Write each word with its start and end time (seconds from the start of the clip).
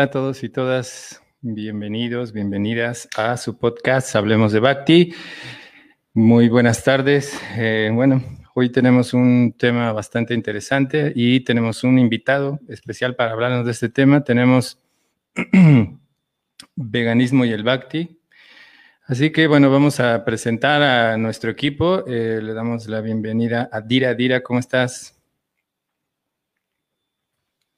Hola, 0.00 0.06
a 0.06 0.10
todos 0.12 0.42
y 0.44 0.48
todas. 0.48 1.22
Bienvenidos, 1.42 2.32
bienvenidas 2.32 3.06
a 3.18 3.36
su 3.36 3.58
podcast 3.58 4.16
Hablemos 4.16 4.50
de 4.50 4.58
Bhakti. 4.58 5.12
Muy 6.14 6.48
buenas 6.48 6.82
tardes. 6.82 7.38
Eh, 7.58 7.90
bueno, 7.92 8.24
hoy 8.54 8.70
tenemos 8.70 9.12
un 9.12 9.54
tema 9.58 9.92
bastante 9.92 10.32
interesante 10.32 11.12
y 11.14 11.40
tenemos 11.40 11.84
un 11.84 11.98
invitado 11.98 12.60
especial 12.70 13.14
para 13.14 13.32
hablarnos 13.32 13.66
de 13.66 13.72
este 13.72 13.90
tema. 13.90 14.24
Tenemos 14.24 14.80
veganismo 16.76 17.44
y 17.44 17.50
el 17.50 17.62
Bhakti. 17.62 18.22
Así 19.04 19.30
que 19.32 19.48
bueno, 19.48 19.70
vamos 19.70 20.00
a 20.00 20.24
presentar 20.24 20.80
a 20.80 21.18
nuestro 21.18 21.50
equipo. 21.50 22.06
Eh, 22.06 22.40
le 22.42 22.54
damos 22.54 22.88
la 22.88 23.02
bienvenida 23.02 23.68
a 23.70 23.82
Dira. 23.82 24.14
Dira, 24.14 24.42
¿cómo 24.42 24.60
estás? 24.60 25.20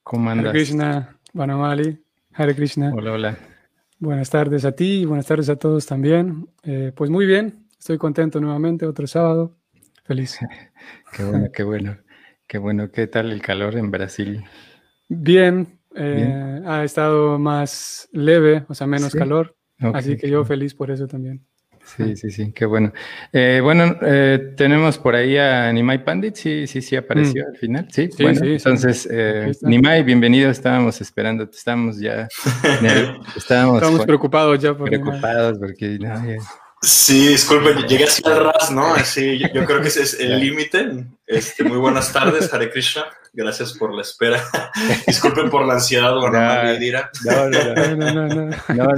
¿Cómo 0.03 0.29
andas? 0.29 0.53
Krishna. 0.53 1.19
Vanamali, 1.33 2.02
Hare 2.35 2.55
Krishna. 2.55 2.91
Hola, 2.93 3.11
hola. 3.11 3.37
Buenas 3.99 4.29
tardes 4.29 4.65
a 4.65 4.71
ti 4.71 5.01
y 5.01 5.05
buenas 5.05 5.27
tardes 5.27 5.49
a 5.49 5.55
todos 5.55 5.85
también. 5.85 6.49
Eh, 6.63 6.91
pues 6.95 7.11
muy 7.11 7.27
bien, 7.27 7.67
estoy 7.77 7.99
contento 7.99 8.41
nuevamente, 8.41 8.87
otro 8.87 9.05
sábado. 9.05 9.55
Feliz. 10.03 10.39
qué 11.15 11.23
bueno, 11.23 11.51
qué 11.53 11.63
bueno. 11.63 11.97
Qué 12.47 12.57
bueno. 12.57 12.91
¿Qué 12.91 13.07
tal 13.07 13.31
el 13.31 13.41
calor 13.41 13.77
en 13.77 13.91
Brasil? 13.91 14.43
Bien, 15.07 15.79
eh, 15.95 16.61
ha 16.65 16.83
estado 16.83 17.37
más 17.37 18.09
leve, 18.11 18.65
o 18.67 18.73
sea, 18.73 18.87
menos 18.87 19.13
calor. 19.13 19.55
así 19.93 20.17
que 20.17 20.27
yo 20.29 20.43
feliz 20.43 20.73
por 20.73 20.89
eso 20.89 21.07
también. 21.07 21.45
Sí, 21.85 22.15
sí, 22.15 22.31
sí, 22.31 22.51
qué 22.53 22.65
bueno. 22.65 22.91
Eh, 23.31 23.59
bueno, 23.61 23.97
eh, 24.01 24.53
tenemos 24.55 24.97
por 24.97 25.15
ahí 25.15 25.37
a 25.37 25.71
Nimai 25.71 26.03
Pandit, 26.03 26.35
sí, 26.35 26.65
sí, 26.65 26.81
sí 26.81 26.95
apareció 26.95 27.43
mm. 27.43 27.47
al 27.47 27.57
final. 27.57 27.87
Sí, 27.91 28.09
bueno, 28.19 28.41
entonces, 28.43 29.07
eh, 29.11 29.51
Nimai, 29.61 30.03
bienvenido, 30.03 30.49
estábamos 30.49 30.99
esperando, 31.01 31.43
estábamos 31.53 31.99
ya, 31.99 32.27
estábamos, 33.35 34.05
preocupados 34.05 34.59
ya. 34.59 34.75
Por 34.75 34.89
preocupados 34.89 35.59
porque 35.59 35.99
Sí, 36.81 37.27
disculpe, 37.27 37.75
llegué 37.87 38.03
así 38.03 38.21
al 38.25 38.43
ras, 38.43 38.69
¿no? 38.69 38.93
Así, 38.93 39.39
yo, 39.39 39.65
creo 39.65 39.81
que 39.81 39.87
ese 39.87 40.03
es 40.03 40.19
el 40.19 40.39
límite. 40.39 41.05
Este, 41.25 41.63
muy 41.63 41.77
buenas 41.77 42.11
tardes, 42.11 42.53
Hare 42.53 42.69
Krishna. 42.69 43.05
Gracias 43.35 43.73
por 43.73 43.91
la 43.95 44.03
espera. 44.03 44.39
Disculpen 45.07 45.49
por 45.49 45.65
la 45.65 45.73
ansiedad, 45.73 46.15
Guanamara 46.15 46.77
no, 47.25 47.49
no, 47.49 47.95
no, 47.95 48.27
no, 48.27 48.27
no, 48.27 48.55
no, 48.75 48.93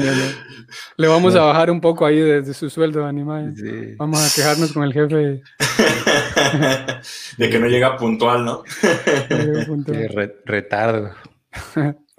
Le 0.97 1.07
vamos 1.07 1.35
a 1.35 1.41
bajar 1.41 1.71
un 1.71 1.79
poco 1.79 2.05
ahí 2.05 2.19
desde 2.19 2.53
su 2.53 2.69
sueldo, 2.69 3.05
animal. 3.05 3.55
Vamos 3.95 4.19
a 4.19 4.35
quejarnos 4.35 4.73
con 4.73 4.83
el 4.83 4.91
jefe. 4.91 5.41
de 7.37 7.49
que 7.49 7.59
no 7.59 7.67
llega 7.67 7.95
puntual, 7.95 8.43
¿no? 8.43 8.63
no 9.29 9.37
Llega 9.37 9.65
puntual. 9.65 10.33
Retardo. 10.43 11.11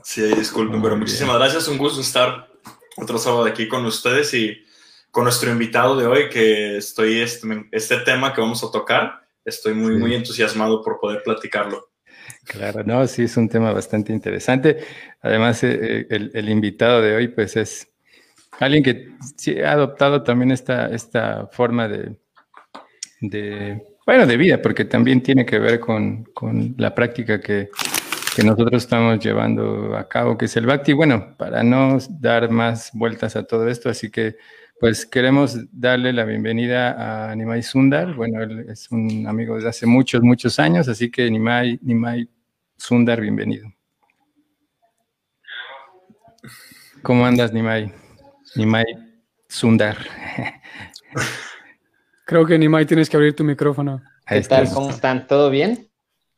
Sí, 0.03 0.23
disculpen, 0.23 0.81
pero 0.81 0.97
muchísimas 0.97 1.37
gracias. 1.37 1.69
Un 1.69 1.77
gusto 1.77 2.01
estar 2.01 2.49
otro 2.97 3.19
sábado 3.19 3.45
aquí 3.45 3.69
con 3.69 3.85
ustedes 3.85 4.33
y 4.33 4.57
con 5.11 5.25
nuestro 5.25 5.51
invitado 5.51 5.99
de 5.99 6.07
hoy, 6.07 6.31
que 6.31 6.79
estoy 6.79 7.21
este, 7.21 7.69
este 7.73 7.99
tema 7.99 8.33
que 8.33 8.41
vamos 8.41 8.65
a 8.65 8.71
tocar. 8.71 9.21
Estoy 9.45 9.75
muy, 9.75 9.99
muy 9.99 10.15
entusiasmado 10.15 10.83
por 10.83 10.99
poder 10.99 11.23
platicarlo. 11.23 11.91
Claro, 12.47 12.85
no, 12.85 13.07
sí 13.09 13.25
es 13.25 13.37
un 13.37 13.49
tema 13.49 13.73
bastante 13.73 14.13
interesante. 14.13 14.79
Además, 15.21 15.65
eh, 15.65 16.07
eh, 16.09 16.31
el, 16.33 16.49
invitado 16.49 17.03
de 17.03 17.17
hoy, 17.17 17.29
pues 17.29 17.57
es 17.57 17.89
alguien 18.61 18.85
que 18.85 19.09
sí 19.37 19.61
ha 19.61 19.73
adoptado 19.73 20.23
también 20.23 20.53
esta, 20.53 20.87
esta 20.87 21.49
forma 21.49 21.89
de, 21.89 22.17
de, 23.21 23.83
bueno, 24.07 24.27
de 24.27 24.37
vida, 24.37 24.63
porque 24.63 24.85
también 24.85 25.23
tiene 25.23 25.45
que 25.45 25.59
ver 25.59 25.81
con, 25.81 26.25
con 26.35 26.75
la 26.79 26.95
práctica 26.95 27.41
que, 27.41 27.69
que, 28.37 28.45
nosotros 28.45 28.85
estamos 28.85 29.19
llevando 29.19 29.97
a 29.97 30.09
cabo, 30.09 30.39
que 30.39 30.45
es 30.45 30.57
el 30.57 30.67
Bhakti. 30.67 30.93
Bueno, 30.93 31.37
para 31.37 31.65
no 31.65 31.99
dar 32.21 32.49
más 32.51 32.91
vueltas 32.93 33.35
a 33.35 33.43
todo 33.45 33.69
esto, 33.69 33.89
así 33.89 34.09
que 34.11 34.37
pues 34.79 35.07
queremos 35.07 35.59
darle 35.73 36.13
la 36.13 36.25
bienvenida 36.25 37.31
a 37.31 37.35
Nimai 37.35 37.63
Sundar. 37.63 38.15
Bueno, 38.15 38.43
él 38.43 38.67
es 38.69 38.91
un 38.93 39.27
amigo 39.27 39.57
desde 39.57 39.71
hace 39.71 39.87
muchos, 39.87 40.23
muchos 40.23 40.61
años, 40.61 40.87
así 40.87 41.11
que 41.11 41.29
Nimai, 41.31 41.81
Nimai 41.83 42.29
Sundar, 42.77 43.21
bienvenido. 43.21 43.69
¿Cómo 47.03 47.25
andas, 47.25 47.53
Nimai? 47.53 47.93
Nimai 48.55 48.85
Sundar. 49.49 49.97
Creo 52.27 52.45
que 52.47 52.59
Nimai 52.59 52.87
tienes 52.87 53.09
que 53.09 53.17
abrir 53.17 53.35
tu 53.35 53.45
micrófono. 53.45 54.03
¿Qué 54.27 54.41
tal? 54.43 54.69
¿Cómo 54.73 54.91
están? 54.91 55.27
¿Todo 55.27 55.51
bien? 55.51 55.89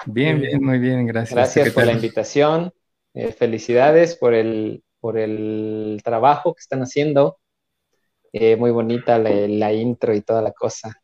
Bien, 0.06 0.40
bien, 0.40 0.62
muy 0.62 0.78
bien, 0.78 1.06
gracias. 1.06 1.34
Gracias 1.34 1.72
por 1.72 1.86
la 1.86 1.92
invitación. 1.92 2.72
Eh, 3.14 3.32
felicidades 3.32 4.14
por 4.14 4.34
el, 4.34 4.84
por 5.00 5.18
el 5.18 6.00
trabajo 6.04 6.54
que 6.54 6.60
están 6.60 6.82
haciendo 6.82 7.38
eh, 8.32 8.56
muy 8.56 8.70
bonita 8.70 9.18
la, 9.18 9.72
intro 9.72 10.14
y 10.14 10.20
toda 10.20 10.42
la 10.42 10.52
cosa. 10.52 11.00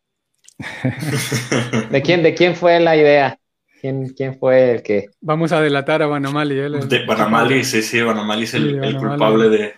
¿De 1.91 2.03
quién, 2.03 2.23
¿De 2.23 2.35
quién 2.35 2.55
fue 2.55 2.79
la 2.81 2.97
idea? 2.97 3.41
¿Quién, 3.85 4.09
¿Quién 4.17 4.39
fue 4.39 4.71
el 4.71 4.83
que...? 4.83 5.11
Vamos 5.21 5.53
a 5.53 5.61
delatar 5.61 6.01
a 6.01 6.07
Banamali. 6.07 6.55
De 6.55 7.05
Banamali, 7.05 7.63
sí, 7.65 7.83
sí, 7.83 8.01
Banamali 8.01 8.45
es 8.45 8.55
el, 8.55 8.97
culpable 8.97 9.51
de... 9.51 9.75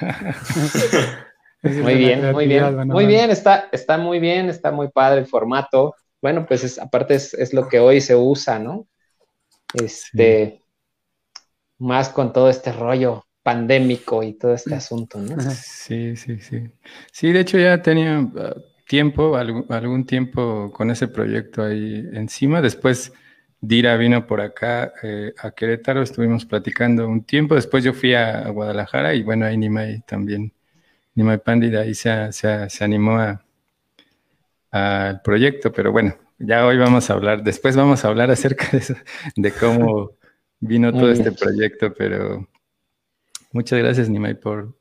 muy 1.82 1.94
bien, 1.94 2.32
muy 2.32 2.46
bien. 2.46 2.88
Muy 2.88 3.04
bien, 3.04 3.30
está, 3.30 3.68
está 3.70 3.98
muy 3.98 4.18
bien, 4.18 4.48
está 4.48 4.72
muy 4.72 4.88
padre 4.88 5.20
el 5.20 5.26
formato. 5.26 5.94
Bueno, 6.22 6.46
pues 6.46 6.64
es, 6.64 6.78
aparte 6.78 7.16
es, 7.16 7.52
lo 7.52 7.68
que 7.68 7.80
hoy 7.80 8.00
se 8.00 8.16
usa, 8.16 8.58
¿no? 8.58 8.86
Este, 9.74 10.62
más 11.76 12.08
con 12.08 12.32
todo 12.32 12.48
este 12.48 12.72
rollo 12.72 13.26
pandémico 13.42 14.22
y 14.22 14.38
todo 14.38 14.54
este 14.54 14.74
asunto, 14.74 15.18
¿no? 15.18 15.36
Sí, 15.50 16.16
sí, 16.16 16.40
sí. 16.40 16.62
Sí, 17.12 17.30
de 17.30 17.40
hecho 17.40 17.58
ya 17.58 17.82
tenía 17.82 18.20
uh, 18.20 18.62
tiempo, 18.88 19.36
algún, 19.36 20.06
tiempo 20.06 20.72
con 20.72 20.90
ese 20.90 21.08
proyecto 21.08 21.62
ahí 21.62 22.08
encima. 22.14 22.62
Después 22.62 23.12
Dira 23.66 23.96
vino 23.96 24.26
por 24.26 24.40
acá 24.40 24.92
eh, 25.02 25.32
a 25.38 25.50
Querétaro, 25.52 26.02
estuvimos 26.02 26.44
platicando 26.44 27.08
un 27.08 27.24
tiempo. 27.24 27.54
Después 27.54 27.82
yo 27.84 27.92
fui 27.92 28.14
a, 28.14 28.48
Guadalajara 28.48 29.14
y 29.14 29.22
bueno, 29.22 29.46
ahí 29.46 29.56
Nimai 29.56 30.02
también, 30.06 30.52
Nimai 31.14 31.38
Pandit 31.42 31.74
ahí 31.74 31.94
se, 31.94 32.32
se, 32.32 32.84
animó 32.84 33.18
al 34.70 35.22
proyecto, 35.22 35.72
pero 35.72 35.92
bueno, 35.92 36.16
ya 36.38 36.66
hoy 36.66 36.76
vamos 36.76 37.08
a 37.08 37.14
hablar, 37.14 37.42
después 37.42 37.76
vamos 37.76 38.04
a 38.04 38.08
hablar 38.08 38.30
acerca 38.30 38.68
de 38.72 38.78
eso, 38.78 38.94
de 39.36 39.52
cómo 39.52 40.10
vino 40.60 40.92
todo 40.92 41.10
este 41.10 41.32
proyecto, 41.32 41.94
pero 41.94 42.46
Muchas 43.54 43.78
gracias, 43.78 44.08
Nimai, 44.08 44.34
por, 44.34 44.76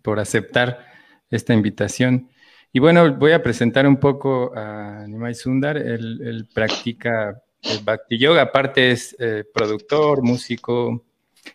por 0.00 0.20
aceptar 0.20 0.86
esta 1.28 1.54
invitación. 1.54 2.30
Y 2.72 2.78
bueno, 2.78 3.16
voy 3.16 3.32
a 3.32 3.42
presentar 3.42 3.84
un 3.84 3.96
poco 3.96 4.52
a 4.56 5.04
Nimai 5.08 5.34
Sundar. 5.34 5.76
Él, 5.76 6.48
practica 6.54 7.42
el 7.62 7.78
Bhakti 7.84 8.18
Yoga, 8.18 8.42
aparte 8.42 8.90
es 8.90 9.16
eh, 9.18 9.44
productor, 9.52 10.22
músico, 10.22 11.04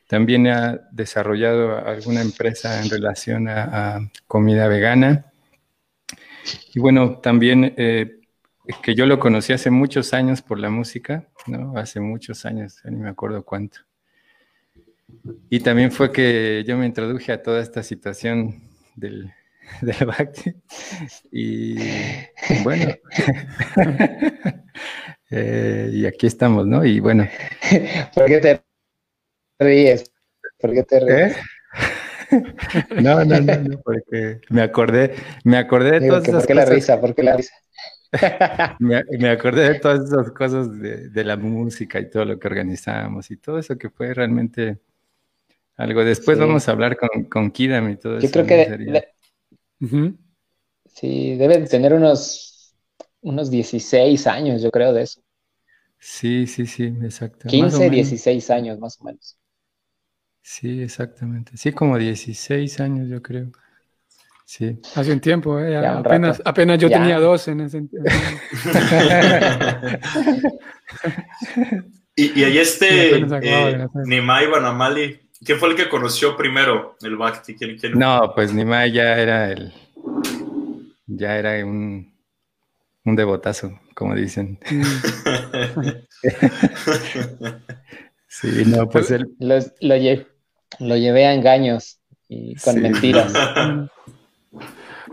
también 0.07 0.47
ha 0.47 0.79
desarrollado 0.91 1.77
alguna 1.85 2.21
empresa 2.21 2.81
en 2.81 2.89
relación 2.89 3.47
a, 3.49 4.09
comida 4.27 4.67
vegana. 4.67 5.31
Y 6.73 6.79
bueno, 6.79 7.19
también 7.19 7.73
eh, 7.77 8.19
que 8.81 8.95
yo 8.95 9.05
lo 9.05 9.19
conocí 9.19 9.53
hace 9.53 9.69
muchos 9.69 10.13
años 10.13 10.41
por 10.41 10.59
la 10.59 10.69
música, 10.69 11.27
¿no? 11.45 11.77
Hace 11.77 11.99
muchos 11.99 12.45
años, 12.45 12.81
ni 12.85 12.97
me 12.97 13.09
acuerdo 13.09 13.43
cuánto. 13.43 13.79
Y 15.49 15.59
también 15.61 15.91
fue 15.91 16.11
que 16.11 16.63
yo 16.67 16.77
me 16.77 16.85
introduje 16.85 17.31
a 17.31 17.41
toda 17.41 17.61
esta 17.61 17.83
situación 17.83 18.61
del, 18.95 19.31
del 19.81 20.05
Bhakti. 20.05 20.55
Y 21.31 21.75
bueno, 22.63 22.93
eh, 25.29 25.89
y 25.91 26.05
aquí 26.05 26.27
estamos, 26.27 26.65
¿no? 26.65 26.85
Y 26.85 26.99
bueno. 26.99 27.27
¿Por 28.15 28.25
qué 28.25 28.39
te 28.39 28.61
ríes? 29.59 30.11
¿Por 30.59 30.73
qué 30.73 30.83
te 30.83 30.99
ríes? 30.99 31.35
¿Eh? 31.35 31.41
No, 33.01 33.23
no, 33.23 33.39
no, 33.39 33.79
porque 33.85 34.41
me 34.49 34.61
acordé, 34.61 35.15
me 35.45 35.57
acordé 35.57 36.01
de 36.01 36.09
todas 36.09 36.27
esas 36.27 36.41
¿Por 36.41 36.47
qué 36.47 36.53
la 36.55 36.65
risa? 36.65 36.99
¿Por 36.99 37.15
qué 37.15 37.23
la 37.23 37.37
risa? 37.37 37.53
me, 38.79 39.01
me, 39.17 39.29
acordé 39.29 39.73
de 39.73 39.79
todas 39.79 40.09
esas 40.09 40.31
cosas 40.31 40.77
de, 40.77 41.07
de, 41.07 41.23
la 41.23 41.37
música 41.37 42.01
y 42.01 42.09
todo 42.09 42.25
lo 42.25 42.37
que 42.37 42.47
organizábamos 42.47 43.31
y 43.31 43.37
todo 43.37 43.59
eso 43.59 43.77
que 43.77 43.89
fue 43.89 44.13
realmente 44.13 44.79
algo. 45.77 46.03
Después 46.03 46.37
vamos 46.37 46.67
a 46.67 46.71
hablar 46.71 46.97
con, 46.97 47.25
con 47.25 47.51
Kidam 47.51 47.89
y 47.91 47.95
todo 47.95 48.17
eso. 48.17 48.27
Yo 48.27 48.31
creo 48.31 48.45
que... 48.45 49.13
Sí, 50.85 51.35
debe 51.35 51.59
tener 51.67 51.93
unos, 51.93 52.56
unos 53.27 53.49
16 53.49 54.27
años, 54.27 54.61
yo 54.61 54.71
creo, 54.71 54.93
de 54.93 55.03
eso. 55.03 55.21
Sí, 55.99 56.47
sí, 56.47 56.65
sí, 56.65 56.85
exacto. 57.01 57.47
15, 57.47 57.89
16 57.89 58.49
años 58.51 58.79
más 58.79 58.99
o 59.01 59.05
menos. 59.05 59.37
Sí, 60.41 60.81
exactamente. 60.81 61.57
Sí, 61.57 61.71
como 61.71 61.97
16 61.97 62.79
años, 62.79 63.09
yo 63.09 63.21
creo. 63.21 63.51
Sí. 64.45 64.79
Hace 64.95 65.11
un 65.11 65.19
tiempo, 65.19 65.59
¿eh? 65.59 65.75
apenas, 65.75 66.41
apenas, 66.45 66.79
yo 66.79 66.89
tenía 66.89 67.19
dos 67.19 67.47
en 67.49 67.61
ese 67.61 67.81
tiempo. 67.81 68.09
y, 72.15 72.39
y 72.39 72.43
ahí 72.45 72.57
este 72.57 73.17
eh, 73.17 73.87
Nimai 74.05 74.47
Banamali 74.47 75.27
¿Quién 75.43 75.59
fue 75.59 75.69
el 75.69 75.75
que 75.75 75.89
conoció 75.89 76.35
primero 76.35 76.97
el 77.01 77.15
Bhakti? 77.15 77.55
No, 77.93 78.31
pues 78.33 78.53
Nimai 78.53 78.91
ya 78.91 79.17
era 79.17 79.51
el. 79.51 79.71
Ya 81.05 81.37
era 81.37 81.65
un, 81.65 82.11
un 83.07 83.15
devotazo, 83.15 83.79
como 83.95 84.13
dicen. 84.13 84.59
sí, 88.27 88.63
no, 88.67 88.89
pues 88.89 89.09
él. 89.11 89.33
Lo, 89.39 89.57
llevé 90.95 91.25
a 91.25 91.33
engaños 91.33 91.99
y 92.27 92.55
con 92.55 92.81
mentiras. 92.81 93.31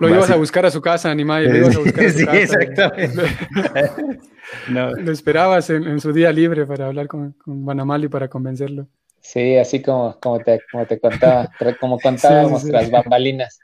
Lo 0.00 0.08
ibas 0.08 0.28
a 0.28 0.34
buscar 0.34 0.66
a 0.66 0.72
su 0.72 0.82
casa, 0.82 1.14
Nimai. 1.14 1.46
Lo 1.46 1.56
ibas 1.60 1.76
a 1.76 1.78
buscar 1.78 2.04
a 2.04 2.10
su 2.10 2.18
sí, 2.18 2.26
casa. 2.26 2.38
exactamente. 2.38 3.22
Lo 4.68 5.12
esperabas 5.12 5.70
en, 5.70 6.00
su 6.00 6.12
día 6.12 6.32
libre 6.32 6.66
para 6.66 6.86
hablar 6.86 7.06
con, 7.06 7.30
con 7.34 7.64
Banamali 7.64 8.08
para 8.08 8.26
convencerlo. 8.26 8.88
Sí, 9.20 9.56
así 9.56 9.80
como, 9.80 10.18
como, 10.18 10.40
te, 10.40 10.60
como 10.70 10.84
te 10.84 10.98
contaba, 10.98 11.48
como 11.78 12.00
contábamos 12.00 12.64
las 12.64 12.90
bambalinas. 12.90 13.60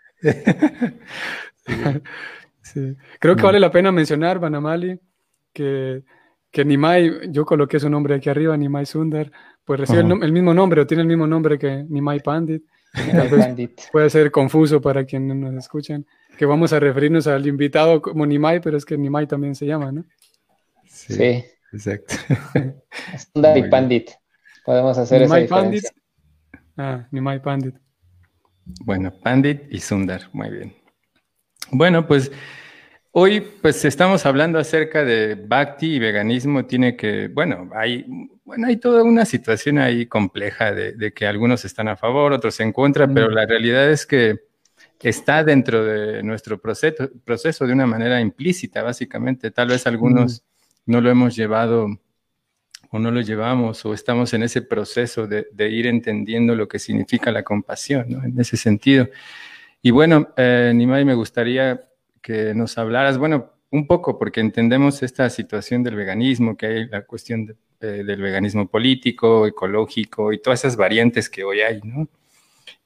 Sí. 2.72 2.96
Creo 3.18 3.36
que 3.36 3.42
vale 3.42 3.58
la 3.58 3.70
pena 3.70 3.90
mencionar, 3.90 4.38
Banamali, 4.38 4.98
que, 5.52 6.04
que 6.50 6.64
Nimai, 6.64 7.30
yo 7.30 7.44
coloqué 7.44 7.80
su 7.80 7.90
nombre 7.90 8.14
aquí 8.14 8.28
arriba, 8.28 8.56
Nimai 8.56 8.86
Sundar, 8.86 9.30
pues 9.64 9.80
recibe 9.80 10.00
el, 10.00 10.32
mismo 10.32 10.54
nombre 10.54 10.80
o 10.80 10.86
tiene 10.86 11.02
el 11.02 11.08
mismo 11.08 11.26
nombre 11.26 11.58
que 11.58 11.84
Nimai 11.88 12.20
Pandit. 12.20 12.64
Pandit. 12.92 13.80
Puede 13.92 14.10
ser 14.10 14.30
confuso 14.30 14.80
para 14.80 15.04
quienes 15.04 15.36
nos 15.36 15.54
escuchan, 15.54 16.06
que 16.36 16.46
vamos 16.46 16.72
a 16.72 16.80
referirnos 16.80 17.26
al 17.26 17.46
invitado 17.46 18.02
como 18.02 18.26
Nimai, 18.26 18.60
pero 18.60 18.76
es 18.76 18.84
que 18.84 18.96
Nimai 18.96 19.26
también 19.26 19.54
se 19.54 19.66
llama, 19.66 19.92
¿no? 19.92 20.04
Sí, 20.86 21.44
exacto. 21.72 22.14
Sundar 23.32 23.58
y 23.58 23.68
Pandit. 23.68 24.10
Podemos 24.64 24.98
hacer 24.98 25.22
esa 25.22 25.36
diferencia. 25.36 25.56
Pandit. 25.56 25.84
Ah, 26.76 27.06
Nimai 27.10 27.40
Pandit. 27.40 27.74
Bueno, 28.84 29.12
Pandit 29.22 29.62
y 29.70 29.80
Sundar, 29.80 30.22
muy 30.32 30.50
bien. 30.50 30.74
Bueno, 31.70 32.06
pues 32.06 32.32
hoy 33.12 33.40
pues 33.40 33.84
estamos 33.84 34.26
hablando 34.26 34.58
acerca 34.58 35.04
de 35.04 35.34
Bhakti 35.34 35.94
y 35.94 35.98
veganismo. 35.98 36.64
Tiene 36.66 36.96
que, 36.96 37.28
bueno, 37.28 37.70
hay, 37.74 38.04
bueno, 38.44 38.66
hay 38.66 38.76
toda 38.76 39.02
una 39.02 39.24
situación 39.24 39.78
ahí 39.78 40.06
compleja 40.06 40.72
de, 40.72 41.12
que 41.12 41.26
algunos 41.26 41.64
están 41.64 41.88
a 41.88 41.96
favor, 41.96 42.32
otros 42.32 42.60
en 42.60 42.72
contra, 42.72 43.08
pero 43.08 43.30
la 43.30 43.46
realidad 43.46 43.90
es 43.90 44.06
que 44.06 44.40
está 45.00 45.44
dentro 45.44 45.84
de 45.84 46.22
nuestro 46.22 46.60
proceso, 46.60 47.10
proceso 47.24 47.66
de 47.66 47.72
una 47.72 47.86
manera 47.86 48.20
implícita, 48.20 48.82
básicamente. 48.82 49.50
Tal 49.50 49.68
vez 49.68 49.86
algunos 49.86 50.42
mm. 50.42 50.92
no 50.92 51.00
lo 51.00 51.10
hemos 51.10 51.36
llevado 51.36 51.88
o 52.92 52.98
no 52.98 53.10
lo 53.10 53.20
llevamos 53.20 53.84
o 53.86 53.94
estamos 53.94 54.34
en 54.34 54.42
ese 54.42 54.62
proceso 54.62 55.26
de, 55.26 55.46
ir 55.68 55.86
entendiendo 55.86 56.54
lo 56.54 56.66
que 56.66 56.78
significa 56.78 57.30
la 57.30 57.44
compasión, 57.44 58.06
¿no? 58.08 58.24
En 58.24 58.38
ese 58.38 58.56
sentido. 58.56 59.08
Y 59.80 59.90
bueno, 59.92 60.28
eh, 60.36 60.72
Nimai, 60.74 61.04
me 61.04 61.14
gustaría 61.14 61.80
que 62.20 62.54
nos 62.54 62.78
hablaras, 62.78 63.18
bueno, 63.18 63.52
un 63.70 63.86
poco, 63.86 64.18
porque 64.18 64.40
entendemos 64.40 65.02
esta 65.02 65.30
situación 65.30 65.82
del 65.82 65.94
veganismo, 65.94 66.56
que 66.56 66.66
hay 66.66 66.88
la 66.88 67.02
cuestión 67.02 67.56
eh, 67.80 68.02
del 68.04 68.20
veganismo 68.20 68.68
político, 68.68 69.46
ecológico 69.46 70.32
y 70.32 70.40
todas 70.40 70.60
esas 70.60 70.76
variantes 70.76 71.30
que 71.30 71.44
hoy 71.44 71.60
hay, 71.60 71.80
¿no? 71.82 72.08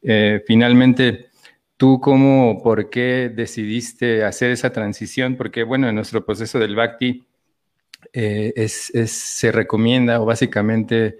Eh, 0.02 0.42
finalmente, 0.46 1.30
¿tú 1.76 2.00
cómo, 2.00 2.62
por 2.62 2.90
qué 2.90 3.32
decidiste 3.34 4.24
hacer 4.24 4.50
esa 4.50 4.72
transición? 4.72 5.36
Porque, 5.36 5.62
bueno, 5.62 5.88
en 5.88 5.94
nuestro 5.94 6.24
proceso 6.24 6.58
del 6.58 6.76
Bhakti 6.76 7.26
es, 8.12 8.92
se 9.06 9.50
recomienda 9.50 10.20
o 10.20 10.26
básicamente 10.26 11.18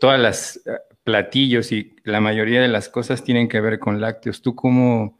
todas 0.00 0.20
las 0.20 0.60
platillos 1.04 1.72
y 1.72 1.96
la 2.04 2.20
mayoría 2.20 2.60
de 2.60 2.68
las 2.68 2.88
cosas 2.88 3.24
tienen 3.24 3.48
que 3.48 3.60
ver 3.60 3.78
con 3.78 4.00
lácteos. 4.00 4.42
¿Tú 4.42 4.54
cómo, 4.54 5.18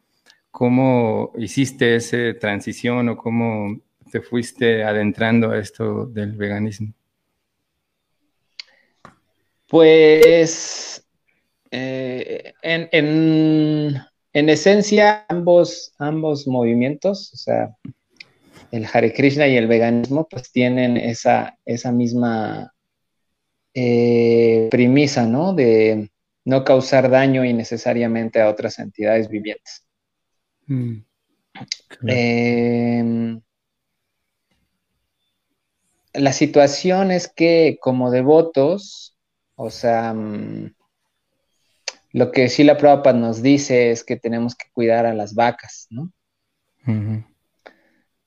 cómo 0.53 1.33
hiciste 1.39 1.97
esa 1.97 2.39
transición 2.39 3.09
o 3.09 3.17
cómo 3.17 3.81
te 4.13 4.21
fuiste 4.21 4.85
adentrando 4.85 5.51
a 5.51 5.59
esto 5.59 6.07
del 6.07 6.33
veganismo? 6.37 6.93
Pues 9.67 11.05
eh, 11.71 12.53
en, 12.63 13.97
esencia 14.35 15.25
ambos, 15.31 15.95
ambos 15.99 16.47
movimientos, 16.47 17.33
o 17.33 17.37
sea, 17.39 17.75
el 18.71 18.87
Hare 18.93 19.15
Krishna 19.15 19.49
y 19.49 19.57
el 19.57 19.67
veganismo, 19.67 20.29
pues 20.29 20.53
tienen 20.53 20.99
esa, 20.99 21.59
esa 21.65 21.91
misma 21.91 22.75
eh, 23.73 24.69
premisa, 24.71 25.27
¿no? 25.27 25.55
De 25.55 26.11
no 26.45 26.65
causar 26.65 27.09
daño 27.09 27.43
innecesariamente 27.43 28.43
a 28.43 28.51
otras 28.51 28.79
entidades 28.79 29.29
vivientes. 29.31 29.87
Mm, 30.73 31.05
em, 32.07 33.41
la 36.14 36.33
situación 36.33 37.11
es 37.11 37.29
que 37.29 37.79
como 37.81 38.11
devotos, 38.11 39.17
o 39.55 39.71
sea, 39.71 40.14
mm, 40.14 40.75
lo 42.12 42.31
que 42.31 42.49
sí 42.49 42.64
la 42.64 42.79
Prabhupada 42.79 43.19
nos 43.19 43.43
dice 43.43 43.91
es 43.91 44.05
que 44.05 44.17
tenemos 44.17 44.55
que 44.55 44.67
cuidar 44.73 45.07
a 45.07 45.14
las 45.14 45.35
vacas, 45.35 45.87
¿no? 45.91 46.11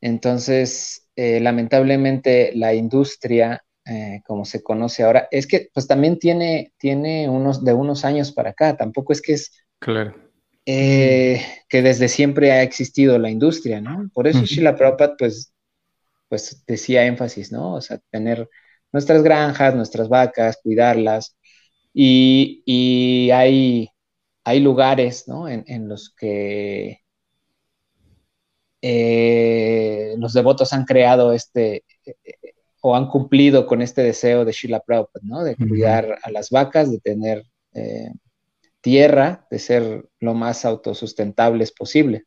Entonces, 0.01 1.07
eh, 1.15 1.39
lamentablemente 1.39 2.51
la 2.55 2.73
industria 2.73 3.63
eh, 3.87 4.21
como 4.25 4.45
se 4.45 4.63
conoce 4.63 5.03
ahora, 5.03 5.27
es 5.29 5.45
que 5.45 5.69
pues 5.71 5.87
también 5.87 6.17
tiene, 6.17 6.73
tiene 6.77 7.29
unos 7.29 7.63
de 7.63 7.73
unos 7.73 8.03
años 8.03 8.31
para 8.31 8.51
acá, 8.51 8.75
tampoco 8.75 9.13
es 9.13 9.21
que 9.21 9.33
es 9.33 9.51
claro. 9.79 10.24
Eh, 10.67 11.45
que 11.69 11.83
desde 11.83 12.07
siempre 12.07 12.51
ha 12.51 12.63
existido 12.63 13.19
la 13.19 13.29
industria, 13.29 13.81
¿no? 13.81 14.09
Por 14.13 14.27
eso 14.27 14.45
Sheila 14.45 14.75
Prabhupada 14.75 15.15
pues, 15.17 15.53
pues 16.27 16.63
decía 16.65 17.05
énfasis, 17.05 17.51
¿no? 17.51 17.75
O 17.75 17.81
sea, 17.81 17.99
tener 18.09 18.49
nuestras 18.91 19.21
granjas, 19.21 19.75
nuestras 19.75 20.09
vacas, 20.09 20.57
cuidarlas, 20.63 21.37
y, 21.93 23.29
hay, 23.31 23.89
hay 24.43 24.59
lugares, 24.59 25.27
¿no? 25.27 25.47
En, 25.47 25.87
los 25.87 26.09
que 26.09 27.01
eh, 28.81 30.15
los 30.17 30.33
devotos 30.33 30.73
han 30.73 30.85
creado 30.85 31.31
este, 31.31 31.83
o 32.81 32.95
han 32.95 33.07
cumplido 33.07 33.65
con 33.67 33.81
este 33.81 34.01
deseo 34.03 34.45
de 34.45 34.51
Sheila 34.51 34.79
Prabhupada, 34.79 35.25
¿no? 35.25 35.43
De 35.43 35.55
cuidar 35.55 36.19
a 36.23 36.31
las 36.31 36.49
vacas, 36.49 36.91
de 36.91 36.99
tener 36.99 37.45
eh, 37.73 38.09
tierra, 38.85 39.47
de 39.49 39.57
ser 39.57 40.09
lo 40.19 40.35
más 40.35 40.63
autosustentables 40.63 41.71
posible. 41.71 42.25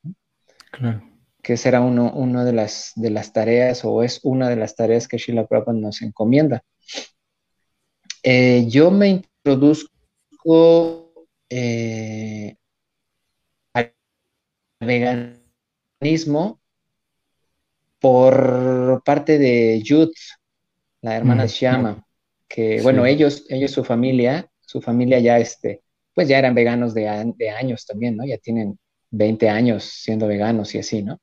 Claro. 0.72 1.08
Que 1.40 1.56
será 1.56 1.80
uno, 1.80 2.12
uno 2.12 2.44
de, 2.44 2.52
las, 2.52 2.90
de 2.96 3.10
las 3.10 3.32
tareas 3.32 3.84
o 3.84 4.02
es 4.02 4.18
una 4.24 4.48
de 4.48 4.56
las 4.56 4.74
tareas 4.74 5.06
que 5.06 5.18
Sheila 5.18 5.46
Prabhupada 5.46 5.78
nos 5.78 6.02
encomienda. 6.02 6.64
Eh, 8.24 8.66
yo 8.66 8.90
me 8.90 9.08
introduzco 9.08 11.12
eh, 11.48 12.56
al 13.72 13.94
veganismo 14.80 16.60
por 18.00 19.00
parte 19.04 19.38
de 19.38 19.80
Yud, 19.80 20.10
la 21.02 21.16
hermana 21.16 21.46
Shama, 21.46 22.04
que 22.48 22.82
bueno, 22.82 23.06
ellos, 23.06 23.44
ellos, 23.48 23.70
su 23.70 23.84
familia, 23.84 24.50
su 24.60 24.80
familia 24.80 25.20
ya, 25.20 25.38
este, 25.38 25.82
pues 26.18 26.26
ya 26.26 26.37
eran 26.37 26.52
veganos 26.52 26.94
de, 26.94 27.08
años 27.08 27.87
también, 27.87 28.16
¿no? 28.16 28.26
Ya 28.26 28.38
tienen 28.38 28.76
20 29.12 29.48
años 29.50 29.84
siendo 29.84 30.26
veganos 30.26 30.75
y 30.75 30.78
así, 30.78 31.00
¿no? 31.00 31.20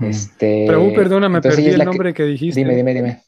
Este, 0.00 0.64
Pero 0.66 0.84
uh, 0.84 0.92
perdóname, 0.92 1.40
perdí 1.40 1.68
el 1.68 1.82
nombre 1.82 2.12
que... 2.12 2.24
dijiste. 2.24 2.60
Dime, 2.60 2.76
dime, 2.76 2.92
dime. 2.92 3.22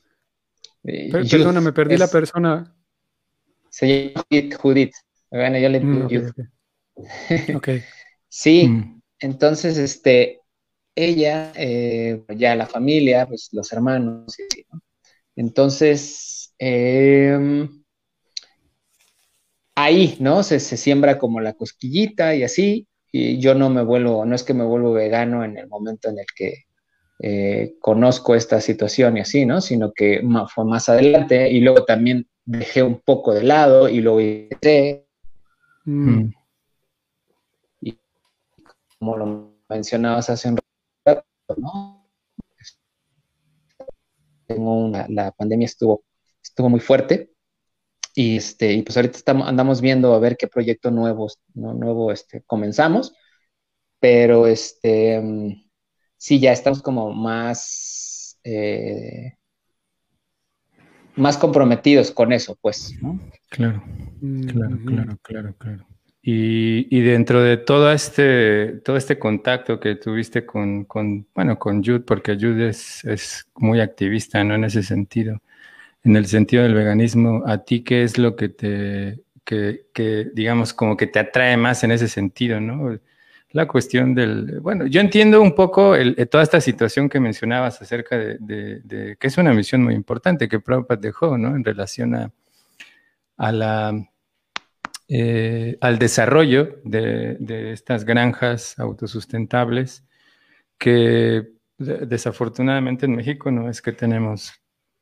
Eh, 0.85 1.11
perdóname, 1.11 1.73
perdí 1.73 1.97
la 1.97 2.09
persona. 2.09 2.77
Se 3.71 4.13
llama 4.13 4.27
Judith. 4.59 4.93
Bueno, 5.31 5.57
yo 5.57 5.71
le 5.71 5.81
digo 5.81 6.07
Ok. 7.57 7.69
sí, 8.29 8.69
mm. 8.69 9.01
entonces, 9.21 9.79
este, 9.79 10.43
ella, 10.95 11.51
eh, 11.57 12.23
ya 12.37 12.55
la 12.57 12.67
familia, 12.67 13.27
pues 13.27 13.49
los 13.53 13.73
hermanos, 13.73 14.39
y 14.39 14.43
así, 14.43 14.67
¿no? 14.71 14.83
Entonces, 15.35 16.53
em, 16.59 17.84
ahí, 19.75 20.17
¿no? 20.21 20.43
Se, 20.43 20.61
siembra 20.61 21.19
como 21.19 21.41
la 21.41 21.55
cosquillita 21.55 22.35
y 22.35 22.43
así, 22.43 22.89
y 23.13 23.39
yo 23.39 23.55
no 23.55 23.71
me 23.71 23.83
vuelvo, 23.83 24.25
no 24.25 24.35
es 24.35 24.43
que 24.43 24.55
me 24.55 24.65
vuelvo 24.65 24.93
vegano 24.93 25.45
en 25.45 25.57
el 25.59 25.69
momento 25.69 26.09
en 26.09 26.19
el 26.19 26.27
que 26.35 26.65
eh, 27.21 27.75
conozco 27.81 28.35
esta 28.35 28.61
situación 28.61 29.17
y 29.17 29.21
así, 29.21 29.47
¿no? 29.47 29.61
Sino 29.61 29.93
que 29.93 30.23
fue 30.53 30.65
más 30.65 30.89
adelante 30.89 31.51
y 31.51 31.61
luego 31.61 31.85
también 31.85 32.29
dejé 32.45 32.83
un 32.83 33.01
poco 33.01 33.33
de 33.33 33.45
lado 33.45 33.89
y 33.89 34.01
luego 34.01 34.21
hice. 34.21 35.07
Mm. 35.85 36.31
Y 37.81 37.99
como 38.99 39.17
lo 39.17 39.55
mencionabas 39.69 40.31
hace 40.31 40.49
un 40.49 40.59
rato, 41.05 41.25
¿no? 41.57 42.01
la 45.09 45.33
pandemia 45.33 45.67
estuvo, 45.67 46.05
estuvo 46.43 46.69
muy 46.69 46.81
fuerte. 46.81 47.34
Y, 48.15 48.37
este, 48.37 48.73
y 48.73 48.83
pues 48.83 48.97
ahorita 48.97 49.19
estamos, 49.19 49.49
andamos 49.49 49.81
viendo 49.81 50.15
a 50.15 50.19
ver 50.19 50.37
qué 50.37 50.47
proyecto 50.47 50.91
nuevo, 50.91 51.29
¿no? 51.55 51.75
nuevo 51.75 52.13
este, 52.13 52.43
comenzamos. 52.47 53.15
Pero 53.99 54.47
este, 54.47 55.23
sí, 56.17 56.39
ya 56.39 56.53
estamos 56.53 56.83
como 56.83 57.13
más, 57.13 58.39
eh, 58.45 59.35
más 61.17 61.37
comprometidos 61.39 62.11
con 62.11 62.33
eso, 62.33 62.57
pues. 62.61 62.95
Claro, 63.49 63.83
claro, 64.47 64.79
claro, 64.87 65.19
claro, 65.23 65.55
claro. 65.59 65.87
Y, 66.27 67.03
dentro 67.03 67.43
de 67.43 67.59
todo 67.59 67.93
este, 67.93 68.81
todo 68.83 68.97
este 68.97 69.19
contacto 69.19 69.79
que 69.79 69.97
tuviste 69.97 70.47
con, 70.47 70.87
bueno, 71.35 71.59
con 71.59 71.85
Jude, 71.85 72.01
porque 72.01 72.35
Jude 72.35 72.71
es, 72.71 73.47
muy 73.57 73.81
activista, 73.81 74.43
¿no? 74.43 74.55
En 74.55 74.65
ese 74.65 74.83
sentido, 74.83 75.43
en 76.05 76.17
el 76.17 76.27
sentido 76.27 76.63
del 76.63 76.75
veganismo, 76.75 77.43
¿a 77.47 77.65
ti 77.65 77.83
qué 77.83 78.03
es 78.03 78.19
lo 78.19 78.37
que 78.37 78.49
te, 78.51 79.23
que, 79.45 80.31
digamos, 80.33 80.73
como 80.73 80.97
que 80.97 81.07
te 81.07 81.19
atrae 81.19 81.57
más 81.57 81.83
en 81.85 81.91
ese 81.93 82.09
sentido, 82.09 82.61
¿no? 82.61 82.99
La 83.53 83.69
cuestión 83.69 84.15
del, 84.15 84.61
bueno, 84.61 84.87
yo 84.87 85.01
entiendo 85.01 85.41
un 85.41 85.55
poco 85.55 85.95
toda 86.31 86.43
esta 86.43 86.61
situación 86.61 87.09
que 87.09 87.21
mencionabas 87.21 87.81
acerca 87.81 88.19
de, 88.19 89.17
que 89.19 89.27
es 89.27 89.39
una 89.39 89.53
misión 89.53 89.83
muy 89.83 89.95
importante 89.95 90.49
que 90.49 90.61
Prabhupada 90.61 91.01
dejó, 91.01 91.39
¿no? 91.39 91.57
En 91.57 91.65
relación 91.65 92.15
a, 92.15 92.33
a 93.37 93.53
la 93.53 93.95
eh, 95.09 95.77
al 95.83 95.99
desarrollo 95.99 96.81
de, 96.83 97.73
estas 97.73 98.05
granjas 98.05 98.79
autosustentables 98.79 100.03
que 100.79 101.53
desafortunadamente 101.77 103.05
en 103.05 103.15
México 103.15 103.51
no 103.51 103.69
es 103.69 103.83
que 103.83 103.93
tenemos 103.93 104.55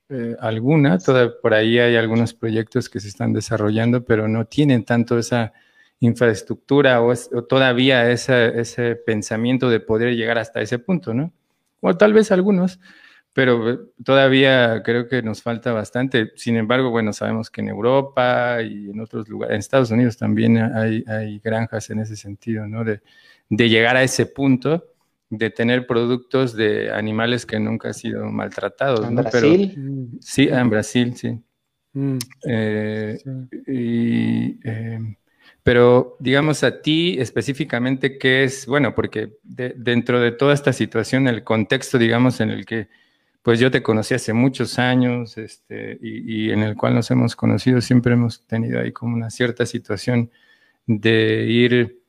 eh, 0.09 0.37
alguna, 0.41 0.99
por 1.41 1.55
ahí 1.55 1.79
hay 1.79 1.97
algunos 1.97 2.35
proyectos 2.35 2.89
que 2.89 3.01
se 3.01 3.09
están 3.09 3.33
desarrollando, 3.33 4.05
pero 4.05 4.29
no 4.29 4.47
tienen 4.47 4.85
tanto 4.85 5.19
esa 5.19 5.53
infraestructura 6.01 7.01
o, 7.01 7.15
todavía 7.49 8.11
ese 8.11 8.97
pensamiento 9.07 9.71
de 9.71 9.81
poder 9.81 10.15
llegar 10.15 10.39
hasta 10.39 10.61
ese 10.61 10.79
punto, 10.79 11.15
¿no? 11.15 11.33
O 11.81 11.97
tal 11.97 12.13
vez 12.13 12.31
algunos, 12.31 12.79
pero 13.33 13.71
eh, 13.71 13.79
todavía 14.05 14.83
creo 14.85 15.09
que 15.09 15.23
nos 15.23 15.43
falta 15.43 15.73
bastante. 15.73 16.33
Sin 16.37 16.57
embargo, 16.57 16.91
bueno, 16.91 17.13
sabemos 17.13 17.51
que 17.51 17.61
en 17.61 17.69
Europa 17.69 18.59
y 18.63 18.91
en 18.91 19.01
otros 19.01 19.29
lugares, 19.29 19.55
en 19.55 19.61
Estados 19.61 19.91
Unidos 19.91 20.17
también 20.17 20.59
hay, 20.59 21.05
hay 21.07 21.39
granjas 21.39 21.91
en 21.91 22.01
ese 22.01 22.17
sentido, 22.17 22.67
¿no? 22.67 22.85
De, 22.85 23.01
de, 23.49 23.69
llegar 23.69 23.97
a 23.97 24.03
ese 24.03 24.27
punto 24.27 24.92
de 25.33 25.49
tener 25.49 25.87
productos 25.87 26.55
de 26.55 26.93
animales 26.93 27.47
que 27.47 27.59
nunca 27.59 27.89
han 27.89 27.95
sido 27.95 28.31
maltratados. 28.31 29.09
¿En 29.09 29.15
Brasil? 29.15 30.11
sí, 30.21 30.49
en 30.51 30.69
Brasil, 30.69 31.17
sí. 31.17 31.41
Mm. 31.95 32.19
Eh, 32.47 33.19
y, 33.67 34.59
eh, 34.63 35.17
Pero 35.63 36.19
digamos 36.21 36.63
a 36.65 36.83
ti 36.83 37.17
específicamente, 37.19 38.19
¿qué 38.19 38.45
es? 38.45 38.67
Bueno, 38.67 38.95
porque 38.95 39.39
dentro 39.43 40.21
de 40.21 40.33
toda 40.33 40.53
esta 40.53 40.75
situación, 40.75 41.27
el 41.29 41.43
contexto, 41.45 41.97
digamos, 41.97 42.41
en 42.41 42.51
el 42.51 42.67
que 42.67 42.89
pues 43.41 43.59
yo 43.59 43.71
te 43.71 43.83
conocí 43.83 44.13
hace 44.13 44.35
muchos 44.35 44.79
años 44.79 45.39
este, 45.39 45.99
y, 46.03 46.51
en 46.51 46.63
el 46.63 46.77
cual 46.77 46.95
nos 46.95 47.11
hemos 47.11 47.35
conocido, 47.37 47.81
siempre 47.81 48.13
hemos 48.13 48.47
tenido 48.47 48.81
ahí 48.81 48.93
como 48.93 49.17
una 49.17 49.31
cierta 49.31 49.65
situación 49.65 50.31
de 50.87 51.47
ir 51.49 52.02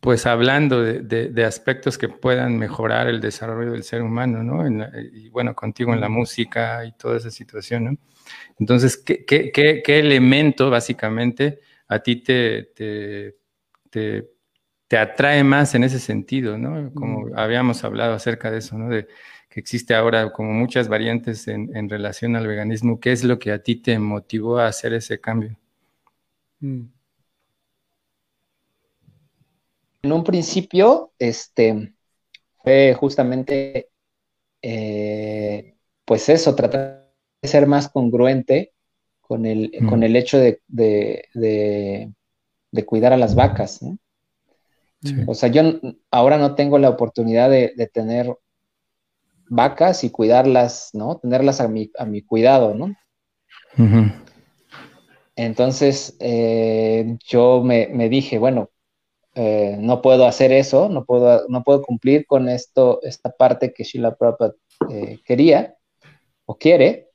pues 0.00 0.26
hablando 0.26 0.82
de, 0.82 1.44
aspectos 1.44 1.98
que 1.98 2.08
puedan 2.08 2.58
mejorar 2.58 3.08
el 3.08 3.20
desarrollo 3.20 3.72
del 3.72 3.82
ser 3.82 4.02
humano, 4.02 4.42
¿no? 4.42 4.66
y 5.12 5.28
bueno, 5.30 5.54
contigo 5.54 5.92
en 5.92 6.00
la 6.00 6.08
música 6.08 6.84
y 6.84 6.92
toda 6.92 7.16
esa 7.16 7.30
situación, 7.30 7.84
¿no? 7.84 7.96
Entonces, 8.58 8.96
¿qué, 8.96 9.24
qué, 9.24 9.50
qué, 9.52 9.98
elemento 9.98 10.70
básicamente 10.70 11.60
a 11.88 12.00
ti 12.00 12.16
te, 12.16 12.64
te, 12.74 13.38
te, 14.88 14.98
atrae 14.98 15.42
más 15.44 15.74
en 15.74 15.84
ese 15.84 15.98
sentido, 15.98 16.58
¿no? 16.58 16.92
Como 16.92 17.26
mm. 17.26 17.38
habíamos 17.38 17.84
hablado 17.84 18.14
acerca 18.14 18.50
de 18.50 18.58
eso, 18.58 18.76
¿no? 18.76 18.90
De 18.90 19.08
que 19.48 19.60
existe 19.60 19.94
ahora 19.94 20.30
como 20.32 20.52
muchas 20.52 20.88
variantes 20.88 21.48
en, 21.48 21.74
en 21.74 21.88
relación 21.88 22.36
al 22.36 22.46
veganismo. 22.46 23.00
¿Qué 23.00 23.12
es 23.12 23.24
lo 23.24 23.38
que 23.38 23.52
a 23.52 23.62
ti 23.62 23.76
te 23.76 23.98
motivó 23.98 24.58
a 24.58 24.66
hacer 24.66 24.92
ese 24.92 25.20
cambio? 25.20 25.56
Mm. 26.60 26.97
En 30.02 30.12
un 30.12 30.22
principio, 30.22 31.12
este, 31.18 31.94
fue 32.62 32.94
justamente, 32.94 33.90
eh, 34.62 35.74
pues 36.04 36.28
eso, 36.28 36.54
tratar 36.54 37.10
de 37.42 37.48
ser 37.48 37.66
más 37.66 37.88
congruente 37.88 38.72
con 39.20 39.44
el, 39.44 39.72
con 39.88 40.02
el 40.02 40.16
hecho 40.16 40.38
de, 40.38 40.62
de, 40.68 42.14
cuidar 42.86 43.12
a 43.12 43.16
las 43.16 43.34
vacas. 43.34 43.80
O 45.26 45.34
sea, 45.34 45.48
yo 45.48 45.62
ahora 46.10 46.38
no 46.38 46.54
tengo 46.54 46.78
la 46.78 46.88
oportunidad 46.88 47.50
de, 47.50 47.90
tener 47.92 48.34
vacas 49.48 50.04
y 50.04 50.10
cuidarlas, 50.10 50.90
¿no? 50.92 51.18
Tenerlas 51.18 51.60
a 51.60 51.68
mi, 51.68 51.90
a 51.98 52.04
mi 52.04 52.22
cuidado, 52.22 52.74
¿no? 52.74 52.94
Entonces, 55.36 56.16
eh, 56.20 57.16
yo 57.26 57.62
me, 57.62 57.88
me, 57.88 58.08
dije, 58.08 58.38
bueno, 58.38 58.70
eh, 59.40 59.76
no 59.78 60.02
puedo 60.02 60.26
hacer 60.26 60.50
eso, 60.50 60.88
no 60.88 61.04
puedo, 61.04 61.46
no 61.48 61.62
puedo 61.62 61.80
cumplir 61.82 62.26
con 62.26 62.48
esto, 62.48 62.98
esta 63.02 63.30
parte 63.30 63.72
que 63.72 63.84
Sheila 63.84 64.16
Prabhupada 64.16 64.54
eh, 64.90 65.20
quería 65.24 65.76
o 66.44 66.58
quiere, 66.58 67.10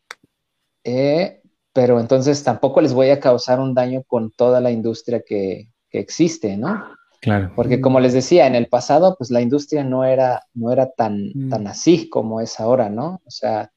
eh, 0.85 1.41
pero 1.73 1.99
entonces 1.99 2.41
tampoco 2.41 2.79
les 2.79 2.93
voy 2.93 3.09
a 3.09 3.19
causar 3.19 3.59
un 3.59 3.73
daño 3.73 4.03
con 4.07 4.31
toda 4.31 4.61
la 4.61 4.71
industria 4.71 5.21
que, 5.21 5.67
existe, 5.91 6.55
¿no? 6.57 6.83
Claro. 7.21 7.51
Porque 7.55 7.79
como 7.79 7.99
les 7.99 8.13
decía, 8.13 8.47
en 8.47 8.55
el 8.55 8.67
pasado, 8.67 9.15
pues 9.17 9.29
la 9.29 9.41
industria 9.41 9.83
no 9.83 10.05
era, 10.05 10.41
no 10.55 10.71
era 10.71 10.89
tan, 10.91 11.29
mm. 11.35 11.49
tan 11.49 11.67
así 11.67 12.09
como 12.09 12.39
es 12.39 12.59
ahora, 12.59 12.89
¿no? 12.89 13.21
O 13.25 13.29
sea, 13.31 13.69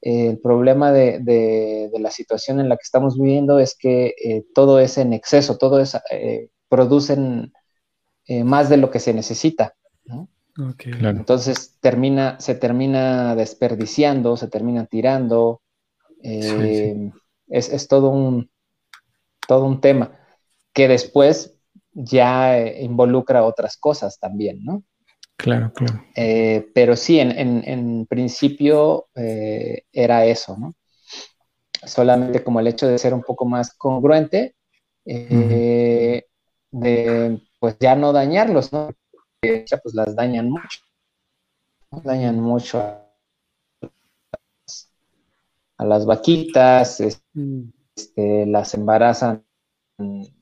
el 0.00 0.40
problema 0.40 0.92
de, 0.92 1.90
la 1.96 2.10
situación 2.10 2.58
en 2.58 2.70
la 2.70 2.76
que 2.76 2.82
estamos 2.82 3.16
viviendo 3.16 3.60
es 3.60 3.76
que 3.78 4.44
todo 4.54 4.80
es 4.80 4.98
en 4.98 5.12
exceso, 5.12 5.56
todo 5.56 5.78
es, 5.78 5.96
producen 6.68 7.52
eh, 8.26 8.44
más 8.44 8.68
de 8.68 8.76
lo 8.76 8.90
que 8.90 9.00
se 9.00 9.12
necesita. 9.12 9.74
Entonces 10.84 11.78
termina, 11.80 12.38
se 12.38 12.54
termina 12.54 13.34
desperdiciando, 13.34 14.36
se 14.36 14.48
termina 14.48 14.86
tirando. 14.86 15.62
Eh, 16.22 17.10
es, 17.48 17.88
todo, 17.88 18.10
un, 18.10 18.50
todo 19.48 19.64
un 19.64 19.80
tema 19.80 20.20
que 20.72 20.88
después 20.88 21.56
ya 21.92 22.58
eh, 22.58 22.84
involucra 22.84 23.44
otras 23.44 23.76
cosas 23.76 24.18
también, 24.18 24.62
¿no? 24.62 24.84
Claro, 25.36 25.72
claro. 25.72 26.04
pero 26.72 26.94
sí, 26.94 27.18
en, 27.18 28.06
principio 28.08 29.08
era 29.14 30.24
eso, 30.26 30.56
¿no? 30.56 30.74
Solamente 31.84 32.44
como 32.44 32.60
el 32.60 32.68
hecho 32.68 32.86
de 32.86 32.98
ser 32.98 33.12
un 33.12 33.22
poco 33.22 33.44
más 33.44 33.74
congruente, 33.74 34.54
de 35.04 36.24
pues 37.62 37.78
ya 37.78 37.94
no 37.94 38.12
dañarlos, 38.12 38.72
¿no? 38.72 38.90
pues 39.40 39.94
las 39.94 40.16
dañan 40.16 40.50
mucho. 40.50 40.80
Dañan 42.02 42.40
mucho 42.40 42.80
a, 42.80 43.06
las 45.84 46.04
vaquitas, 46.04 47.00
mm. 47.34 47.62
este, 47.94 48.46
las 48.46 48.74
embarazan 48.74 49.46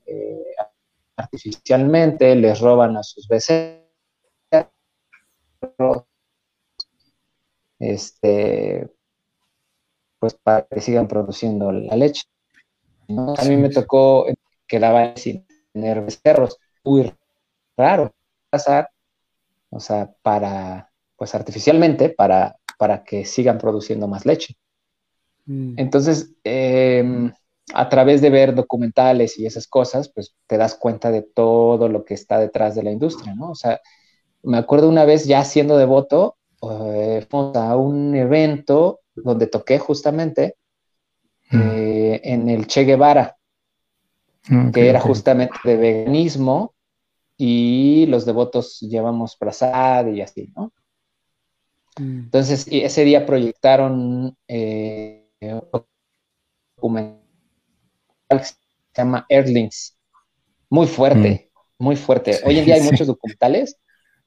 eh, 0.07 0.45
artificialmente, 1.15 2.35
les 2.37 2.59
roban 2.59 2.97
a 2.97 3.03
sus 3.03 3.29
becerros, 3.29 3.85
este, 7.79 8.91
pues 10.19 10.33
para 10.43 10.67
que 10.67 10.81
sigan 10.81 11.07
produciendo 11.07 11.71
la 11.71 11.97
leche. 11.97 12.23
A 13.37 13.45
mí 13.45 13.59
me 13.59 13.69
tocó, 13.69 14.25
quedaba 14.67 15.15
sin 15.17 15.47
tener 15.75 16.01
becerros 16.01 16.59
muy 16.85 17.13
raro 17.77 18.13
pasar, 18.51 18.91
o 19.71 19.81
sea, 19.81 20.13
para, 20.23 20.91
pues 21.17 21.35
artificialmente, 21.35 22.11
para, 22.11 22.57
para 22.79 23.05
que 23.05 23.25
sigan 23.25 23.59
produciendo 23.59 24.09
más 24.09 24.27
leche. 24.27 24.57
Mm. 25.47 25.75
Entonces, 25.77 26.33
em, 26.45 27.33
a 27.73 27.89
través 27.89 28.21
de 28.21 28.31
ver 28.31 28.55
documentales 28.55 29.39
y 29.39 29.47
esas 29.47 29.67
cosas, 29.67 30.11
pues 30.13 30.35
te 30.47 30.57
das 30.57 30.75
cuenta 30.75 31.11
de 31.11 31.23
todo 31.23 31.89
lo 31.89 32.05
que 32.05 32.15
está 32.15 32.39
detrás 32.39 32.75
de 32.75 32.83
la 32.83 32.91
industria, 32.91 33.35
¿no? 33.35 33.51
O 33.51 33.55
sea, 33.55 33.81
me 34.43 34.59
acuerdo 34.59 34.89
una 34.89 35.05
vez 35.05 35.27
ya 35.27 35.45
siendo 35.45 35.77
devoto, 35.77 36.37
eh, 36.63 37.27
fuimos 37.29 37.57
a 37.57 37.77
un 37.77 38.15
evento 38.15 39.01
donde 39.15 39.47
toqué 39.47 39.79
justamente 39.79 40.57
mm. 41.51 41.61
eh, 41.61 42.21
en 42.25 42.49
el 42.49 42.67
Che 42.67 42.85
Guevara, 42.85 43.37
que 44.73 44.89
era 44.89 45.01
justamente 45.01 45.55
de 45.65 45.77
veganismo 45.77 46.75
y 47.37 48.07
los 48.07 48.25
devotos 48.27 48.81
llevamos 48.81 49.37
prasad 49.37 50.07
y 50.09 50.21
así, 50.21 50.53
¿no? 50.57 50.73
Mm. 51.99 52.25
Entonces, 52.25 52.67
ese 52.71 53.05
día 53.05 53.27
proyectaron 53.27 54.37
eh, 54.49 55.29
un 55.41 55.63
documental 56.77 57.21
que 58.29 58.45
se 58.45 58.55
llama 58.95 59.27
Earthlings, 59.29 59.97
muy 60.69 60.87
fuerte, 60.87 61.51
mm. 61.79 61.85
muy 61.85 61.97
fuerte. 61.97 62.41
Hoy 62.45 62.59
en 62.59 62.65
día 62.65 62.75
hay 62.75 62.83
muchos 62.83 63.07
documentales, 63.07 63.79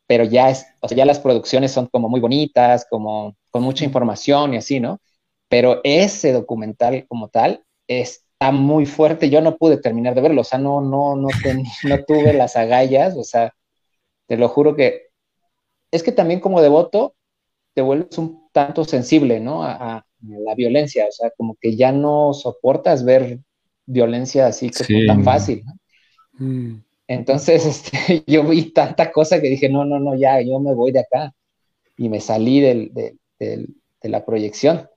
pero 0.08 0.24
ya, 0.24 0.50
es, 0.50 0.66
o 0.82 0.88
sea, 0.88 0.98
ya 0.98 1.06
las 1.06 1.20
producciones 1.20 1.72
son 1.72 1.88
como 1.88 2.10
muy 2.10 2.20
bonitas, 2.20 2.86
como 2.90 3.36
con 3.52 3.64
mucha 3.64 3.86
información 3.86 4.54
y 4.54 4.58
así, 4.58 4.80
¿no? 4.80 5.00
Pero 5.50 5.82
ese 5.84 6.32
documental 6.32 7.06
como 7.08 7.30
tal 7.30 7.64
es 7.88 8.23
muy 8.52 8.86
fuerte, 8.86 9.30
yo 9.30 9.42
no 9.42 9.58
pude 9.58 9.78
terminar 9.78 10.16
de 10.16 10.22
verlo, 10.22 10.42
o 10.42 10.44
sea, 10.44 10.60
no, 10.60 10.82
no, 10.82 11.16
no, 11.16 11.28
no 11.84 12.04
tuve 12.06 12.34
las 12.34 12.56
agallas, 12.56 13.16
o 13.18 13.24
sea, 13.24 13.54
te 14.28 14.38
lo 14.38 14.48
juro 14.50 14.76
que 14.76 15.08
es 15.92 16.04
que 16.04 16.12
también 16.12 16.40
como 16.40 16.62
devoto 16.62 17.16
te 17.74 17.82
vuelves 17.82 18.18
un 18.18 18.50
tanto 18.52 18.84
sensible, 18.84 19.40
¿no? 19.40 19.64
A, 19.64 20.06
la 20.26 20.56
violencia, 20.56 21.06
o 21.06 21.12
sea, 21.12 21.32
como 21.36 21.58
que 21.60 21.76
ya 21.76 21.92
no 21.92 22.34
soportas 22.34 23.04
ver 23.04 23.40
violencia 23.86 24.48
así 24.48 24.72
como 24.72 25.06
tan 25.06 25.24
fácil, 25.24 25.64
mm. 26.40 26.76
Entonces, 27.08 27.66
este, 27.92 28.24
yo 28.26 28.44
vi 28.44 28.72
tanta 28.72 29.12
cosa 29.12 29.42
que 29.42 29.50
dije, 29.50 29.70
no, 29.70 29.86
no, 29.86 30.00
no, 30.00 30.16
ya, 30.16 30.42
yo 30.42 30.60
me 30.60 30.74
voy 30.74 30.92
de 30.92 31.02
acá. 31.02 31.34
Y 31.98 32.10
me 32.10 32.22
salí 32.22 32.60
del, 32.60 32.92
de 32.94 34.10
la 34.10 34.26
proyección. 34.26 34.88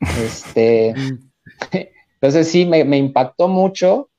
Este, 0.00 0.94
mm. 0.94 1.30
Entonces 2.20 2.48
sí, 2.48 2.66
me, 2.66 2.98
impactó 2.98 3.48
mucho, 3.48 4.10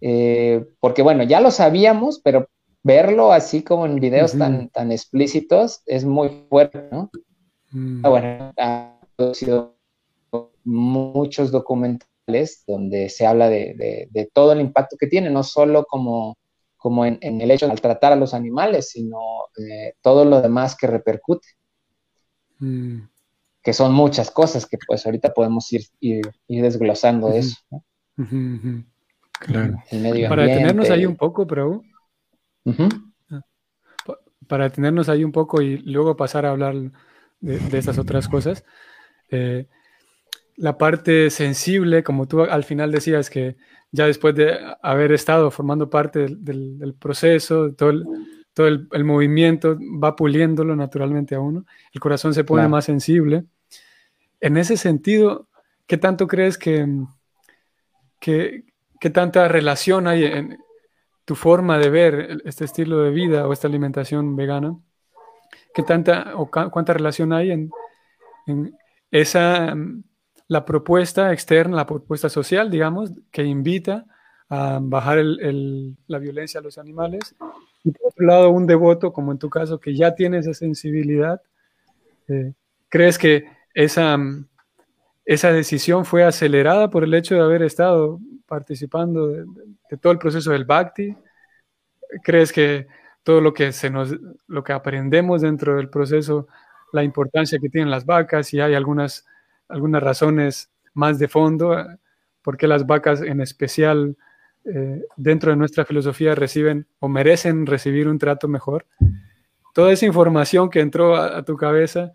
eh, 0.00 0.66
porque 0.80 1.02
bueno, 1.02 1.22
ya 1.22 1.40
lo 1.40 1.50
sabíamos, 1.50 2.20
pero 2.20 2.48
verlo 2.82 3.32
así 3.32 3.62
como 3.62 3.84
en 3.84 4.00
videos 4.00 4.38
tan, 4.38 4.70
tan 4.70 4.90
explícitos 4.90 5.82
es 5.84 6.04
muy 6.04 6.46
fuerte, 6.48 6.88
¿no? 6.90 7.10
Mm. 7.72 8.06
Ah, 8.06 8.08
bueno, 8.08 8.54
ha 8.56 8.98
sido 9.34 9.76
muchos 10.64 11.50
documentales 11.50 12.64
donde 12.66 13.10
se 13.10 13.26
habla 13.26 13.50
de, 13.50 14.30
todo 14.32 14.52
el 14.52 14.60
impacto 14.60 14.96
que 14.98 15.06
tiene, 15.06 15.28
no 15.28 15.42
solo 15.42 15.84
como, 15.84 16.38
como 16.78 17.04
en, 17.04 17.18
el 17.20 17.50
hecho 17.50 17.66
de 17.66 17.72
maltratar 17.72 18.14
a 18.14 18.16
los 18.16 18.32
animales, 18.32 18.88
sino 18.88 19.18
eh, 19.58 19.92
todo 20.00 20.24
lo 20.24 20.40
demás 20.40 20.74
que 20.74 20.86
repercute. 20.86 21.48
Mm 22.60 23.00
que 23.66 23.72
son 23.72 23.92
muchas 23.92 24.30
cosas 24.30 24.64
que 24.64 24.78
pues 24.86 25.04
ahorita 25.06 25.34
podemos 25.34 25.72
ir, 25.72 25.82
ir, 25.98 26.22
desglosando 26.46 27.32
eso. 27.32 27.56
Claro. 29.40 29.82
Para 30.28 30.44
detenernos 30.44 30.88
ahí 30.88 31.04
un 31.04 31.16
poco, 31.16 31.48
pero... 31.48 31.82
Ah, 33.28 33.40
para 34.46 34.68
detenernos 34.68 35.08
ahí 35.08 35.24
un 35.24 35.32
poco 35.32 35.62
y 35.62 35.78
luego 35.78 36.16
pasar 36.16 36.46
a 36.46 36.50
hablar 36.50 36.76
de, 37.40 37.76
esas 37.76 37.98
otras 37.98 38.28
cosas. 38.28 38.64
Eh, 39.32 39.66
la 40.54 40.78
parte 40.78 41.28
sensible, 41.30 42.04
como 42.04 42.28
tú 42.28 42.42
al 42.42 42.62
final 42.62 42.92
decías, 42.92 43.30
que 43.30 43.56
ya 43.90 44.06
después 44.06 44.36
de 44.36 44.60
haber 44.80 45.10
estado 45.10 45.50
formando 45.50 45.90
parte 45.90 46.28
del, 46.38 46.94
proceso, 47.00 47.72
todo, 47.72 47.90
el, 47.90 48.04
todo 48.54 48.68
el, 48.68 49.04
movimiento 49.04 49.76
va 50.00 50.14
puliéndolo 50.14 50.76
naturalmente 50.76 51.34
a 51.34 51.40
uno, 51.40 51.64
el 51.92 52.00
corazón 52.00 52.32
se 52.32 52.44
pone 52.44 52.68
más 52.68 52.84
sensible. 52.84 53.44
En 54.40 54.56
ese 54.56 54.76
sentido, 54.76 55.48
¿qué 55.86 55.96
tanto 55.96 56.26
crees 56.26 56.58
que, 56.58 56.86
que, 58.20 58.64
tanta 59.12 59.48
relación 59.48 60.08
hay 60.08 60.24
en 60.24 60.58
tu 61.24 61.34
forma 61.34 61.78
de 61.78 61.90
ver 61.90 62.38
este 62.44 62.64
estilo 62.64 63.02
de 63.02 63.10
vida 63.10 63.46
o 63.46 63.52
esta 63.52 63.68
alimentación 63.68 64.36
vegana? 64.36 64.76
¿Qué 65.74 65.82
tanta 65.82 66.32
o 66.34 66.50
cuánta 66.50 66.92
relación 66.92 67.32
hay 67.32 67.50
en, 67.52 67.70
en 68.46 68.76
esa 69.10 69.74
la 70.48 70.64
propuesta 70.64 71.32
externa, 71.32 71.76
la 71.76 71.86
propuesta 71.86 72.28
social, 72.28 72.70
digamos, 72.70 73.12
que 73.30 73.42
invita 73.42 74.06
a 74.48 74.78
bajar 74.80 75.18
la 75.18 76.18
violencia 76.18 76.60
a 76.60 76.62
los 76.62 76.78
animales. 76.78 77.34
Y 77.82 77.90
por 77.90 78.08
otro 78.08 78.26
lado, 78.26 78.50
un 78.50 78.66
devoto, 78.66 79.12
como 79.12 79.32
en 79.32 79.38
tu 79.38 79.50
caso, 79.50 79.80
que 79.80 79.96
ya 79.96 80.14
tiene 80.14 80.38
esa 80.38 80.54
sensibilidad, 80.54 81.40
eh, 82.28 82.52
¿crees 82.88 83.18
que 83.18 83.44
esa, 83.76 84.18
esa 85.24 85.52
decisión 85.52 86.04
fue 86.04 86.24
acelerada 86.24 86.90
por 86.90 87.04
el 87.04 87.14
hecho 87.14 87.36
de 87.36 87.42
haber 87.42 87.62
estado 87.62 88.18
participando 88.46 89.28
de, 89.28 89.46
todo 90.00 90.12
el 90.12 90.18
proceso 90.18 90.50
del 90.50 90.64
Bhakti? 90.64 91.16
¿Crees 92.24 92.52
que 92.52 92.88
todo 93.22 93.40
lo 93.40 93.54
que, 93.54 93.72
se 93.72 93.90
nos, 93.90 94.16
lo 94.48 94.64
que 94.64 94.72
aprendemos 94.72 95.42
dentro 95.42 95.76
del 95.76 95.90
proceso, 95.90 96.48
la 96.92 97.04
importancia 97.04 97.58
que 97.60 97.68
tienen 97.68 97.90
las 97.90 98.06
vacas 98.06 98.52
y 98.52 98.60
hay 98.60 98.74
algunas 98.74 99.24
algunas 99.68 100.02
razones 100.02 100.70
más 100.94 101.18
de 101.18 101.28
fondo, 101.28 101.78
eh, 101.78 101.84
porque 102.42 102.66
las 102.66 102.86
vacas 102.86 103.20
en 103.22 103.40
especial 103.40 104.16
eh, 104.64 105.04
dentro 105.16 105.50
de 105.50 105.56
nuestra 105.56 105.84
filosofía 105.84 106.34
reciben 106.34 106.86
o 106.98 107.08
merecen 107.08 107.66
recibir 107.66 108.08
un 108.08 108.18
trato 108.18 108.48
mejor. 108.48 108.86
Toda 109.74 109.92
esa 109.92 110.06
información 110.06 110.70
que 110.70 110.80
entró 110.80 111.16
a, 111.16 111.44
tu 111.44 111.56
cabeza, 111.56 112.12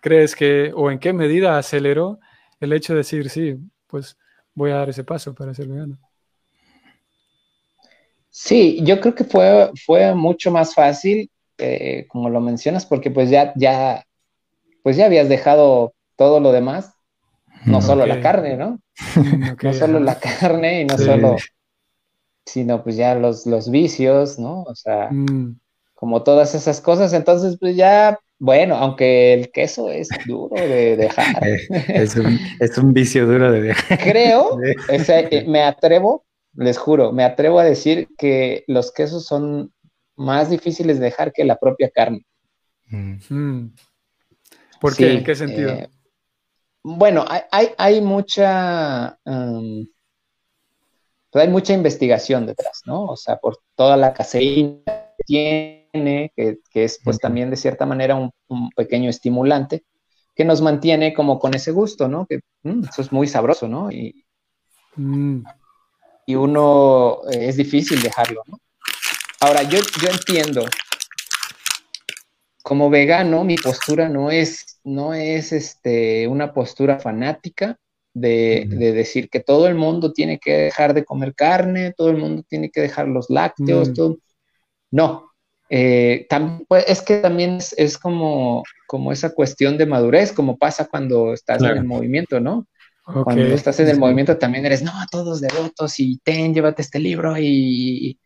¿crees 0.00 0.34
que 0.34 0.72
o 0.74 0.90
en 0.90 0.98
qué 0.98 1.12
medida 1.12 1.58
aceleró 1.58 2.18
el 2.60 2.72
hecho 2.72 2.92
de 2.92 2.98
decir, 2.98 3.30
sí, 3.30 3.56
pues 3.86 4.16
voy 4.54 4.70
a 4.70 4.76
dar 4.76 4.88
ese 4.88 5.04
paso 5.04 5.34
para 5.34 5.54
ser 5.54 5.68
vegano? 5.68 5.98
Sí, 8.30 8.80
yo 8.82 9.00
creo 9.00 9.14
que 9.14 9.24
fue, 9.24 9.70
fue 9.86 10.14
mucho 10.14 10.50
más 10.50 10.74
fácil, 10.74 11.30
eh, 11.58 12.06
como 12.08 12.28
lo 12.28 12.40
mencionas, 12.40 12.84
porque 12.84 13.10
pues 13.10 13.30
ya, 13.30 13.52
ya, 13.54 14.04
pues 14.82 14.96
ya 14.96 15.06
habías 15.06 15.28
dejado 15.28 15.94
todo 16.16 16.40
lo 16.40 16.50
demás, 16.50 16.94
no 17.64 17.80
solo 17.80 18.06
la 18.06 18.20
carne, 18.20 18.56
¿no? 18.56 18.80
no 19.62 19.72
solo 19.72 20.00
la 20.00 20.18
carne 20.18 20.82
y 20.82 20.84
no 20.84 20.98
solo, 20.98 21.36
sino 22.44 22.82
pues 22.82 22.96
ya 22.96 23.14
los, 23.14 23.46
los 23.46 23.70
vicios, 23.70 24.38
¿no? 24.38 24.62
O 24.62 24.74
sea, 24.74 25.08
mm. 25.10 25.58
como 25.94 26.22
todas 26.22 26.54
esas 26.54 26.80
cosas, 26.80 27.12
entonces 27.12 27.56
pues 27.58 27.76
ya, 27.76 28.18
bueno, 28.38 28.76
aunque 28.76 29.32
el 29.34 29.50
queso 29.50 29.90
es 29.90 30.08
duro 30.26 30.54
de 30.54 30.96
dejar. 30.96 31.46
es, 31.46 32.16
un, 32.16 32.38
es 32.60 32.78
un 32.78 32.92
vicio 32.92 33.26
duro 33.26 33.50
de 33.52 33.62
dejar. 33.62 33.98
Creo, 33.98 34.58
eh, 34.88 35.44
me 35.46 35.62
atrevo, 35.62 36.24
les 36.54 36.78
juro, 36.78 37.12
me 37.12 37.24
atrevo 37.24 37.58
a 37.58 37.64
decir 37.64 38.08
que 38.18 38.64
los 38.66 38.92
quesos 38.92 39.26
son 39.26 39.72
más 40.16 40.50
difíciles 40.50 40.98
de 40.98 41.06
dejar 41.06 41.32
que 41.32 41.44
la 41.44 41.56
propia 41.56 41.90
carne. 41.90 42.26
Mm. 42.88 43.68
¿Por 44.80 44.96
qué? 44.96 45.12
¿En 45.14 45.24
qué 45.24 45.34
sentido? 45.34 45.70
Eh, 45.70 45.88
bueno, 46.82 47.24
hay, 47.26 47.68
hay, 47.78 48.00
mucha, 48.02 49.18
um, 49.24 49.86
pues 51.30 51.44
hay 51.44 51.50
mucha 51.50 51.72
investigación 51.72 52.46
detrás, 52.46 52.82
¿no? 52.84 53.04
O 53.06 53.16
sea, 53.16 53.38
por 53.38 53.58
toda 53.74 53.96
la 53.96 54.12
caseína 54.12 54.82
que 54.84 55.24
tiene, 55.24 55.83
que, 55.94 56.58
es 56.74 57.00
pues 57.02 57.18
también 57.18 57.50
de 57.50 57.56
cierta 57.56 57.86
manera 57.86 58.14
un, 58.16 58.70
pequeño 58.76 59.10
estimulante, 59.10 59.84
que 60.34 60.44
nos 60.44 60.60
mantiene 60.60 61.14
como 61.14 61.38
con 61.38 61.54
ese 61.54 61.70
gusto, 61.70 62.08
¿no? 62.08 62.26
Que 62.26 62.40
mm, 62.62 62.84
eso 62.90 63.02
es 63.02 63.12
muy 63.12 63.26
sabroso, 63.28 63.68
¿no? 63.68 63.90
Y, 63.90 64.24
mm. 64.96 65.44
y 66.26 66.34
uno 66.34 67.20
eh, 67.30 67.48
es 67.48 67.56
difícil 67.56 68.02
dejarlo, 68.02 68.42
¿no? 68.46 68.58
Ahora, 69.40 69.62
yo, 69.62 69.78
yo 70.02 70.08
entiendo 70.10 70.64
como 72.64 72.88
vegano, 72.88 73.44
mi 73.44 73.56
postura 73.56 74.08
no 74.08 74.30
es, 74.30 74.80
no 74.84 75.12
es 75.12 75.52
este, 75.52 76.26
una 76.26 76.54
postura 76.54 76.98
fanática 76.98 77.78
de, 78.14 78.66
decir 78.70 79.28
que 79.28 79.40
todo 79.40 79.66
el 79.66 79.74
mundo 79.74 80.14
tiene 80.14 80.38
que 80.38 80.52
dejar 80.52 80.94
de 80.94 81.04
comer 81.04 81.34
carne, 81.34 81.92
todo 81.94 82.08
el 82.08 82.16
mundo 82.16 82.42
tiene 82.48 82.70
que 82.70 82.80
dejar 82.80 83.08
los 83.08 83.28
lácteos, 83.28 83.92
todo. 83.92 84.16
No. 84.90 85.33
Eh, 85.76 86.28
pues, 86.68 86.84
es 86.86 87.02
que 87.02 87.16
también 87.16 87.58
es, 87.76 87.98
como, 87.98 88.62
como 88.86 89.10
esa 89.10 89.34
cuestión 89.34 89.76
de 89.76 89.86
madurez, 89.86 90.32
como 90.32 90.56
pasa 90.56 90.86
cuando 90.86 91.32
estás 91.32 91.60
en 91.62 91.78
el 91.78 91.84
movimiento, 91.84 92.38
¿no? 92.38 92.68
Cuando 93.02 93.42
estás 93.42 93.80
en 93.80 93.88
el 93.88 93.98
movimiento 93.98 94.38
también 94.38 94.64
eres, 94.64 94.82
no, 94.82 94.92
todos 95.10 95.40
devotos 95.40 95.98
y 95.98 96.18
ten, 96.18 96.54
llévate 96.54 96.80
este 96.80 97.00
libro 97.00 97.36
y, 97.36 98.20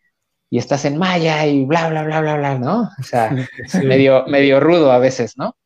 y 0.50 0.58
estás 0.58 0.84
en 0.84 0.98
Maya 0.98 1.46
y 1.46 1.64
bla, 1.64 1.88
bla, 1.88 2.02
bla, 2.02 2.20
bla, 2.20 2.36
bla, 2.36 2.58
¿no? 2.58 2.82
O 2.82 3.02
sea, 3.02 3.30
medio, 3.82 4.26
medio 4.26 4.60
rudo 4.60 4.92
a 4.92 4.98
veces, 4.98 5.38
¿no? 5.38 5.56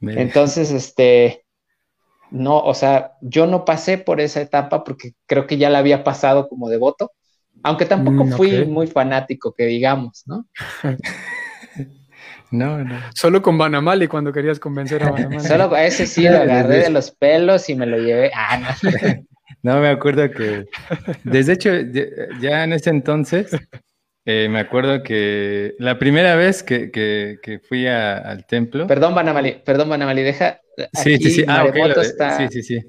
Entonces, 0.00 0.70
este, 0.70 1.44
no, 2.30 2.58
o 2.58 2.72
sea, 2.72 3.18
yo 3.20 3.46
no 3.46 3.66
pasé 3.66 3.98
por 3.98 4.18
esa 4.18 4.40
etapa 4.40 4.82
porque 4.82 5.12
creo 5.26 5.46
que 5.46 5.58
ya 5.58 5.68
la 5.68 5.80
había 5.80 6.04
pasado 6.04 6.48
como 6.48 6.70
devoto, 6.70 7.12
aunque 7.62 7.86
tampoco 7.86 8.24
mm, 8.24 8.30
fui 8.32 8.64
muy 8.64 8.86
fanático, 8.86 9.52
que 9.54 9.66
digamos, 9.66 10.24
¿no? 10.26 10.46
No, 12.52 12.82
no. 12.82 12.98
Solo 13.14 13.42
con 13.42 13.56
Banamali 13.56 14.08
cuando 14.08 14.32
querías 14.32 14.58
convencer 14.58 15.04
a 15.04 15.10
Banamali. 15.12 15.46
Solo 15.46 15.72
a 15.72 15.84
ese 15.84 16.04
sí 16.04 16.24
lo 16.24 16.38
agarré 16.38 16.78
de 16.78 16.90
los 16.90 17.12
pelos 17.12 17.68
y 17.68 17.76
me 17.76 17.86
lo 17.86 17.96
llevé. 17.98 18.32
Ah, 18.34 18.58
no. 18.58 18.90
No, 19.62 19.78
me 19.78 19.88
acuerdo 19.88 20.30
que, 20.30 20.64
desde 21.22 21.52
hecho, 21.52 21.70
ya 22.40 22.64
en 22.64 22.72
ese 22.72 22.88
entonces, 22.88 23.54
eh, 24.24 24.48
me 24.48 24.58
acuerdo 24.58 25.02
que 25.02 25.74
la 25.78 25.98
primera 25.98 26.34
vez 26.34 26.62
que, 26.62 26.90
que, 26.90 27.60
fui 27.68 27.86
al 27.86 28.46
templo. 28.46 28.86
Perdón, 28.86 29.14
Banamali, 29.14 29.60
perdón, 29.62 29.90
Banamali, 29.90 30.22
deja. 30.22 30.60
Sí, 30.94 31.18
sí, 31.18 31.30
sí. 31.30 31.44
Ah, 31.46 31.66
sí, 32.38 32.48
sí, 32.50 32.62
sí. 32.62 32.80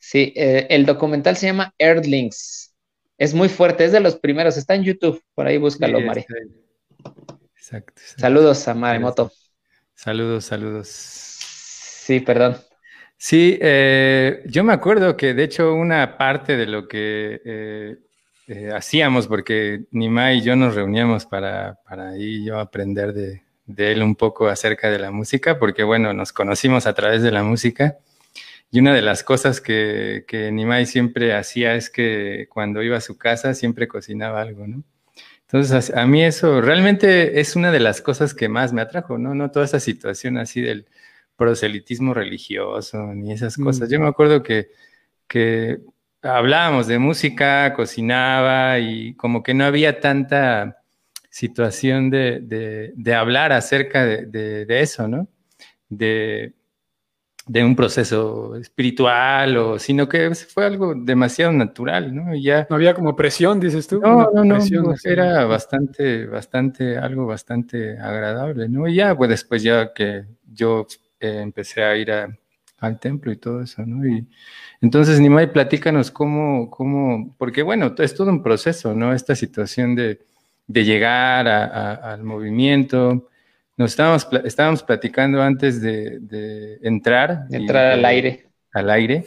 Sí, 0.00 0.32
eh, 0.34 0.66
el 0.70 0.86
documental 0.86 1.36
se 1.36 1.46
llama 1.46 1.72
Earthlings. 1.78 2.67
Es 3.18 3.34
muy 3.34 3.48
fuerte, 3.48 3.84
es 3.84 3.92
de 3.92 4.00
los 4.00 4.16
primeros, 4.16 4.56
está 4.56 4.74
en 4.74 4.84
YouTube, 4.84 5.22
por 5.34 5.46
ahí 5.46 5.58
búscalo, 5.58 6.00
Mari. 6.00 6.24
Exacto, 7.56 8.00
Saludos 8.16 8.66
a 8.68 8.74
Maremoto. 8.74 9.30
Saludos, 9.94 10.44
saludos. 10.44 10.88
Sí, 10.88 12.20
perdón. 12.20 12.56
Sí, 13.16 13.58
eh, 13.60 14.44
yo 14.46 14.62
me 14.62 14.72
acuerdo 14.72 15.16
que 15.16 15.34
de 15.34 15.42
hecho 15.42 15.74
una 15.74 16.16
parte 16.16 16.56
de 16.56 16.66
lo 16.66 16.86
que 16.86 17.42
eh, 17.44 17.96
eh, 18.46 18.70
hacíamos, 18.72 19.26
porque 19.26 19.86
Nima 19.90 20.32
y 20.32 20.40
yo 20.40 20.54
nos 20.54 20.76
reuníamos 20.76 21.26
para, 21.26 21.80
para 21.86 22.10
ahí 22.10 22.44
yo 22.44 22.60
aprender 22.60 23.12
de, 23.12 23.42
él 23.76 24.02
un 24.02 24.14
poco 24.14 24.46
acerca 24.48 24.88
de 24.88 25.00
la 25.00 25.10
música, 25.10 25.58
porque 25.58 25.82
bueno, 25.82 26.14
nos 26.14 26.32
conocimos 26.32 26.86
a 26.86 26.94
través 26.94 27.22
de 27.22 27.32
la 27.32 27.42
música. 27.42 27.98
Y 28.70 28.80
una 28.80 28.94
de 28.94 29.02
las 29.02 29.22
cosas 29.22 29.60
que, 29.60 30.24
que 30.28 30.52
Nimai 30.52 30.86
siempre 30.86 31.34
hacía 31.34 31.74
es 31.74 31.90
que 31.90 32.46
cuando 32.50 32.82
iba 32.82 32.96
a 32.98 33.00
su 33.00 33.16
casa 33.16 33.54
siempre 33.54 33.88
cocinaba 33.88 34.42
algo, 34.42 34.66
¿no? 34.66 34.84
Entonces, 35.42 35.94
a, 35.94 36.06
mí 36.06 36.22
eso 36.22 36.60
realmente 36.60 37.40
es 37.40 37.56
una 37.56 37.72
de 37.72 37.80
las 37.80 38.02
cosas 38.02 38.34
que 38.34 38.50
más 38.50 38.74
me 38.74 38.82
atrajo, 38.82 39.16
¿no? 39.16 39.34
No 39.34 39.50
toda 39.50 39.64
esa 39.64 39.80
situación 39.80 40.36
así 40.36 40.60
del, 40.60 40.86
proselitismo 41.38 42.14
religioso 42.14 43.14
ni 43.14 43.32
esas 43.32 43.56
cosas. 43.56 43.88
Yo 43.88 44.00
me 44.00 44.08
acuerdo 44.08 44.42
que, 44.42 44.70
que 45.28 45.78
hablábamos 46.20 46.88
de 46.88 46.98
música, 46.98 47.72
cocinaba 47.74 48.80
y 48.80 49.14
como 49.14 49.44
que 49.44 49.54
no 49.54 49.64
había 49.64 50.00
tanta 50.00 50.82
situación 51.30 52.10
de, 52.10 52.92
de, 52.96 53.14
hablar 53.14 53.52
acerca 53.52 54.04
de, 54.04 54.26
de, 54.26 54.80
eso, 54.80 55.06
¿no? 55.06 55.28
De, 55.88 56.54
de 57.48 57.64
un 57.64 57.74
proceso 57.74 58.54
espiritual, 58.56 59.56
o, 59.56 59.78
sino 59.78 60.08
que 60.08 60.34
fue 60.34 60.66
algo 60.66 60.94
demasiado 60.94 61.52
natural, 61.52 62.14
¿no? 62.14 62.34
ya, 62.34 62.66
no 62.68 62.76
había 62.76 62.94
como 62.94 63.16
presión, 63.16 63.58
dices 63.58 63.88
tú. 63.88 64.00
No, 64.00 64.30
no, 64.32 64.44
no, 64.44 64.94
era 65.02 65.44
bastante, 65.46 66.26
bastante, 66.26 66.98
algo 66.98 67.26
bastante 67.26 67.98
agradable, 67.98 68.68
¿no? 68.68 68.86
Y 68.86 68.96
ya, 68.96 69.16
pues 69.16 69.30
después 69.30 69.62
ya 69.62 69.92
que 69.94 70.24
yo 70.52 70.86
eh, 71.18 71.40
empecé 71.42 71.82
a 71.82 71.96
ir 71.96 72.12
al 72.78 73.00
templo 73.00 73.32
y 73.32 73.36
todo 73.36 73.62
eso, 73.62 73.84
¿no? 73.86 74.06
Y 74.06 74.26
entonces, 74.80 75.18
Nimai, 75.18 75.52
platícanos 75.52 76.10
cómo, 76.10 76.70
cómo, 76.70 77.34
porque 77.38 77.62
bueno, 77.62 77.94
es 77.98 78.14
todo 78.14 78.30
un 78.30 78.42
proceso, 78.42 78.94
¿no? 78.94 79.12
Esta 79.12 79.34
situación 79.34 79.94
de, 79.94 80.20
llegar 80.68 81.48
al 81.48 82.22
movimiento. 82.22 83.28
Nos 83.78 83.92
estábamos, 83.92 84.28
estábamos 84.44 84.82
platicando 84.82 85.40
antes 85.40 85.80
de, 85.80 86.78
entrar. 86.82 87.46
entrar 87.50 87.92
al 87.92 88.04
aire. 88.04 88.46
al 88.72 88.90
aire, 88.90 89.24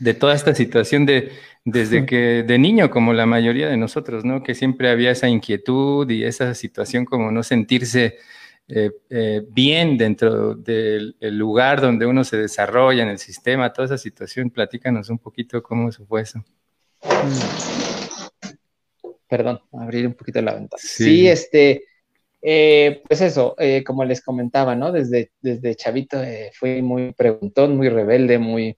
de 0.00 0.14
toda 0.14 0.34
esta 0.34 0.52
situación 0.54 1.06
de 1.06 1.30
desde 1.64 2.04
que 2.04 2.42
de 2.42 2.58
niño, 2.58 2.90
como 2.90 3.12
la 3.12 3.24
mayoría 3.24 3.68
de 3.68 3.76
nosotros, 3.76 4.24
¿no? 4.24 4.42
Que 4.42 4.56
siempre 4.56 4.90
había 4.90 5.12
esa 5.12 5.28
inquietud 5.28 6.10
y 6.10 6.24
esa 6.24 6.54
situación 6.54 7.04
como 7.04 7.30
no 7.30 7.44
sentirse 7.44 8.16
eh, 8.66 8.90
eh, 9.08 9.42
bien 9.48 9.96
dentro 9.96 10.56
del 10.56 11.14
lugar 11.20 11.80
donde 11.80 12.04
uno 12.04 12.24
se 12.24 12.38
desarrolla 12.38 13.04
en 13.04 13.10
el 13.10 13.18
sistema, 13.18 13.72
toda 13.72 13.86
esa 13.86 13.98
situación. 13.98 14.50
Platícanos 14.50 15.08
un 15.08 15.18
poquito 15.18 15.62
cómo 15.62 15.92
fue 15.92 16.22
eso. 16.22 16.44
Perdón, 19.28 19.60
abrir 19.72 20.08
un 20.08 20.14
poquito 20.14 20.42
la 20.42 20.54
ventana. 20.54 20.82
Sí, 20.84 21.28
este, 21.28 21.84
eh, 22.42 23.02
pues 23.08 23.20
eso, 23.20 23.56
como 23.86 24.04
les 24.04 24.20
comentaba, 24.20 24.74
¿no? 24.74 24.92
Desde, 24.92 25.30
desde 25.40 25.76
chavito 25.76 26.18
fui 26.58 26.82
muy 26.82 27.12
preguntón, 27.12 27.76
muy 27.76 27.88
rebelde, 27.88 28.38
muy, 28.38 28.76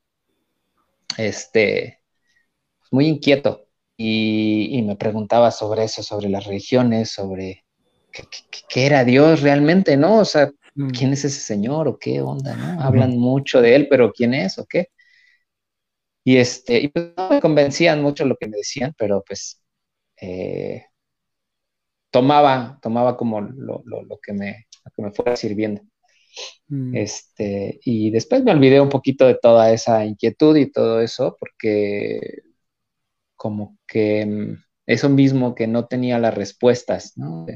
este, 1.16 2.00
muy 2.90 3.07
inquieto 3.09 3.66
y, 3.96 4.83
me 4.87 4.96
preguntaba 4.96 5.50
sobre 5.50 5.85
eso, 5.85 6.03
sobre 6.03 6.29
las 6.29 6.46
religiones, 6.46 7.11
sobre 7.11 7.64
qué, 8.68 8.87
era 8.87 9.05
Dios 9.05 9.42
realmente, 9.42 9.96
¿no? 9.96 10.18
O 10.20 10.24
sea, 10.24 10.50
mm. 10.74 10.90
¿quién 10.90 11.12
es 11.12 11.24
ese 11.24 11.40
señor 11.40 11.88
o 11.88 11.98
qué 11.98 12.20
onda, 12.20 12.57
no? 12.57 12.83
Hablan 12.83 13.16
mucho 13.18 13.61
de 13.61 13.74
él, 13.77 13.88
pero 13.88 14.12
¿quién 14.12 14.35
es 14.35 14.59
o 14.59 14.66
qué? 14.66 14.88
Y 16.24 16.38
este, 16.38 16.81
y 16.81 16.88
pues 16.88 17.12
no 17.16 17.29
me 17.31 17.40
convencían 17.40 18.03
mucho 18.03 18.24
lo 18.24 18.37
que 18.37 18.48
me 18.48 18.57
decían, 18.57 18.94
pero 18.96 19.22
pues 19.27 19.62
eh, 20.20 20.87
tomaba, 22.14 22.79
tomaba 22.81 23.16
como 23.16 23.40
lo, 23.40 23.83
que 24.22 24.33
me, 24.33 24.68
lo 24.85 24.92
que 24.94 25.03
me 25.03 25.11
fuera 25.11 25.35
sirviendo. 25.35 25.83
Mm. 26.68 26.94
Este, 26.94 27.81
y 27.85 28.12
después 28.12 28.44
me 28.44 28.53
olvidé 28.53 28.81
un 28.81 28.88
poquito 28.88 29.27
de 29.27 29.35
toda 29.35 29.72
esa 29.72 30.05
inquietud 30.05 30.57
y 30.57 30.70
todo 30.70 31.00
eso, 31.00 31.37
porque 31.40 32.42
como 33.35 33.77
que 33.88 34.24
mm, 34.24 34.62
eso 34.87 35.09
mismo 35.09 35.57
que 35.57 35.66
no 35.66 35.88
tenía 35.88 36.20
las 36.20 36.37
respuestas, 36.37 37.18
¿no? 37.18 37.46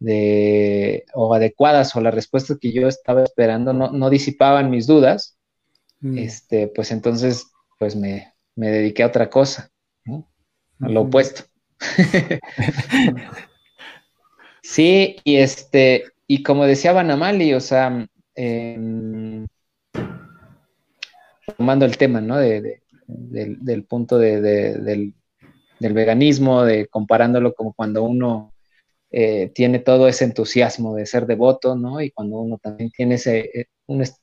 De, 0.00 1.06
o 1.14 1.32
adecuadas 1.32 1.96
o 1.96 2.02
las 2.02 2.14
respuestas 2.14 2.58
que 2.60 2.72
yo 2.72 2.88
estaba 2.88 3.22
esperando 3.22 3.72
no, 3.72 4.10
disipaban 4.10 4.68
mis 4.68 4.86
dudas, 4.86 5.38
mm. 6.00 6.18
este, 6.18 6.68
pues 6.68 6.90
entonces 6.90 7.46
pues 7.78 7.96
me, 7.96 8.34
dediqué 8.54 9.02
a 9.02 9.06
otra 9.06 9.30
cosa, 9.30 9.70
¿no? 10.04 10.30
a 10.80 10.90
lo 10.90 11.02
opuesto. 11.02 11.44
sí, 14.62 15.16
y 15.24 15.36
este, 15.36 16.04
y 16.26 16.42
como 16.42 16.66
decía 16.66 16.92
Banamali, 16.92 17.54
o 17.54 17.60
sea, 17.60 18.06
em, 18.34 19.46
tomando 21.56 21.84
el 21.84 21.96
tema, 21.96 22.20
¿no? 22.20 22.36
de, 22.36 22.82
del, 23.06 23.84
punto 23.84 24.18
del, 24.18 25.14
veganismo, 25.80 26.64
de 26.64 26.86
comparándolo 26.86 27.54
como 27.54 27.74
cuando 27.74 28.02
uno 28.02 28.54
eh, 29.10 29.50
tiene 29.54 29.78
todo 29.78 30.08
ese 30.08 30.24
entusiasmo 30.24 30.94
de 30.96 31.06
ser 31.06 31.26
devoto, 31.26 31.76
¿no? 31.76 32.00
Y 32.00 32.10
cuando 32.10 32.38
uno 32.38 32.58
también 32.58 32.90
tiene 32.90 33.16
ese, 33.16 33.50
eh, 33.54 33.66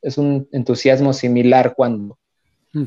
es 0.02 0.18
un 0.18 0.50
entusiasmo 0.52 1.14
similar 1.14 1.76
cuando, 1.76 2.18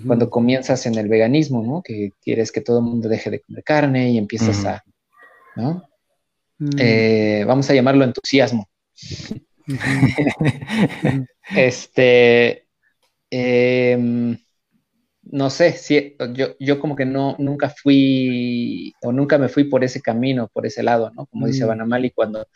cuando 0.06 0.30
comienzas 0.30 0.86
en 0.86 0.96
el 0.96 1.08
veganismo, 1.08 1.62
¿no? 1.62 1.82
Que 1.82 2.10
quieres 2.22 2.50
que 2.50 2.60
todo 2.60 2.78
el 2.78 2.84
mundo 2.84 3.08
deje 3.08 3.30
de 3.30 3.40
comer 3.40 3.64
carne 3.64 4.10
y 4.10 4.18
empiezas 4.18 4.64
a, 4.64 4.82
¿no? 5.56 5.84
Mm. 6.58 6.70
Eh, 6.78 7.44
vamos 7.46 7.68
a 7.68 7.74
llamarlo 7.74 8.04
entusiasmo. 8.04 8.68
este, 11.56 12.66
eh, 13.30 14.36
no 15.30 15.50
sé, 15.50 15.72
si 15.72 16.16
yo, 16.34 16.48
yo 16.60 16.78
como 16.78 16.94
que 16.94 17.06
no, 17.06 17.34
nunca 17.38 17.70
fui 17.70 18.92
o 19.02 19.10
nunca 19.10 19.38
me 19.38 19.48
fui 19.48 19.64
por 19.64 19.82
ese 19.82 20.00
camino, 20.00 20.48
por 20.52 20.66
ese 20.66 20.82
lado, 20.82 21.10
¿no? 21.14 21.26
Como 21.26 21.46
dice 21.46 21.64
Banamali, 21.64 22.10
cuando, 22.10 22.46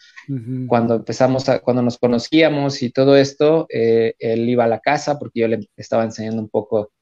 cuando 0.66 0.96
empezamos, 0.96 1.48
a, 1.48 1.60
cuando 1.60 1.82
nos 1.82 1.98
conocíamos 1.98 2.82
y 2.82 2.90
todo 2.90 3.16
esto, 3.16 3.66
eh, 3.72 4.14
él 4.18 4.48
iba 4.48 4.64
a 4.64 4.68
la 4.68 4.80
casa 4.80 5.18
porque 5.18 5.40
yo 5.40 5.48
le 5.48 5.68
estaba 5.76 6.04
enseñando 6.04 6.42
un 6.42 6.48
poco 6.48 6.92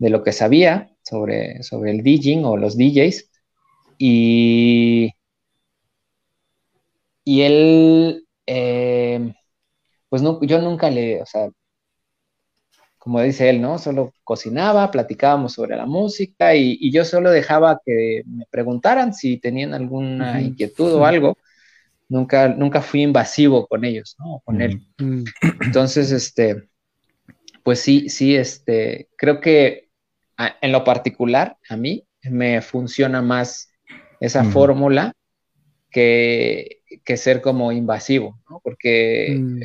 de 0.00 0.08
lo 0.08 0.24
que 0.24 0.32
sabía 0.32 0.90
sobre, 1.02 1.62
sobre 1.62 1.90
el 1.92 2.02
DJing 2.02 2.44
o 2.44 2.56
los 2.56 2.76
DJs 2.76 3.30
y, 3.98 5.12
y 7.22 7.42
él, 7.42 8.26
eh, 8.46 9.34
pues 10.08 10.22
no, 10.22 10.40
yo 10.42 10.60
nunca 10.62 10.88
le, 10.88 11.20
o 11.20 11.26
sea, 11.26 11.50
como 12.96 13.20
dice 13.20 13.50
él, 13.50 13.60
¿no? 13.60 13.78
Solo 13.78 14.14
cocinaba, 14.24 14.90
platicábamos 14.90 15.52
sobre 15.52 15.76
la 15.76 15.84
música 15.84 16.54
y, 16.54 16.90
yo 16.90 17.04
solo 17.04 17.30
dejaba 17.30 17.80
que 17.84 18.22
me 18.24 18.46
preguntaran 18.50 19.12
si 19.12 19.36
tenían 19.36 19.74
alguna 19.74 20.40
inquietud 20.40 20.94
o 20.94 21.04
algo. 21.04 21.36
Nunca, 22.08 22.48
nunca 22.48 22.80
fui 22.80 23.02
invasivo 23.02 23.66
con 23.66 23.84
ellos, 23.84 24.16
¿no? 24.18 24.40
Con 24.44 24.62
él. 24.62 24.82
Entonces, 25.60 26.10
este, 26.10 26.70
pues 27.62 27.80
sí, 27.80 28.08
sí, 28.08 28.34
este, 28.34 29.08
creo 29.16 29.40
que 29.40 29.89
en 30.60 30.72
lo 30.72 30.84
particular, 30.84 31.56
a 31.68 31.76
mí 31.76 32.06
me 32.22 32.60
funciona 32.60 33.22
más 33.22 33.70
esa 34.20 34.44
fórmula 34.44 35.14
que, 35.90 36.82
que, 37.04 37.16
ser 37.16 37.40
como 37.40 37.72
invasivo, 37.72 38.38
¿no? 38.48 38.60
Porque 38.62 39.36
mm. 39.38 39.60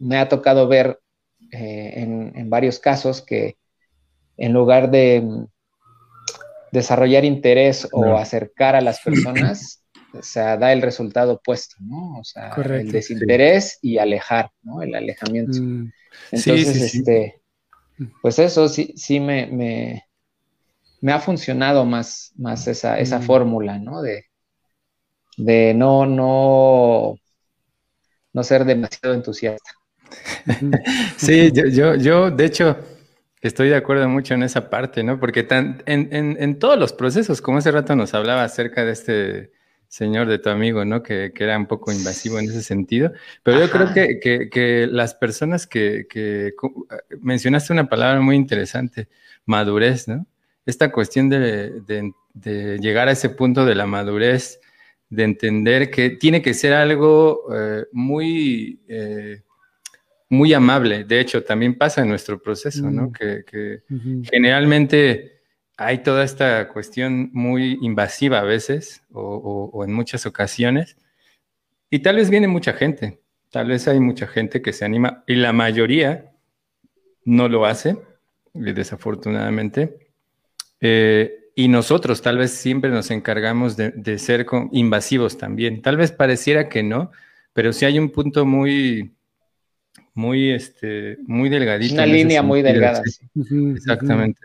me 0.00 0.18
ha 0.18 0.28
tocado 0.28 0.66
ver 0.68 0.98
eh, 1.52 1.92
en, 2.34 2.50
varios 2.50 2.78
casos 2.78 3.22
que 3.22 3.56
en 4.36 4.52
lugar 4.52 4.90
de 4.90 5.20
mm, 5.22 5.46
desarrollar 6.72 7.24
interés 7.24 7.88
o 7.92 8.16
acercar 8.16 8.74
a 8.74 8.80
las 8.80 9.00
personas, 9.00 9.84
o 10.12 10.22
sea, 10.22 10.56
da 10.56 10.72
el 10.72 10.82
resultado 10.82 11.34
opuesto, 11.34 11.76
¿no? 11.80 12.18
O 12.18 12.24
sea, 12.24 12.50
el 12.56 12.90
desinterés 12.90 13.78
y 13.80 13.98
alejar, 13.98 14.50
¿no? 14.62 14.82
El 14.82 14.94
alejamiento. 14.94 15.60
Mm. 15.60 15.92
Entonces, 16.32 16.94
este, 16.94 17.40
pues 18.22 18.38
eso 18.38 18.68
sí, 18.68 18.92
sí 18.96 19.20
me, 19.20 19.46
me, 21.00 21.12
ha 21.12 21.20
funcionado 21.20 21.84
más, 21.84 22.32
más 22.36 22.66
esa, 22.66 22.98
esa 22.98 23.18
mm. 23.18 23.22
fórmula, 23.22 23.78
¿no? 23.78 24.02
De, 24.02 24.26
de 25.36 25.74
no, 25.74 26.06
no, 26.06 27.16
no 28.32 28.42
ser 28.42 28.64
demasiado 28.64 29.14
entusiasta. 29.14 29.70
sí, 31.16 31.50
yo, 31.52 31.94
yo, 31.94 32.30
de 32.30 32.44
hecho, 32.44 32.76
estoy 33.40 33.68
de 33.68 33.76
acuerdo 33.76 34.08
mucho 34.08 34.34
en 34.34 34.42
esa 34.42 34.70
parte, 34.70 35.02
¿no? 35.02 35.20
Porque 35.20 35.42
tan, 35.42 35.82
en, 35.86 36.58
todos 36.58 36.78
los 36.78 36.92
procesos, 36.92 37.40
como 37.40 37.58
hace 37.58 37.70
rato 37.70 37.94
nos 37.94 38.14
hablaba 38.14 38.44
acerca 38.44 38.84
de 38.84 38.92
este 38.92 39.52
señor 39.88 40.28
de 40.28 40.38
tu 40.38 40.50
amigo, 40.50 40.84
¿no? 40.84 41.02
Que, 41.02 41.32
era 41.36 41.58
un 41.58 41.66
poco 41.66 41.92
invasivo 41.92 42.38
en 42.38 42.46
ese 42.46 42.62
sentido. 42.62 43.12
Pero 43.42 43.60
yo 43.60 43.70
creo 43.70 43.92
que, 43.92 44.88
las 44.90 45.14
personas 45.14 45.66
que, 45.66 46.06
mencionaste 47.20 47.72
una 47.72 47.88
palabra 47.88 48.20
muy 48.20 48.36
interesante, 48.36 49.08
madurez, 49.46 50.08
¿no? 50.08 50.26
Esta 50.66 50.90
cuestión 50.90 51.28
de, 51.28 52.12
llegar 52.80 53.08
a 53.08 53.12
ese 53.12 53.30
punto 53.30 53.64
de 53.64 53.74
la 53.74 53.86
madurez, 53.86 54.60
de 55.10 55.24
entender 55.24 55.90
que 55.90 56.10
tiene 56.10 56.42
que 56.42 56.54
ser 56.54 56.72
algo 56.72 57.44
eh, 57.54 57.84
muy 57.92 58.80
eh, 58.88 59.42
muy 60.28 60.52
amable. 60.52 61.04
De 61.04 61.20
hecho, 61.20 61.42
también 61.42 61.76
pasa 61.76 62.02
en 62.02 62.08
nuestro 62.08 62.40
proceso, 62.40 62.90
¿no? 62.90 63.08
Mm. 63.08 63.12
Que, 63.12 63.82
generalmente 64.30 65.42
hay 65.76 65.98
toda 65.98 66.24
esta 66.24 66.68
cuestión 66.68 67.30
muy 67.32 67.78
invasiva 67.82 68.38
a 68.38 68.44
veces 68.44 69.02
o, 69.12 69.82
en 69.84 69.92
muchas 69.92 70.26
ocasiones. 70.26 70.96
Y 71.90 72.00
tal 72.00 72.16
vez 72.16 72.30
viene 72.30 72.48
mucha 72.48 72.72
gente, 72.72 73.20
tal 73.50 73.68
vez 73.68 73.86
hay 73.88 74.00
mucha 74.00 74.26
gente 74.26 74.62
que 74.62 74.72
se 74.72 74.84
anima 74.84 75.24
y 75.26 75.34
la 75.34 75.52
mayoría 75.52 76.32
no 77.24 77.48
lo 77.48 77.66
hace, 77.66 77.96
desafortunadamente. 78.52 80.10
Eh, 80.80 81.50
y 81.56 81.68
nosotros 81.68 82.20
tal 82.20 82.38
vez 82.38 82.50
siempre 82.50 82.90
nos 82.90 83.10
encargamos 83.10 83.76
de, 83.76 84.18
ser 84.18 84.46
invasivos 84.72 85.38
también. 85.38 85.82
Tal 85.82 85.96
vez 85.96 86.10
pareciera 86.10 86.68
que 86.68 86.82
no, 86.82 87.12
pero 87.52 87.72
sí 87.72 87.84
hay 87.84 87.98
un 87.98 88.10
punto 88.10 88.44
muy, 88.44 89.12
muy, 90.14 90.50
este, 90.50 91.18
muy 91.26 91.48
delgadita. 91.48 91.94
Una 91.94 92.06
línea 92.06 92.42
muy 92.42 92.62
delgada. 92.62 93.02
Exactamente. 93.74 94.40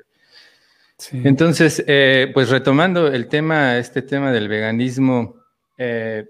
Entonces, 1.11 1.83
eh, 1.87 2.31
pues 2.33 2.49
retomando 2.49 3.07
el 3.07 3.27
tema, 3.27 3.77
este 3.77 4.01
tema 4.01 4.31
del 4.31 4.47
veganismo, 4.47 5.35
eh, 5.77 6.25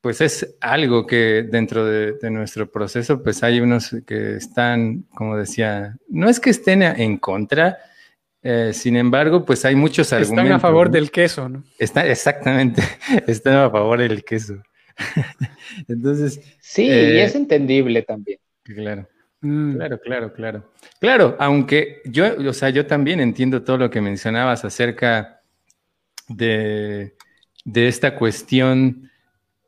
pues 0.00 0.20
es 0.20 0.56
algo 0.60 1.06
que 1.06 1.46
dentro 1.50 1.84
de, 1.86 2.30
nuestro 2.30 2.70
proceso, 2.70 3.22
pues 3.22 3.42
hay 3.42 3.60
unos 3.60 3.94
que 4.06 4.36
están, 4.36 5.02
como 5.14 5.36
decía, 5.36 5.96
no 6.08 6.28
es 6.28 6.40
que 6.40 6.50
estén 6.50 6.82
en 6.82 7.18
contra, 7.18 7.78
eh, 8.42 8.72
sin 8.74 8.96
embargo, 8.96 9.44
pues 9.44 9.64
hay 9.64 9.74
muchos 9.74 10.12
argumentos. 10.12 10.44
Están 10.44 10.56
a 10.56 10.60
favor 10.60 10.90
del 10.90 11.10
queso, 11.10 11.48
¿no? 11.48 11.64
Está, 11.78 12.06
exactamente, 12.06 12.82
están 13.26 13.56
a 13.56 13.70
favor 13.70 13.98
del 13.98 14.24
queso. 14.24 14.62
Entonces. 15.88 16.40
Sí, 16.60 16.86
y 16.86 17.18
es 17.18 17.34
entendible 17.34 18.02
también. 18.02 18.38
Claro. 18.62 19.08
Mm. 19.44 19.76
Claro, 19.76 20.00
claro, 20.00 20.32
claro. 20.32 20.64
Claro, 20.98 21.36
aunque 21.38 22.00
yo, 22.06 22.24
o 22.48 22.52
sea, 22.54 22.70
yo 22.70 22.86
también 22.86 23.20
entiendo 23.20 23.62
todo 23.62 23.76
lo 23.76 23.90
que 23.90 24.00
mencionabas 24.00 24.64
acerca 24.64 25.42
de, 26.28 27.14
esta 27.74 28.16
cuestión 28.16 29.10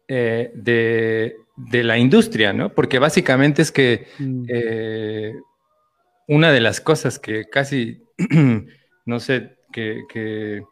eh, 0.08 0.50
de, 0.54 1.84
la 1.84 1.98
industria, 1.98 2.54
¿no? 2.54 2.72
Porque 2.72 2.98
básicamente 2.98 3.60
es 3.60 3.70
que 3.70 4.06
mm. 4.18 4.44
eh, 4.48 5.34
una 6.26 6.50
de 6.52 6.60
las 6.60 6.80
cosas 6.80 7.18
que 7.18 7.44
casi, 7.44 8.02
no 9.04 9.20
sé, 9.20 9.58
que, 9.72 10.04
que, 10.08 10.62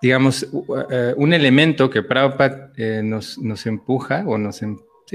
digamos, 0.00 0.46
eh, 0.90 1.14
un 1.16 1.32
elemento 1.32 1.90
que 1.90 2.02
Prabhupada 2.02 2.70
nos, 3.02 3.38
nos, 3.38 3.66
empuja 3.66 4.22
o 4.24 4.38
nos, 4.38 4.62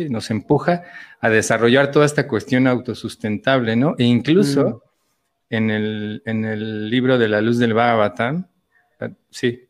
nos 0.10 0.30
empuja 0.32 0.84
a 1.20 1.30
desarrollar 1.30 1.92
toda 1.92 2.06
esta 2.06 2.28
cuestión 2.28 2.68
autosustentable, 2.68 3.76
¿no? 3.76 3.96
E 3.98 4.04
incluso 4.04 4.84
mm. 5.50 5.56
en, 5.56 5.72
el, 5.72 6.22
en, 6.26 6.46
el, 6.46 6.90
libro 6.90 7.18
de 7.18 7.28
la 7.28 7.42
luz 7.42 7.58
del 7.58 7.74
Bhagavatam, 7.74 8.48
ah, 9.00 9.10
sí, 9.30 9.68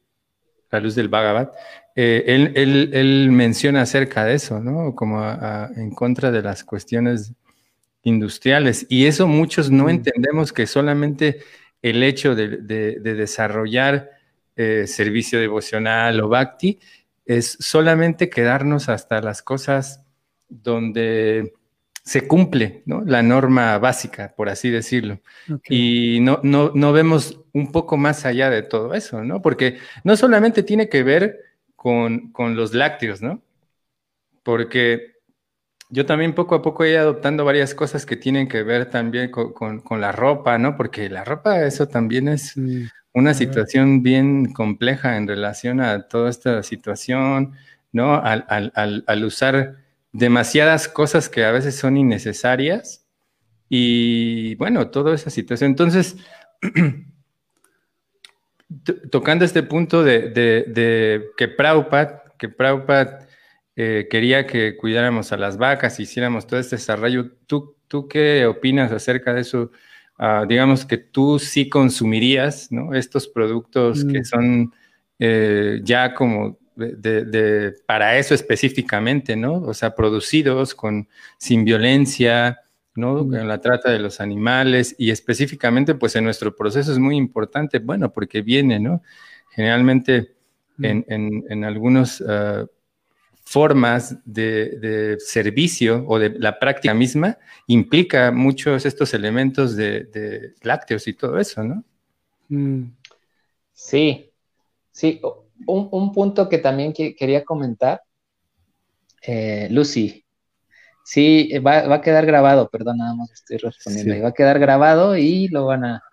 la 0.71 0.79
luz 0.79 0.95
del 0.95 1.07
Bhagavat, 1.07 1.53
eh, 1.95 2.23
él, 2.27 2.53
él, 2.93 3.31
menciona 3.31 3.81
acerca 3.81 4.23
de 4.23 4.35
eso, 4.35 4.59
¿no? 4.59 4.95
Como 4.95 5.21
en 5.75 5.91
contra 5.91 6.31
de 6.31 6.41
las 6.41 6.63
cuestiones 6.63 7.33
industriales. 8.03 8.85
Y 8.89 9.07
eso 9.07 9.27
muchos 9.27 9.71
no 9.71 9.85
mm. 9.85 9.89
entendemos 9.89 10.53
que 10.53 10.67
solamente 10.67 11.39
el 11.81 12.03
hecho 12.03 12.35
de, 12.35 12.47
desarrollar 12.99 14.11
eh, 14.55 14.85
servicio 14.87 15.39
devocional 15.39 16.19
o 16.21 16.27
bhakti 16.27 16.79
es 17.25 17.57
solamente 17.59 18.29
quedarnos 18.29 18.89
hasta 18.89 19.21
las 19.21 19.41
cosas 19.41 20.03
donde 20.49 21.53
se 22.03 22.27
cumple 22.27 22.81
la 23.05 23.21
norma 23.21 23.77
básica, 23.77 24.33
por 24.35 24.49
así 24.49 24.71
decirlo. 24.71 25.19
Y 25.69 26.19
no, 26.21 26.39
no, 26.41 26.71
no, 26.73 26.91
vemos 26.91 27.39
un 27.53 27.71
poco 27.71 27.97
más 27.97 28.25
allá 28.25 28.49
de 28.49 28.63
todo 28.63 28.95
eso, 28.95 29.23
¿no? 29.23 29.43
Porque 29.43 29.77
no 30.03 30.17
solamente 30.17 30.63
tiene 30.63 30.89
que 30.89 31.03
ver 31.03 31.37
con, 31.75 32.33
los 32.55 32.73
lácteos, 32.73 33.21
¿no? 33.21 33.43
Porque 34.43 35.17
yo 35.89 36.05
también 36.07 36.33
poco 36.33 36.55
a 36.55 36.61
poco 36.61 36.83
he 36.83 36.91
ido 36.91 36.99
adoptando 36.99 37.45
varias 37.45 37.75
cosas 37.75 38.05
que 38.05 38.15
tienen 38.15 38.47
que 38.47 38.63
ver 38.63 38.89
también 38.89 39.29
con, 39.29 40.01
la 40.01 40.11
ropa, 40.11 40.57
¿no? 40.57 40.75
Porque 40.75 41.09
la 41.09 41.23
ropa, 41.23 41.63
eso 41.63 41.87
también 41.87 42.27
es 42.27 42.55
una 43.13 43.35
situación 43.35 44.01
bien 44.01 44.51
compleja 44.53 45.15
en 45.17 45.27
relación 45.27 45.79
a 45.79 46.07
toda 46.07 46.29
esta 46.31 46.63
situación, 46.63 47.53
¿no? 47.91 48.19
al 48.23 49.23
usar 49.23 49.78
demasiadas 50.11 50.87
cosas 50.87 51.29
que 51.29 51.45
a 51.45 51.51
veces 51.51 51.75
son 51.75 51.97
innecesarias 51.97 53.05
y 53.69 54.55
bueno, 54.55 54.89
toda 54.89 55.13
esa 55.13 55.29
situación. 55.29 55.71
Entonces, 55.71 56.17
tocando 59.11 59.45
este 59.45 59.63
punto 59.63 60.03
de, 60.03 61.31
que 61.37 61.47
Prabhupada, 61.47 62.23
que 62.37 62.49
Prabhupada 62.49 63.27
eh, 63.75 64.07
quería 64.09 64.47
que 64.47 64.75
cuidáramos 64.75 65.31
a 65.31 65.37
las 65.37 65.57
vacas, 65.57 65.99
hiciéramos 65.99 66.47
todo 66.47 66.59
este 66.59 66.77
desarrollo, 66.77 67.31
¿tú, 67.45 67.75
tú 67.87 68.07
qué 68.07 68.45
opinas 68.45 68.91
acerca 68.91 69.33
de 69.33 69.41
eso? 69.41 69.71
Ah, 70.17 70.45
digamos 70.47 70.85
que 70.85 70.97
tú 70.97 71.39
sí 71.39 71.69
consumirías 71.69 72.71
¿no? 72.71 72.93
estos 72.93 73.27
productos 73.27 74.03
que 74.03 74.19
mm. 74.19 74.25
son 74.25 74.73
eh, 75.17 75.79
ya 75.83 76.13
como 76.13 76.57
de, 76.79 77.75
para 77.85 78.17
eso 78.17 78.33
específicamente, 78.33 79.35
¿no? 79.35 79.55
O 79.61 79.73
sea, 79.73 79.95
producidos 79.95 80.73
con, 80.73 81.07
sin 81.37 81.65
violencia, 81.65 82.61
¿no? 82.95 83.21
En 83.35 83.47
la 83.47 83.61
trata 83.61 83.91
de 83.91 83.99
los 83.99 84.19
animales 84.21 84.95
y 84.97 85.11
específicamente, 85.11 85.95
pues 85.95 86.15
en 86.15 86.23
nuestro 86.23 86.55
proceso 86.55 86.91
es 86.91 86.99
muy 86.99 87.17
importante, 87.17 87.79
bueno, 87.79 88.11
porque 88.11 88.41
viene, 88.41 88.79
¿no? 88.79 89.01
Generalmente 89.51 90.35
en, 90.81 91.05
en, 91.49 91.63
algunas 91.65 92.23
ah, 92.25 92.65
formas 93.43 94.15
de, 94.25 95.17
servicio 95.19 96.05
o 96.07 96.19
de 96.19 96.29
la 96.37 96.59
práctica 96.59 96.93
misma 96.93 97.37
implica 97.67 98.31
muchos 98.31 98.85
estos 98.85 99.13
elementos 99.13 99.75
de, 99.75 100.53
lácteos 100.61 101.07
y 101.07 101.13
todo 101.13 101.39
eso, 101.39 101.63
¿no? 101.63 101.83
Mm. 102.49 102.91
Sí, 103.73 104.31
sí 104.91 105.19
un, 105.65 106.11
punto 106.11 106.49
que 106.49 106.57
también 106.57 106.93
quería 106.93 107.43
comentar, 107.43 108.01
eh, 109.21 109.67
Lucy, 109.71 110.25
sí, 111.03 111.51
va, 111.59 111.93
a 111.93 112.01
quedar 112.01 112.25
grabado, 112.25 112.69
perdón, 112.69 112.97
nada 112.97 113.15
más 113.15 113.31
estoy 113.31 113.57
respondiendo, 113.57 114.23
va 114.23 114.29
a 114.29 114.33
quedar 114.33 114.59
grabado 114.59 115.17
y 115.17 115.47
lo 115.49 115.65
van 115.65 115.85
a, 115.85 116.03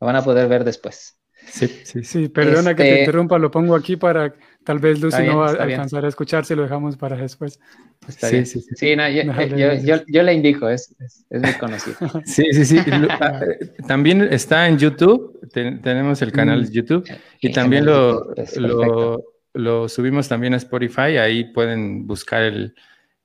lo 0.00 0.06
van 0.06 0.16
a 0.16 0.24
poder 0.24 0.48
ver 0.48 0.64
después. 0.64 1.16
Sí, 1.46 1.68
sí, 1.84 2.04
sí, 2.04 2.28
perdona 2.28 2.74
que 2.74 2.82
te 2.82 2.88
este 2.88 3.00
interrumpa, 3.00 3.38
lo 3.38 3.50
pongo 3.50 3.74
aquí 3.74 3.96
para 3.96 4.34
tal 4.64 4.78
vez 4.78 5.00
Lucy 5.00 5.22
no 5.24 5.38
va 5.38 5.50
a 5.50 5.62
alcanzar 5.62 6.04
a 6.04 6.08
escuchar 6.08 6.44
si 6.44 6.54
lo 6.54 6.62
dejamos 6.62 6.96
para 6.96 7.16
después. 7.16 7.58
Está 8.06 8.28
sí, 8.28 8.34
bien. 8.34 8.46
sí, 8.46 8.60
sí. 8.60 8.74
Sí, 8.74 8.96
no, 8.96 9.08
yo, 9.08 10.22
le 10.22 10.34
indico, 10.34 10.68
es, 10.68 10.94
es, 10.98 11.24
muy 11.42 11.52
conocido. 11.54 11.96
Sí, 12.24 12.44
sí, 12.52 12.64
sí. 12.64 12.78
Ah, 13.20 13.40
también 13.86 14.22
está 14.22 14.68
en 14.68 14.78
YouTube, 14.78 15.40
tenemos 15.52 16.22
el 16.22 16.32
canal 16.32 16.62
de 16.62 16.70
mm. 16.70 16.72
YouTube 16.72 17.10
y 17.40 17.52
también 17.52 17.84
lo, 17.84 18.34
lo, 18.56 19.24
lo, 19.54 19.88
subimos 19.88 20.28
también 20.28 20.54
a 20.54 20.56
Spotify, 20.58 21.18
ahí 21.18 21.44
pueden 21.52 22.06
buscar 22.06 22.42
el, 22.42 22.74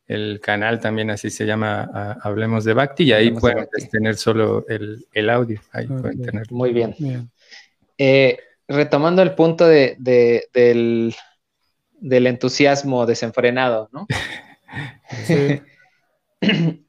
el 0.07 0.39
canal 0.39 0.79
también 0.79 1.09
así 1.09 1.29
se 1.29 1.45
llama 1.45 2.17
Hablemos 2.21 2.63
de 2.63 2.73
Bhakti 2.73 3.05
y 3.05 3.13
ahí 3.13 3.31
pueden 3.31 3.67
tener 3.91 4.15
solo 4.15 4.65
el, 4.67 5.05
el 5.13 5.29
audio, 5.29 5.59
ahí 5.71 5.87
pueden 5.87 6.21
tener. 6.21 6.51
Muy 6.51 6.73
bien. 6.73 6.95
bien. 6.99 7.29
Eh, 7.97 8.37
retomando 8.67 9.21
el 9.21 9.35
punto 9.35 9.67
de, 9.67 9.95
del, 9.99 11.15
entusiasmo 12.01 13.05
desenfrenado, 13.05 13.89
¿no? 13.91 14.07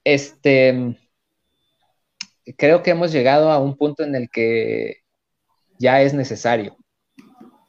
este, 0.05 0.97
creo 2.57 2.83
que 2.83 2.91
hemos 2.91 3.13
llegado 3.13 3.51
a 3.51 3.59
un 3.59 3.77
punto 3.77 4.03
en 4.03 4.15
el 4.15 4.31
que 4.31 4.99
ya 5.79 6.01
es 6.03 6.15
necesario, 6.15 6.77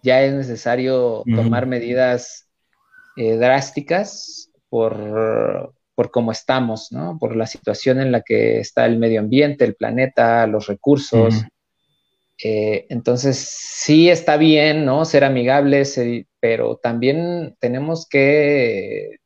ya 0.03 0.22
es 0.22 0.34
necesario 0.34 1.24
tomar 1.36 1.66
medidas 1.66 2.47
eh, 3.18 3.36
drásticas 3.36 4.49
por, 4.70 5.74
por 5.95 6.12
cómo 6.12 6.32
estamos, 6.32 6.91
¿no? 6.91 7.18
Por 7.20 7.36
la 7.36 7.47
situación 7.47 7.99
en 7.99 8.12
la 8.12 8.22
que 8.22 8.60
está 8.60 8.86
el 8.86 8.99
medio 8.99 9.20
ambiente, 9.20 9.66
el 9.66 9.76
planeta, 9.76 10.45
los 10.47 10.68
recursos. 10.68 11.43
Eh, 12.44 12.86
entonces, 12.90 13.38
sí 13.38 14.10
está 14.10 14.38
bien, 14.38 14.86
¿no? 14.86 15.06
Ser 15.06 15.24
amigables, 15.24 16.00
pero 16.40 16.78
también 16.78 17.56
tenemos 17.60 18.08
que 18.08 19.18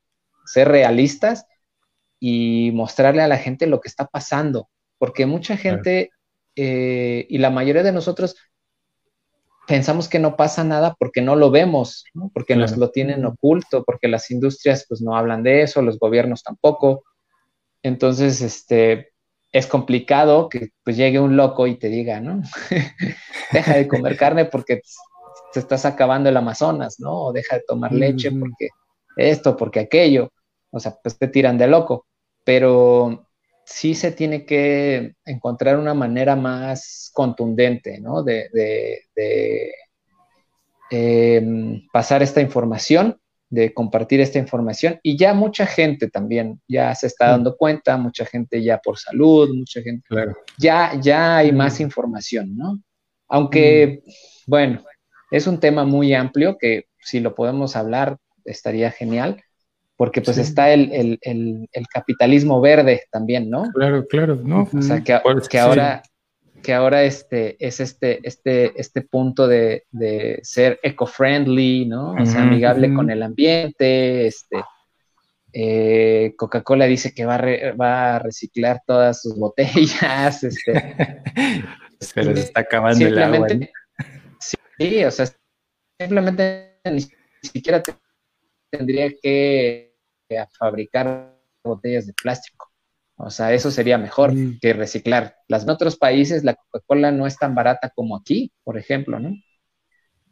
ser 0.45 0.67
realistas 0.69 1.45
y 2.19 2.71
mostrarle 2.73 3.21
a 3.21 3.27
la 3.27 3.37
gente 3.37 3.67
lo 3.67 3.81
que 3.81 3.89
está 3.89 4.05
pasando, 4.05 4.69
porque 4.97 5.25
mucha 5.25 5.57
gente 5.57 6.11
eh, 6.55 7.25
y 7.29 7.37
la 7.37 7.49
mayoría 7.49 7.83
de 7.83 7.91
nosotros 7.91 8.35
pensamos 9.67 10.09
que 10.09 10.19
no 10.19 10.35
pasa 10.35 10.63
nada 10.63 10.95
porque 10.99 11.21
no 11.21 11.35
lo 11.35 11.49
vemos, 11.49 12.05
porque 12.33 12.55
nos 12.55 12.75
lo 12.77 12.91
tienen 12.91 13.25
oculto, 13.25 13.83
porque 13.83 14.07
las 14.07 14.29
industrias 14.29 14.85
pues 14.87 15.01
no 15.01 15.15
hablan 15.15 15.43
de 15.43 15.61
eso, 15.63 15.81
los 15.81 15.97
gobiernos 15.97 16.43
tampoco. 16.43 17.03
Entonces, 17.83 18.41
este, 18.41 19.10
es 19.51 19.67
complicado 19.67 20.47
que 20.49 20.69
pues 20.83 20.95
llegue 20.95 21.19
un 21.19 21.35
loco 21.35 21.67
y 21.67 21.75
te 21.75 21.89
diga, 21.89 22.21
¿no? 22.21 22.41
deja 23.51 23.75
de 23.75 23.87
comer 23.87 24.15
carne 24.17 24.45
porque 24.45 24.81
te 25.51 25.59
estás 25.59 25.85
acabando 25.85 26.29
el 26.29 26.37
Amazonas, 26.37 26.99
¿no? 26.99 27.25
O 27.25 27.33
deja 27.33 27.57
de 27.57 27.63
tomar 27.67 27.91
leche 27.91 28.31
porque 28.31 28.69
esto, 29.17 29.57
porque 29.57 29.81
aquello. 29.81 30.31
O 30.69 30.79
sea, 30.79 30.95
pues 31.03 31.17
te 31.17 31.27
tiran 31.27 31.57
de 31.57 31.67
loco. 31.67 32.05
Pero 32.45 33.27
sí 33.65 33.93
se 33.93 34.11
tiene 34.11 34.45
que 34.45 35.15
encontrar 35.25 35.77
una 35.77 35.93
manera 35.93 36.35
más 36.35 37.11
contundente, 37.13 37.99
¿no? 37.99 38.23
De, 38.23 38.49
em, 40.89 41.87
pasar 41.91 42.23
esta 42.23 42.41
información 42.41 43.19
de 43.51 43.73
compartir 43.73 44.21
esta 44.21 44.39
información 44.39 44.99
y 45.03 45.17
ya 45.17 45.33
mucha 45.33 45.65
gente 45.65 46.09
también 46.09 46.61
ya 46.67 46.95
se 46.95 47.07
está 47.07 47.27
mm. 47.27 47.31
dando 47.31 47.57
cuenta, 47.57 47.97
mucha 47.97 48.25
gente 48.25 48.63
ya 48.63 48.79
por 48.79 48.97
salud, 48.97 49.53
mucha 49.53 49.81
gente, 49.81 50.07
claro. 50.07 50.37
ya, 50.57 50.97
ya 50.99 51.37
hay 51.37 51.51
mm. 51.51 51.55
más 51.55 51.79
información, 51.81 52.55
¿no? 52.55 52.81
Aunque, 53.27 54.01
mm. 54.05 54.11
bueno, 54.47 54.83
es 55.31 55.47
un 55.47 55.59
tema 55.59 55.83
muy 55.83 56.13
amplio 56.13 56.57
que 56.57 56.85
si 56.99 57.19
lo 57.19 57.35
podemos 57.35 57.75
hablar 57.75 58.17
estaría 58.45 58.89
genial, 58.89 59.43
porque 59.97 60.21
pues 60.21 60.37
está 60.37 60.71
el, 60.71 61.19
capitalismo 61.93 62.61
verde 62.61 63.03
también, 63.11 63.49
¿no? 63.49 63.69
Claro, 63.73 64.07
claro, 64.07 64.35
¿no? 64.35 64.67
O 64.73 64.81
sea, 64.81 65.01
que, 65.01 65.19
que 65.49 65.59
ahora 65.59 66.01
que 66.61 66.73
ahora 66.73 67.03
este, 67.03 67.55
es 67.65 67.79
este, 67.79 68.19
este, 68.23 68.79
este 68.79 69.01
punto 69.01 69.47
de, 69.47 69.85
ser 70.43 70.79
eco-friendly, 70.83 71.85
¿no? 71.85 72.13
O 72.13 72.25
sea, 72.25 72.43
amigable 72.43 72.93
con 72.93 73.09
el 73.09 73.23
ambiente, 73.23 74.27
este, 74.27 74.57
Eh, 75.53 76.33
Coca-Cola 76.37 76.85
dice 76.85 77.13
que 77.13 77.25
va 77.25 77.35
a, 77.35 77.73
va 77.73 78.15
a, 78.15 78.19
reciclar 78.19 78.81
todas 78.85 79.21
sus 79.21 79.37
botellas. 79.37 80.43
Este, 82.01 82.23
se 82.23 82.31
está 82.31 82.61
acabando 82.61 83.05
el 83.05 83.21
agua. 83.21 83.47
Sí, 84.79 85.03
o 85.03 85.11
sea, 85.11 85.27
simplemente 85.99 86.79
ni 86.85 87.01
siquiera 87.43 87.83
tendría 88.71 89.11
que 89.21 89.93
fabricar 90.57 91.37
botellas 91.63 92.07
de 92.07 92.13
plástico. 92.13 92.70
O 93.15 93.29
sea, 93.29 93.53
eso 93.53 93.69
sería 93.71 93.97
mejor 93.97 94.33
mm. 94.33 94.59
que 94.59 94.73
reciclar. 94.73 95.35
Las 95.47 95.63
en 95.63 95.69
otros 95.69 95.97
países 95.97 96.43
la 96.43 96.55
Coca-Cola 96.55 97.11
no 97.11 97.27
es 97.27 97.37
tan 97.37 97.53
barata 97.53 97.91
como 97.93 98.17
aquí, 98.17 98.51
por 98.63 98.77
ejemplo, 98.77 99.19
¿no? 99.19 99.31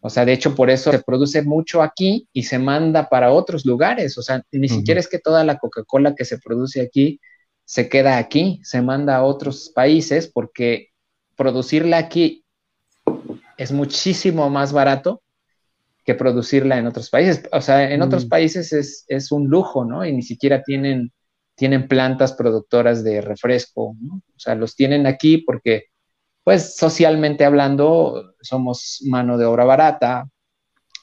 O 0.02 0.10
sea, 0.10 0.26
de 0.26 0.34
hecho, 0.34 0.56
por 0.56 0.70
eso 0.70 0.92
se 0.92 1.04
produce 1.04 1.42
mucho 1.42 1.82
aquí 1.82 2.28
y 2.32 2.44
se 2.44 2.58
manda 2.58 3.10
para 3.10 3.32
otros 3.32 3.66
lugares. 3.66 4.18
O 4.18 4.22
sea, 4.22 4.42
ni 4.52 4.70
siquiera 4.70 5.00
es 5.00 5.10
que 5.10 5.20
toda 5.20 5.44
la 5.44 5.58
Coca-Cola 5.58 6.16
que 6.16 6.24
se 6.24 6.38
produce 6.40 6.82
aquí 6.82 7.20
se 7.66 7.90
queda 7.90 8.18
aquí, 8.18 8.62
se 8.64 8.82
manda 8.82 9.18
a 9.18 9.24
otros 9.24 9.72
países 9.76 10.28
porque 10.28 10.88
producirla 11.36 11.98
aquí 11.98 12.44
es 13.58 13.72
muchísimo 13.72 14.50
más 14.50 14.74
barato 14.74 15.22
que 16.06 16.16
producirla 16.16 16.80
en 16.80 16.88
otros 16.88 17.10
países. 17.12 17.44
O 17.52 17.62
sea, 17.62 17.92
en 17.92 18.02
otros 18.02 18.26
mm. 18.26 18.30
países 18.30 18.74
es, 18.74 19.06
es, 19.08 19.32
un 19.32 19.50
lujo, 19.50 19.86
¿no? 19.86 20.04
Y 20.04 20.14
ni 20.14 20.24
siquiera 20.24 20.64
tienen, 20.64 21.12
tienen 21.60 21.88
plantas 21.88 22.34
productoras 22.34 23.04
de 23.04 23.22
refresco, 23.22 23.96
¿no? 24.02 24.16
O 24.16 24.40
sea, 24.40 24.56
los 24.56 24.76
tienen 24.76 25.06
aquí 25.06 25.40
porque, 25.40 25.88
pues, 26.44 26.76
socialmente 26.78 27.44
hablando, 27.44 28.34
somos 28.42 29.00
mano 29.06 29.38
de 29.38 29.46
obra 29.46 29.66
barata, 29.66 30.28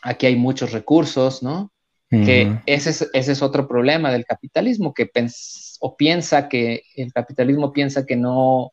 aquí 0.02 0.26
hay 0.26 0.36
muchos 0.36 0.72
recursos, 0.72 1.42
¿no? 1.42 1.70
Que 2.08 2.60
ese 2.66 2.90
es, 2.90 3.10
ese 3.12 3.32
es 3.32 3.42
otro 3.42 3.68
problema 3.68 4.10
del 4.10 4.24
capitalismo, 4.24 4.94
que 4.94 5.10
o 5.80 5.96
piensa 5.96 6.48
que 6.48 6.82
el 6.94 7.12
capitalismo 7.12 7.72
piensa 7.72 8.06
que 8.06 8.16
no, 8.16 8.72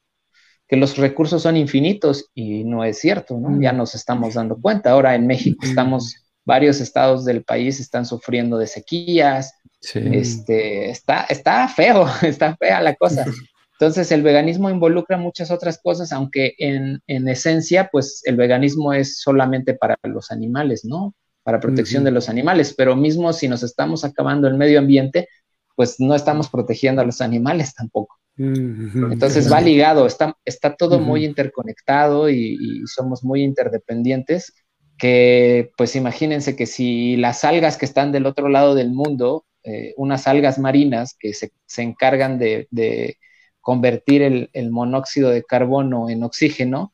que 0.68 0.78
los 0.78 0.98
recursos 0.98 1.42
son 1.42 1.58
infinitos 1.58 2.30
y 2.34 2.64
no 2.64 2.86
es 2.86 3.00
cierto, 3.00 3.38
¿no? 3.38 3.60
Ya 3.60 3.74
nos 3.74 3.96
estamos 3.96 4.36
dando 4.36 4.56
cuenta. 4.62 4.92
Ahora 4.92 5.16
en 5.16 5.28
México 5.28 5.66
estamos, 5.66 6.16
varios 6.46 6.80
estados 6.80 7.26
del 7.26 7.44
país 7.44 7.80
están 7.80 8.06
sufriendo 8.06 8.58
de 8.58 8.68
sequías. 8.68 9.54
Este, 9.94 10.90
está, 10.90 11.24
está 11.24 11.68
feo, 11.68 12.06
está 12.22 12.56
fea 12.56 12.82
la 12.82 12.96
cosa. 12.96 13.26
Entonces 13.80 14.12
el 14.12 14.22
veganismo 14.22 14.70
involucra 14.70 15.18
muchas 15.18 15.52
otras 15.52 15.80
cosas, 15.82 16.12
aunque 16.14 16.54
en, 16.58 17.02
en 17.08 17.28
esencia, 17.28 17.90
pues 17.92 18.22
el 18.24 18.38
veganismo 18.38 18.94
es 18.94 19.20
solamente 19.20 19.74
para 19.74 19.98
los 20.04 20.32
animales, 20.32 20.86
¿no? 20.86 21.16
Para 21.44 21.60
protección 21.60 22.04
de 22.04 22.12
los 22.12 22.30
animales, 22.30 22.74
pero 22.78 22.96
mismo 22.96 23.34
si 23.34 23.50
nos 23.50 23.64
estamos 23.64 24.06
acabando 24.06 24.48
el 24.48 24.54
medio 24.54 24.80
ambiente, 24.80 25.28
pues 25.76 26.00
no 26.00 26.16
estamos 26.16 26.50
protegiendo 26.50 27.02
a 27.02 27.06
los 27.06 27.20
animales 27.20 27.74
tampoco. 27.74 28.18
Entonces 28.38 29.52
va 29.52 29.62
ligado, 29.62 30.08
está, 30.08 30.36
está 30.44 30.76
todo 30.76 31.00
muy 31.00 31.24
interconectado 31.24 32.30
y, 32.30 32.84
somos 32.88 33.24
muy 33.24 33.44
interdependientes, 33.44 34.54
que 34.98 35.72
pues 35.78 35.96
imagínense 35.96 36.56
que 36.56 36.66
si 36.66 37.16
las 37.18 37.44
algas 37.44 37.78
que 37.78 37.86
están 37.86 38.12
del 38.12 38.26
otro 38.26 38.50
lado 38.50 38.76
del 38.76 38.92
mundo, 38.92 39.46
eh, 39.64 39.94
unas 39.98 40.28
algas 40.28 40.60
marinas 40.60 41.16
que 41.18 41.34
se, 41.34 41.52
encargan 41.78 42.38
de, 42.40 43.18
convertir 43.62 44.22
el, 44.22 44.72
monóxido 44.72 45.30
de 45.30 45.44
carbono 45.44 46.10
en 46.10 46.24
oxígeno, 46.24 46.94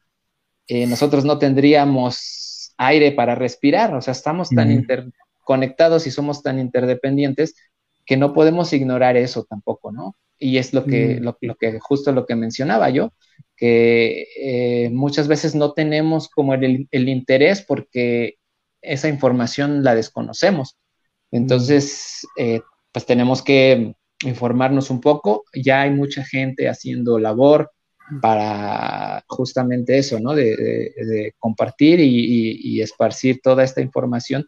eh, 0.68 0.86
nosotros 0.86 1.26
no 1.26 1.40
tendríamos 1.40 2.74
aire 2.78 3.12
para 3.12 3.36
respirar, 3.36 3.94
o 3.96 4.02
sea, 4.02 4.12
estamos 4.12 4.50
tan 4.50 4.72
interconectados 4.72 6.08
y 6.08 6.12
somos 6.12 6.44
tan 6.44 6.60
interdependientes 6.60 7.56
que 8.06 8.18
no 8.18 8.34
podemos 8.34 8.72
ignorar 8.74 9.18
eso 9.18 9.46
tampoco, 9.48 9.92
¿no? 9.92 10.16
Y 10.40 10.58
es 10.58 10.74
lo 10.74 10.86
que, 10.86 11.20
mm. 11.20 11.24
lo, 11.24 11.56
que 11.56 11.80
justo 11.80 12.12
lo 12.12 12.26
que 12.26 12.36
mencionaba 12.36 12.90
yo, 12.90 13.14
que 13.56 14.28
eh, 14.38 14.90
muchas 14.90 15.28
veces 15.28 15.54
no 15.54 15.74
tenemos 15.74 16.30
como 16.30 16.54
el, 16.54 16.88
interés 16.92 17.62
porque 17.62 18.38
esa 18.82 19.10
información 19.10 19.84
la 19.84 19.94
desconocemos. 19.94 20.78
Entonces, 21.32 22.28
eh, 22.38 22.62
pues 22.92 23.06
tenemos 23.06 23.42
que 23.42 23.96
informarnos 24.26 24.90
un 24.90 25.02
poco. 25.02 25.44
Ya 25.54 25.82
hay 25.82 25.92
mucha 25.92 26.24
gente 26.24 26.70
haciendo 26.70 27.20
labor 27.20 27.72
para 28.22 29.24
justamente 29.28 29.98
eso, 29.98 30.20
¿no? 30.20 30.34
De, 30.34 31.34
compartir 31.38 32.00
y, 32.00 32.82
esparcir 32.82 33.40
toda 33.42 33.64
esta 33.64 33.82
información 33.82 34.48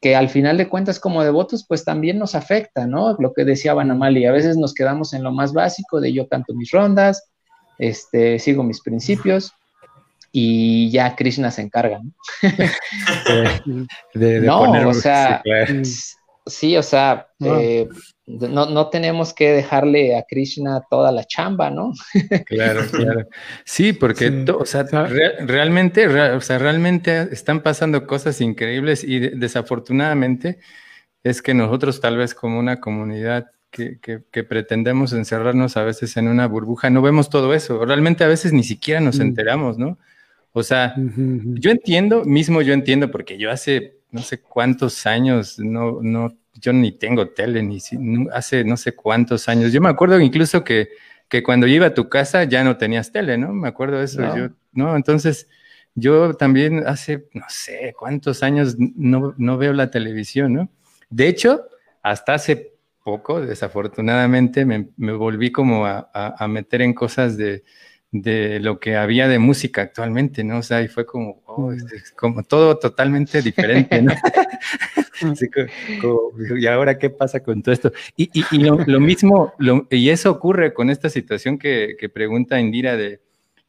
que 0.00 0.14
al 0.14 0.28
final 0.28 0.56
de 0.56 0.68
cuentas 0.68 1.00
como 1.00 1.24
devotos 1.24 1.64
pues 1.66 1.84
también 1.84 2.18
nos 2.18 2.36
afecta, 2.36 2.86
¿no? 2.86 3.16
Lo 3.18 3.32
que 3.32 3.44
decía 3.44 3.74
Banamali, 3.74 4.26
a 4.26 4.32
veces 4.32 4.56
nos 4.56 4.72
quedamos 4.72 5.12
en 5.12 5.24
lo 5.24 5.32
más 5.32 5.52
básico 5.52 6.00
de 6.00 6.12
yo 6.12 6.28
canto 6.28 6.54
mis 6.54 6.70
rondas, 6.70 7.30
este, 7.78 8.38
sigo 8.38 8.62
mis 8.62 8.80
principios 8.80 9.52
y 10.30 10.88
ya 10.90 11.16
Krishna 11.16 11.50
se 11.50 11.62
encarga, 11.62 12.00
¿no? 12.00 12.12
de, 14.14 14.40
no, 14.40 14.88
o 14.88 14.94
sea, 14.94 15.42
sí, 15.66 16.14
o 16.76 16.82
sea, 16.82 17.28
eh, 17.40 17.88
no, 18.26 18.66
no, 18.66 18.88
tenemos 18.88 19.32
que 19.32 19.50
dejarle 19.52 20.16
a 20.16 20.24
Krishna 20.28 20.82
toda 20.90 21.12
la 21.12 21.24
chamba, 21.24 21.70
¿no? 21.70 21.92
claro, 22.46 22.82
claro. 22.90 23.28
Sí, 23.64 23.92
porque, 23.92 24.44
o 24.58 24.66
sea, 24.66 24.84
realmente, 25.40 26.06
o 26.06 26.40
sea, 26.40 26.58
realmente 26.58 27.28
están 27.32 27.62
pasando 27.62 28.06
cosas 28.06 28.40
increíbles 28.40 29.04
y 29.04 29.18
desafortunadamente 29.18 30.58
es 31.24 31.42
que 31.42 31.54
nosotros 31.54 32.00
tal 32.00 32.16
vez 32.16 32.34
como 32.34 32.58
una 32.58 32.80
comunidad 32.80 33.46
que, 33.70 33.98
que, 34.00 34.44
pretendemos 34.44 35.12
encerrarnos 35.12 35.76
a 35.76 35.84
veces 35.84 36.16
en 36.16 36.28
una 36.28 36.46
burbuja, 36.46 36.90
no 36.90 37.02
vemos 37.02 37.28
todo 37.28 37.52
eso. 37.54 37.84
Realmente 37.84 38.24
a 38.24 38.28
veces 38.28 38.52
ni 38.52 38.64
siquiera 38.64 39.00
nos 39.00 39.18
mm. 39.18 39.22
enteramos, 39.22 39.78
¿no? 39.78 39.98
O 40.58 40.62
sea, 40.62 40.94
yo 40.96 41.70
entiendo, 41.70 42.24
mismo 42.24 42.62
yo 42.62 42.72
entiendo, 42.72 43.10
porque 43.10 43.38
yo 43.38 43.50
hace 43.50 43.98
no 44.10 44.22
sé 44.22 44.40
cuántos 44.40 45.06
años 45.06 45.58
no, 45.58 46.00
no 46.02 46.36
yo 46.54 46.72
ni 46.72 46.92
tengo 46.92 47.28
tele, 47.28 47.62
ni 47.62 47.78
hace 48.32 48.64
no 48.64 48.76
sé 48.76 48.94
cuántos 48.94 49.48
años. 49.48 49.72
Yo 49.72 49.80
me 49.80 49.88
acuerdo 49.88 50.20
incluso 50.20 50.64
que, 50.64 50.88
que 51.28 51.42
cuando 51.42 51.66
iba 51.66 51.86
a 51.86 51.94
tu 51.94 52.08
casa 52.08 52.44
ya 52.44 52.64
no 52.64 52.76
tenías 52.76 53.12
tele, 53.12 53.38
¿no? 53.38 53.52
Me 53.52 53.68
acuerdo 53.68 53.98
de 53.98 54.04
eso. 54.06 54.20
No. 54.20 54.36
Yo, 54.36 54.48
¿no? 54.72 54.96
Entonces, 54.96 55.48
yo 55.94 56.34
también 56.34 56.86
hace 56.86 57.28
no 57.32 57.44
sé 57.48 57.94
cuántos 57.96 58.42
años 58.42 58.76
no, 58.78 59.34
no 59.38 59.58
veo 59.58 59.72
la 59.72 59.90
televisión, 59.90 60.54
¿no? 60.54 60.70
De 61.10 61.28
hecho, 61.28 61.68
hasta 62.02 62.34
hace 62.34 62.72
poco, 63.04 63.40
desafortunadamente, 63.40 64.64
me, 64.64 64.88
me 64.96 65.12
volví 65.12 65.52
como 65.52 65.86
a, 65.86 66.10
a, 66.12 66.48
meter 66.48 66.82
en 66.82 66.92
cosas 66.92 67.36
de, 67.36 67.64
de 68.10 68.58
lo 68.60 68.80
que 68.80 68.96
había 68.96 69.28
de 69.28 69.38
música 69.38 69.82
actualmente, 69.82 70.42
¿no? 70.42 70.58
O 70.58 70.62
sea, 70.62 70.80
y 70.82 70.88
fue 70.88 71.04
como, 71.04 71.42
oh, 71.46 71.72
mm. 71.72 71.78
como 72.16 72.42
todo 72.42 72.78
totalmente 72.78 73.42
diferente, 73.42 74.00
¿no? 74.00 74.14
¿Y 76.58 76.66
ahora 76.66 76.98
qué 76.98 77.10
pasa 77.10 77.42
con 77.42 77.62
todo 77.62 77.74
esto? 77.74 77.92
Y, 78.16 78.30
y, 78.32 78.60
lo, 78.60 78.78
mismo, 79.00 79.52
y 79.90 80.08
eso 80.08 80.30
ocurre 80.30 80.72
con 80.72 80.90
esta 80.90 81.10
situación 81.10 81.58
que, 81.58 81.96
que 81.98 82.08
pregunta 82.08 82.60
Indira 82.60 82.96
de, 82.96 83.20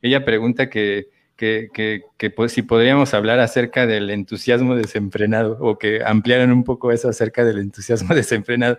ella 0.02 0.24
pregunta 0.24 0.70
que, 0.70 1.10
que, 1.36 1.70
que, 2.18 2.30
pues, 2.30 2.54
si 2.54 2.62
podríamos 2.62 3.14
hablar 3.14 3.40
acerca 3.40 3.88
del 3.88 4.10
entusiasmo 4.10 4.76
desenfrenado 4.76 5.58
o 5.60 5.78
que 5.78 6.02
ampliaran 6.04 6.52
un 6.52 6.64
poco 6.64 6.92
eso 6.92 7.10
acerca 7.10 7.44
del 7.44 7.60
entusiasmo 7.60 8.14
desenfrenado. 8.16 8.78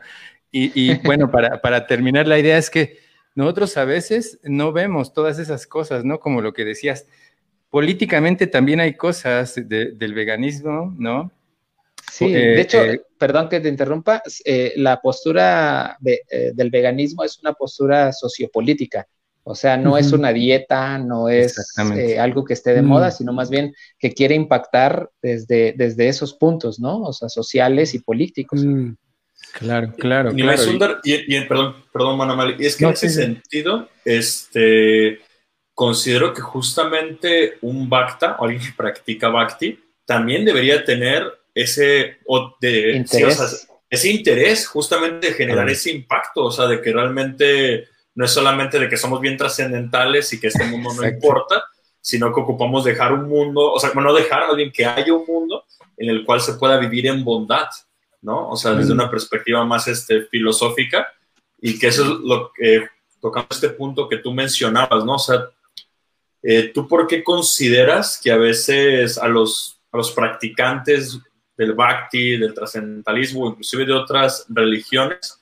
Y, 0.52 0.72
y 0.74 0.98
bueno, 1.04 1.30
para, 1.30 1.60
para 1.60 1.86
terminar, 1.86 2.26
la 2.26 2.38
idea 2.38 2.58
es 2.58 2.70
que 2.70 2.98
nosotros 3.40 3.76
a 3.78 3.86
veces 3.86 4.38
no 4.42 4.70
vemos 4.70 5.14
todas 5.14 5.38
esas 5.38 5.66
cosas, 5.66 6.04
¿no? 6.04 6.20
Como 6.20 6.42
lo 6.42 6.52
que 6.52 6.66
decías, 6.66 7.06
políticamente 7.70 8.46
también 8.46 8.80
hay 8.80 8.94
cosas 8.94 9.54
del 9.54 10.14
veganismo, 10.14 10.94
¿no? 10.98 11.32
Sí, 12.12 12.30
de 12.30 12.54
eh, 12.54 12.60
hecho, 12.60 12.84
eh, 12.84 13.00
perdón 13.16 13.48
que 13.48 13.60
te 13.60 13.70
interrumpa, 13.70 14.22
eh, 14.44 14.74
la 14.76 15.00
postura 15.00 15.96
del 16.00 16.70
veganismo 16.70 17.24
es 17.24 17.38
una 17.38 17.54
postura 17.54 18.12
sociopolítica. 18.12 19.08
O 19.42 19.54
sea, 19.54 19.78
no 19.78 19.96
es 19.96 20.12
una 20.12 20.34
dieta, 20.34 20.98
no 20.98 21.30
es 21.30 21.56
algo 22.18 22.44
que 22.44 22.52
esté 22.52 22.74
de 22.74 22.82
moda, 22.82 23.08
mm. 23.08 23.12
sino 23.12 23.32
más 23.32 23.48
bien 23.48 23.74
que 23.98 24.12
quiere 24.12 24.34
impactar 24.34 25.10
desde, 25.22 25.72
desde 25.72 26.08
esos 26.08 26.34
puntos, 26.34 26.78
¿no? 26.78 27.04
O 27.04 27.12
sea, 27.14 27.30
sociales 27.30 27.94
y 27.94 28.00
políticos. 28.00 28.62
Mm. 28.62 28.92
Claro, 29.52 29.92
claro. 29.98 30.32
Y, 30.34 30.42
y, 31.36 31.40
perdón, 31.42 31.76
perdón, 31.92 32.18
Manamali, 32.18 32.64
es 32.64 32.76
que 32.76 32.84
en 32.84 32.92
ese 32.92 33.08
sentido, 33.08 33.88
este, 34.04 35.20
considero 35.74 36.32
que 36.32 36.40
justamente 36.40 37.58
un 37.62 37.88
Bhakta, 37.88 38.36
o 38.38 38.44
alguien 38.44 38.62
que 38.62 38.72
practica 38.76 39.28
Bhakti, 39.28 39.78
también 40.04 40.44
debería 40.44 40.84
tener 40.84 41.24
ese, 41.54 42.18
de, 42.60 42.96
interés. 42.96 43.68
ese 43.88 44.10
interés 44.10 44.66
justamente 44.66 45.28
de 45.28 45.34
generar 45.34 45.68
ese 45.68 45.90
impacto, 45.90 46.44
o 46.44 46.52
sea, 46.52 46.66
de 46.66 46.80
que 46.80 46.92
realmente 46.92 47.88
no 48.14 48.24
es 48.24 48.30
solamente 48.30 48.78
de 48.78 48.88
que 48.88 48.96
somos 48.96 49.20
bien 49.20 49.36
trascendentales 49.36 50.32
y 50.32 50.40
que 50.40 50.48
este 50.48 50.64
mundo 50.64 50.90
no 50.94 51.06
importa, 51.06 51.64
sino 52.00 52.32
que 52.34 52.40
ocupamos 52.40 52.84
dejar 52.84 53.12
un 53.12 53.28
mundo, 53.28 53.72
o 53.72 53.78
sea, 53.78 53.90
bueno, 53.92 54.10
no 54.10 54.16
dejar, 54.16 54.46
más 54.46 54.56
bien 54.56 54.72
que 54.72 54.84
haya 54.84 55.12
un 55.12 55.26
mundo 55.26 55.64
en 55.96 56.08
el 56.08 56.24
cual 56.24 56.40
se 56.40 56.54
pueda 56.54 56.78
vivir 56.78 57.06
en 57.06 57.24
bondad 57.24 57.68
¿no? 58.22 58.48
O 58.48 58.56
sea, 58.56 58.72
desde 58.72 58.92
una 58.92 59.10
perspectiva 59.10 59.64
más 59.64 59.88
este, 59.88 60.22
filosófica 60.22 61.06
y 61.60 61.78
que 61.78 61.88
eso 61.88 62.02
es 62.02 62.08
lo 62.20 62.52
que, 62.52 62.86
tocando 63.20 63.48
este 63.50 63.70
punto 63.70 64.08
que 64.08 64.18
tú 64.18 64.32
mencionabas, 64.32 65.04
¿no? 65.04 65.14
O 65.14 65.18
sea, 65.18 65.48
eh, 66.42 66.70
¿tú 66.74 66.88
por 66.88 67.06
qué 67.06 67.22
consideras 67.22 68.20
que 68.22 68.30
a 68.30 68.36
veces 68.36 69.18
a 69.18 69.28
los, 69.28 69.78
a 69.92 69.96
los 69.96 70.12
practicantes 70.12 71.18
del 71.56 71.74
bhakti, 71.74 72.38
del 72.38 72.54
trascendentalismo, 72.54 73.48
inclusive 73.48 73.84
de 73.84 73.92
otras 73.92 74.46
religiones, 74.48 75.38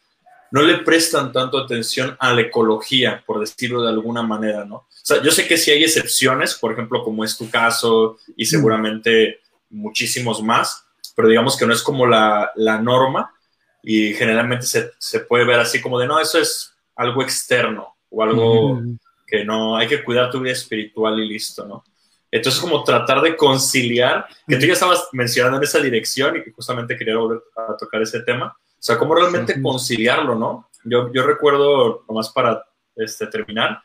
no 0.51 0.63
le 0.63 0.79
prestan 0.79 1.33
tanto 1.33 1.59
atención 1.59 2.17
a 2.19 2.33
la 2.33 2.41
ecología, 2.41 3.23
por 3.27 3.39
decirlo 3.39 3.83
de 3.83 3.91
alguna 3.91 4.23
manera, 4.23 4.65
¿no? 4.65 4.77
O 4.77 4.87
sea, 4.91 5.23
yo 5.23 5.31
sé 5.31 5.47
que 5.47 5.57
sí 5.57 5.71
hay 5.71 5.85
excepciones, 5.85 6.55
por 6.55 6.73
ejemplo, 6.73 7.03
como 7.05 7.25
es 7.25 7.37
tu 7.37 7.49
caso 7.51 8.19
y 8.37 8.47
seguramente 8.47 9.41
muchísimos 9.71 10.43
más, 10.43 10.88
pero 11.19 11.31
digamos 11.31 11.57
que 11.57 11.67
no 11.67 11.73
es 11.73 11.83
como 11.83 12.07
la, 12.07 12.53
la 12.55 12.81
norma 12.81 13.35
y 13.83 14.15
generalmente 14.15 14.67
se, 14.67 14.93
se, 14.99 15.19
puede 15.19 15.45
ver 15.45 15.59
así 15.59 15.83
como 15.83 15.99
de, 15.99 16.07
no, 16.07 16.21
eso 16.21 16.39
es 16.39 16.73
algo 16.95 17.23
externo 17.23 17.97
o 18.09 18.23
algo 18.23 18.81
que 19.27 19.45
no, 19.45 19.77
hay 19.77 19.89
que 19.89 20.05
cuidar 20.05 20.31
tu 20.31 20.39
vida 20.39 20.53
espiritual 20.53 21.19
y 21.19 21.29
listo, 21.29 21.67
¿no? 21.67 21.83
Entonces, 22.31 22.61
como 22.61 22.85
tratar 22.85 23.21
de 23.21 23.35
conciliar, 23.35 24.29
que 24.47 24.59
tú 24.59 24.67
ya 24.67 24.75
estabas 24.75 25.09
mencionando 25.11 25.57
en 25.57 25.65
esa 25.65 25.81
dirección 25.81 26.37
y 26.37 26.45
que 26.45 26.53
justamente 26.53 26.97
quería 26.97 27.17
volver 27.17 27.43
a 27.57 27.77
tocar 27.77 28.01
ese 28.01 28.21
tema, 28.21 28.57
o 28.57 28.77
sea, 28.79 28.97
cómo 28.97 29.17
realmente 29.17 29.61
conciliarlo, 29.61 30.37
¿no? 30.37 30.71
Yo, 30.85 31.13
yo 31.13 31.27
recuerdo, 31.27 32.05
nomás 32.09 32.31
para 32.31 32.65
este, 32.95 33.27
terminar, 33.27 33.83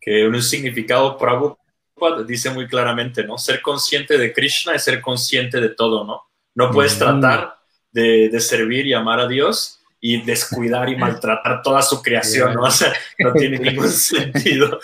que 0.00 0.26
un 0.26 0.42
significado 0.42 1.16
Prabhupada 1.18 2.24
dice 2.26 2.50
muy 2.50 2.66
claramente, 2.66 3.22
¿no? 3.22 3.38
Ser 3.38 3.62
consciente 3.62 4.18
de 4.18 4.32
Krishna 4.32 4.74
es 4.74 4.82
ser 4.82 5.00
consciente 5.00 5.60
de 5.60 5.68
todo, 5.68 6.02
¿no? 6.02 6.33
No 6.54 6.70
puedes 6.70 6.98
tratar 6.98 7.54
de, 7.92 8.28
de, 8.28 8.40
servir 8.40 8.86
y 8.86 8.92
amar 8.92 9.20
a 9.20 9.28
Dios 9.28 9.80
y 10.00 10.20
descuidar 10.22 10.88
y 10.88 10.96
maltratar 10.98 11.62
toda 11.62 11.82
su 11.82 12.02
creación, 12.02 12.54
¿no? 12.54 12.62
O 12.62 12.70
sea, 12.70 12.92
no 13.18 13.32
tiene 13.32 13.58
ningún 13.70 13.88
sentido. 13.88 14.78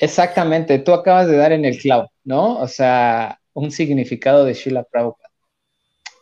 Exactamente, 0.00 0.80
tú 0.80 0.92
acabas 0.92 1.28
de 1.28 1.36
dar 1.36 1.52
en 1.52 1.64
el 1.64 1.78
clavo, 1.78 2.10
¿no? 2.24 2.58
O 2.58 2.66
sea, 2.66 3.38
un 3.52 3.70
significado 3.70 4.44
de 4.44 4.54
Shila 4.54 4.82
Prabhupada. 4.82 5.30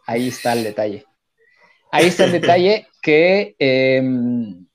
Ahí 0.07 0.29
está 0.29 0.53
el 0.53 0.65
detalle. 0.65 1.07
Ahí 1.91 2.07
está 2.07 2.25
el 2.25 2.33
detalle 2.33 2.89
que 3.01 3.57
em, 3.59 4.67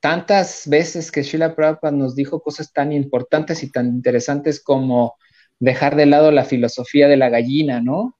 tantas 0.00 0.68
veces 0.68 1.10
que 1.10 1.22
Shila 1.22 1.56
Prabhupada 1.56 1.90
nos 1.90 2.14
dijo 2.14 2.40
cosas 2.40 2.72
tan 2.72 2.92
importantes 2.92 3.62
y 3.62 3.72
tan 3.72 3.86
interesantes 3.86 4.62
como 4.62 5.16
dejar 5.60 5.96
de 5.96 6.06
lado 6.06 6.30
la 6.30 6.44
filosofía 6.44 7.08
de 7.08 7.16
la 7.16 7.28
gallina, 7.28 7.80
¿no? 7.80 8.14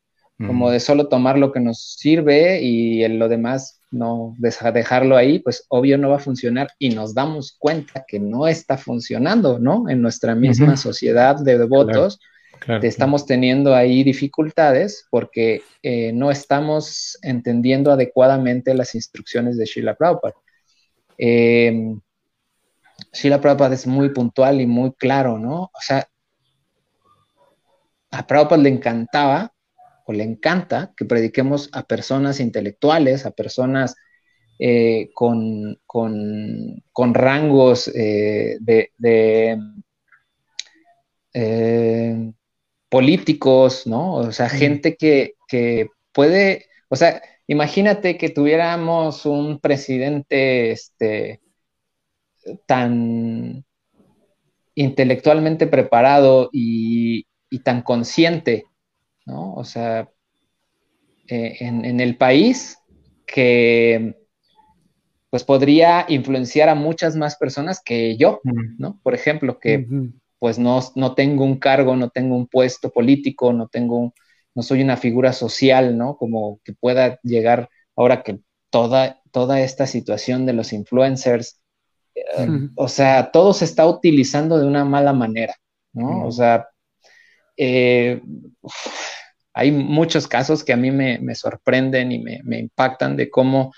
Como 0.46 0.70
de 0.70 0.78
solo 0.78 1.08
tomar 1.08 1.36
lo 1.36 1.50
que 1.50 1.58
nos 1.58 1.96
sirve 1.98 2.62
y 2.62 3.06
lo 3.08 3.28
demás 3.28 3.80
no 3.90 4.36
dejarlo 4.38 5.16
ahí, 5.16 5.40
pues 5.40 5.64
obvio 5.68 5.98
no 5.98 6.10
va 6.10 6.16
a 6.16 6.20
funcionar 6.20 6.68
y 6.78 6.90
nos 6.90 7.12
damos 7.12 7.56
cuenta 7.58 8.04
que 8.06 8.20
no 8.20 8.46
está 8.46 8.78
funcionando, 8.78 9.58
¿no? 9.58 9.88
En 9.88 10.00
nuestra 10.00 10.36
misma 10.36 10.76
sociedad 10.76 11.36
de 11.40 11.58
devotos. 11.58 12.20
estamos 12.82 13.26
teniendo 13.26 13.74
ahí 13.74 14.04
dificultades 14.04 15.06
porque 15.10 15.62
eh, 15.82 16.12
no 16.12 16.30
estamos 16.30 17.18
entendiendo 17.22 17.90
adecuadamente 17.90 18.74
las 18.74 18.94
instrucciones 18.94 19.56
de 19.56 19.66
Srila 19.66 19.96
Prabhupada. 19.96 20.34
Eh, 21.16 21.94
Srila 23.12 23.40
Prabhupada 23.40 23.74
es 23.74 23.86
muy 23.86 24.10
puntual 24.10 24.60
y 24.60 24.66
muy 24.66 24.92
claro, 24.92 25.38
¿no? 25.38 25.62
O 25.62 25.80
sea, 25.80 26.08
a 28.10 28.26
Prabhupada 28.26 28.62
le 28.62 28.70
encantaba 28.70 29.52
o 30.06 30.12
le 30.12 30.24
encanta 30.24 30.92
que 30.96 31.04
prediquemos 31.04 31.68
a 31.72 31.82
personas 31.84 32.40
intelectuales, 32.40 33.26
a 33.26 33.30
personas 33.30 33.94
eh, 34.58 35.10
con, 35.14 35.78
rangos 37.14 37.88
eh, 37.94 38.56
de, 38.60 38.90
eh, 41.34 42.32
políticos, 42.88 43.86
¿no? 43.86 44.14
O 44.14 44.32
sea, 44.32 44.48
gente 44.48 44.96
que, 44.96 45.34
que, 45.46 45.88
puede, 46.12 46.66
o 46.88 46.96
sea, 46.96 47.22
imagínate 47.46 48.18
que 48.18 48.30
tuviéramos 48.30 49.26
un 49.26 49.60
presidente 49.60 50.72
este, 50.72 51.40
tan 52.66 53.64
intelectualmente 54.74 55.66
preparado 55.66 56.50
y, 56.52 57.27
y 57.50 57.60
tan 57.60 57.82
consciente, 57.82 58.66
¿no? 59.26 59.54
O 59.54 59.64
sea, 59.64 60.10
eh, 61.28 61.56
en, 61.60 62.00
el 62.00 62.16
país 62.16 62.78
que 63.26 64.16
pues 65.30 65.44
podría 65.44 66.06
influenciar 66.08 66.70
a 66.70 66.74
muchas 66.74 67.16
más 67.16 67.36
personas 67.36 67.82
que 67.84 68.16
yo, 68.16 68.40
¿no? 68.78 68.98
Por 69.02 69.14
ejemplo, 69.14 69.58
que 69.58 69.86
pues 70.38 70.58
no, 70.58 70.80
no, 70.94 71.14
tengo 71.14 71.44
un 71.44 71.58
cargo, 71.58 71.96
no 71.96 72.08
tengo 72.10 72.36
un 72.36 72.46
puesto 72.46 72.90
político, 72.90 73.52
no 73.52 73.68
tengo, 73.68 74.14
no 74.54 74.62
soy 74.62 74.82
una 74.82 74.96
figura 74.96 75.32
social, 75.32 75.98
¿no? 75.98 76.16
Como 76.16 76.60
que 76.64 76.72
pueda 76.72 77.18
llegar 77.22 77.68
ahora 77.94 78.22
que 78.22 78.40
toda, 78.70 79.20
toda 79.30 79.60
esta 79.60 79.86
situación 79.86 80.46
de 80.46 80.52
los 80.54 80.72
influencers, 80.72 81.60
eh, 82.14 82.48
o 82.76 82.88
sea, 82.88 83.30
todo 83.30 83.52
se 83.52 83.64
está 83.64 83.86
utilizando 83.86 84.58
de 84.58 84.66
una 84.66 84.84
mala 84.84 85.12
manera, 85.12 85.54
¿no? 85.92 86.24
O 86.24 86.32
sea, 86.32 86.68
eh, 87.58 88.22
hay 89.52 89.72
muchos 89.72 90.28
casos 90.28 90.62
que 90.62 90.72
a 90.72 90.76
mí 90.76 90.92
me, 90.92 91.34
sorprenden 91.34 92.12
y 92.12 92.20
me, 92.20 92.58
impactan 92.58 93.16
de 93.16 93.28
cómo 93.28 93.74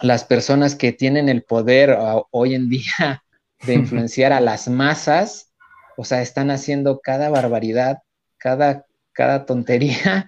las 0.00 0.24
personas 0.24 0.74
que 0.74 0.92
tienen 0.92 1.28
el 1.28 1.42
poder 1.42 1.96
hoy 2.30 2.54
en 2.54 2.70
día 2.70 3.22
de 3.66 3.74
influenciar 3.74 4.32
a 4.32 4.40
las 4.40 4.66
masas, 4.68 5.52
o 5.98 6.04
sea, 6.04 6.22
están 6.22 6.50
haciendo 6.50 7.00
cada 7.00 7.28
barbaridad, 7.28 7.98
cada, 8.38 8.86
cada 9.12 9.44
tontería, 9.44 10.26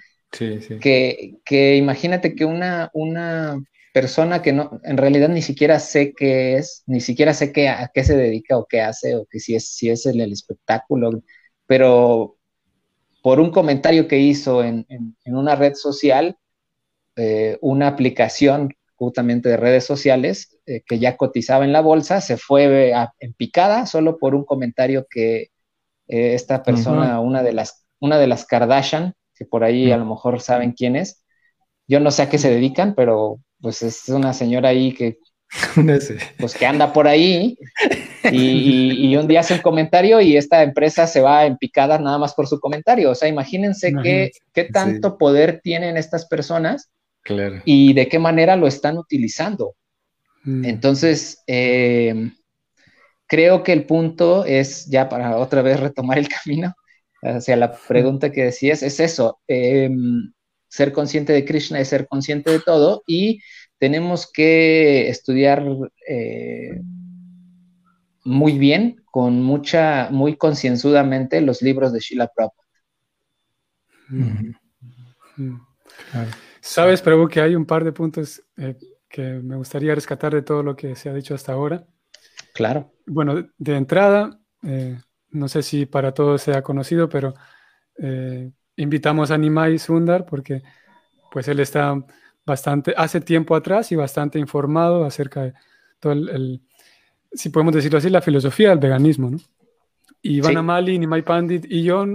Que, 0.81 1.37
que, 1.45 1.77
imagínate 1.77 2.35
que 2.35 2.45
una, 2.45 2.91
una 2.95 3.63
persona 3.93 4.41
que 4.41 4.53
no, 4.53 4.81
en 4.83 4.97
realidad 4.97 5.29
ni 5.29 5.43
siquiera 5.43 5.79
sé 5.79 6.15
qué 6.15 6.57
es, 6.57 6.83
ni 6.87 7.01
siquiera 7.01 7.35
sé 7.35 7.53
qué, 7.53 7.69
a 7.69 7.91
qué 7.93 8.05
se 8.05 8.17
dedica 8.17 8.59
o 8.59 8.67
qué 8.67 8.81
hace, 8.81 9.15
o 9.17 9.27
que 9.31 9.41
si 9.41 9.55
es, 9.55 9.69
si 9.69 9.91
es 9.91 10.05
el 10.07 10.21
espectáculo, 10.33 11.23
pero 11.67 12.37
por 13.23 13.41
un 13.41 13.51
comentario 13.51 14.09
que 14.09 14.19
hizo 14.19 14.65
en, 14.65 14.87
una 15.25 15.55
red 15.55 15.75
social, 15.75 16.37
eh, 17.17 17.59
una 17.61 17.89
aplicación 17.89 18.75
justamente 18.97 19.49
de 19.49 19.57
redes 19.57 19.85
sociales 19.85 20.59
eh, 20.67 20.83
que 20.87 20.99
ya 20.99 21.17
cotizaba 21.17 21.65
en 21.65 21.73
la 21.73 21.81
bolsa, 21.81 22.21
se 22.21 22.37
fue 22.37 22.93
en 23.19 23.33
picada 23.35 23.87
solo 23.87 24.19
por 24.19 24.35
un 24.35 24.45
comentario 24.45 25.07
que 25.09 25.51
eh, 26.09 26.35
esta 26.35 26.63
persona, 26.63 27.21
una, 27.21 27.43
de 27.43 27.53
las, 27.53 27.87
una 28.01 28.19
de 28.19 28.27
las 28.27 28.45
Kardashian, 28.45 29.15
que 29.35 29.45
por 29.45 29.65
ahí 29.65 29.91
a 29.91 29.97
lo 29.97 30.05
mejor 30.05 30.41
saben 30.41 30.73
quién 30.73 30.97
es, 30.97 31.25
yo 31.89 32.01
no 32.01 32.11
sé 32.11 32.23
a 32.23 32.29
qué 32.29 32.39
se 32.39 32.51
dedican, 32.51 32.95
pero 32.95 33.41
pues 33.61 33.83
es 33.83 34.09
una 34.09 34.33
señora 34.33 34.71
ahí 34.71 34.93
que 34.93 35.19
pues 36.39 36.55
que 36.55 36.67
anda 36.67 36.93
por 36.93 37.07
ahí 37.07 37.57
y, 38.31 39.17
un 39.17 39.27
día 39.27 39.41
hace 39.41 39.55
un 39.55 39.61
comentario 39.61 40.21
y 40.21 40.37
esta 40.37 40.63
empresa 40.63 41.07
se 41.07 41.21
va 41.21 41.47
en 41.47 41.57
picada 41.57 41.99
nada 41.99 42.19
más 42.19 42.35
por 42.35 42.47
su 42.47 42.61
comentario. 42.61 43.11
O 43.11 43.15
sea, 43.15 43.29
imagínense 43.29 43.93
qué, 44.03 44.31
qué, 44.53 44.65
tanto 44.65 45.19
poder 45.19 45.61
tienen 45.63 45.97
estas 45.97 46.27
personas 46.27 46.91
y 47.65 47.93
de 47.95 48.09
qué 48.09 48.19
manera 48.19 48.57
lo 48.57 48.67
están 48.67 48.99
utilizando. 48.99 49.75
Mm. 50.45 50.65
Entonces, 50.65 51.43
eh, 51.47 52.31
creo 53.27 53.63
que 53.63 53.73
el 53.73 53.87
punto 53.87 54.45
es, 54.45 54.87
ya 54.87 55.09
para 55.09 55.37
otra 55.39 55.63
vez 55.63 55.81
retomar 55.81 56.19
el 56.19 56.29
camino 56.45 56.75
hacia 57.23 57.57
la 57.57 57.73
pregunta 57.73 58.33
que 58.33 58.45
decías, 58.45 58.83
es 58.83 58.99
eso, 59.01 59.41
em, 59.47 60.33
ser 60.69 60.93
consciente 60.93 61.33
de 61.33 61.45
Krishna 61.45 61.79
es 61.81 61.89
ser 61.89 62.09
consciente 62.09 62.51
de 62.51 62.61
todo 62.61 63.03
y 63.07 63.41
tenemos 63.79 64.31
que 64.31 65.09
estudiar 65.09 65.65
eh, 66.09 66.81
muy 68.25 68.59
bien, 68.59 69.03
con 69.11 69.43
mucha, 69.43 70.09
muy 70.11 70.37
concienzudamente 70.37 71.41
los 71.41 71.63
libros 71.63 71.93
de 71.93 72.01
Sheila 72.01 72.29
Prabhupada. 72.29 72.69
Sabes, 76.61 77.03
Prabhu, 77.03 77.29
que 77.29 77.41
hay 77.41 77.55
un 77.55 77.67
par 77.67 77.85
de 77.85 77.93
puntos 77.93 78.43
eh, 78.57 78.77
que 79.09 79.23
me 79.23 79.57
gustaría 79.57 79.95
rescatar 79.95 80.35
de 80.35 80.43
todo 80.43 80.63
lo 80.63 80.77
que 80.77 80.95
se 80.95 81.09
ha 81.09 81.15
dicho 81.15 81.35
hasta 81.35 81.53
ahora. 81.53 81.85
Claro. 82.55 82.93
Bueno, 83.07 83.49
de 83.59 83.77
entrada, 83.77 84.39
eh, 84.63 84.99
no 85.31 85.49
sé 85.49 85.63
si 85.63 85.87
para 85.87 86.13
todos 86.13 86.43
sea 86.43 86.63
conocido, 86.63 87.09
pero 87.09 87.35
invitamos 88.77 89.31
a 89.31 89.39
Nimai 89.39 89.79
Sundar 89.79 90.25
porque 90.25 90.63
pues 91.31 91.49
él 91.49 91.61
está 91.61 91.95
bastante, 92.45 92.95
hace 92.97 93.21
tiempo 93.21 93.55
atrás 93.55 93.93
y 93.93 93.97
bastante 93.97 94.39
informado 94.39 95.05
acerca 95.05 95.43
de 95.43 95.55
todo 95.99 96.13
el, 96.13 96.63
si 97.35 97.51
podemos 97.51 97.75
decirlo 97.75 97.99
así, 97.99 98.11
la 98.11 98.21
filosofía 98.21 98.71
del 98.71 98.79
veganismo, 98.79 99.31
¿no? 99.31 99.39
Y 100.21 100.41
Van 100.41 100.57
Amali, 100.57 100.99
Nimai 100.99 101.23
Pandit 101.23 101.67
y 101.69 101.83
yo 101.83 102.07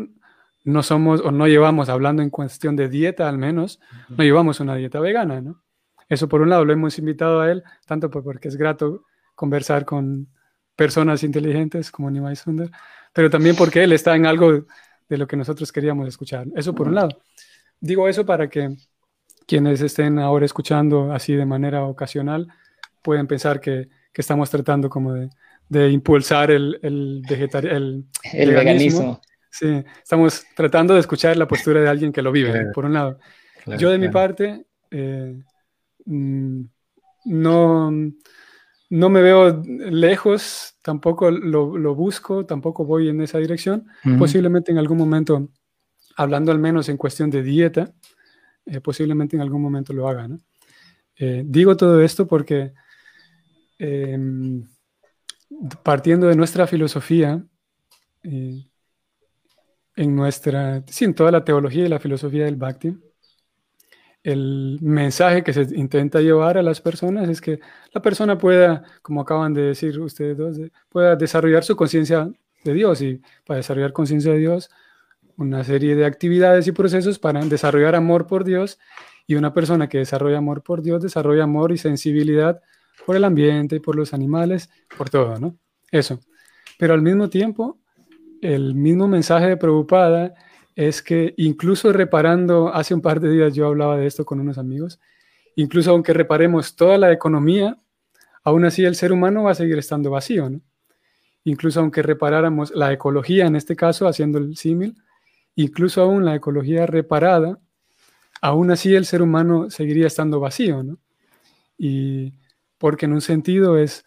no 0.63 0.83
somos 0.83 1.21
o 1.21 1.31
no 1.31 1.47
llevamos, 1.47 1.89
hablando 1.89 2.21
en 2.21 2.29
cuestión 2.29 2.75
de 2.75 2.89
dieta 2.89 3.27
al 3.27 3.37
menos, 3.37 3.79
no 4.09 4.23
llevamos 4.23 4.59
una 4.59 4.75
dieta 4.75 4.99
vegana, 4.99 5.41
¿no? 5.41 5.61
Eso 6.09 6.29
por 6.29 6.41
un 6.41 6.49
lado 6.49 6.63
lo 6.63 6.73
hemos 6.73 6.97
invitado 6.99 7.41
a 7.41 7.51
él, 7.51 7.63
tanto 7.85 8.09
porque 8.09 8.47
es 8.47 8.55
grato 8.55 9.03
conversar 9.35 9.85
con 9.85 10.29
personas 10.75 11.23
inteligentes 11.23 11.91
como 11.91 12.09
Nimai 12.09 12.35
Sundar, 12.35 12.69
pero 13.11 13.29
también 13.29 13.55
porque 13.55 13.83
él 13.83 13.91
está 13.91 14.15
en 14.15 14.25
algo 14.25 14.65
de 15.09 15.17
lo 15.17 15.27
que 15.27 15.35
nosotros 15.35 15.71
queríamos 15.71 16.07
escuchar. 16.07 16.47
Eso 16.55 16.73
por 16.73 16.87
un 16.87 16.95
lado. 16.95 17.09
Digo 17.79 18.07
eso 18.07 18.25
para 18.25 18.49
que 18.49 18.75
quienes 19.45 19.81
estén 19.81 20.19
ahora 20.19 20.45
escuchando 20.45 21.11
así 21.11 21.33
de 21.33 21.45
manera 21.45 21.83
ocasional 21.83 22.47
pueden 23.01 23.27
pensar 23.27 23.59
que, 23.59 23.89
que 24.17 24.21
estamos 24.21 24.49
tratando 24.49 24.89
como 24.89 25.13
de, 25.13 25.29
de 25.69 25.91
impulsar 25.91 26.49
el, 26.49 26.79
el, 26.81 27.21
el, 27.29 28.03
el 28.33 28.49
veganismo. 28.51 29.21
Sí, 29.51 29.83
estamos 30.01 30.43
tratando 30.55 30.95
de 30.95 31.01
escuchar 31.01 31.37
la 31.37 31.47
postura 31.47 31.81
de 31.81 31.87
alguien 31.87 32.11
que 32.11 32.23
lo 32.23 32.31
vive, 32.31 32.71
por 32.73 32.85
un 32.85 32.93
lado. 32.93 33.19
Yo 33.77 33.91
de 33.91 33.99
mi 33.99 34.09
parte, 34.09 34.65
eh, 34.89 35.39
mm, 36.05 36.61
no, 37.25 37.91
no 38.89 39.09
me 39.11 39.21
veo 39.21 39.61
lejos, 39.67 40.73
tampoco 40.81 41.29
lo, 41.29 41.77
lo, 41.77 41.93
busco, 41.93 42.43
tampoco 42.43 42.85
voy 42.85 43.09
en 43.09 43.21
esa 43.21 43.37
dirección. 43.37 43.85
Posiblemente 44.17 44.71
en 44.71 44.79
algún 44.79 44.97
momento, 44.97 45.51
hablando 46.15 46.51
al 46.51 46.57
menos 46.57 46.89
en 46.89 46.97
cuestión 46.97 47.29
de 47.29 47.43
dieta, 47.43 47.93
eh, 48.65 48.81
posiblemente 48.81 49.35
en 49.35 49.43
algún 49.43 49.61
momento 49.61 49.93
lo 49.93 50.09
haga. 50.09 50.27
¿no? 50.27 50.39
Eh, 51.19 51.43
digo 51.45 51.77
todo 51.77 52.01
esto 52.01 52.25
porque 52.25 52.73
em, 53.79 54.63
partiendo 55.83 56.27
de 56.27 56.35
nuestra 56.35 56.67
filosofía, 56.67 57.43
en 59.97 60.15
nuestra, 60.15 60.83
sí, 60.87 61.05
en 61.05 61.15
toda 61.15 61.31
la 61.31 61.43
teología 61.43 61.85
y 61.85 61.89
la 61.89 61.99
filosofía 61.99 62.45
del 62.45 62.55
Bhakti, 62.55 62.95
el 64.23 64.77
mensaje 64.81 65.43
que 65.43 65.53
se 65.53 65.61
intenta 65.75 66.19
llevar 66.19 66.57
a 66.57 66.61
las 66.61 66.81
personas 66.81 67.29
es 67.29 67.39
que 67.39 67.59
la 67.93 68.01
persona 68.01 68.37
pueda, 68.37 68.83
como 69.01 69.21
acaban 69.21 69.53
de 69.53 69.61
decir 69.61 69.97
ustedes 69.99 70.37
dos, 70.37 70.57
pueda 70.89 71.15
desarrollar 71.15 71.63
su 71.63 71.75
conciencia 71.75 72.29
de 72.63 72.73
Dios 72.73 73.01
y 73.01 73.21
para 73.45 73.57
desarrollar 73.57 73.93
conciencia 73.93 74.33
de 74.33 74.39
Dios, 74.39 74.69
una 75.37 75.63
serie 75.63 75.95
de 75.95 76.05
actividades 76.05 76.67
y 76.67 76.73
procesos 76.73 77.19
para 77.19 77.39
desarrollar 77.45 77.95
amor 77.95 78.27
por 78.27 78.43
Dios 78.43 78.79
y 79.27 79.35
una 79.35 79.53
persona 79.53 79.87
que 79.87 79.99
desarrolla 79.99 80.39
amor 80.39 80.61
por 80.61 80.81
Dios 80.81 81.01
desarrolla 81.01 81.43
amor 81.43 81.71
y 81.71 81.77
sensibilidad 81.77 82.61
por 83.05 83.15
el 83.15 83.23
ambiente 83.23 83.79
por 83.79 83.95
los 83.95 84.13
animales, 84.13 84.69
por 84.97 85.09
todo, 85.09 85.39
¿no? 85.39 85.57
Eso. 85.91 86.19
Pero 86.77 86.93
al 86.93 87.01
mismo 87.01 87.29
tiempo, 87.29 87.79
el 88.41 88.75
mismo 88.75 89.07
mensaje 89.07 89.47
de 89.47 89.57
Prabhupada 89.57 90.33
es 90.75 91.01
que 91.01 91.33
incluso 91.37 91.91
reparando, 91.91 92.73
hace 92.73 92.93
un 92.93 93.01
par 93.01 93.19
de 93.19 93.31
días 93.31 93.55
yo 93.55 93.67
hablaba 93.67 93.97
de 93.97 94.05
esto 94.05 94.25
con 94.25 94.39
unos 94.39 94.57
amigos, 94.57 94.99
incluso 95.55 95.91
aunque 95.91 96.13
reparemos 96.13 96.75
toda 96.75 96.97
la 96.97 97.11
economía, 97.11 97.77
aún 98.43 98.65
así 98.65 98.85
el 98.85 98.95
ser 98.95 99.11
humano 99.11 99.43
va 99.43 99.51
a 99.51 99.55
seguir 99.55 99.77
estando 99.77 100.11
vacío, 100.11 100.49
¿no? 100.49 100.61
Incluso 101.43 101.79
aunque 101.79 102.01
reparáramos 102.03 102.71
la 102.75 102.91
ecología, 102.91 103.47
en 103.47 103.55
este 103.55 103.75
caso, 103.75 104.07
haciendo 104.07 104.37
el 104.37 104.57
símil, 104.57 104.95
incluso 105.55 106.01
aún 106.01 106.25
la 106.25 106.35
ecología 106.35 106.85
reparada, 106.85 107.57
aún 108.41 108.69
así 108.69 108.93
el 108.93 109.05
ser 109.05 109.21
humano 109.21 109.69
seguiría 109.69 110.07
estando 110.07 110.39
vacío, 110.39 110.83
¿no? 110.83 110.99
Y 111.77 112.33
porque 112.77 113.05
en 113.05 113.13
un 113.13 113.21
sentido 113.21 113.77
es, 113.77 114.05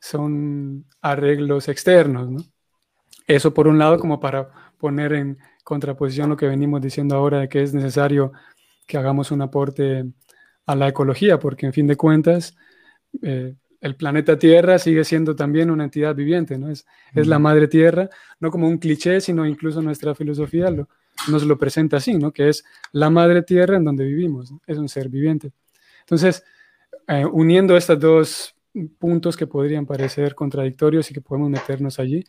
son 0.00 0.86
arreglos 1.00 1.68
externos, 1.68 2.30
¿no? 2.30 2.40
Eso 3.26 3.54
por 3.54 3.68
un 3.68 3.78
lado 3.78 3.98
como 3.98 4.18
para 4.18 4.50
poner 4.78 5.12
en 5.12 5.38
contraposición 5.62 6.30
lo 6.30 6.36
que 6.36 6.48
venimos 6.48 6.80
diciendo 6.80 7.14
ahora 7.14 7.40
de 7.40 7.48
que 7.48 7.62
es 7.62 7.72
necesario 7.74 8.32
que 8.86 8.98
hagamos 8.98 9.30
un 9.30 9.42
aporte 9.42 10.04
a 10.66 10.74
la 10.74 10.88
ecología, 10.88 11.38
porque 11.38 11.66
en 11.66 11.72
fin 11.72 11.86
de 11.86 11.96
cuentas 11.96 12.56
eh, 13.22 13.54
el 13.80 13.96
planeta 13.96 14.38
Tierra 14.38 14.78
sigue 14.78 15.04
siendo 15.04 15.36
también 15.36 15.70
una 15.70 15.84
entidad 15.84 16.14
viviente, 16.14 16.58
¿no? 16.58 16.70
Es, 16.70 16.86
es 17.14 17.26
la 17.26 17.38
madre 17.38 17.68
Tierra, 17.68 18.08
no 18.40 18.50
como 18.50 18.68
un 18.68 18.78
cliché, 18.78 19.20
sino 19.20 19.46
incluso 19.46 19.80
nuestra 19.80 20.14
filosofía 20.14 20.70
lo, 20.70 20.88
nos 21.28 21.44
lo 21.44 21.58
presenta 21.58 21.98
así, 21.98 22.14
¿no? 22.14 22.32
Que 22.32 22.48
es 22.48 22.64
la 22.92 23.10
madre 23.10 23.42
Tierra 23.42 23.76
en 23.76 23.84
donde 23.84 24.04
vivimos, 24.04 24.52
es 24.66 24.78
un 24.78 24.88
ser 24.88 25.08
viviente. 25.08 25.52
Entonces, 26.00 26.44
eh, 27.10 27.26
uniendo 27.26 27.76
estos 27.76 27.98
dos 27.98 28.54
puntos 28.98 29.36
que 29.36 29.46
podrían 29.46 29.84
parecer 29.84 30.34
contradictorios 30.34 31.10
y 31.10 31.14
que 31.14 31.20
podemos 31.20 31.50
meternos 31.50 31.98
allí, 31.98 32.24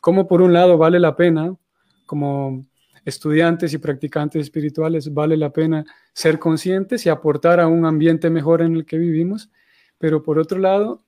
cómo 0.00 0.26
por 0.26 0.40
un 0.40 0.54
lado 0.54 0.78
vale 0.78 0.98
la 0.98 1.14
pena, 1.14 1.54
como 2.06 2.64
estudiantes 3.04 3.74
y 3.74 3.78
practicantes 3.78 4.42
espirituales, 4.42 5.12
vale 5.12 5.36
la 5.36 5.52
pena 5.52 5.84
ser 6.14 6.38
conscientes 6.38 7.04
y 7.04 7.10
aportar 7.10 7.60
a 7.60 7.66
un 7.66 7.84
ambiente 7.84 8.30
mejor 8.30 8.62
en 8.62 8.74
el 8.74 8.86
que 8.86 8.96
vivimos, 8.96 9.50
pero 9.98 10.22
por 10.22 10.38
otro 10.38 10.58
lado, 10.58 11.04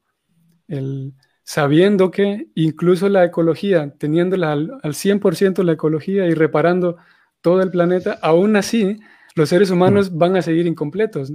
el, 0.68 1.14
sabiendo 1.44 2.10
que 2.10 2.48
incluso 2.54 3.08
la 3.08 3.24
ecología, 3.24 3.94
teniéndola 3.96 4.52
al, 4.52 4.70
100% 4.82 5.62
la 5.62 5.72
ecología 5.72 6.26
y 6.26 6.34
reparando 6.34 6.98
todo 7.40 7.62
el 7.62 7.70
planeta, 7.70 8.18
aún 8.20 8.56
así 8.56 8.98
los 9.34 9.48
seres 9.48 9.70
humanos 9.70 10.10
mm. 10.10 10.18
van 10.18 10.36
a 10.36 10.42
seguir 10.42 10.66
incompletos, 10.66 11.32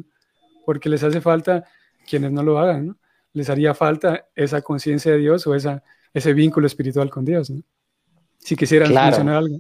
porque 0.66 0.90
les 0.90 1.04
hace 1.04 1.20
falta 1.20 1.66
quienes 2.08 2.32
no 2.32 2.44
lo 2.44 2.60
hagan, 2.60 2.88
¿no? 2.88 2.98
les 3.34 3.50
haría 3.50 3.74
falta 3.74 4.28
esa 4.36 4.62
conciencia 4.62 5.12
de 5.12 5.20
Dios 5.20 5.46
o 5.46 5.56
esa 5.56 5.84
ese 6.14 6.34
vínculo 6.34 6.68
espiritual 6.68 7.10
con 7.10 7.26
Dios. 7.26 7.50
¿no? 7.50 7.62
Si 8.38 8.56
quisieras 8.56 8.90
mencionar 8.90 9.38
algo. 9.38 9.60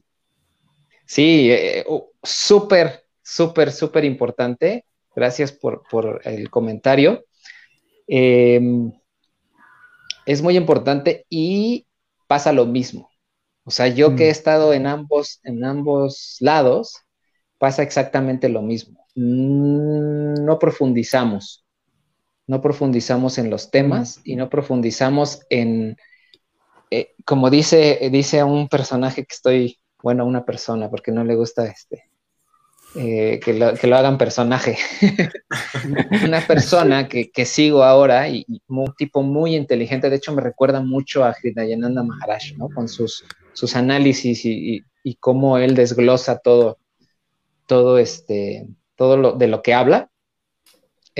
Sí, 1.05 1.49
eh, 1.51 1.85
uh, 1.87 2.03
súper, 2.21 3.05
súper, 3.21 3.71
súper 3.71 4.05
importante. 4.05 4.85
Gracias 5.15 5.51
por, 5.51 6.21
el 6.23 6.49
comentario. 6.49 7.25
Em, 8.07 8.91
es 10.25 10.41
muy 10.41 10.55
importante 10.55 11.25
y 11.29 11.87
pasa 12.27 12.53
lo 12.53 12.65
mismo. 12.65 13.09
O 13.63 13.71
sea, 13.71 13.87
yo 13.87 14.15
que 14.15 14.25
he 14.25 14.29
mm. 14.29 14.31
estado 14.31 14.73
en 14.73 14.87
ambos, 14.87 15.39
en 15.43 15.65
ambos 15.65 16.37
lados, 16.39 16.95
pasa 17.57 17.83
exactamente 17.83 18.47
lo 18.49 18.61
mismo. 18.61 19.05
Mm, 19.15 20.45
no 20.45 20.57
profundizamos, 20.59 21.65
no 22.49 22.61
profundizamos 22.61 23.37
en 23.37 23.51
los 23.51 23.69
temas 23.69 24.21
y 24.23 24.35
no 24.35 24.49
profundizamos 24.49 25.45
en, 25.51 25.97
eh, 26.89 27.13
como 27.23 27.51
dice, 27.51 28.09
dice 28.11 28.43
un 28.43 28.67
personaje 28.67 29.23
que 29.23 29.35
estoy, 29.35 29.79
bueno, 30.01 30.25
una 30.25 30.45
persona, 30.45 30.89
porque 30.89 31.11
no 31.11 31.23
le 31.23 31.35
gusta 31.35 31.67
este, 31.67 32.09
eh, 32.95 33.39
que, 33.39 33.53
lo, 33.53 33.95
hagan 33.95 34.17
personaje. 34.17 34.79
una 36.25 36.41
persona 36.41 37.07
que, 37.07 37.45
sigo 37.45 37.83
ahora 37.83 38.27
y, 38.27 38.47
un 38.67 38.95
tipo 38.97 39.21
muy 39.21 39.55
inteligente, 39.55 40.09
de 40.09 40.15
hecho 40.15 40.33
me 40.33 40.41
recuerda 40.41 40.81
mucho 40.81 41.23
a 41.23 41.35
Hridayananda 41.39 42.01
Maharaj, 42.01 42.57
¿no? 42.57 42.69
Con 42.69 42.89
sus, 42.89 43.25
sus 43.53 43.75
análisis 43.75 44.41
y, 44.43 44.83
cómo 45.19 45.59
él 45.59 45.75
desglosa 45.75 46.39
todo, 46.39 46.79
todo 47.67 47.99
este, 47.99 48.67
todo 48.95 49.17
lo, 49.17 49.33
de 49.33 49.47
lo 49.47 49.61
que 49.61 49.75
habla. 49.75 50.09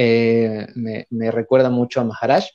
Eh, 0.02 0.66
me, 0.76 1.08
me, 1.10 1.30
recuerda 1.30 1.70
mucho 1.70 2.00
a 2.00 2.06
Maharaj. 2.06 2.46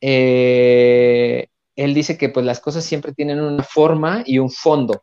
Eh, 0.00 1.48
él 1.74 1.94
dice 1.94 2.16
que 2.16 2.28
pues 2.28 2.46
las 2.46 2.60
cosas 2.60 2.84
siempre 2.84 3.12
tienen 3.12 3.40
una 3.40 3.64
forma 3.64 4.22
y 4.24 4.38
un 4.38 4.50
fondo. 4.50 5.02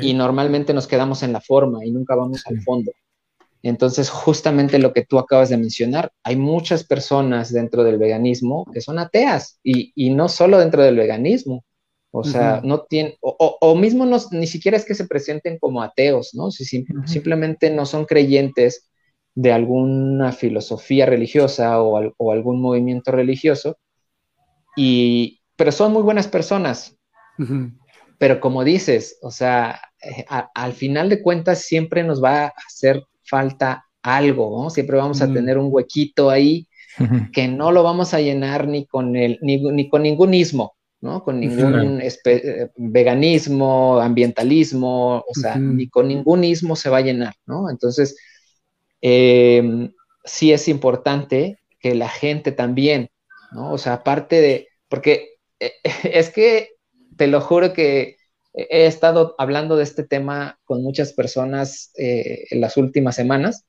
Y 0.00 0.14
normalmente 0.14 0.72
nos 0.72 0.86
quedamos 0.86 1.22
en 1.22 1.34
la 1.34 1.42
forma 1.42 1.84
y 1.84 1.90
nunca 1.90 2.14
vamos 2.14 2.46
al 2.46 2.62
fondo. 2.62 2.92
Entonces, 3.62 4.08
justamente 4.08 4.78
lo 4.78 4.94
que 4.94 5.04
tú 5.04 5.18
acabas 5.18 5.50
de 5.50 5.58
mencionar, 5.58 6.12
hay 6.22 6.36
muchas 6.36 6.82
personas 6.82 7.52
dentro 7.52 7.84
del 7.84 7.98
veganismo 7.98 8.64
que 8.72 8.80
son 8.80 8.98
ateas 8.98 9.60
y, 9.62 10.08
no 10.14 10.30
solo 10.30 10.58
dentro 10.58 10.82
del 10.82 10.96
veganismo. 10.96 11.62
O 12.10 12.24
sea, 12.24 12.62
no 12.64 12.84
tienen, 12.84 13.16
o, 13.20 13.74
mismo 13.74 14.06
no, 14.06 14.16
ni 14.30 14.46
siquiera 14.46 14.78
es 14.78 14.86
que 14.86 14.94
se 14.94 15.06
presenten 15.06 15.58
como 15.58 15.82
ateos, 15.82 16.30
¿no? 16.32 16.50
Si, 16.50 16.64
Simplemente 17.04 17.68
no 17.68 17.84
son 17.84 18.06
creyentes 18.06 18.87
de 19.40 19.52
alguna 19.52 20.32
filosofía 20.32 21.06
religiosa 21.06 21.80
o, 21.80 22.12
o 22.16 22.32
algún 22.32 22.60
movimiento 22.60 23.12
religioso 23.12 23.78
y, 24.74 25.40
pero 25.54 25.70
son 25.70 25.92
muy 25.92 26.02
buenas 26.02 26.26
personas. 26.26 26.96
Pero 28.18 28.40
como 28.40 28.64
dices, 28.64 29.16
o 29.22 29.30
sea, 29.30 29.80
eh, 30.02 30.24
al 30.28 30.72
final 30.72 31.08
de 31.08 31.22
cuentas 31.22 31.62
siempre 31.62 32.02
nos 32.02 32.22
va 32.22 32.46
a 32.46 32.52
hacer 32.66 33.04
falta 33.22 33.84
algo, 34.02 34.60
¿no? 34.60 34.70
Siempre 34.70 34.96
vamos 34.96 35.22
a 35.22 35.32
tener 35.32 35.56
un 35.56 35.68
huequito 35.70 36.30
ahí 36.30 36.66
que 37.32 37.46
no 37.46 37.70
lo 37.70 37.84
vamos 37.84 38.14
a 38.14 38.20
llenar 38.20 38.66
ni 38.66 38.86
con 38.86 39.14
el, 39.14 39.38
ni, 39.40 39.88
con 39.88 40.02
ningún 40.02 40.34
ismo, 40.34 40.74
¿no? 41.00 41.22
Con 41.22 41.38
ningún 41.38 42.00
eh, 42.00 42.70
veganismo, 42.76 44.00
ambientalismo, 44.00 45.18
o 45.18 45.34
sea, 45.34 45.56
ni 45.58 45.88
con 45.88 46.08
ningún 46.08 46.42
ismo 46.42 46.74
se 46.74 46.90
va 46.90 46.96
a 46.96 47.02
llenar, 47.02 47.34
¿no? 47.46 47.70
Entonces, 47.70 48.16
em, 49.00 49.92
sí 50.24 50.52
es 50.52 50.68
importante 50.68 51.60
que 51.80 51.94
la 51.94 52.08
gente 52.08 52.52
también, 52.52 53.10
¿no? 53.52 53.72
O 53.72 53.78
sea, 53.78 53.94
aparte 53.94 54.40
de, 54.40 54.68
porque 54.88 55.36
es 56.04 56.30
que 56.30 56.70
te 57.16 57.26
lo 57.26 57.40
juro 57.40 57.72
que 57.72 58.16
he 58.52 58.86
estado 58.86 59.34
hablando 59.38 59.76
de 59.76 59.84
este 59.84 60.02
tema 60.02 60.58
con 60.64 60.82
muchas 60.82 61.12
personas 61.12 61.92
eh, 61.96 62.44
en 62.50 62.60
las 62.60 62.76
últimas 62.76 63.14
semanas 63.14 63.64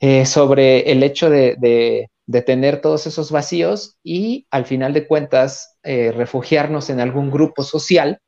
eh, 0.00 0.26
sobre 0.26 0.92
el 0.92 1.02
hecho 1.02 1.30
de, 1.30 2.08
tener 2.46 2.80
todos 2.80 3.06
esos 3.06 3.30
vacíos 3.30 3.96
y 4.04 4.46
al 4.50 4.64
final 4.64 4.92
de 4.92 5.06
cuentas 5.06 5.78
refugiarnos 5.82 6.88
en 6.88 7.00
algún 7.00 7.30
grupo 7.30 7.64
social 7.64 8.20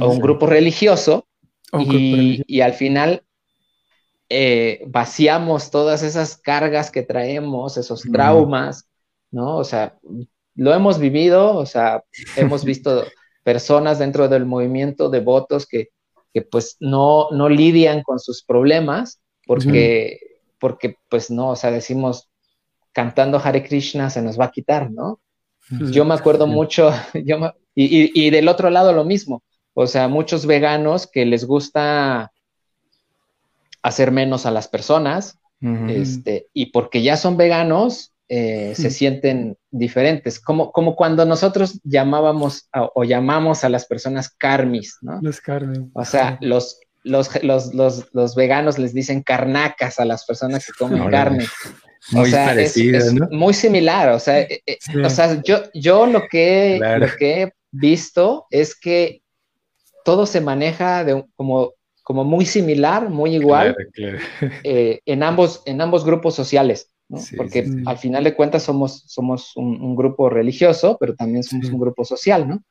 o 0.00 0.08
un 0.08 0.20
grupo 0.20 0.46
religioso. 0.46 1.26
y, 1.78 2.60
al 2.62 2.72
final 2.72 3.22
vaciamos 4.86 5.70
todas 5.70 6.02
esas 6.02 6.36
cargas 6.36 6.90
que 6.90 7.02
traemos, 7.02 7.76
esos 7.76 8.02
traumas, 8.02 8.88
¿no? 9.30 9.56
O 9.56 9.64
sea, 9.64 9.98
lo 10.54 10.74
hemos 10.74 10.98
vivido, 10.98 11.56
o 11.56 11.66
sea, 11.66 12.02
hemos 12.36 12.64
visto 12.64 13.04
personas 13.42 13.98
dentro 13.98 14.28
del 14.28 14.44
movimiento 14.44 15.08
de 15.08 15.20
votos 15.20 15.66
que, 15.66 15.88
pues 16.50 16.76
no, 16.78 17.28
no 17.32 17.48
lidian 17.48 18.02
con 18.02 18.20
sus 18.20 18.44
problemas 18.44 19.20
porque, 19.44 20.20
porque 20.60 20.96
pues 21.08 21.30
no, 21.30 21.50
o 21.50 21.56
sea, 21.56 21.72
decimos 21.72 22.28
cantando 22.92 23.40
Hare 23.42 23.64
Krishna 23.64 24.10
se 24.10 24.22
nos 24.22 24.38
va 24.38 24.46
a 24.46 24.50
quitar, 24.50 24.90
¿no? 24.90 25.20
Yo 25.90 26.04
me 26.04 26.14
acuerdo 26.14 26.46
mucho, 26.46 26.92
yo 27.24 27.54
y, 27.74 28.30
del 28.30 28.48
otro 28.48 28.70
lado 28.70 28.92
lo 28.92 29.04
mismo, 29.04 29.42
o 29.74 29.86
sea, 29.86 30.08
muchos 30.08 30.46
veganos 30.46 31.06
que 31.06 31.24
les 31.24 31.44
gusta 31.44 32.32
hacer 33.82 34.10
menos 34.10 34.46
a 34.46 34.50
las 34.50 34.68
personas, 34.68 35.38
este, 35.60 36.46
y 36.52 36.66
porque 36.66 37.02
ya 37.02 37.16
son 37.16 37.36
veganos, 37.36 38.12
eh, 38.28 38.74
se 38.76 38.90
sienten 38.90 39.56
diferentes, 39.70 40.38
como, 40.38 40.70
como 40.70 40.94
cuando 40.94 41.24
nosotros 41.24 41.80
llamábamos 41.82 42.68
o 42.94 43.02
llamamos 43.02 43.64
a 43.64 43.68
las 43.68 43.86
personas 43.86 44.28
karmis, 44.28 44.98
¿no? 45.00 45.18
Los 45.20 45.40
karmis. 45.40 45.80
O 45.94 46.04
sea, 46.04 46.38
los, 46.40 46.78
los, 47.02 47.42
los, 47.42 48.34
veganos 48.36 48.78
les 48.78 48.94
dicen 48.94 49.22
carnacas 49.22 49.98
a 49.98 50.04
las 50.04 50.24
personas 50.26 50.66
que 50.66 50.72
comen 50.78 51.10
carne. 51.10 51.46
Muy 52.12 52.30
parecido, 52.30 53.12
¿no? 53.12 53.28
Muy 53.30 53.54
similar, 53.54 54.10
o 54.10 54.18
sea, 54.18 54.40
eh, 54.40 54.62
eh, 54.64 54.78
o 55.04 55.10
sea 55.10 55.42
yo, 55.42 55.62
yo 55.74 56.06
lo, 56.06 56.28
que, 56.28 56.78
lo 56.98 57.06
que 57.18 57.42
he 57.42 57.52
visto 57.72 58.46
es 58.50 58.78
que 58.78 59.22
todo 60.04 60.26
se 60.26 60.40
maneja 60.40 61.04
de, 61.04 61.24
como, 61.34 61.72
como 62.08 62.24
muy 62.24 62.46
similar, 62.46 63.10
muy 63.10 63.34
igual 63.34 63.76
en, 64.64 65.22
ambos, 65.22 65.62
en 65.66 65.78
ambos 65.82 66.06
grupos 66.06 66.34
sociales. 66.34 66.90
Porque 67.36 67.70
al 67.84 67.98
final 67.98 68.24
de 68.24 68.34
cuentas 68.34 68.62
somos, 68.62 69.02
somos 69.08 69.54
un, 69.56 69.94
grupo 69.94 70.30
religioso, 70.30 70.96
pero 70.98 71.14
también 71.14 71.42
somos 71.42 71.66
un 71.68 71.78
grupo 71.78 72.06
social, 72.06 72.48
¿no? 72.48 72.62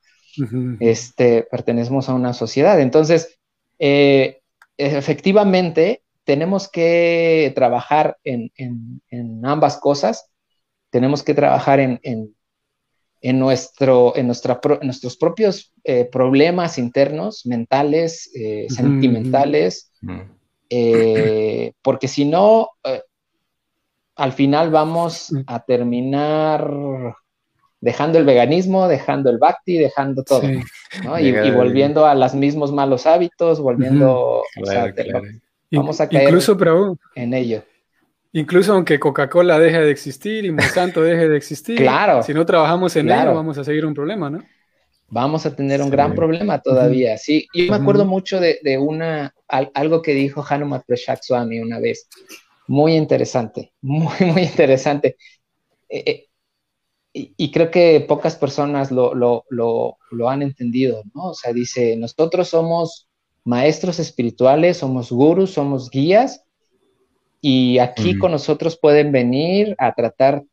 este, 0.80 1.44
pertenecemos 1.52 2.10
a 2.10 2.16
una 2.16 2.34
sociedad. 2.34 2.82
Entonces, 2.82 3.38
eh, 3.78 4.42
efectivamente, 4.76 6.02
tenemos 6.24 6.68
que 6.68 7.52
trabajar 7.54 8.18
en, 8.24 8.52
ambas 9.44 9.78
cosas. 9.78 10.32
Tenemos 10.90 11.22
que 11.22 11.36
trabajar 11.36 11.80
en, 11.80 12.36
nuestro, 13.22 14.16
en, 14.16 14.28
nuestra, 14.28 14.60
nuestros 14.82 15.18
propios 15.18 15.74
eh, 15.84 16.06
problemas 16.12 16.78
internos, 16.78 17.46
mentales, 17.46 18.30
eh, 18.36 18.68
sentimentales, 18.70 19.92
porque 21.82 22.08
si 22.08 22.26
no, 22.26 22.70
al 24.16 24.34
final 24.34 24.70
vamos 24.70 25.32
a 25.46 25.64
terminar 25.64 26.70
dejando 27.80 28.18
el 28.18 28.26
veganismo, 28.26 28.88
dejando 28.88 29.30
el 29.30 29.38
bhakti, 29.38 29.78
dejando 29.78 30.24
todo, 30.24 30.42
¿no? 31.04 31.20
y, 31.20 31.52
volviendo 31.52 32.06
a 32.06 32.16
los 32.16 32.34
mismos 32.34 32.72
malos 32.72 33.06
hábitos, 33.06 33.60
volviendo, 33.60 34.44
vamos 35.72 36.02
a 36.02 36.10
caer 36.10 36.24
incluso, 36.24 36.58
pero, 36.58 36.98
en 37.16 37.34
ello. 37.34 37.64
Incluso 38.38 38.74
aunque 38.74 39.00
Coca-Cola 39.00 39.58
deje 39.58 39.80
de 39.80 39.90
existir 39.90 40.46
y 40.46 40.52
Monsanto 40.52 41.02
deje 41.02 41.28
de 41.28 41.38
existir, 41.38 41.78
claro, 41.78 42.22
si 42.22 42.36
no 42.36 42.46
trabajamos 42.46 42.96
en 42.96 43.10
ello, 43.10 43.34
vamos 43.34 43.58
a 43.58 43.64
seguir 43.64 43.84
un 43.84 43.96
problema, 43.96 44.30
¿no? 44.30 44.44
Vamos 45.10 45.48
a 45.48 45.56
tener 45.56 45.82
un 45.82 45.90
gran 45.90 46.14
problema 46.14 46.62
todavía, 46.62 47.18
sí. 47.18 47.48
Yo 47.52 47.72
me 47.72 47.78
acuerdo 47.78 48.06
mucho 48.06 48.40
de, 48.40 48.78
una, 48.78 49.34
algo 49.48 50.04
que 50.04 50.14
dijo 50.14 50.46
Hanumat 50.48 50.86
Prashak 50.86 51.24
Swami 51.24 51.60
una 51.60 51.80
vez 51.80 52.08
muy 52.68 52.96
interesante, 52.96 53.74
muy, 53.82 54.14
muy 54.20 54.44
interesante. 54.44 55.18
Eh, 55.90 56.04
eh, 56.06 56.28
y, 57.14 57.52
creo 57.52 57.72
que 57.72 58.06
pocas 58.08 58.36
personas 58.36 58.92
lo, 58.92 59.98
han 60.28 60.44
entendido, 60.44 61.02
¿no? 61.16 61.30
O 61.30 61.34
sea, 61.34 61.54
dice, 61.54 61.98
nosotros 61.98 62.50
somos 62.50 63.08
maestros 63.46 63.98
espirituales, 63.98 64.78
somos 64.78 65.12
gurus, 65.12 65.54
somos 65.54 65.90
guías, 65.90 66.44
y 67.42 67.80
aquí 67.80 68.18
con 68.18 68.32
nosotros 68.32 68.78
pueden 68.82 69.12
venir 69.12 69.76
a 69.78 69.94
tratar 69.94 70.44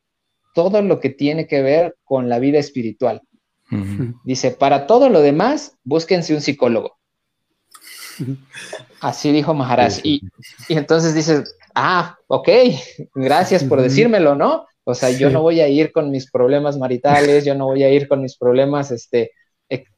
todo 0.55 0.83
lo 0.83 1.01
que 1.01 1.11
tiene 1.11 1.47
que 1.47 1.63
ver 1.63 1.97
con 2.05 2.29
la 2.29 2.39
vida 2.39 2.59
espiritual. 2.59 3.23
Dice, 4.25 4.53
para 4.53 4.87
todo 4.87 5.09
lo 5.09 5.21
demás, 5.21 5.77
búsquense 5.83 6.35
un 6.35 6.41
psicólogo. 6.41 6.97
Así 9.01 9.33
dijo 9.33 9.53
Maharaj. 9.53 9.99
Y, 10.05 10.23
y, 10.69 10.77
entonces 10.77 11.15
dice, 11.15 11.43
ah, 11.75 12.17
ok, 12.29 12.49
gracias 13.15 13.65
por 13.65 13.83
decírmelo, 13.83 14.37
¿no? 14.37 14.67
O 14.85 14.95
sea, 14.95 15.11
yo 15.11 15.31
no 15.31 15.43
voy 15.43 15.61
a 15.61 15.69
ir 15.69 15.91
con 15.91 16.11
mis 16.11 16.31
problemas 16.31 16.79
maritales, 16.79 17.45
yo 17.45 17.55
no 17.55 17.67
voy 17.67 17.83
a 17.83 17.91
ir 17.91 18.07
con 18.07 18.21
mis 18.21 18.37
problemas, 18.37 18.93
este, 18.93 19.33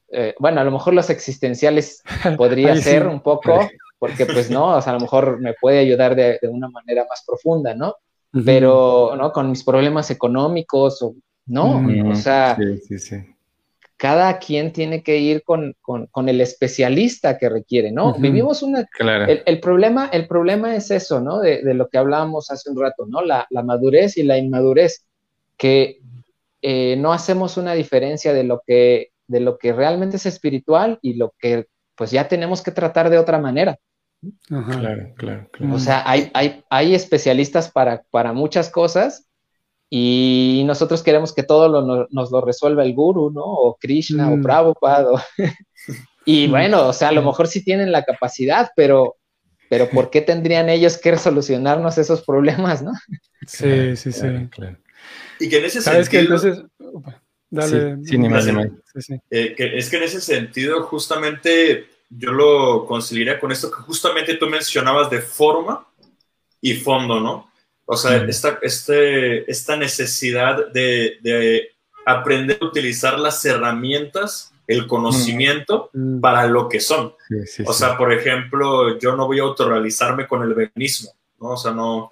eh, 0.09 0.35
bueno, 0.39 0.61
a 0.61 0.63
lo 0.63 0.71
mejor 0.71 0.93
los 0.93 1.09
existenciales 1.09 2.01
podría 2.37 2.75
ser 2.77 3.07
un 3.07 3.21
poco, 3.21 3.69
porque 3.99 4.25
pues 4.25 4.49
no, 4.49 4.77
o 4.77 4.81
sea, 4.81 4.93
a 4.93 4.95
lo 4.95 5.01
mejor 5.01 5.39
me 5.39 5.53
puede 5.53 5.79
ayudar 5.79 6.15
de, 6.15 6.39
una 6.43 6.69
manera 6.69 7.05
más 7.09 7.23
profunda, 7.25 7.73
¿no? 7.73 7.95
Pero, 8.45 9.15
¿no? 9.17 9.31
Con 9.31 9.49
mis 9.49 9.63
problemas 9.63 10.11
económicos, 10.11 11.01
o, 11.01 11.15
¿no? 11.47 11.83
O 12.11 12.15
sea, 12.15 12.55
sí, 12.55 12.77
sí, 12.77 12.99
sí 12.99 13.17
cada 13.97 14.37
quien 14.37 14.71
tiene 14.71 15.01
que 15.01 15.17
ir 15.17 15.43
con, 15.43 15.75
el 16.27 16.41
especialista 16.41 17.37
que 17.37 17.49
requiere, 17.49 17.91
¿no? 17.91 18.13
Vivimos 18.13 18.61
una... 18.61 18.85
Claro. 18.85 19.25
El, 19.43 19.59
problema, 19.59 20.07
el 20.13 20.27
problema 20.27 20.75
es 20.75 20.91
eso, 20.91 21.19
¿no? 21.19 21.39
De, 21.39 21.73
lo 21.73 21.89
que 21.89 21.97
hablábamos 21.97 22.51
hace 22.51 22.69
un 22.69 22.79
rato, 22.79 23.07
¿no? 23.07 23.23
La, 23.23 23.47
madurez 23.49 24.17
y 24.17 24.23
la 24.23 24.37
inmadurez, 24.37 25.07
que 25.57 25.99
eh, 26.61 26.95
no 26.99 27.11
hacemos 27.11 27.57
una 27.57 27.73
diferencia 27.73 28.33
de 28.33 28.43
lo, 28.43 28.61
que, 28.65 29.09
de 29.25 29.39
lo 29.39 29.57
que 29.57 29.73
realmente 29.73 30.17
es 30.17 30.27
espiritual 30.27 30.99
y 31.01 31.15
lo 31.15 31.33
que 31.39 31.65
pues 31.95 32.11
ya 32.11 32.27
tenemos 32.27 32.61
que 32.61 32.69
tratar 32.69 33.09
de 33.09 33.17
otra 33.17 33.39
manera. 33.39 33.79
Claro, 34.47 35.13
claro, 35.15 35.49
claro. 35.51 35.73
O 35.73 35.79
sea, 35.79 36.03
hay, 36.09 36.31
hay, 36.33 36.63
hay 36.69 36.95
especialistas 36.95 37.71
para, 37.71 38.03
para 38.09 38.33
muchas 38.33 38.69
cosas 38.69 39.27
y 39.89 40.63
nosotros 40.65 41.01
queremos 41.01 41.33
que 41.33 41.43
todo 41.43 42.07
nos 42.09 42.31
lo 42.31 42.41
resuelva 42.41 42.83
el 42.83 42.93
guru, 42.93 43.31
¿no? 43.31 43.43
O 43.43 43.77
Krishna 43.79 44.29
o 44.29 44.37
mm. 44.37 44.41
Prabhupada. 44.41 45.25
y 46.25 46.47
mm. 46.47 46.51
bueno, 46.51 46.87
o 46.87 46.93
sea, 46.93 47.09
a 47.09 47.13
lo 47.13 47.21
mejor 47.21 47.47
sí 47.47 47.63
tienen 47.63 47.91
la 47.91 48.03
capacidad, 48.03 48.69
pero, 48.75 49.15
pero 49.69 49.89
¿por 49.89 50.09
qué 50.09 50.21
tendrían 50.21 50.67
ellos 50.69 50.97
que 50.97 51.17
solucionarnos 51.17 51.97
esos 51.97 52.23
problemas, 52.23 52.81
no? 52.81 52.91
Sí, 53.45 53.95
sí, 53.95 54.11
sí. 54.11 54.27
Claro. 54.51 54.77
Y 55.39 55.47
que 55.47 55.59
en 55.59 55.65
ese 55.65 55.81
¿Sabes 55.81 56.07
sentido... 56.07 56.39
Que 56.41 56.47
entonces... 56.47 56.65
Dale. 57.49 57.97
Sí, 58.03 58.17
ni 58.17 58.27
más, 58.27 58.45
ni 58.45 58.51
más. 58.51 58.67
Eh, 59.29 59.55
que 59.55 59.77
es 59.77 59.89
que 59.89 59.95
en 59.95 60.03
ese 60.03 60.19
sentido, 60.19 60.83
justamente, 60.83 61.87
yo 62.09 62.31
lo 62.31 62.85
conciliaría 62.85 63.39
con 63.39 63.51
esto 63.51 63.69
que 63.69 63.81
justamente 63.81 64.35
tú 64.35 64.47
mencionabas 64.47 65.09
de 65.09 65.21
forma 65.21 65.85
y 66.61 66.75
fondo, 66.75 67.19
¿no? 67.19 67.51
O 67.85 67.95
sea, 67.95 68.17
esta, 68.17 68.59
este, 68.61 69.49
esta 69.49 69.77
necesidad 69.77 70.71
de, 70.71 71.71
aprender 72.05 72.57
a 72.61 72.65
utilizar 72.65 73.19
las 73.19 73.43
herramientas, 73.45 74.53
el 74.65 74.87
conocimiento 74.87 75.89
para 76.21 76.47
lo 76.47 76.67
que 76.67 76.79
son. 76.79 77.13
o 77.65 77.73
sea, 77.73 77.97
por 77.97 78.11
ejemplo, 78.11 78.97
yo 78.99 79.15
no 79.15 79.27
voy 79.27 79.39
a 79.39 79.43
autorrealizarme 79.43 80.27
con 80.27 80.43
el 80.43 80.53
veganismo, 80.53 81.11
¿no? 81.39 81.51
O 81.51 81.57
sea, 81.57 81.71
no... 81.71 82.09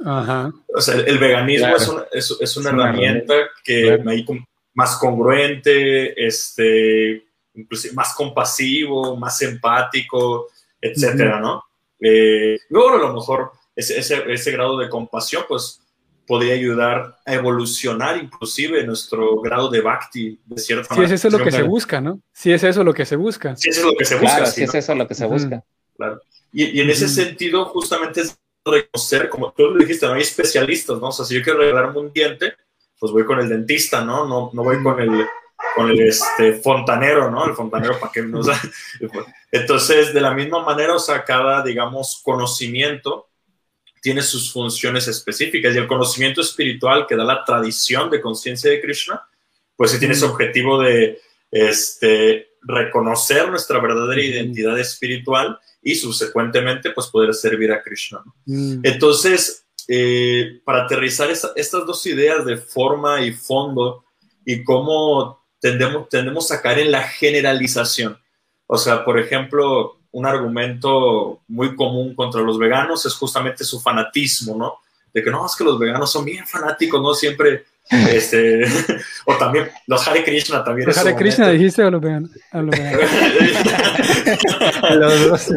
O 0.73 0.81
sea, 0.81 0.95
el, 0.95 1.17
veganismo 1.17 1.75
es, 2.11 2.57
una, 2.57 2.69
herramienta 2.69 3.33
que 3.63 3.97
me 4.03 4.13
hay 4.13 4.25
más 4.73 4.97
congruente, 4.97 6.25
este, 6.25 7.24
inclusive 7.55 7.93
más 7.93 8.13
compasivo, 8.13 9.15
más 9.15 9.41
empático, 9.41 10.47
etcétera, 10.81 11.39
¿no? 11.39 11.63
Eh, 11.99 12.57
luego 12.69 12.95
a 12.95 12.97
lo 12.97 13.13
mejor 13.13 13.51
ese, 13.75 13.99
ese, 13.99 14.51
grado 14.51 14.77
de 14.77 14.89
compasión, 14.89 15.43
pues 15.47 15.81
podría 16.27 16.53
ayudar 16.53 17.17
a 17.25 17.33
evolucionar 17.33 18.17
inclusive 18.17 18.85
nuestro 18.85 19.39
grado 19.41 19.69
de 19.69 19.81
bhakti 19.81 20.39
de 20.45 20.61
cierta 20.61 20.93
manera. 20.93 21.07
Si 21.07 21.13
es 21.13 21.25
eso 21.25 21.37
lo 21.37 21.43
que 21.43 21.51
se 21.51 21.63
busca, 21.63 22.01
¿no? 22.01 22.21
Si 22.33 22.51
es 22.51 22.63
eso 22.63 22.83
lo 22.83 22.93
que 22.93 23.05
se 23.05 23.15
busca. 23.15 23.55
Si 23.55 23.69
es 23.69 23.77
eso 23.77 23.87
lo 23.87 23.95
que 23.95 24.05
se 24.05 24.15
busca. 24.15 24.35
Claro, 24.35 24.51
si 24.51 24.63
es 24.63 24.75
eso 24.75 24.95
lo 24.95 25.07
que 25.07 25.15
se 25.15 25.25
busca. 25.25 25.63
Claro. 25.95 26.21
Y, 26.51 26.65
y 26.65 26.81
en 26.81 26.89
ese 26.89 27.07
sentido, 27.07 27.65
justamente 27.65 28.21
es 28.21 28.37
reconocer, 28.65 29.29
como 29.29 29.51
tú 29.51 29.67
lo 29.69 29.79
dijiste, 29.79 30.05
no 30.07 30.13
hay 30.13 30.21
especialistas, 30.21 30.99
¿no? 30.99 31.09
O 31.09 31.11
sea, 31.11 31.25
si 31.25 31.35
yo 31.35 31.43
quiero 31.43 31.59
regalarme 31.59 31.99
un 31.99 32.11
diente, 32.11 32.53
pues 32.99 33.11
voy 33.11 33.25
con 33.25 33.39
el 33.39 33.49
dentista, 33.49 34.03
¿no? 34.03 34.25
No, 34.25 34.49
no 34.53 34.63
voy 34.63 34.81
con 34.81 34.99
el, 34.99 35.27
con 35.75 35.89
el 35.89 36.01
este, 36.01 36.53
fontanero, 36.53 37.29
¿no? 37.29 37.45
El 37.45 37.53
fontanero 37.53 37.99
para 37.99 38.11
que 38.11 38.21
nos... 38.21 38.47
Entonces, 39.51 40.13
de 40.13 40.21
la 40.21 40.33
misma 40.33 40.63
manera, 40.63 40.95
o 40.95 40.99
sea, 40.99 41.23
cada, 41.23 41.63
digamos, 41.63 42.21
conocimiento 42.23 43.29
tiene 44.01 44.21
sus 44.21 44.51
funciones 44.51 45.07
específicas 45.07 45.73
y 45.73 45.79
el 45.79 45.87
conocimiento 45.87 46.41
espiritual 46.41 47.07
que 47.07 47.15
da 47.15 47.23
la 47.23 47.43
tradición 47.43 48.09
de 48.09 48.21
conciencia 48.21 48.69
de 48.69 48.79
Krishna, 48.79 49.27
pues 49.75 49.91
sí 49.91 49.99
tiene 49.99 50.13
ese 50.13 50.25
objetivo 50.25 50.79
de 50.79 51.19
este, 51.49 52.49
reconocer 52.61 53.49
nuestra 53.49 53.79
verdadera 53.79 54.21
identidad 54.21 54.77
espiritual 54.79 55.57
y 55.81 55.95
subsecuentemente 55.95 56.91
pues 56.91 57.07
poder 57.07 57.33
servir 57.33 57.71
a 57.71 57.81
Krishna. 57.81 58.21
Mm. 58.45 58.81
Entonces, 58.83 59.65
eh, 59.87 60.61
para 60.63 60.83
aterrizar 60.83 61.29
estas 61.31 61.85
dos 61.85 62.05
ideas 62.07 62.45
de 62.45 62.57
forma 62.57 63.21
y 63.21 63.31
fondo 63.31 64.05
y 64.45 64.63
cómo 64.63 65.44
tendemos, 65.65 66.07
tendemos 66.09 66.51
a 66.51 66.61
caer 66.61 66.77
en 66.77 66.91
la 66.91 67.01
generalización. 67.01 68.19
O 68.67 68.77
sea, 68.77 69.03
por 69.03 69.19
ejemplo, 69.19 69.97
un 70.11 70.27
argumento 70.27 71.39
muy 71.47 71.75
común 71.75 72.13
contra 72.13 72.41
los 72.41 72.59
veganos 72.59 73.03
es 73.07 73.15
justamente 73.15 73.63
su 73.63 73.79
fanatismo, 73.79 74.55
¿no? 74.55 74.75
De 75.11 75.23
que 75.23 75.31
no, 75.31 75.43
es 75.43 75.55
que 75.55 75.63
los 75.63 75.79
veganos 75.79 76.11
son 76.11 76.23
bien 76.23 76.45
fanáticos, 76.45 77.01
¿no? 77.01 77.15
Siempre, 77.15 77.65
este, 77.89 78.63
o 79.25 79.35
también 79.37 79.67
los 79.87 80.07
Hare 80.07 80.23
Krishna 80.23 80.63
también. 80.63 80.87
¿Los 80.87 80.99
Hare 80.99 81.15
Krishna 81.15 81.49
dijiste 81.49 81.83
o 81.83 81.89
los 81.89 82.01
veganos? 82.01 82.29
A 82.51 82.61
los 82.61 82.69
veganos. 82.69 83.09
los 84.97 85.29
dos. 85.29 85.47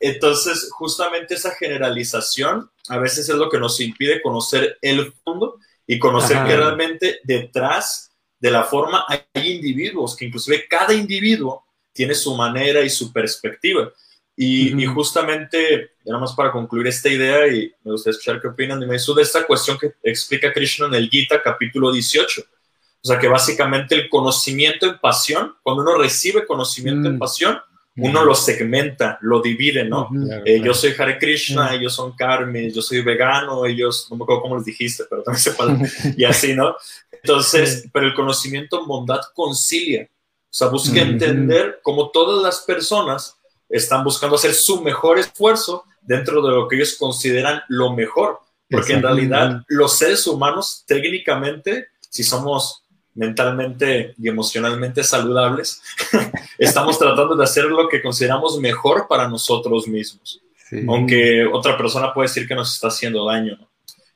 Entonces, 0.00 0.68
justamente 0.70 1.34
esa 1.34 1.52
generalización 1.52 2.70
a 2.90 2.98
veces 2.98 3.26
es 3.26 3.36
lo 3.36 3.48
que 3.48 3.58
nos 3.58 3.80
impide 3.80 4.20
conocer 4.20 4.76
el 4.82 5.14
fondo 5.24 5.60
y 5.86 5.98
conocer 5.98 6.44
que 6.44 6.56
realmente 6.56 7.20
detrás 7.22 8.10
de 8.38 8.50
la 8.50 8.64
forma, 8.64 9.04
hay 9.08 9.52
individuos 9.52 10.16
que 10.16 10.26
inclusive 10.26 10.66
cada 10.68 10.92
individuo 10.92 11.64
tiene 11.92 12.14
su 12.14 12.34
manera 12.34 12.82
y 12.82 12.90
su 12.90 13.12
perspectiva. 13.12 13.90
Y, 14.38 14.84
justamente, 14.84 15.92
nada 16.04 16.20
más 16.20 16.34
para 16.34 16.52
concluir 16.52 16.86
esta 16.88 17.08
idea, 17.08 17.48
y 17.48 17.72
me 17.82 17.92
gustaría 17.92 18.18
escuchar 18.18 18.40
qué 18.40 18.48
opinan 18.48 18.80
de 18.80 18.94
eso, 18.94 19.14
de 19.14 19.22
esta 19.22 19.46
cuestión 19.46 19.78
que 19.78 19.94
explica 20.02 20.52
Krishna 20.52 20.86
en 20.88 20.94
el 20.94 21.08
Gita, 21.08 21.42
capítulo 21.42 21.90
18. 21.90 22.42
O 22.42 23.08
sea, 23.08 23.18
que 23.18 23.28
básicamente 23.28 23.94
el 23.94 24.10
conocimiento 24.10 24.84
en 24.84 24.98
pasión, 24.98 25.56
cuando 25.62 25.82
uno 25.82 25.96
recibe 25.96 26.44
conocimiento 26.44 27.08
en 27.08 27.16
mm. 27.16 27.18
pasión, 27.18 27.58
uno 27.98 28.24
lo 28.24 28.34
segmenta, 28.34 29.18
lo 29.22 29.40
divide, 29.40 29.84
¿no? 29.84 30.10
Eh, 30.44 30.60
yo 30.62 30.74
soy 30.74 30.94
Hare 30.96 31.18
Krishna, 31.18 31.74
ellos 31.74 31.94
son 31.94 32.12
Karmis, 32.12 32.74
yo 32.74 32.82
soy 32.82 33.00
vegano, 33.00 33.64
ellos, 33.64 34.08
no 34.10 34.16
me 34.16 34.24
acuerdo 34.24 34.42
cómo 34.42 34.56
les 34.56 34.66
dijiste, 34.66 35.04
pero 35.08 35.22
también 35.22 35.42
se 35.42 36.14
y 36.16 36.24
así, 36.24 36.54
¿no? 36.54 36.76
Entonces, 37.10 37.88
pero 37.92 38.06
el 38.06 38.14
conocimiento 38.14 38.80
en 38.80 38.86
bondad 38.86 39.20
concilia, 39.34 40.04
o 40.04 40.58
sea, 40.58 40.68
busca 40.68 41.00
entender 41.00 41.80
cómo 41.82 42.10
todas 42.10 42.42
las 42.42 42.60
personas 42.60 43.36
están 43.68 44.04
buscando 44.04 44.36
hacer 44.36 44.54
su 44.54 44.82
mejor 44.82 45.18
esfuerzo 45.18 45.84
dentro 46.02 46.40
de 46.42 46.50
lo 46.52 46.68
que 46.68 46.76
ellos 46.76 46.96
consideran 46.98 47.62
lo 47.68 47.92
mejor, 47.94 48.40
porque 48.70 48.94
en 48.94 49.02
realidad 49.02 49.62
los 49.68 49.96
seres 49.96 50.26
humanos 50.26 50.84
técnicamente, 50.86 51.88
si 52.08 52.22
somos 52.22 52.84
mentalmente 53.16 54.14
y 54.18 54.28
emocionalmente 54.28 55.02
saludables, 55.02 55.82
estamos 56.58 56.98
tratando 56.98 57.34
de 57.34 57.44
hacer 57.44 57.64
lo 57.64 57.88
que 57.88 58.02
consideramos 58.02 58.60
mejor 58.60 59.06
para 59.08 59.26
nosotros 59.26 59.88
mismos, 59.88 60.40
aunque 60.86 61.44
otra 61.46 61.76
persona 61.76 62.12
puede 62.14 62.28
decir 62.28 62.46
que 62.46 62.54
nos 62.54 62.74
está 62.74 62.88
haciendo 62.88 63.24
daño. 63.26 63.58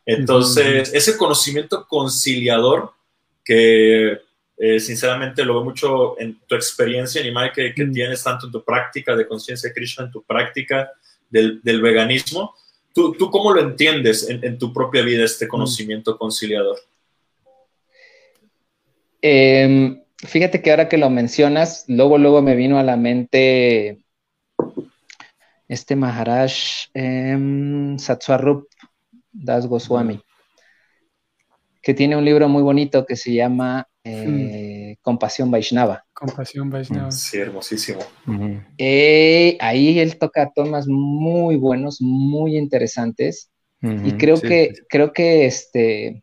Entonces, 0.06 0.92
ese 0.94 1.16
conocimiento 1.16 1.86
conciliador 1.88 2.92
que 3.44 4.20
eh, 4.62 4.78
sinceramente 4.78 5.44
lo 5.44 5.54
veo 5.54 5.64
mucho 5.64 6.20
en 6.20 6.38
tu 6.46 6.54
experiencia 6.54 7.20
animal 7.20 7.50
que, 7.52 7.72
que 7.74 7.86
tienes 7.86 8.22
tanto 8.22 8.46
en 8.46 8.52
tu 8.52 8.62
práctica 8.62 9.16
de 9.16 9.26
conciencia 9.26 9.72
Krishna, 9.72 10.04
en 10.04 10.10
tu 10.10 10.22
práctica 10.22 10.90
del, 11.30 11.60
del 11.62 11.80
veganismo. 11.80 12.54
¿Tú, 12.92 13.14
¿Tú, 13.14 13.30
cómo 13.30 13.54
lo 13.54 13.60
entiendes 13.60 14.28
en, 14.28 14.44
en, 14.44 14.58
tu 14.58 14.72
propia 14.72 15.02
vida 15.02 15.24
este 15.24 15.48
conocimiento 15.48 16.18
conciliador? 16.18 16.78
Eh, 19.22 20.02
fíjate 20.18 20.62
que 20.62 20.70
ahora 20.70 20.88
que 20.88 20.98
lo 20.98 21.10
mencionas, 21.10 21.84
luego, 21.88 22.18
luego 22.18 22.42
me 22.42 22.54
vino 22.54 22.78
a 22.78 22.82
la 22.82 22.96
mente 22.96 24.04
este 25.68 25.94
Maharaj 25.94 26.52
eh, 26.94 27.94
Satswarup 27.96 28.66
Das 29.32 29.66
Goswami, 29.66 30.20
que 31.80 31.94
tiene 31.94 32.16
un 32.16 32.24
libro 32.24 32.48
muy 32.48 32.62
bonito 32.62 33.06
que 33.06 33.14
se 33.14 33.32
llama 33.32 33.86
eh, 34.02 34.96
Compasión 35.00 35.50
Vaishnava. 35.50 36.04
Compasión 36.12 36.70
Vaishnava. 36.70 37.12
Sí, 37.12 37.38
hermosísimo. 37.38 38.00
Eh, 38.78 39.56
ahí 39.60 40.00
él 40.00 40.18
toca 40.18 40.50
temas 40.52 40.86
muy 40.88 41.56
buenos, 41.56 41.98
muy 42.00 42.56
interesantes. 42.56 43.50
y 43.80 44.12
creo 44.12 44.40
que, 44.40 44.72
creo 44.88 45.12
que 45.12 45.46
este, 45.46 46.22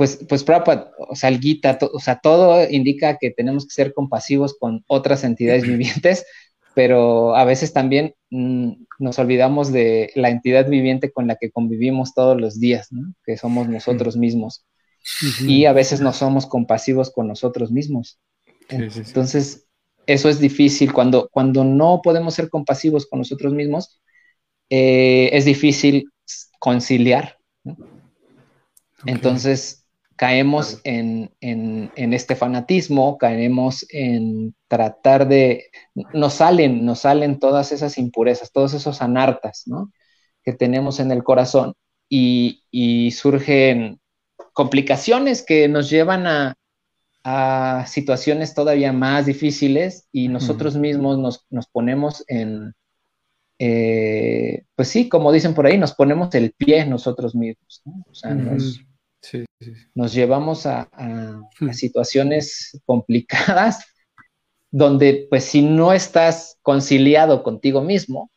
pues, 0.00 0.18
pues 0.26 0.46
o 0.48 1.14
sea, 1.14 1.28
el 1.28 1.40
Gita, 1.40 1.78
o 1.92 2.00
sea, 2.00 2.20
todo 2.20 2.66
indica 2.70 3.18
que 3.18 3.30
tenemos 3.30 3.66
que 3.66 3.74
ser 3.74 3.92
compasivos 3.92 4.56
con 4.58 4.82
otras 4.86 5.24
entidades 5.24 5.62
vivientes, 5.68 6.24
pero 6.74 7.36
a 7.36 7.44
veces 7.44 7.74
también 7.74 8.14
mm, 8.30 8.84
nos 8.98 9.18
olvidamos 9.18 9.72
de 9.72 10.10
la 10.14 10.30
entidad 10.30 10.66
viviente 10.70 11.12
con 11.12 11.26
la 11.26 11.36
que 11.36 11.50
convivimos 11.50 12.14
todos 12.14 12.40
los 12.40 12.58
días, 12.58 12.88
que 13.26 13.36
somos 13.36 13.68
nosotros 13.68 14.16
mismos. 14.16 14.64
Y 15.46 15.66
a 15.66 15.74
veces 15.74 16.00
no 16.00 16.14
somos 16.14 16.46
compasivos 16.46 17.12
con 17.12 17.28
nosotros 17.28 17.70
mismos. 17.70 18.18
Entonces, 18.70 19.66
eso 20.06 20.30
es 20.30 20.40
difícil. 20.40 20.94
Cuando, 20.94 21.28
cuando 21.30 21.62
no 21.62 22.00
podemos 22.02 22.32
ser 22.32 22.48
compasivos 22.48 23.06
con 23.06 23.18
nosotros 23.18 23.52
mismos, 23.52 24.00
eh, 24.70 25.28
es 25.34 25.44
difícil 25.44 26.10
conciliar. 26.58 27.36
Entonces, 29.04 29.79
caemos 30.20 30.82
en, 30.84 31.32
este 31.96 32.36
fanatismo, 32.36 33.16
caemos 33.16 33.86
en 33.88 34.54
tratar 34.68 35.26
de, 35.26 35.70
nos 36.12 36.34
salen, 36.34 36.84
nos 36.84 37.00
salen 37.00 37.38
todas 37.38 37.72
esas 37.72 37.96
impurezas, 37.96 38.52
todos 38.52 38.74
esos 38.74 39.00
anartas, 39.00 39.62
¿no? 39.64 39.90
Que 40.44 40.52
tenemos 40.52 41.00
en 41.00 41.10
el 41.10 41.24
corazón 41.24 41.72
y, 42.06 43.10
surgen 43.12 43.98
complicaciones 44.52 45.42
que 45.42 45.68
nos 45.68 45.88
llevan 45.88 46.26
a, 46.26 47.86
situaciones 47.86 48.52
todavía 48.52 48.92
más 48.92 49.24
difíciles 49.24 50.06
y 50.12 50.28
nosotros 50.28 50.76
mismos 50.76 51.46
nos, 51.50 51.66
ponemos 51.68 52.24
en, 52.28 52.74
eh, 53.58 54.64
pues 54.74 54.88
sí, 54.88 55.08
como 55.08 55.32
dicen 55.32 55.54
por 55.54 55.64
ahí, 55.64 55.78
nos 55.78 55.94
ponemos 55.94 56.34
el 56.34 56.52
pie 56.52 56.84
nosotros 56.84 57.34
mismos, 57.34 57.80
¿no? 57.86 58.04
O 58.10 58.14
sea, 58.14 58.34
nos 58.34 58.84
nos 59.94 60.12
llevamos 60.12 60.66
a, 60.66 60.88
hmm. 61.60 61.72
situaciones 61.72 62.80
complicadas 62.84 63.84
donde 64.70 65.26
pues 65.28 65.44
si 65.44 65.62
no 65.62 65.92
estás 65.92 66.58
conciliado 66.62 67.42
contigo 67.42 67.82
mismo, 67.82 68.30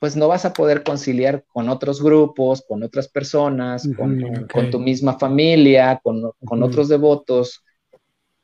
pues 0.00 0.16
no 0.16 0.28
vas 0.28 0.44
a 0.44 0.52
poder 0.52 0.82
conciliar 0.82 1.44
con 1.52 1.68
otros 1.68 2.02
grupos, 2.02 2.62
con 2.66 2.82
otras 2.82 3.08
personas, 3.08 3.88
con, 3.96 4.70
tu 4.70 4.78
misma 4.78 5.18
familia, 5.18 6.00
con, 6.02 6.32
otros 6.62 6.88
devotos. 6.88 7.62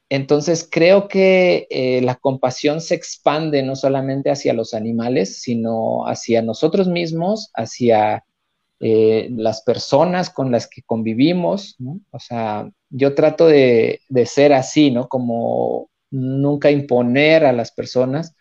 Entonces 0.09 0.69
creo 0.71 1.09
que 1.09 1.67
eh, 1.71 2.01
la 2.03 2.15
compasión 2.15 2.81
se 2.81 2.95
expande 2.95 3.63
no 3.63 3.77
solamente 3.77 4.31
hacia 4.31 4.55
los 4.55 4.73
animales, 4.73 5.41
sino 5.41 6.07
hacia 6.07 6.43
nosotros 6.43 6.89
mismos, 6.89 7.51
hacia 7.55 8.25
eh, 8.85 9.29
las 9.31 9.63
personas 9.63 10.29
con 10.29 10.51
las 10.51 10.69
que 10.69 10.83
convivimos, 10.83 11.77
¿no? 11.79 12.01
O 12.11 12.19
sea, 12.19 12.69
yo 12.91 13.15
trato 13.15 13.47
de, 13.47 14.01
ser 14.27 14.53
así, 14.53 14.91
¿no? 14.91 15.07
Como 15.07 15.89
nunca 16.11 16.69
imponer 16.69 17.45
a 17.45 17.53
las 17.53 17.71
personas 17.71 18.35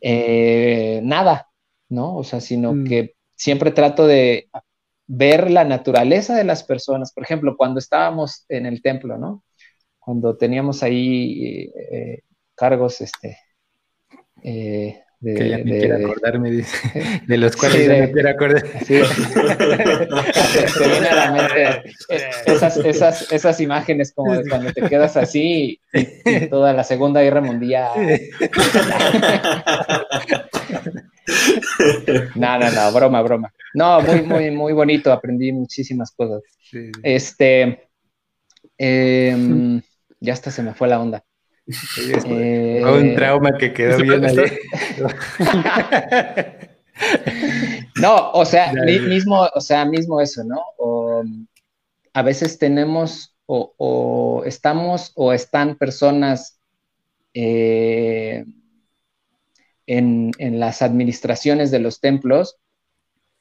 eh, 0.00 1.00
nada, 1.04 1.48
¿no? 1.88 2.16
O 2.16 2.24
sea, 2.24 2.40
sino 2.40 2.74
mm. 2.74 2.84
que 2.84 3.14
siempre 3.36 3.70
trato 3.70 4.08
de 4.08 4.50
ver 5.06 5.52
la 5.52 5.62
naturaleza 5.62 6.34
de 6.34 6.42
las 6.42 6.64
personas. 6.64 7.12
Por 7.12 7.22
ejemplo, 7.22 7.56
cuando 7.56 7.78
estábamos 7.78 8.44
en 8.48 8.66
el 8.66 8.82
templo, 8.82 9.18
¿no? 9.18 9.44
Cuando 10.00 10.36
teníamos 10.36 10.82
ahí 10.82 11.70
eh, 11.76 12.22
cargos, 12.56 13.00
este, 13.00 13.38
de, 15.22 15.34
que 15.34 15.48
ya 15.48 15.58
ni 15.58 15.70
quiero 15.70 15.96
acordarme, 15.96 16.50
dice, 16.50 16.76
de 17.26 17.38
los 17.38 17.56
cuales 17.56 17.86
ya 17.86 18.06
no 18.06 18.12
quiero 18.12 18.28
acordar. 18.28 18.62
Sí. 18.84 18.94
te 20.78 20.88
viene 20.88 21.08
a 21.08 21.14
la 21.14 21.32
mente 21.32 21.94
esas, 22.46 22.76
esas, 22.78 23.32
esas 23.32 23.60
imágenes 23.60 24.12
como 24.12 24.34
de 24.34 24.48
cuando 24.48 24.72
te 24.72 24.82
quedas 24.82 25.16
así 25.16 25.80
y, 25.92 26.46
toda 26.50 26.72
la 26.72 26.82
Segunda 26.82 27.22
Guerra 27.22 27.40
Mundial. 27.40 27.90
no, 32.34 32.58
no, 32.58 32.70
no, 32.72 32.92
broma, 32.92 33.22
broma. 33.22 33.52
No, 33.74 34.00
muy, 34.00 34.22
muy, 34.22 34.50
muy 34.50 34.72
bonito, 34.72 35.12
aprendí 35.12 35.52
muchísimas 35.52 36.10
cosas. 36.10 36.42
Este, 37.04 37.88
em, 38.76 39.80
ya 40.18 40.32
hasta 40.32 40.50
se 40.50 40.64
me 40.64 40.74
fue 40.74 40.88
la 40.88 41.00
onda. 41.00 41.24
Eh, 41.66 42.82
un 42.84 43.14
trauma 43.14 43.56
que 43.56 43.72
quedó 43.72 43.98
bien 43.98 44.24
ahí. 44.24 44.36
no, 47.96 48.30
o 48.32 48.44
sea, 48.44 48.72
mismo, 48.72 49.48
o 49.54 49.60
sea, 49.60 49.84
mismo 49.84 50.20
eso, 50.20 50.42
¿no? 50.44 50.60
a 52.14 52.22
veces 52.22 52.58
tenemos 52.58 53.34
o, 53.46 54.42
estamos 54.46 55.12
o 55.14 55.32
están 55.32 55.76
personas 55.76 56.60
eh, 57.34 58.44
en, 59.86 60.32
las 60.38 60.82
administraciones 60.82 61.70
de 61.70 61.78
los 61.78 62.00
templos 62.00 62.58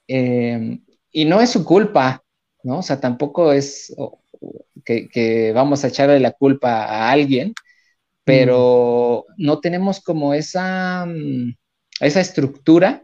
eh, 0.07 0.79
y 1.11 1.25
no 1.25 1.41
es 1.41 1.49
su 1.49 1.63
culpa, 1.63 2.23
¿no? 2.63 2.79
O 2.79 2.81
sea, 2.81 2.99
tampoco 2.99 3.51
es 3.51 3.93
que, 4.83 5.51
vamos 5.53 5.83
a 5.83 5.87
echarle 5.87 6.19
la 6.19 6.31
culpa 6.31 6.85
a 6.85 7.11
alguien, 7.11 7.53
pero 8.31 9.25
mm. 9.27 9.45
no 9.45 9.59
tenemos 9.59 9.99
como 9.99 10.33
esa, 10.33 11.05
mm, 11.05 11.53
esa 11.99 12.21
estructura 12.21 13.03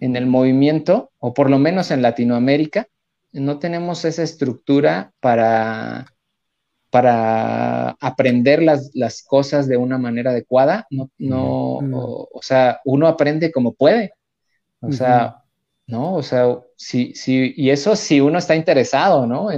en 0.00 0.14
el 0.14 0.26
movimiento, 0.26 1.10
o 1.18 1.34
por 1.34 1.50
lo 1.50 1.58
menos 1.58 1.90
en 1.90 2.00
Latinoamérica, 2.00 2.86
no 3.32 3.58
tenemos 3.58 4.04
esa 4.04 4.22
estructura 4.22 5.12
para, 5.18 6.06
para 6.88 7.90
aprender 8.00 8.62
las, 8.62 9.24
cosas 9.24 9.66
de 9.66 9.76
una 9.76 9.98
manera 9.98 10.30
adecuada. 10.30 10.86
No, 10.88 11.10
no, 11.18 11.78
o, 11.80 12.40
sea, 12.42 12.80
uno 12.84 13.08
aprende 13.08 13.50
como 13.50 13.72
puede. 13.72 14.12
O 14.78 14.92
sea, 14.92 15.42
¿no? 15.88 16.14
O 16.14 16.22
sea, 16.22 16.60
sí, 16.76 17.12
sí, 17.16 17.52
y 17.56 17.70
eso 17.70 17.96
si 17.96 18.20
uno 18.20 18.38
está 18.38 18.54
interesado, 18.54 19.26
¿no? 19.26 19.48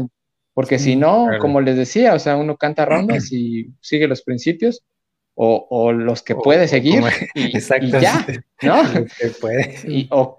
Porque 0.58 0.80
si 0.80 0.96
no, 0.96 1.28
como 1.40 1.60
les 1.60 1.76
decía, 1.76 2.14
o 2.14 2.18
sea, 2.18 2.36
uno 2.36 2.56
canta 2.56 2.84
rondas 2.84 3.30
y 3.30 3.68
sigue 3.80 4.08
los 4.08 4.22
principios, 4.22 4.82
o, 5.36 5.92
los 5.92 6.20
que 6.20 6.34
puede 6.34 6.66
seguir 6.66 7.00
y, 7.36 7.52
ya, 8.00 8.26
¿no? 8.62 8.82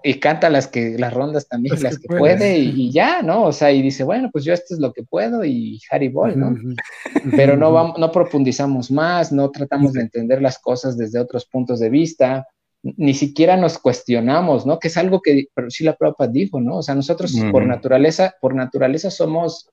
Y, 0.02 0.20
canta 0.20 0.50
las 0.50 0.66
que 0.66 0.98
las 0.98 1.14
rondas 1.14 1.48
también, 1.48 1.82
las, 1.82 1.98
que, 1.98 2.06
puede, 2.06 2.58
y, 2.58 2.90
ya, 2.92 3.22
¿no? 3.22 3.44
O 3.44 3.52
sea, 3.52 3.72
y 3.72 3.80
dice, 3.80 4.04
bueno, 4.04 4.28
pues 4.30 4.44
yo 4.44 4.52
esto 4.52 4.74
es 4.74 4.80
lo 4.80 4.92
que 4.92 5.04
puedo 5.04 5.42
y 5.42 5.80
Harry 5.90 6.08
Ball, 6.08 6.38
¿no? 6.38 6.54
Pero 7.34 7.56
no, 7.56 7.72
vamos, 7.72 7.98
no 7.98 8.12
profundizamos 8.12 8.90
más, 8.90 9.32
no 9.32 9.50
tratamos 9.50 9.94
de 9.94 10.02
entender 10.02 10.42
las 10.42 10.58
cosas 10.58 10.98
desde 10.98 11.18
otros 11.18 11.46
puntos 11.46 11.80
de 11.80 11.88
vista, 11.88 12.46
ni 12.82 13.14
siquiera 13.14 13.56
nos 13.56 13.78
cuestionamos, 13.78 14.66
¿no? 14.66 14.78
Que 14.78 14.88
es 14.88 14.98
algo 14.98 15.22
que 15.22 15.46
pero 15.54 15.70
sí 15.70 15.82
la 15.82 15.96
Prabhupada 15.96 16.30
dijo, 16.30 16.60
¿no? 16.60 16.76
O 16.76 16.82
sea, 16.82 16.94
nosotros 16.94 17.34
por 17.50 17.64
naturaleza, 17.64 18.34
por 18.38 18.54
naturaleza 18.54 19.10
somos 19.10 19.70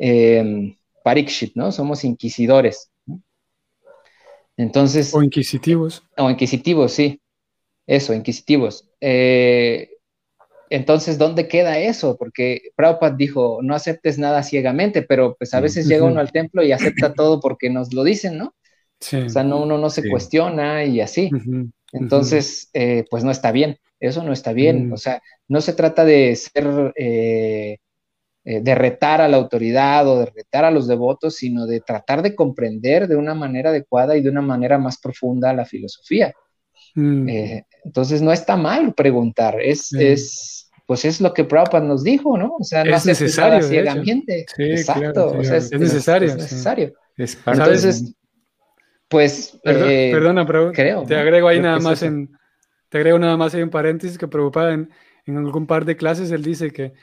eh, 0.00 0.76
parikshit, 1.04 1.54
¿no? 1.54 1.70
Somos 1.70 2.02
inquisidores. 2.04 2.90
Entonces. 4.56 5.14
O 5.14 5.22
inquisitivos. 5.22 6.02
O 6.16 6.28
inquisitivos, 6.28 6.92
sí. 6.92 7.20
Eso, 7.86 8.14
inquisitivos. 8.14 8.88
Eh, 9.00 9.90
entonces, 10.70 11.18
¿dónde 11.18 11.48
queda 11.48 11.78
eso? 11.78 12.16
Porque 12.16 12.70
Prabhupada 12.76 13.16
dijo, 13.16 13.58
no 13.62 13.74
aceptes 13.74 14.18
nada 14.18 14.42
ciegamente, 14.42 15.02
pero 15.02 15.34
pues 15.36 15.52
a 15.54 15.60
veces 15.60 15.86
llega 15.86 16.04
uno 16.04 16.20
al 16.20 16.30
templo 16.30 16.62
y 16.62 16.72
acepta 16.72 17.12
todo 17.14 17.40
porque 17.40 17.70
nos 17.70 17.92
lo 17.92 18.04
dicen, 18.04 18.38
¿no? 18.38 18.54
Sí. 19.00 19.16
O 19.16 19.28
sea, 19.28 19.42
no, 19.42 19.62
uno 19.62 19.78
no 19.78 19.90
se 19.90 20.08
cuestiona 20.08 20.84
y 20.84 21.00
así. 21.00 21.30
Entonces, 21.92 22.70
eh, 22.72 23.04
pues 23.10 23.24
no 23.24 23.30
está 23.32 23.50
bien, 23.50 23.78
eso 23.98 24.22
no 24.22 24.32
está 24.32 24.52
bien. 24.52 24.88
Mm. 24.88 24.92
O 24.92 24.96
sea, 24.96 25.22
no 25.48 25.60
se 25.60 25.72
trata 25.72 26.04
de 26.04 26.36
ser 26.36 26.92
eh, 26.96 27.78
eh, 28.42 28.60
de 28.62 28.74
retar 28.74 29.20
a 29.20 29.28
la 29.28 29.36
autoridad 29.36 30.08
o 30.08 30.20
de 30.20 30.26
retar 30.26 30.64
a 30.64 30.70
los 30.70 30.88
devotos, 30.88 31.36
sino 31.36 31.66
de 31.66 31.80
tratar 31.80 32.22
de 32.22 32.34
comprender 32.34 33.06
de 33.06 33.16
una 33.16 33.34
manera 33.34 33.68
adecuada 33.68 34.16
y 34.16 34.22
de 34.22 34.30
una 34.30 34.40
manera 34.40 34.78
más 34.78 34.98
profunda 34.98 35.52
la 35.52 35.66
filosofía. 35.66 36.32
Mm. 36.94 37.28
Eh, 37.28 37.66
entonces 37.84 38.22
no 38.22 38.32
está 38.32 38.56
mal 38.56 38.94
preguntar, 38.94 39.60
es, 39.60 39.92
es, 39.92 40.70
pues 40.86 41.04
es 41.04 41.20
lo 41.20 41.34
que 41.34 41.44
Prabhupada 41.44 41.84
nos 41.84 42.02
dijo, 42.02 42.38
¿no? 42.38 42.56
O 42.58 42.64
sea, 42.64 42.82
no 42.82 42.96
es 42.96 43.04
necesario 43.04 43.62
ciegamente. 43.62 44.46
Exacto, 44.56 45.38
es, 45.38 45.70
necesario. 45.72 46.28
Es, 46.28 46.36
necesario. 46.36 46.94
Es 47.18 47.38
Entonces, 47.46 48.14
pues... 49.08 49.60
Eh, 49.64 50.10
perdona, 50.14 50.46
pero 50.46 50.72
creo, 50.72 51.04
te 51.04 51.14
agrego 51.14 51.46
ahí 51.46 51.60
nada 51.60 51.78
más 51.78 52.02
en... 52.02 52.30
Te 52.88 52.96
agrego 52.96 53.18
nada 53.18 53.36
más 53.36 53.54
ahí 53.54 53.60
en 53.60 53.70
paréntesis 53.70 54.16
que 54.16 54.26
Prabhupada 54.26 54.72
en, 54.72 54.90
en 55.26 55.36
algún 55.36 55.66
par 55.66 55.84
de 55.84 55.96
clases 55.96 56.30
él 56.32 56.42
dice 56.42 56.70
que 56.70 56.94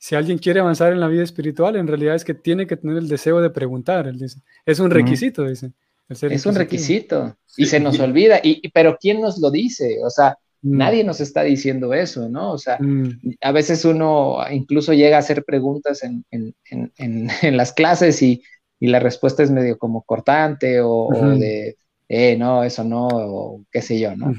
si 0.00 0.14
alguien 0.14 0.38
quiere 0.38 0.60
avanzar 0.60 0.94
en 0.94 0.98
la 0.98 1.08
vida 1.08 1.22
espiritual, 1.22 1.76
en 1.76 1.86
realidad 1.86 2.14
es 2.14 2.24
que 2.24 2.32
tiene 2.32 2.66
que 2.66 2.78
tener 2.78 2.96
el 2.96 3.06
deseo 3.06 3.42
de 3.42 3.50
preguntar. 3.50 4.08
Él 4.08 4.18
dice. 4.18 4.40
Es 4.64 4.80
un 4.80 4.90
requisito, 4.90 5.44
dice. 5.44 5.72
Es 6.08 6.46
un 6.46 6.54
requisito. 6.54 7.36
Y 7.58 7.66
se 7.66 7.80
nos 7.80 8.00
olvida. 8.00 8.40
Y, 8.42 8.66
pero 8.70 8.96
¿quién 8.98 9.20
nos 9.20 9.38
lo 9.38 9.50
dice? 9.50 9.98
O 10.02 10.08
sea, 10.08 10.38
mm. 10.62 10.76
nadie 10.78 11.04
nos 11.04 11.20
está 11.20 11.42
diciendo 11.42 11.92
eso, 11.92 12.30
¿no? 12.30 12.52
O 12.52 12.56
sea, 12.56 12.78
mm. 12.80 13.36
a 13.42 13.52
veces 13.52 13.84
uno 13.84 14.38
incluso 14.50 14.94
llega 14.94 15.16
a 15.16 15.20
hacer 15.20 15.44
preguntas 15.44 16.02
en, 16.02 16.24
las 17.54 17.74
clases 17.74 18.22
y, 18.22 18.42
la 18.80 19.00
respuesta 19.00 19.42
es 19.42 19.50
medio 19.50 19.76
como 19.76 20.00
cortante 20.00 20.80
o 20.80 21.10
de 21.38 21.76
eh, 22.12 22.36
no, 22.36 22.64
eso 22.64 22.82
no, 22.82 23.64
qué 23.70 23.80
sé 23.82 24.00
yo, 24.00 24.16
¿no? 24.16 24.34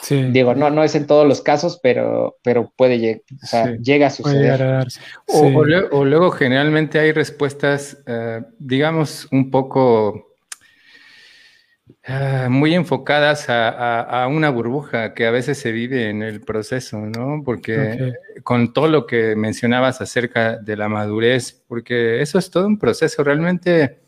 sí. 0.00 0.30
Digo, 0.30 0.54
no, 0.54 0.70
no 0.70 0.82
es 0.82 0.94
en 0.94 1.06
todos 1.06 1.28
los 1.28 1.42
casos, 1.42 1.78
pero, 1.82 2.38
pero 2.42 2.72
puede 2.74 2.98
llegar, 2.98 3.20
o 3.42 3.46
sea, 3.46 3.76
llega 3.76 4.06
a 4.06 4.10
suceder. 4.10 4.86
O, 5.26 6.04
luego, 6.06 6.30
generalmente 6.30 6.98
hay 6.98 7.12
respuestas, 7.12 7.98
eh, 8.06 8.40
digamos, 8.58 9.28
un 9.30 9.50
poco 9.50 10.36
ah, 12.06 12.46
muy 12.48 12.74
enfocadas 12.74 13.44
a, 13.50 14.26
una 14.30 14.48
burbuja 14.48 15.12
que 15.12 15.26
a 15.26 15.30
veces 15.30 15.58
se 15.58 15.70
vive 15.70 16.08
en 16.08 16.22
el 16.22 16.40
proceso, 16.40 16.96
¿no? 16.96 17.42
Porque 17.44 18.14
con 18.42 18.72
todo 18.72 18.88
lo 18.88 19.06
que 19.06 19.36
mencionabas 19.36 20.00
acerca 20.00 20.56
de 20.56 20.78
la 20.78 20.88
madurez, 20.88 21.62
porque 21.68 22.22
eso 22.22 22.38
es 22.38 22.50
todo 22.50 22.66
un 22.66 22.78
proceso, 22.78 23.22
realmente 23.22 23.98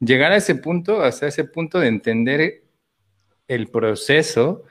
llegar 0.00 0.32
a 0.32 0.36
ese 0.36 0.54
punto, 0.54 1.02
hasta 1.02 1.26
ese 1.26 1.44
punto 1.44 1.80
de 1.80 1.88
entender 1.88 2.62
el 3.48 3.68
proceso 3.68 4.64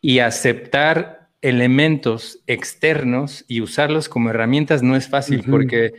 y 0.00 0.18
aceptar 0.18 1.28
elementos 1.40 2.40
externos 2.46 3.44
y 3.48 3.60
usarlos 3.60 4.08
como 4.08 4.30
herramientas 4.30 4.82
no 4.82 4.96
es 4.96 5.08
fácil 5.08 5.44
porque 5.48 5.92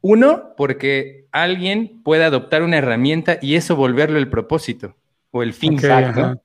uno, 0.00 0.54
porque 0.56 1.26
alguien 1.30 2.02
puede 2.02 2.24
adoptar 2.24 2.62
una 2.62 2.78
herramienta 2.78 3.38
y 3.40 3.54
eso 3.54 3.76
volverlo 3.76 4.18
el 4.18 4.28
propósito 4.28 4.96
o 5.30 5.42
el 5.42 5.52
fin. 5.52 5.78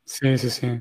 Sí, 0.06 0.38
sí, 0.38 0.50
sí. 0.50 0.80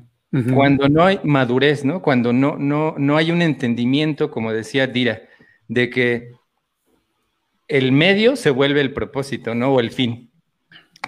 Cuando 0.53 0.89
no 0.89 1.05
hay 1.05 1.21
madurez, 1.23 1.85
¿no? 1.85 2.01
Cuando 2.01 2.33
no, 2.33 2.57
no, 2.57 2.95
no 2.97 3.15
hay 3.15 3.31
un 3.31 3.41
entendimiento, 3.41 4.29
como 4.29 4.51
decía 4.51 4.85
Dira, 4.85 5.21
de 5.69 5.89
que 5.89 6.31
el 7.69 7.93
medio 7.93 8.35
se 8.35 8.49
vuelve 8.49 8.81
el 8.81 8.93
propósito, 8.93 9.55
¿no? 9.55 9.73
O 9.73 9.79
el 9.79 9.91
fin 9.91 10.24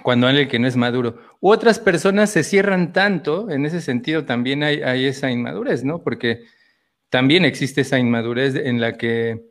cuando 0.02 0.26
alguien 0.26 0.48
que 0.48 0.58
no 0.58 0.68
es 0.68 0.76
maduro. 0.76 1.18
U 1.40 1.50
otras 1.50 1.78
personas 1.78 2.30
se 2.30 2.44
cierran 2.44 2.92
tanto, 2.92 3.50
en 3.50 3.66
ese 3.66 3.80
sentido 3.80 4.24
también 4.24 4.62
hay, 4.62 5.06
esa 5.06 5.30
inmadurez, 5.30 5.84
¿no? 5.84 6.02
Porque 6.02 6.44
también 7.08 7.44
existe 7.44 7.82
esa 7.82 7.98
inmadurez 7.98 8.54
en 8.54 8.80
la 8.80 8.96
que 8.96 9.46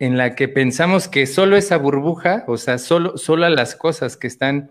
en 0.00 0.16
la 0.16 0.36
que 0.36 0.46
pensamos 0.46 1.08
que 1.08 1.26
solo 1.26 1.56
esa 1.56 1.76
burbuja, 1.76 2.44
o 2.46 2.56
sea, 2.56 2.78
solo, 2.78 3.16
solo 3.16 3.48
las 3.48 3.74
cosas 3.74 4.16
que 4.16 4.28
están 4.28 4.70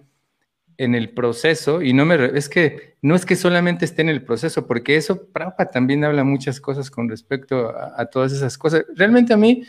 en 0.77 0.95
el 0.95 1.09
proceso, 1.09 1.81
y 1.81 1.91
no 1.91 2.05
me, 2.05 2.15
es 2.37 2.47
que 2.47 2.95
no 3.01 3.13
es 3.13 3.25
que 3.25 3.35
solamente 3.35 3.83
esté 3.83 4.03
en 4.03 4.09
el 4.09 4.23
proceso, 4.23 4.67
porque 4.67 4.95
eso, 4.95 5.27
Prabhupada 5.33 5.69
también 5.69 6.05
habla 6.05 6.23
muchas 6.23 6.61
cosas 6.61 6.89
con 6.89 7.09
respecto 7.09 7.73
a, 7.75 8.05
todas 8.05 8.31
esas 8.31 8.57
cosas. 8.57 8.85
Realmente 8.95 9.33
a 9.33 9.37
mí, 9.37 9.63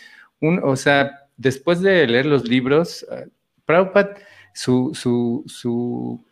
o 0.63 0.77
sea, 0.77 1.27
después 1.37 1.81
de 1.81 2.07
leer 2.07 2.27
los 2.27 2.47
libros, 2.49 3.05
uh, 3.11 3.29
Prabhupada 3.65 4.15
su, 4.59 6.25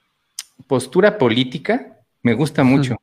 postura 0.66 1.18
política 1.18 2.00
me 2.22 2.34
gusta 2.34 2.64
mucho. 2.64 2.96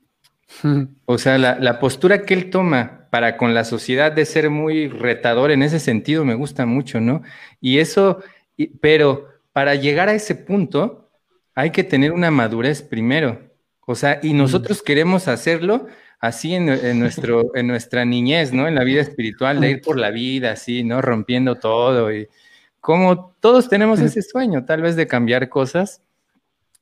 O 1.05 1.17
sea, 1.17 1.37
la, 1.37 1.79
postura 1.79 2.25
que 2.25 2.33
él 2.33 2.49
toma 2.49 3.07
para 3.09 3.37
con 3.37 3.53
la 3.53 3.63
sociedad 3.63 4.11
de 4.11 4.25
ser 4.25 4.49
muy 4.49 4.87
retador 4.87 5.51
en 5.51 5.63
ese 5.63 5.79
sentido 5.79 6.25
me 6.25 6.35
gusta 6.35 6.65
mucho, 6.65 6.99
¿no? 6.99 7.21
Y 7.61 7.79
eso, 7.79 8.21
pero 8.81 9.29
para 9.51 9.75
llegar 9.75 10.09
a 10.09 10.13
ese 10.13 10.35
punto 10.35 11.09
hay 11.55 11.71
que 11.71 11.83
tener 11.83 12.11
una 12.11 12.31
madurez 12.31 12.81
primero. 12.81 13.39
O 13.85 13.95
sea, 13.95 14.19
y 14.23 14.33
nosotros 14.33 14.81
queremos 14.81 15.27
hacerlo 15.27 15.87
así 16.19 16.55
en, 16.55 16.65
nuestro, 16.99 17.51
en 17.55 17.67
nuestra 17.67 18.05
niñez, 18.05 18.53
¿no? 18.53 18.67
En 18.67 18.75
la 18.75 18.83
vida 18.83 19.01
espiritual, 19.01 19.59
de 19.59 19.71
ir 19.71 19.81
por 19.81 19.97
la 19.97 20.09
vida 20.09 20.51
así, 20.51 20.83
¿no? 20.83 21.01
Rompiendo 21.01 21.55
todo 21.55 22.13
y 22.13 22.27
como 22.83 23.33
todos 23.39 23.69
tenemos 23.69 24.01
ese 24.01 24.21
sueño, 24.21 24.65
tal 24.65 24.81
vez 24.81 24.97
de 24.97 25.07
cambiar 25.07 25.47
cosas, 25.47 26.01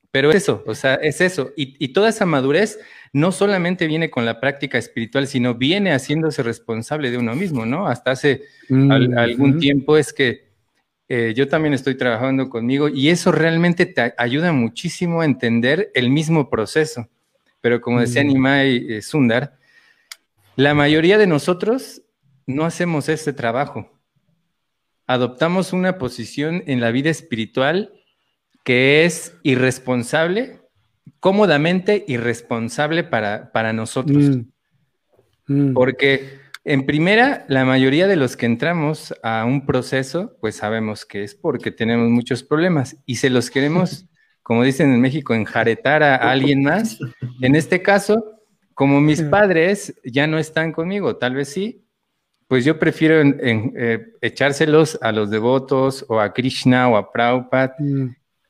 pero 0.10 0.32
es 0.32 0.38
eso, 0.38 0.64
o 0.66 0.74
sea, 0.74 0.95
es 0.95 1.22
eso. 1.22 1.52
Y, 1.56 1.89
toda 1.89 2.10
esa 2.10 2.26
madurez 2.26 2.80
no 3.14 3.32
solamente 3.32 3.86
viene 3.86 4.10
con 4.10 4.26
la 4.26 4.39
práctica 4.39 4.80
espiritual, 4.80 5.28
sino 5.28 5.54
viene 5.54 5.93
haciéndose 5.93 6.41
responsable 6.41 7.12
de 7.12 7.20
uno 7.20 7.36
mismo, 7.36 7.68
¿no? 7.68 7.86
Hasta 7.86 8.10
hace 8.10 8.41
mm, 8.70 9.16
algún 9.16 9.60
tiempo 9.60 9.95
es 9.95 10.12
que 10.12 10.49
eh, 11.08 11.36
yo 11.36 11.47
también 11.47 11.76
estoy 11.76 11.93
trabajando 11.93 12.49
conmigo 12.49 12.89
y 12.89 13.10
eso 13.10 13.32
realmente 13.32 13.86
te 13.86 14.16
ayuda 14.18 14.52
muchísimo 14.54 15.22
a 15.22 15.26
entender 15.26 15.91
el 15.93 16.10
mismo 16.10 16.49
proceso. 16.49 17.10
Pero 17.62 17.80
como 17.80 17.99
decía 17.99 18.24
mm. 18.24 18.28
Nimai 18.28 18.91
eh, 18.91 19.02
Sundar, 19.04 19.60
la 20.56 20.74
mayoría 20.74 21.20
de 21.20 21.28
nosotros 21.28 22.02
no 22.47 22.66
hacemos 22.66 23.08
ese 23.08 23.34
trabajo. 23.34 24.01
Adoptamos 25.12 25.74
una 25.74 25.97
posición 25.97 26.64
en 26.68 26.80
la 26.80 26.91
vida 26.91 27.09
espiritual 27.09 27.91
que 28.64 29.03
es 29.03 29.36
irresponsable, 29.43 30.62
cómodamente 31.20 32.05
irresponsable 32.07 33.03
para, 33.03 33.51
para 33.51 33.74
nosotros. 33.74 34.38
Mm. 35.47 35.70
Mm. 35.70 35.74
Porque 35.74 36.39
en 36.64 36.86
primera, 36.86 37.43
la 37.49 37.66
mayoría 37.66 38.07
de 38.07 38.16
los 38.16 38.38
que 38.38 38.45
entramos 38.45 39.14
a 39.22 39.43
un 39.43 39.66
proceso, 39.66 40.38
pues 40.39 40.55
sabemos 40.55 41.05
que 41.05 41.24
es 41.24 41.36
porque 41.36 41.72
tenemos 41.72 42.09
muchos 42.09 42.41
problemas 42.41 42.95
y 43.05 43.16
se 43.16 43.30
los 43.30 43.49
queremos, 43.49 44.05
como 44.43 44.64
dicen 44.64 44.93
en 44.93 45.01
México, 45.01 45.34
enjaretar 45.34 46.03
a 46.03 46.16
alguien 46.16 46.64
más. 46.64 46.99
En 47.41 47.55
este 47.55 47.82
caso, 47.82 48.39
como 48.76 49.01
mis 49.01 49.22
padres 49.24 49.93
ya 50.05 50.26
no 50.26 50.38
están 50.38 50.72
conmigo, 50.72 51.18
tal 51.18 51.36
vez 51.36 51.49
sí, 51.49 51.81
pues 52.52 52.66
yo 52.66 52.78
prefiero 52.78 53.22
eh, 53.24 54.12
echárselos 54.20 54.99
a 55.02 55.14
los 55.14 55.30
devotos 55.30 56.04
o 56.10 56.20
a 56.20 56.34
Krishna 56.34 56.89
o 56.89 56.97
a 56.97 57.10
Prabhupada. 57.10 57.78
Mm. 57.80 58.08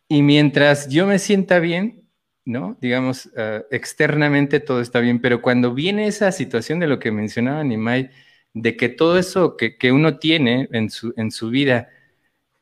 Y 0.08 0.24
mientras 0.24 0.90
yo 0.90 1.06
me 1.06 1.20
sienta 1.20 1.60
bien, 1.60 2.10
¿no? 2.44 2.76
Digamos, 2.82 3.30
eh, 3.38 3.62
externamente 3.70 4.60
todo 4.60 4.82
está 4.82 5.02
bien, 5.02 5.22
pero 5.22 5.40
cuando 5.44 5.76
viene 5.76 6.08
esa 6.08 6.32
situación 6.32 6.80
de 6.80 6.88
lo 6.88 6.98
que 6.98 7.12
mencionaba 7.12 7.64
Nimai, 7.64 8.10
de 8.56 8.76
que 8.76 8.90
todo 8.90 9.20
eso 9.20 9.56
que, 9.56 9.92
uno 9.92 10.18
tiene 10.18 10.68
en 10.72 10.90
su, 10.90 11.14
en 11.16 11.30
su 11.30 11.52
vida 11.52 11.90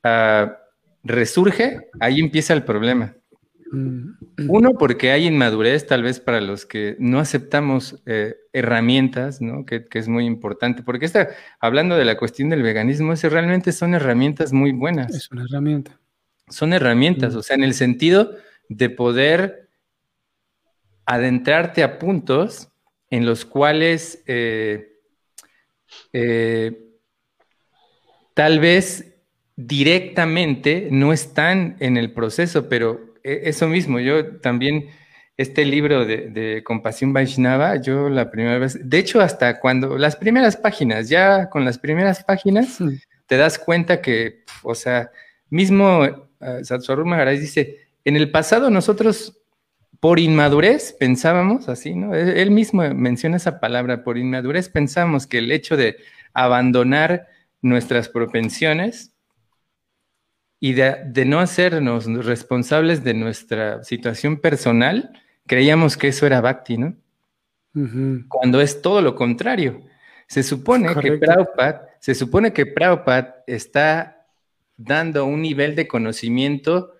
ah, 0.04 0.58
resurge, 1.06 1.88
ahí 2.02 2.20
empieza 2.20 2.54
el 2.54 2.64
problema. 2.64 3.16
Mm. 3.72 4.14
Uno, 4.48 4.74
porque 4.74 5.12
hay 5.12 5.28
inmadurez 5.28 5.86
tal 5.86 6.04
vez 6.04 6.20
para 6.20 6.42
los 6.42 6.66
que 6.66 6.96
no 7.00 7.20
aceptamos 7.20 8.02
eh, 8.06 8.36
herramientas, 8.54 9.42
¿no? 9.42 9.66
Que, 9.66 9.86
es 9.92 10.08
muy 10.08 10.26
importante, 10.26 10.84
porque 10.84 11.06
está 11.06 11.30
hablando 11.60 11.96
de 11.96 12.06
la 12.06 12.18
cuestión 12.18 12.50
del 12.50 12.64
veganismo, 12.64 13.14
ese 13.14 13.30
realmente 13.30 13.72
son 13.72 13.94
herramientas 13.94 14.54
muy 14.54 14.72
buenas. 14.72 15.14
Es 15.14 15.32
una 15.32 15.44
herramienta. 15.44 16.00
Son 16.48 16.74
herramientas, 16.74 17.36
o 17.36 17.44
sea, 17.44 17.56
en 17.56 17.64
el 17.64 17.74
sentido 17.74 18.36
de 18.70 18.90
poder 18.90 19.70
adentrarte 21.06 21.84
a 21.84 22.00
puntos 22.00 22.70
en 23.12 23.26
los 23.26 23.46
cuales 23.46 24.24
eh, 24.28 25.00
eh, 26.14 26.90
tal 28.34 28.60
vez 28.60 29.16
directamente 29.56 30.88
no 30.92 31.12
están 31.12 31.76
en 31.80 31.98
el 31.98 32.14
proceso, 32.14 32.70
pero 32.70 33.09
eso 33.24 33.68
mismo, 33.68 34.00
yo 34.00 34.38
también, 34.38 34.90
este 35.38 35.66
libro 35.66 36.06
de, 36.06 36.62
Compasión 36.66 37.14
Vaishnava, 37.14 37.78
yo 37.78 38.10
la 38.10 38.30
primera 38.32 38.58
vez, 38.58 38.78
de 38.90 38.98
hecho 39.00 39.22
hasta 39.22 39.60
cuando, 39.60 39.98
las 39.98 40.16
primeras 40.16 40.58
páginas, 40.58 41.10
ya 41.10 41.50
con 41.50 41.66
las 41.66 41.78
primeras 41.78 42.24
páginas, 42.24 42.78
te 43.26 43.38
das 43.38 43.60
cuenta 43.60 44.02
que, 44.02 44.44
o 44.64 44.76
sea, 44.76 45.12
mismo 45.50 46.02
uh, 46.02 46.64
Satswaru 46.64 47.06
dice, 47.32 47.78
en 48.04 48.16
el 48.16 48.32
pasado 48.32 48.70
nosotros 48.70 49.40
por 50.00 50.20
inmadurez 50.20 50.96
pensábamos 50.98 51.68
así, 51.68 51.94
¿no? 51.94 52.16
Él 52.16 52.52
mismo 52.52 52.84
menciona 52.94 53.38
esa 53.38 53.60
palabra, 53.60 54.04
por 54.04 54.18
inmadurez 54.18 54.70
pensábamos 54.70 55.28
que 55.28 55.40
el 55.40 55.52
hecho 55.52 55.76
de 55.76 55.98
abandonar 56.34 57.28
nuestras 57.62 58.08
propensiones 58.08 59.14
y 60.60 60.74
de, 60.74 61.26
no 61.26 61.40
hacernos 61.40 62.06
responsables 62.26 63.04
de 63.04 63.14
nuestra 63.14 63.84
situación 63.84 64.38
personal, 64.38 65.12
creíamos 65.48 65.96
que 65.96 66.10
eso 66.10 66.26
era 66.26 66.42
bhakti, 66.42 66.78
¿no? 66.78 66.96
Cuando 68.28 68.60
es 68.60 68.82
todo 68.82 69.02
lo 69.02 69.16
contrario. 69.16 69.82
Se 70.28 70.44
supone 70.44 70.94
que 70.96 71.14
Prabhupada, 71.14 71.90
se 72.00 72.14
supone 72.14 72.52
que 72.52 72.66
Prabhupada 72.66 73.44
está 73.48 74.28
dando 74.76 75.26
un 75.26 75.42
nivel 75.42 75.76
de 75.76 75.88
conocimiento 75.88 76.94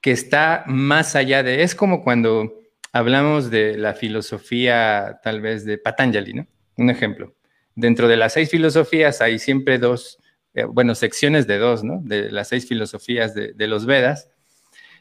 que 0.00 0.12
está 0.12 0.64
más 0.66 1.16
allá 1.16 1.42
de, 1.42 1.62
es 1.62 1.74
como 1.74 2.02
cuando 2.02 2.60
hablamos 2.92 3.50
de 3.50 3.76
la 3.76 3.94
filosofía 3.94 5.20
tal 5.22 5.40
vez 5.40 5.64
de 5.64 5.78
Patanjali, 5.78 6.32
¿no? 6.34 6.46
Un 6.76 6.90
ejemplo. 6.90 7.34
Dentro 7.74 8.08
de 8.08 8.16
las 8.16 8.32
seis 8.34 8.50
filosofías 8.50 9.20
hay 9.20 9.38
siempre 9.38 9.78
dos 9.78 10.18
eh, 10.54 10.64
bueno, 10.64 10.94
secciones 10.94 11.46
de 11.46 11.58
dos, 11.58 11.84
¿no? 11.84 12.00
De 12.02 12.30
las 12.30 12.48
seis 12.48 12.66
filosofías 12.66 13.34
de, 13.34 13.66
los 13.66 13.86
Vedas. 13.86 14.28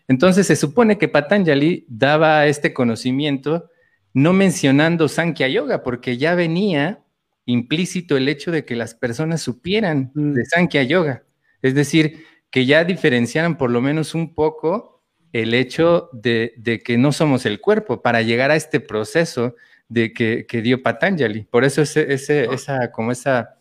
Entonces 0.07 0.47
se 0.47 0.55
supone 0.55 0.97
que 0.97 1.07
Patanjali 1.07 1.85
daba 1.87 2.47
este 2.47 2.73
conocimiento 2.73 3.69
no 4.13 4.33
mencionando 4.33 5.07
Sankhya 5.07 5.47
Yoga, 5.47 5.83
porque 5.83 6.17
ya 6.17 6.35
venía 6.35 7.03
implícito 7.45 8.17
el 8.17 8.27
hecho 8.27 8.51
de 8.51 8.65
que 8.65 8.75
las 8.75 8.95
personas 8.95 9.41
supieran 9.41 10.11
mm. 10.13 10.33
de 10.33 10.45
Sankhya 10.45 10.83
Yoga. 10.83 11.23
Es 11.61 11.75
decir, 11.75 12.25
que 12.51 12.65
ya 12.65 12.83
diferenciaran 12.83 13.57
por 13.57 13.71
lo 13.71 13.81
menos 13.81 14.15
un 14.15 14.33
poco 14.33 15.03
el 15.31 15.53
hecho 15.53 16.09
de, 16.11 16.81
que 16.83 16.97
no 16.97 17.11
somos 17.11 17.45
el 17.45 17.61
cuerpo 17.61 18.01
para 18.01 18.21
llegar 18.21 18.51
a 18.51 18.55
este 18.55 18.79
proceso 18.79 19.55
de 19.87 20.13
que, 20.13 20.45
dio 20.63 20.81
Patanjali. 20.81 21.43
Por 21.43 21.63
eso 21.63 21.81
ese, 21.81 22.13
esa, 22.13 22.91
como 22.91 23.11
esa 23.11 23.58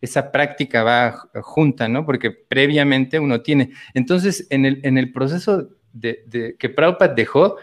esa 0.00 0.32
práctica 0.32 0.82
va 0.82 1.30
junta, 1.42 1.88
¿no? 1.88 2.06
Porque 2.06 2.30
previamente 2.30 3.18
uno 3.18 3.42
tiene. 3.42 3.70
Entonces, 3.94 4.46
en 4.50 4.64
el, 4.64 4.80
en 4.82 4.98
el 4.98 5.12
proceso 5.12 5.68
de, 5.92 6.56
que 6.58 6.68
Prabhupada 6.68 7.14
dejó, 7.14 7.56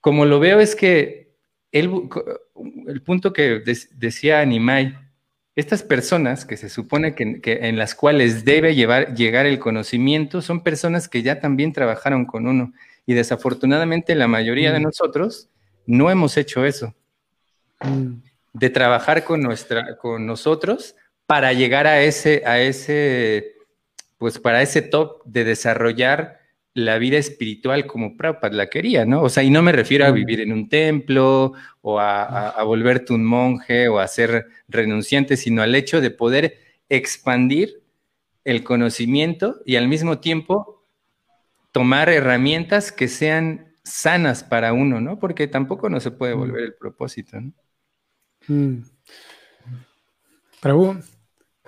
como 0.00 0.26
lo 0.26 0.40
veo 0.40 0.60
es 0.60 0.74
que 0.74 1.32
él, 1.70 1.90
el 2.86 3.02
punto 3.02 3.32
que 3.32 3.62
decía 3.94 4.40
Animai, 4.40 4.98
estas 5.54 5.82
personas 5.82 6.44
que 6.44 6.56
se 6.56 6.68
supone 6.68 7.14
que, 7.14 7.40
en 7.44 7.76
las 7.76 7.94
cuales 7.94 8.44
debe 8.44 8.74
llevar, 8.74 9.14
llegar 9.14 9.46
el 9.46 9.58
conocimiento 9.58 10.40
son 10.40 10.62
personas 10.62 11.08
que 11.08 11.22
ya 11.22 11.40
también 11.40 11.72
trabajaron 11.72 12.24
con 12.24 12.46
uno. 12.46 12.72
Y 13.06 13.14
desafortunadamente 13.14 14.14
la 14.14 14.28
mayoría 14.28 14.72
de 14.72 14.80
mm. 14.80 14.82
nosotros 14.82 15.50
no 15.86 16.10
hemos 16.10 16.36
hecho 16.36 16.64
eso. 16.64 16.94
Mm. 17.80 18.22
De 18.54 18.70
trabajar 18.70 19.24
con, 19.24 19.40
nuestra, 19.40 19.96
con 19.96 20.26
nosotros 20.26 20.94
para 21.26 21.52
llegar 21.52 21.86
a 21.86 22.02
ese, 22.02 22.42
a 22.44 22.60
ese, 22.60 23.54
pues 24.18 24.38
para 24.38 24.62
ese 24.62 24.82
top 24.82 25.22
de 25.24 25.44
desarrollar 25.44 26.42
la 26.74 26.98
vida 26.98 27.18
espiritual 27.18 27.86
como 27.86 28.16
Prabhupada 28.16 28.54
la 28.54 28.70
quería, 28.70 29.04
¿no? 29.04 29.22
O 29.22 29.28
sea, 29.28 29.42
y 29.42 29.50
no 29.50 29.62
me 29.62 29.72
refiero 29.72 30.06
a 30.06 30.10
vivir 30.10 30.40
en 30.40 30.52
un 30.52 30.68
templo 30.68 31.52
o 31.82 32.00
a, 32.00 32.62
volverte 32.64 33.12
un 33.12 33.24
monje 33.24 33.88
o 33.88 33.98
a 33.98 34.08
ser 34.08 34.46
renunciante, 34.68 35.36
sino 35.36 35.62
al 35.62 35.74
hecho 35.74 36.00
de 36.00 36.10
poder 36.10 36.58
expandir 36.88 37.82
el 38.44 38.64
conocimiento 38.64 39.60
y 39.66 39.76
al 39.76 39.86
mismo 39.86 40.18
tiempo 40.18 40.84
tomar 41.72 42.08
herramientas 42.08 42.90
que 42.90 43.08
sean 43.08 43.76
sanas 43.84 44.42
para 44.44 44.72
uno, 44.72 45.00
¿no? 45.00 45.18
Porque 45.18 45.48
tampoco 45.48 45.88
no 45.90 46.00
se 46.00 46.10
puede 46.10 46.34
volver 46.34 46.64
el 46.64 46.74
propósito, 46.74 47.40
¿no? 47.40 47.52
Mm. 48.48 48.82
Prabhu, 50.60 50.96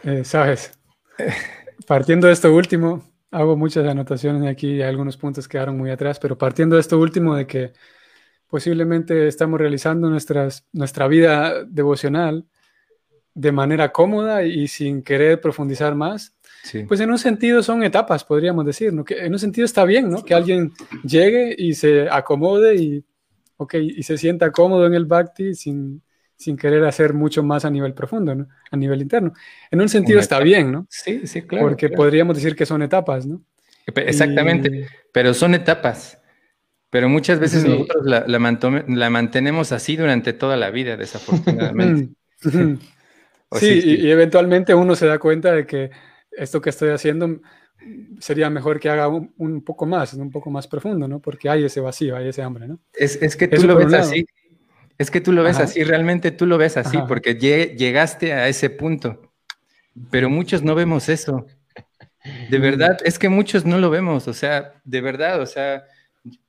eh, 0.04 0.24
Sabes, 0.24 0.78
partiendo 1.86 2.26
de 2.26 2.32
esto 2.32 2.54
último, 2.54 3.04
hago 3.30 3.56
muchas 3.56 3.86
anotaciones 3.86 4.48
aquí, 4.48 4.82
algunos 4.82 5.16
puntos 5.16 5.48
quedaron 5.48 5.76
muy 5.76 5.90
atrás, 5.90 6.18
pero 6.18 6.38
partiendo 6.38 6.76
de 6.76 6.80
esto 6.80 6.98
último 6.98 7.34
de 7.34 7.46
que 7.46 7.72
posiblemente 8.48 9.26
estamos 9.26 9.58
realizando 9.58 10.08
nuestras, 10.08 10.66
nuestra 10.72 11.08
vida 11.08 11.64
devocional 11.64 12.46
de 13.34 13.50
manera 13.50 13.90
cómoda 13.90 14.44
y 14.44 14.68
sin 14.68 15.02
querer 15.02 15.40
profundizar 15.40 15.96
más, 15.96 16.36
pues 16.86 17.00
en 17.00 17.10
un 17.10 17.18
sentido 17.18 17.62
son 17.62 17.82
etapas, 17.82 18.24
podríamos 18.24 18.64
decir, 18.64 18.92
¿no? 18.92 19.04
Que 19.04 19.24
en 19.24 19.32
un 19.32 19.38
sentido 19.38 19.64
está 19.64 19.84
bien, 19.84 20.08
¿no? 20.08 20.24
Que 20.24 20.34
alguien 20.34 20.72
llegue 21.02 21.54
y 21.58 21.74
se 21.74 22.08
acomode 22.08 22.76
y, 22.76 23.04
okay, 23.56 23.92
y 23.96 24.02
se 24.04 24.16
sienta 24.16 24.52
cómodo 24.52 24.86
en 24.86 24.94
el 24.94 25.04
bhakti 25.04 25.54
sin, 25.54 26.00
sin 26.36 26.56
querer 26.56 26.84
hacer 26.84 27.14
mucho 27.14 27.42
más 27.42 27.64
a 27.64 27.70
nivel 27.70 27.94
profundo, 27.94 28.34
¿no? 28.34 28.48
A 28.70 28.76
nivel 28.76 29.02
interno. 29.02 29.32
En 29.70 29.80
un 29.80 29.88
sentido 29.88 30.20
está 30.20 30.40
bien, 30.40 30.72
¿no? 30.72 30.86
Sí, 30.90 31.26
sí, 31.26 31.42
claro. 31.42 31.66
Porque 31.66 31.88
podríamos 31.88 32.36
decir 32.36 32.56
que 32.56 32.66
son 32.66 32.82
etapas, 32.82 33.26
¿no? 33.26 33.42
Exactamente, 33.86 34.88
pero 35.12 35.34
son 35.34 35.54
etapas. 35.54 36.18
Pero 36.90 37.08
muchas 37.08 37.40
veces 37.40 37.64
nosotros 37.64 38.04
la, 38.06 39.10
mantenemos 39.10 39.72
así 39.72 39.96
durante 39.96 40.32
toda 40.32 40.56
la 40.56 40.70
vida, 40.70 40.96
desafortunadamente. 40.96 42.14
sí, 43.52 43.80
y, 43.84 44.10
eventualmente 44.10 44.74
uno 44.74 44.94
se 44.94 45.06
da 45.06 45.18
cuenta 45.18 45.52
de 45.52 45.66
que 45.66 45.90
esto 46.30 46.60
que 46.60 46.70
estoy 46.70 46.90
haciendo 46.90 47.40
sería 48.20 48.48
mejor 48.48 48.78
que 48.78 48.88
haga 48.88 49.08
un, 49.08 49.64
poco 49.64 49.86
más, 49.86 50.14
un 50.14 50.30
poco 50.30 50.50
más 50.50 50.68
profundo, 50.68 51.08
¿no? 51.08 51.20
Porque 51.20 51.48
hay 51.48 51.64
ese 51.64 51.80
vacío, 51.80 52.16
hay 52.16 52.28
ese 52.28 52.42
hambre, 52.42 52.68
¿no? 52.68 52.78
Es, 52.92 53.36
que 53.36 53.48
tú 53.48 53.66
lo 53.66 53.76
ves 53.76 53.92
así. 53.92 54.24
Es 54.98 55.10
que 55.10 55.20
tú 55.20 55.32
lo 55.32 55.42
ves 55.42 55.58
así, 55.58 55.82
realmente 55.82 56.30
tú 56.30 56.46
lo 56.46 56.56
ves 56.56 56.76
así, 56.76 56.98
porque 57.08 57.34
llegaste 57.34 58.32
a 58.32 58.48
ese 58.48 58.70
punto. 58.70 59.32
Pero 60.10 60.30
muchos 60.30 60.62
no 60.62 60.74
vemos 60.74 61.08
eso. 61.08 61.46
De 62.48 62.58
verdad, 62.58 62.98
es 63.04 63.18
que 63.18 63.28
muchos 63.28 63.66
no 63.66 63.78
lo 63.78 63.90
vemos, 63.90 64.28
o 64.28 64.32
sea, 64.32 64.72
de 64.84 65.00
verdad, 65.02 65.42
o 65.42 65.46
sea, 65.46 65.84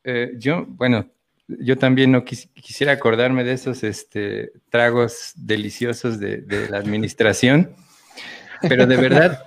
eh, 0.05 0.31
yo, 0.37 0.65
bueno, 0.65 1.09
yo 1.47 1.77
también 1.77 2.11
no 2.11 2.23
quisiera 2.23 2.93
acordarme 2.93 3.43
de 3.43 3.53
esos 3.53 3.83
este, 3.83 4.51
tragos 4.69 5.33
deliciosos 5.35 6.19
de, 6.19 6.67
la 6.69 6.77
administración, 6.77 7.75
pero 8.61 8.87
de 8.87 8.95
verdad, 8.95 9.43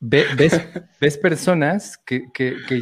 ves, 0.00 0.26
ves, 0.98 1.18
personas 1.18 1.98
que, 1.98 2.30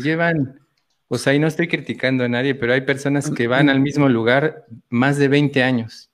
llevan, 0.03 0.61
o 1.09 1.17
sea, 1.17 1.35
y 1.35 1.39
no 1.39 1.47
estoy 1.47 1.69
criticando 1.69 2.25
a 2.25 2.29
nadie, 2.29 2.55
pero 2.55 2.75
hay 2.75 2.83
personas 2.83 3.31
que 3.31 3.47
van 3.49 3.71
al 3.71 3.81
mismo 3.81 4.09
lugar 4.09 4.67
más 4.91 5.17
de 5.17 5.29
20 5.29 5.63
años 5.63 6.11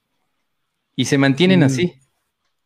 y 0.95 1.07
se 1.07 1.19
mantienen 1.19 1.61
mm. 1.61 1.65
así. 1.65 1.95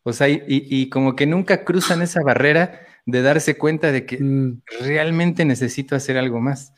O 0.03 0.13
sea, 0.13 0.29
y, 0.29 0.89
como 0.89 1.17
que 1.17 1.27
nunca 1.27 1.65
cruzan 1.65 2.01
esa 2.01 2.23
barrera 2.23 2.81
de 3.05 3.21
darse 3.21 3.57
cuenta 3.57 3.93
de 3.93 4.07
que 4.07 4.19
mm. 4.19 4.63
realmente 4.81 5.45
necesito 5.45 5.97
hacer 5.97 6.17
algo 6.17 6.41
más. 6.41 6.73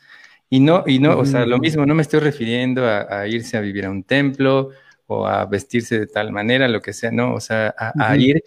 Y 0.49 0.59
no, 0.59 0.83
y 0.85 0.99
no, 0.99 1.17
o 1.17 1.25
sea, 1.25 1.45
lo 1.45 1.57
mm. 1.57 1.61
mismo, 1.61 1.85
no 1.85 1.95
me 1.95 2.01
estoy 2.01 2.19
refiriendo 2.19 2.85
a, 2.85 3.27
irse 3.27 3.57
a 3.57 3.61
vivir 3.61 3.85
a 3.85 3.89
un 3.89 4.03
templo 4.03 4.69
o 5.07 5.27
a 5.27 5.45
vestirse 5.45 5.99
de 5.99 6.07
tal 6.07 6.31
manera, 6.31 6.67
lo 6.67 6.81
que 6.81 6.93
sea, 6.93 7.11
no, 7.11 7.33
o 7.33 7.39
sea, 7.39 7.73
a, 7.77 8.17
ir 8.17 8.41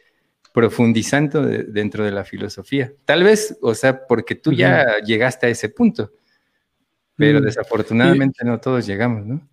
profundizando 0.52 1.43
dentro 1.43 2.05
de 2.05 2.12
la 2.12 2.24
filosofía. 2.24 2.93
Tal 3.05 3.24
vez, 3.24 3.59
o 3.60 3.74
sea, 3.74 4.06
porque 4.06 4.35
tú 4.35 4.52
ya 4.52 4.98
llegaste 5.05 5.47
a 5.47 5.51
ese 5.51 5.68
punto, 5.68 6.12
pero 7.16 7.41
mm. 7.41 7.45
desafortunadamente 7.45 8.45
no 8.45 8.61
todos 8.61 8.86
llegamos, 8.86 9.27
¿no? 9.27 9.49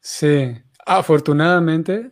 Sí, 0.00 0.54
afortunadamente 0.84 2.10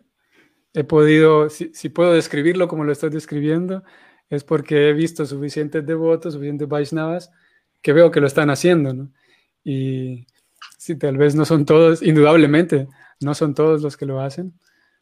he 0.73 0.85
podido, 0.85 1.51
si, 1.51 1.73
si, 1.75 1.89
puedo 1.89 2.13
describirlo 2.13 2.69
como 2.69 2.85
lo 2.85 2.93
estoy 2.93 3.11
describiendo, 3.11 3.83
es 4.29 4.45
porque 4.45 4.89
he 4.89 4.93
visto 4.93 5.27
suficientes 5.27 5.85
devotos, 5.85 6.35
suficientes 6.35 6.69
Vaishnavas, 6.69 7.31
que 7.83 7.93
veo 7.93 8.11
que 8.11 8.21
lo 8.21 8.27
están 8.27 8.51
haciendo, 8.51 8.95
¿no? 8.95 9.13
Y 9.65 10.27
sí, 10.79 10.97
tal 10.97 11.17
vez 11.17 11.35
no 11.35 11.45
son 11.45 11.65
todos, 11.65 12.03
indudablemente, 12.03 12.89
no 13.21 13.35
son 13.35 13.55
todos 13.55 13.83
los 13.83 13.97
que 13.97 14.07
lo 14.07 14.21
hacen, 14.21 14.59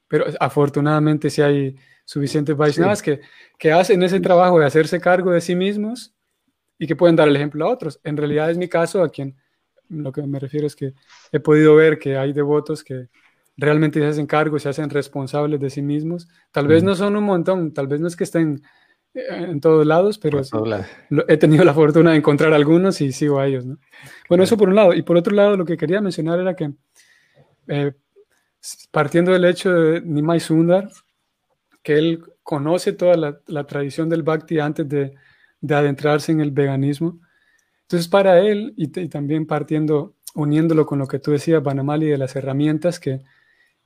pero 0.08 0.26
afortunadamente 0.40 1.30
sí 1.30 1.42
hay 1.42 1.76
suficientes 2.04 2.56
Vaishnavas 2.56 3.02
que, 3.02 3.20
que 3.58 3.72
hacen 3.72 4.02
ese 4.02 4.20
trabajo 4.20 4.58
de 4.58 4.66
hacerse 4.66 5.00
cargo 5.00 5.32
de 5.32 5.42
sí 5.42 5.54
mismos 5.54 6.14
y 6.78 6.86
que 6.86 6.96
pueden 6.96 7.16
dar 7.16 7.28
el 7.28 7.36
ejemplo 7.36 7.66
a 7.66 7.70
otros. 7.70 8.00
En 8.04 8.16
realidad 8.16 8.50
es 8.50 8.58
mi 8.58 8.68
caso, 8.68 9.02
a 9.02 9.10
quien 9.10 9.36
lo 9.88 10.12
que 10.12 10.22
me 10.22 10.38
refiero 10.38 10.66
es 10.66 10.76
que 10.76 10.94
he 11.32 11.40
podido 11.40 11.74
ver 11.74 11.98
que 11.98 12.16
hay 12.16 12.32
devotos 12.32 12.84
que 12.84 13.08
realmente 13.56 13.98
se 13.98 14.06
hacen 14.06 14.26
cargo, 14.26 14.58
se 14.58 14.68
hacen 14.68 14.88
responsables 14.90 15.60
de 15.60 15.70
sí 15.70 15.82
mismos. 15.82 16.28
Tal 16.52 16.68
vez 16.68 16.82
no 16.82 16.94
son 16.94 17.16
un 17.16 17.24
montón, 17.24 17.72
tal 17.72 17.88
vez 17.88 18.00
no 18.00 18.06
es 18.06 18.16
que 18.16 18.24
estén 18.24 18.62
en 19.14 19.60
todos 19.60 19.86
lados, 19.86 20.18
pero 20.18 20.42
he 21.26 21.36
tenido 21.36 21.64
la 21.64 21.74
fortuna 21.74 22.12
de 22.12 22.18
encontrar 22.18 22.52
algunos 22.52 23.00
y 23.00 23.12
sigo 23.12 23.40
a 23.40 23.46
ellos, 23.46 23.66
¿no? 23.66 23.78
Bueno, 24.28 24.44
eso 24.44 24.56
por 24.56 24.68
un 24.68 24.76
lado. 24.76 24.94
Y 24.94 25.02
por 25.02 25.16
otro 25.16 25.34
lado, 25.34 25.56
lo 25.56 25.64
que 25.64 25.76
quería 25.76 26.00
mencionar 26.00 26.38
era 26.38 26.54
que, 26.54 26.72
eh, 27.68 27.92
partiendo 28.90 29.32
del 29.32 29.44
hecho 29.44 29.72
de 29.72 30.00
Nimai 30.02 30.40
Sundar, 30.40 30.88
que 31.82 31.98
él 31.98 32.22
conoce 32.42 32.92
toda 32.92 33.40
la, 33.46 33.64
tradición 33.64 34.08
del 34.08 34.22
Bhakti 34.22 34.60
antes 34.60 34.88
de, 34.88 35.14
adentrarse 35.70 36.32
en 36.32 36.40
el 36.40 36.50
veganismo. 36.50 37.20
Entonces, 37.82 38.08
para 38.08 38.40
él, 38.40 38.74
y, 38.76 38.88
también 39.08 39.46
partiendo, 39.46 40.14
uniéndolo 40.34 40.86
con 40.86 40.98
lo 40.98 41.06
que 41.06 41.18
tú 41.18 41.30
decías, 41.30 41.62
Banamali, 41.62 42.06
de 42.06 42.18
las 42.18 42.36
herramientas, 42.36 43.00
que 43.00 43.20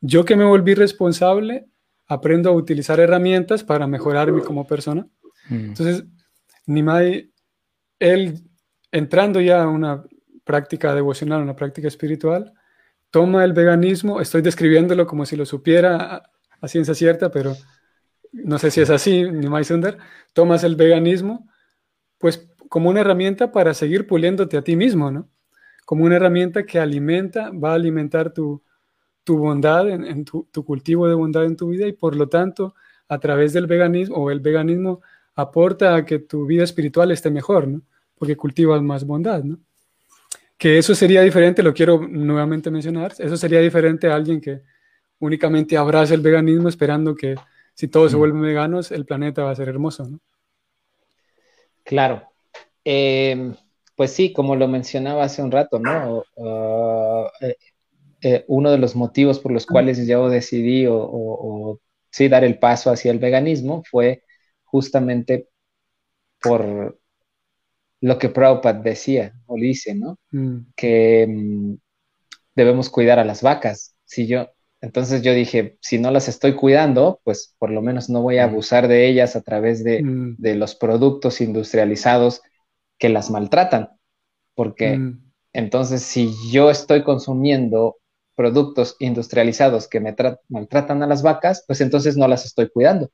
yo 0.01 0.25
que 0.25 0.37
me 0.37 0.45
volví 0.45 0.75
responsable, 0.75 1.67
aprendo 2.07 2.51
a 2.51 2.55
utilizar 2.55 2.99
herramientas 3.01 3.63
para 3.65 3.87
mejorarme 3.87 4.43
como 4.43 4.67
persona. 4.67 5.07
Mm. 5.49 5.55
Entonces, 5.55 6.05
Nimai, 6.67 7.33
él 7.99 8.43
entrando 8.91 9.41
ya 9.41 9.63
a 9.63 9.69
una 9.69 10.05
práctica 10.45 10.95
devocional, 10.95 11.43
una 11.43 11.57
práctica 11.57 11.89
espiritual, 11.89 12.53
toma 13.11 13.45
el 13.45 13.53
veganismo, 13.53 14.21
estoy 14.21 14.43
describiéndolo 14.43 15.07
como 15.07 15.27
si 15.27 15.37
lo 15.37 15.47
supiera 15.47 16.23
a, 16.61 16.69
ciencia 16.69 16.95
cierta, 16.95 17.31
pero 17.31 17.57
no 18.33 18.59
sé 18.59 18.71
si 18.71 18.81
es 18.81 18.91
así, 18.91 19.25
Nimai 19.25 19.65
Sundar, 19.65 19.99
tomas 20.33 20.63
el 20.63 20.77
veganismo, 20.77 21.49
pues 22.23 22.49
como 22.69 22.89
una 22.89 23.01
herramienta 23.01 23.51
para 23.51 23.75
seguir 23.75 24.07
puliéndote 24.07 24.57
a 24.57 24.63
ti 24.63 24.77
mismo, 24.77 25.11
¿no? 25.11 25.29
Como 25.85 26.05
una 26.05 26.17
herramienta 26.17 26.65
que 26.65 26.79
alimenta, 26.79 27.51
va 27.51 27.73
a 27.73 27.75
alimentar 27.75 28.33
tu, 28.33 28.63
tu 29.25 29.37
bondad, 29.39 29.91
en, 29.91 30.25
tu, 30.25 30.47
cultivo 30.65 31.09
de 31.09 31.15
bondad 31.15 31.45
en 31.45 31.57
tu 31.57 31.69
vida 31.69 31.89
y 31.89 31.93
por 31.93 32.15
lo 32.15 32.29
tanto 32.29 32.77
a 33.09 33.19
través 33.19 33.53
del 33.53 33.67
veganismo 33.67 34.17
o 34.17 34.31
el 34.31 34.39
veganismo 34.39 35.01
aporta 35.35 35.97
a 35.97 36.05
que 36.05 36.21
tu 36.21 36.47
vida 36.47 36.63
espiritual 36.63 37.11
esté 37.11 37.29
mejor, 37.29 37.67
¿no? 37.67 37.83
Porque 38.15 38.37
cultivas 38.37 38.81
más 38.83 39.05
bondad, 39.05 39.43
¿no? 39.43 39.59
Que 40.57 40.79
eso 40.79 40.95
sería 40.95 41.23
diferente, 41.23 41.65
lo 41.65 41.75
quiero 41.75 42.07
nuevamente 42.09 42.71
mencionar, 42.71 43.15
eso 43.19 43.37
sería 43.37 43.59
diferente 43.59 44.07
a 44.07 44.15
alguien 44.15 44.41
que 44.41 44.63
únicamente 45.19 45.77
abraza 45.77 46.15
el 46.15 46.21
veganismo 46.21 46.69
esperando 46.69 47.17
que 47.17 47.35
si 47.75 47.89
todos 47.89 48.13
se 48.13 48.17
mm. 48.17 48.21
vuelven 48.21 48.43
veganos, 48.43 48.93
el 48.93 49.05
planeta 49.07 49.43
va 49.43 49.51
a 49.51 49.57
ser 49.57 49.69
hermoso, 49.69 50.09
¿no? 50.09 50.21
Claro. 51.85 52.23
Eh, 52.85 53.55
pues 53.97 54.13
sí, 54.13 54.33
como 54.33 54.57
lo 54.57 54.69
mencionaba 54.69 55.25
hace 55.25 55.43
un 55.43 55.51
rato, 55.51 55.79
¿no? 55.79 56.25
Uh, 56.37 57.29
eh, 57.41 57.57
eh, 58.23 58.45
uno 58.49 58.71
de 58.71 58.79
los 58.79 58.95
motivos 58.95 59.39
por 59.39 59.53
los 59.53 59.67
cuales 59.67 60.07
yo 60.07 60.29
decidí 60.29 60.87
o, 60.89 61.81
sí 62.11 62.29
dar 62.29 62.45
el 62.45 62.59
paso 62.59 62.91
hacia 62.91 63.11
el 63.11 63.19
veganismo 63.19 63.83
fue 63.91 64.23
justamente 64.65 65.49
por 66.41 66.99
lo 68.01 68.19
que 68.19 68.29
Prabhupada 68.29 68.81
decía 68.81 69.35
o 69.47 69.57
dice, 69.57 69.95
¿no? 69.95 70.19
Mm. 70.31 70.73
Que 70.77 71.27
mm, 71.29 71.75
debemos 72.55 72.91
cuidar 72.91 73.19
a 73.19 73.25
las 73.25 73.43
vacas. 73.43 73.97
Si 74.05 74.27
yo, 74.27 74.49
entonces 74.83 75.23
yo 75.23 75.33
dije, 75.33 75.79
si 75.81 75.99
no 75.99 76.11
las 76.11 76.29
estoy 76.29 76.55
cuidando, 76.55 77.21
pues 77.23 77.55
por 77.59 77.71
lo 77.71 77.83
menos 77.83 78.11
no 78.11 78.21
voy 78.21 78.39
a 78.39 78.47
mm. 78.49 78.51
abusar 78.51 78.89
de 78.89 79.07
ellas 79.07 79.37
a 79.37 79.41
través 79.41 79.85
de, 79.85 80.03
de 80.05 80.55
los 80.57 80.75
productos 80.75 81.41
industrializados 81.41 82.43
que 82.99 83.09
las 83.09 83.31
maltratan. 83.31 83.91
Porque 84.55 85.01
entonces 85.53 86.03
si 86.03 86.33
yo 86.51 86.69
estoy 86.69 87.05
consumiendo 87.05 87.99
productos 88.35 88.97
industrializados 88.99 89.87
que 89.87 90.01
me 90.01 90.17
maltratan 90.49 91.03
a 91.05 91.07
las 91.07 91.23
vacas, 91.23 91.65
pues 91.67 91.81
entonces 91.81 92.17
no 92.17 92.27
las 92.27 92.45
estoy 92.45 92.69
cuidando. 92.69 93.09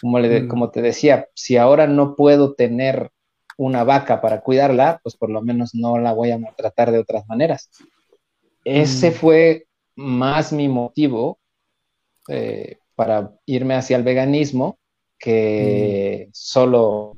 Como, 0.00 0.18
le, 0.18 0.42
mm. 0.42 0.48
como 0.48 0.70
te 0.70 0.80
decía, 0.80 1.28
si 1.34 1.58
ahora 1.58 1.86
no 1.86 2.16
puedo 2.16 2.54
tener 2.54 3.10
una 3.58 3.84
vaca 3.84 4.22
para 4.22 4.40
cuidarla, 4.40 4.98
pues 5.02 5.14
por 5.16 5.28
lo 5.28 5.42
menos 5.42 5.74
no 5.74 5.98
la 5.98 6.14
voy 6.14 6.30
a 6.30 6.38
maltratar 6.38 6.90
de 6.90 7.00
otras 7.00 7.28
maneras. 7.28 7.68
Ese 8.64 9.10
mm. 9.10 9.12
fue 9.12 9.66
más 9.96 10.52
mi 10.52 10.68
motivo 10.68 11.38
eh, 12.28 12.78
para 12.94 13.32
irme 13.46 13.74
hacia 13.74 13.96
el 13.96 14.02
veganismo 14.02 14.78
que 15.18 16.26
mm. 16.28 16.30
solo 16.32 17.16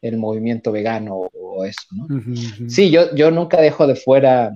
el 0.00 0.18
movimiento 0.18 0.70
vegano 0.70 1.28
o 1.32 1.64
eso, 1.64 1.82
¿no? 1.92 2.06
Sí, 2.68 2.90
yo, 2.90 3.14
yo 3.14 3.30
nunca 3.30 3.60
dejo 3.60 3.86
de 3.86 3.96
fuera 3.96 4.54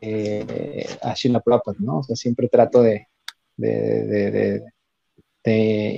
eh, 0.00 0.86
a 1.02 1.14
Sheila 1.14 1.42
¿no? 1.78 1.98
O 1.98 2.02
sea, 2.02 2.16
siempre 2.16 2.48
trato 2.48 2.82
de, 2.82 3.06
de, 3.56 4.64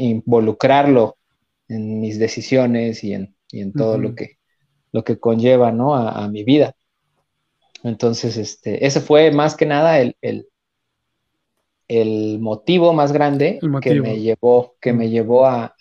involucrarlo 0.00 1.16
en 1.68 2.00
mis 2.00 2.18
decisiones 2.18 3.02
y 3.04 3.14
en, 3.14 3.72
todo 3.72 3.98
lo, 3.98 4.14
que, 4.14 4.38
lo 4.92 5.02
que 5.02 5.18
conlleva, 5.18 5.72
¿no? 5.72 5.94
A, 5.94 6.28
mi 6.28 6.44
vida. 6.44 6.74
Entonces, 7.82 8.36
este, 8.36 8.86
ese 8.86 9.00
fue 9.00 9.30
más 9.30 9.56
que 9.56 9.66
nada 9.66 10.00
el, 10.00 10.16
el, 11.88 12.38
motivo 12.40 12.92
más 12.92 13.12
grande 13.12 13.58
que 13.82 14.00
me 14.00 14.20
llevó, 14.20 14.76
que 14.80 14.92
me 14.92 15.10
llevó 15.10 15.46
a, 15.46 15.74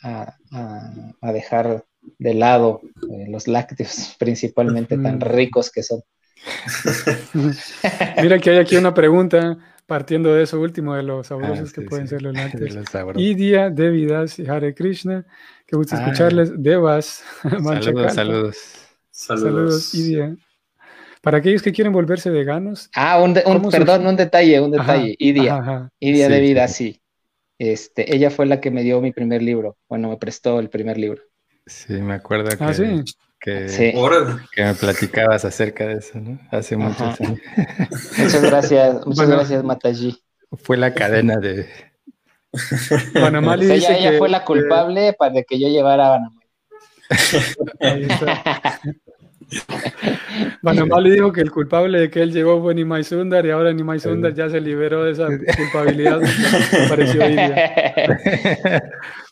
dejar 1.21 1.85
de 2.17 2.33
lado 2.33 2.81
eh, 3.11 3.25
los 3.29 3.47
lácteos, 3.47 4.15
principalmente 4.19 4.97
tan 4.97 5.19
ricos 5.19 5.71
que 5.71 5.83
son. 5.83 6.01
Mira 8.21 8.39
que 8.39 8.51
hay 8.51 8.57
aquí 8.57 8.77
una 8.77 8.93
pregunta 8.93 9.57
partiendo 9.85 10.33
de 10.33 10.43
eso 10.43 10.59
último, 10.61 10.95
de 10.95 11.03
los 11.03 11.27
sabrosos 11.27 11.69
ah, 11.69 11.73
que 11.75 11.81
pueden 11.81 12.07
ser 12.07 12.21
los 12.21 12.33
lácteos. 12.35 12.77
Idia, 13.17 13.69
Devidas 13.69 14.39
y 14.39 14.47
Hare 14.47 14.73
Krishna, 14.73 15.25
que 15.65 15.75
gusta 15.75 15.97
ah. 15.97 16.03
escucharles. 16.03 16.51
Devas, 16.55 17.23
saludos, 17.41 18.13
saludos. 18.13 18.57
Saludos, 19.11 19.93
Idia. 19.93 20.37
Para 21.21 21.39
aquellos 21.39 21.61
que 21.61 21.73
quieren 21.73 21.91
volverse 21.91 22.29
veganos. 22.29 22.89
Ah, 22.95 23.21
un, 23.21 23.33
perdón, 23.69 24.07
un 24.07 24.15
detalle, 24.15 24.61
un 24.61 24.71
detalle. 24.71 25.15
Idia, 25.19 25.91
Idia 25.99 26.29
Devida, 26.29 26.67
sí. 26.67 27.01
Este, 27.57 28.15
ella 28.15 28.29
fue 28.29 28.45
la 28.45 28.61
que 28.61 28.71
me 28.71 28.83
dio 28.83 29.01
mi 29.01 29.11
primer 29.11 29.41
libro. 29.41 29.77
Bueno, 29.89 30.09
me 30.09 30.17
prestó 30.17 30.59
el 30.59 30.69
primer 30.69 30.97
libro. 30.97 31.21
Sí, 31.65 31.93
me 31.93 32.13
acuerdo 32.13 32.49
ah, 32.53 32.57
que. 32.57 32.63
Ah, 32.63 32.73
sí. 32.73 33.03
que, 33.39 33.93
que, 34.53 34.63
me 34.63 34.73
platicabas 34.75 35.43
acerca 35.43 35.87
de 35.87 35.95
eso, 35.95 36.19
¿no? 36.19 36.39
Hace 36.51 36.77
muchos 36.77 37.19
años. 37.19 37.39
Muchas 38.17 38.41
gracias, 38.41 39.05
muchas 39.05 39.29
gracias, 39.29 39.63
Mataji. 39.63 40.23
Fue 40.63 40.77
la 40.77 40.93
cadena 40.93 41.37
de... 41.37 41.67
Banamali 43.13 43.69
o 43.69 43.79
sea, 43.79 43.97
ella, 43.97 44.17
fue 44.17 44.29
la 44.29 44.43
culpable 44.43 45.13
para 45.13 45.43
que 45.43 45.59
yo 45.59 45.67
llevara 45.67 46.07
a 46.07 46.09
Banamali. 46.11 46.47
Banamali 50.61 51.11
dijo 51.11 51.31
que 51.31 51.41
el 51.41 51.51
culpable 51.51 51.99
de 51.99 52.09
que 52.09 52.21
él 52.21 52.31
llegó 52.31 52.61
fue 52.61 52.75
Nimai 52.75 53.03
Sundar 53.03 53.45
y 53.45 53.51
ahora 53.51 53.73
Nimai 53.73 53.99
Sundar 53.99 54.33
ya 54.33 54.49
se 54.49 54.61
liberó 54.61 55.03
de 55.03 55.11
esa 55.11 55.27
culpabilidad. 55.57 56.19
pareció 56.87 57.25
Idia. 57.29 57.73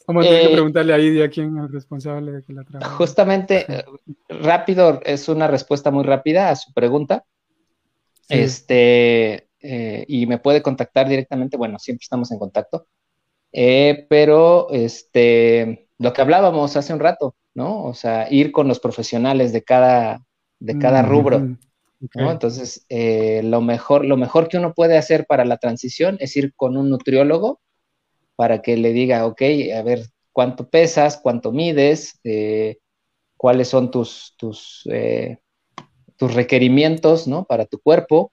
Vamos 0.08 0.26
a 0.26 0.30
tener 0.30 0.44
que 0.44 0.50
eh, 0.50 0.54
preguntarle 0.54 0.94
a 0.94 1.00
Idia 1.00 1.30
quién 1.30 1.58
es 1.58 1.64
el 1.66 1.72
responsable 1.72 2.32
de 2.32 2.44
que 2.44 2.54
la 2.54 2.64
trabaja. 2.64 2.96
Justamente, 2.96 3.66
eh, 3.68 3.84
rápido, 4.30 5.02
es 5.04 5.28
una 5.28 5.48
respuesta 5.48 5.92
muy 5.92 6.04
rápida 6.04 6.50
a 6.50 6.56
su 6.56 6.74
pregunta. 6.74 7.26
Este, 8.30 9.50
eh, 9.62 10.06
y 10.08 10.26
me 10.26 10.38
puede 10.38 10.62
contactar 10.62 11.08
directamente, 11.08 11.58
bueno, 11.58 11.78
siempre 11.80 12.04
estamos 12.04 12.32
en 12.32 12.40
contacto. 12.40 12.88
pero 13.52 14.70
este, 14.72 15.90
lo 15.98 16.14
que 16.14 16.22
hablábamos 16.22 16.78
hace 16.78 16.94
un 16.94 17.00
rato, 17.00 17.36
¿no? 17.58 17.84
O 17.84 17.96
sea, 17.96 18.32
ir 18.32 18.52
con 18.52 18.68
los 18.68 18.80
profesionales 18.80 19.52
de 19.52 19.64
cada, 19.64 20.24
de 20.60 20.78
cada 20.78 21.02
rubro. 21.02 21.58
¿no? 22.14 22.32
Entonces, 22.32 22.86
eh, 22.88 23.42
lo, 23.44 23.62
mejor, 23.62 24.06
lo 24.06 24.16
mejor 24.16 24.48
que 24.48 24.58
uno 24.58 24.76
puede 24.76 24.96
hacer 24.96 25.26
para 25.26 25.44
la 25.44 25.58
transición 25.58 26.18
es 26.20 26.38
ir 26.38 26.54
con 26.56 26.78
un 26.78 26.92
nutriólogo 26.92 27.60
para 28.36 28.62
que 28.62 28.78
le 28.78 28.94
diga, 28.94 29.26
ok, 29.26 29.42
a 29.76 29.82
ver, 29.82 30.06
cuánto 30.32 30.70
pesas, 30.70 31.20
cuánto 31.22 31.52
mides, 31.52 32.20
eh, 32.24 32.78
cuáles 33.36 33.70
son 33.70 33.90
tus, 33.90 34.36
tus, 34.38 34.88
eh, 34.92 35.40
tus 36.16 36.36
requerimientos, 36.36 37.28
¿no? 37.28 37.46
Para 37.46 37.66
tu 37.66 37.80
cuerpo. 37.80 38.32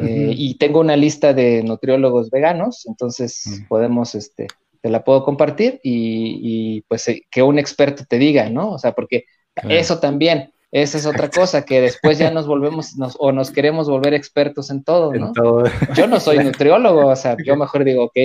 y 0.00 0.56
tengo 0.58 0.78
una 0.78 0.96
lista 0.96 1.34
de 1.34 1.64
nutriólogos 1.64 2.30
veganos, 2.30 2.86
entonces 2.86 3.42
mm. 3.46 3.68
podemos, 3.68 4.14
este, 4.14 4.46
te 4.80 4.90
la 4.90 5.04
puedo 5.04 5.24
compartir 5.24 5.80
y, 5.82 6.82
pues 6.88 7.08
eh, 7.08 7.26
que 7.30 7.42
un 7.42 7.58
experto 7.58 8.04
te 8.08 8.18
diga, 8.18 8.48
¿no? 8.48 8.72
O 8.72 8.78
sea, 8.78 8.92
porque 8.92 9.24
eso 9.68 9.98
también, 9.98 10.52
esa 10.70 10.98
es 10.98 11.06
otra 11.06 11.30
cosa, 11.30 11.64
que 11.64 11.80
después 11.80 12.18
ya 12.18 12.30
nos 12.30 12.46
volvemos 12.46 12.94
o 13.18 13.32
nos 13.32 13.50
queremos 13.50 13.88
volver 13.88 14.14
expertos 14.14 14.70
en 14.70 14.84
todo, 14.84 15.12
¿no? 15.12 15.32
Yo 15.94 16.06
no 16.06 16.20
soy 16.20 16.38
nutriólogo, 16.38 17.06
o 17.06 17.16
sea, 17.16 17.36
yo 17.44 17.56
mejor 17.56 17.84
digo, 17.84 18.04
ok, 18.04 18.18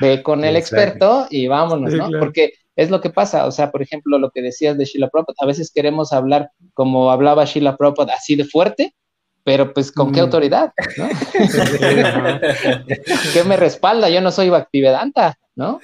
ve 0.00 0.22
con 0.22 0.44
el 0.44 0.56
experto 0.56 1.26
y 1.30 1.46
vámonos, 1.46 1.92
¿no? 1.92 2.08
Porque 2.18 2.54
es 2.74 2.90
lo 2.90 3.00
que 3.00 3.10
pasa, 3.10 3.46
o 3.46 3.52
sea, 3.52 3.70
por 3.70 3.82
ejemplo, 3.82 4.18
lo 4.18 4.30
que 4.30 4.42
decías 4.42 4.76
de 4.76 4.84
Sheila 4.84 5.08
Prabhupada, 5.08 5.36
a 5.40 5.46
veces 5.46 5.72
queremos 5.72 6.12
hablar 6.12 6.50
como 6.74 7.10
hablaba 7.10 7.44
Sheila 7.44 7.76
Prabhupada, 7.76 8.14
así 8.14 8.36
de 8.36 8.44
fuerte, 8.44 8.94
pero 9.46 9.72
pues 9.72 9.90
con 9.92 10.10
qué 10.10 10.20
mm. 10.20 10.24
autoridad, 10.24 10.72
¿no? 10.98 11.08
¿Qué 13.32 13.44
me 13.44 13.56
respalda? 13.56 14.10
Yo 14.10 14.20
no 14.20 14.32
soy 14.32 14.50
Bhaktivedanta, 14.50 15.38
¿no? 15.54 15.78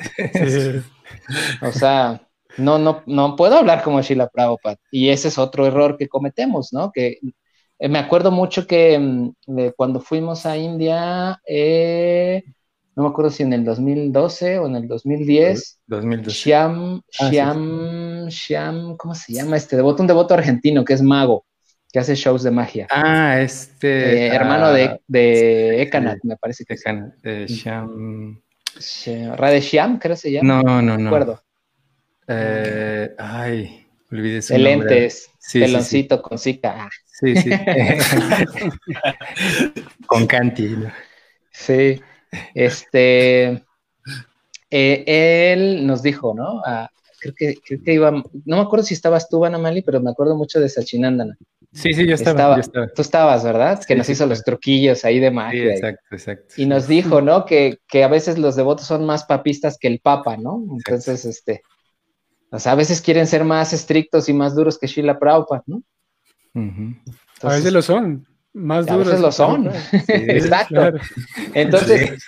O 1.62 1.70
sea, 1.70 2.26
no, 2.56 2.78
no, 2.78 3.04
no 3.06 3.36
puedo 3.36 3.56
hablar 3.56 3.84
como 3.84 4.02
Sheila 4.02 4.26
Prabhupada. 4.26 4.78
Y 4.90 5.10
ese 5.10 5.28
es 5.28 5.38
otro 5.38 5.64
error 5.64 5.96
que 5.96 6.08
cometemos, 6.08 6.72
¿no? 6.72 6.90
Que 6.90 7.20
eh, 7.78 7.88
me 7.88 8.00
acuerdo 8.00 8.32
mucho 8.32 8.66
que 8.66 8.98
mm, 8.98 9.30
cuando 9.76 10.00
fuimos 10.00 10.44
a 10.44 10.56
India, 10.56 11.40
eh, 11.46 12.42
no 12.96 13.04
me 13.04 13.10
acuerdo 13.10 13.30
si 13.30 13.44
en 13.44 13.52
el 13.52 13.64
2012 13.64 14.58
o 14.58 14.66
en 14.66 14.74
el 14.74 14.88
2010, 14.88 15.82
2012. 15.86 16.36
Shyam, 16.36 17.00
ah, 17.20 18.26
Shyam, 18.28 18.96
¿cómo 18.96 19.14
se 19.14 19.34
llama 19.34 19.56
este 19.56 19.76
devoto? 19.76 20.02
Un 20.02 20.08
devoto 20.08 20.34
argentino 20.34 20.84
que 20.84 20.94
es 20.94 21.02
mago 21.02 21.44
que 21.92 21.98
hace 21.98 22.14
shows 22.14 22.42
de 22.42 22.50
magia. 22.50 22.86
Ah, 22.90 23.40
este. 23.40 24.26
Eh, 24.26 24.28
hermano 24.28 24.72
de, 24.72 24.84
ah, 24.84 24.98
de 25.06 25.82
Ekanat, 25.82 26.18
me 26.22 26.36
parece 26.36 26.64
que 26.64 26.74
Ekanat, 26.74 27.14
eh, 27.22 27.46
Sham. 27.46 28.42
Rade 29.36 29.60
Shyam, 29.60 29.98
creo 29.98 30.14
que 30.14 30.20
se 30.20 30.32
llama. 30.32 30.62
No, 30.62 30.62
no, 30.62 30.82
no. 30.82 30.96
No 30.96 31.04
recuerdo. 31.04 31.42
Eh, 32.26 33.14
ay, 33.18 33.86
olvidé 34.10 34.40
su 34.40 34.54
de 34.54 34.58
lentes, 34.60 35.30
sí, 35.38 35.60
peloncito 35.60 36.22
con 36.22 36.38
Zika. 36.38 36.88
Sí, 37.04 37.36
sí. 37.36 37.50
con 40.06 40.26
Canti. 40.26 40.74
Sí. 41.50 42.00
Este. 42.54 43.62
él 44.70 45.86
nos 45.86 46.02
dijo, 46.02 46.32
¿no? 46.34 46.62
Ah, 46.64 46.88
creo 47.20 47.34
que, 47.34 47.54
creo 47.62 47.82
que 47.82 47.92
iba, 47.92 48.10
no 48.10 48.56
me 48.56 48.62
acuerdo 48.62 48.86
si 48.86 48.94
estabas 48.94 49.28
tú, 49.28 49.40
Banamali, 49.40 49.82
pero 49.82 50.00
me 50.00 50.10
acuerdo 50.10 50.36
mucho 50.36 50.58
de 50.58 50.70
Sachinandana. 50.70 51.36
Sí, 51.72 51.94
sí, 51.94 52.06
yo 52.06 52.14
estaba, 52.14 52.60
Tú 52.94 53.00
estabas, 53.00 53.44
¿verdad? 53.44 53.82
que 53.86 53.96
nos 53.96 54.08
hizo 54.08 54.26
los 54.26 54.44
truquillos 54.44 55.04
ahí 55.06 55.20
de 55.20 55.30
magia. 55.30 55.62
Sí, 55.62 55.68
exacto, 55.68 56.06
exacto. 56.10 56.54
Y 56.58 56.66
nos 56.66 56.86
dijo, 56.86 57.22
¿no? 57.22 57.46
Que, 57.46 57.78
que, 57.88 58.04
a 58.04 58.08
veces 58.08 58.38
los 58.38 58.56
devotos 58.56 58.86
son 58.86 59.06
más 59.06 59.24
papistas 59.24 59.78
que 59.78 59.88
el 59.88 60.00
Papa, 60.00 60.36
¿no? 60.36 60.62
Entonces, 60.70 61.24
este, 61.24 61.62
o 62.50 62.58
sea, 62.58 62.72
a 62.72 62.76
veces 62.76 63.00
quieren 63.00 63.26
ser 63.26 63.44
más 63.44 63.72
estrictos 63.72 64.28
y 64.28 64.34
más 64.34 64.54
duros 64.54 64.78
que 64.78 64.86
Sheila 64.86 65.18
Prabhupada, 65.18 65.62
¿no? 65.66 65.82
a 67.42 67.48
veces 67.48 67.72
lo 67.72 67.80
son, 67.80 68.26
más 68.52 68.84
duros. 68.84 69.06
A 69.06 69.08
veces 69.08 69.20
lo 69.20 69.32
son, 69.32 69.70
exacto. 70.08 70.92
Entonces, 71.54 72.22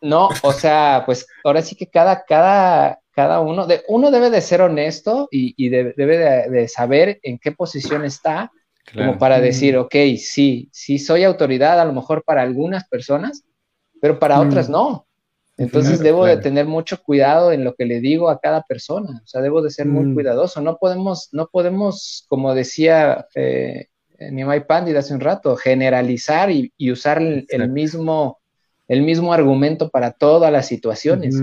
no, 0.00 0.30
o 0.42 0.52
sea, 0.52 1.02
pues 1.04 1.26
ahora 1.44 1.60
sí 1.60 1.76
que 1.76 1.86
cada, 1.86 2.24
cada, 2.24 2.98
cada 3.14 3.40
uno, 3.40 3.66
de, 3.66 3.82
uno 3.88 4.10
debe 4.10 4.30
de 4.30 4.40
ser 4.40 4.60
honesto 4.60 5.28
y, 5.30 5.68
debe 5.68 6.48
de, 6.50 6.68
saber 6.68 7.20
en 7.22 7.38
qué 7.38 7.52
posición 7.52 8.04
está, 8.04 8.50
como 8.92 9.18
para 9.18 9.40
decir, 9.40 9.76
ok, 9.76 9.94
sí, 10.18 10.68
sí 10.72 10.98
soy 10.98 11.24
autoridad 11.24 11.80
a 11.80 11.84
lo 11.84 11.92
mejor 11.92 12.24
para 12.24 12.42
algunas 12.42 12.86
personas, 12.88 13.44
pero 14.00 14.18
para 14.18 14.40
otras 14.40 14.68
no. 14.68 15.06
Entonces 15.56 16.00
debo 16.00 16.26
de 16.26 16.38
tener 16.38 16.66
mucho 16.66 17.00
cuidado 17.00 17.52
en 17.52 17.62
lo 17.62 17.74
que 17.74 17.86
le 17.86 18.00
digo 18.00 18.28
a 18.28 18.40
cada 18.40 18.62
persona, 18.62 19.20
o 19.22 19.26
sea, 19.26 19.40
debo 19.40 19.62
de 19.62 19.70
ser 19.70 19.86
muy 19.86 20.12
cuidadoso, 20.12 20.60
no 20.60 20.76
podemos, 20.78 21.28
no 21.30 21.46
podemos, 21.46 22.26
como 22.28 22.54
decía 22.54 23.28
eh, 23.36 23.86
Nimai 24.18 24.66
Pandit 24.66 24.96
hace 24.96 25.14
un 25.14 25.20
rato, 25.20 25.54
generalizar 25.54 26.50
y, 26.50 26.72
usar 26.90 27.22
el, 27.22 27.70
mismo, 27.70 28.40
el 28.88 29.02
mismo 29.02 29.32
argumento 29.32 29.90
para 29.90 30.10
todas 30.10 30.50
las 30.50 30.66
situaciones 30.66 31.36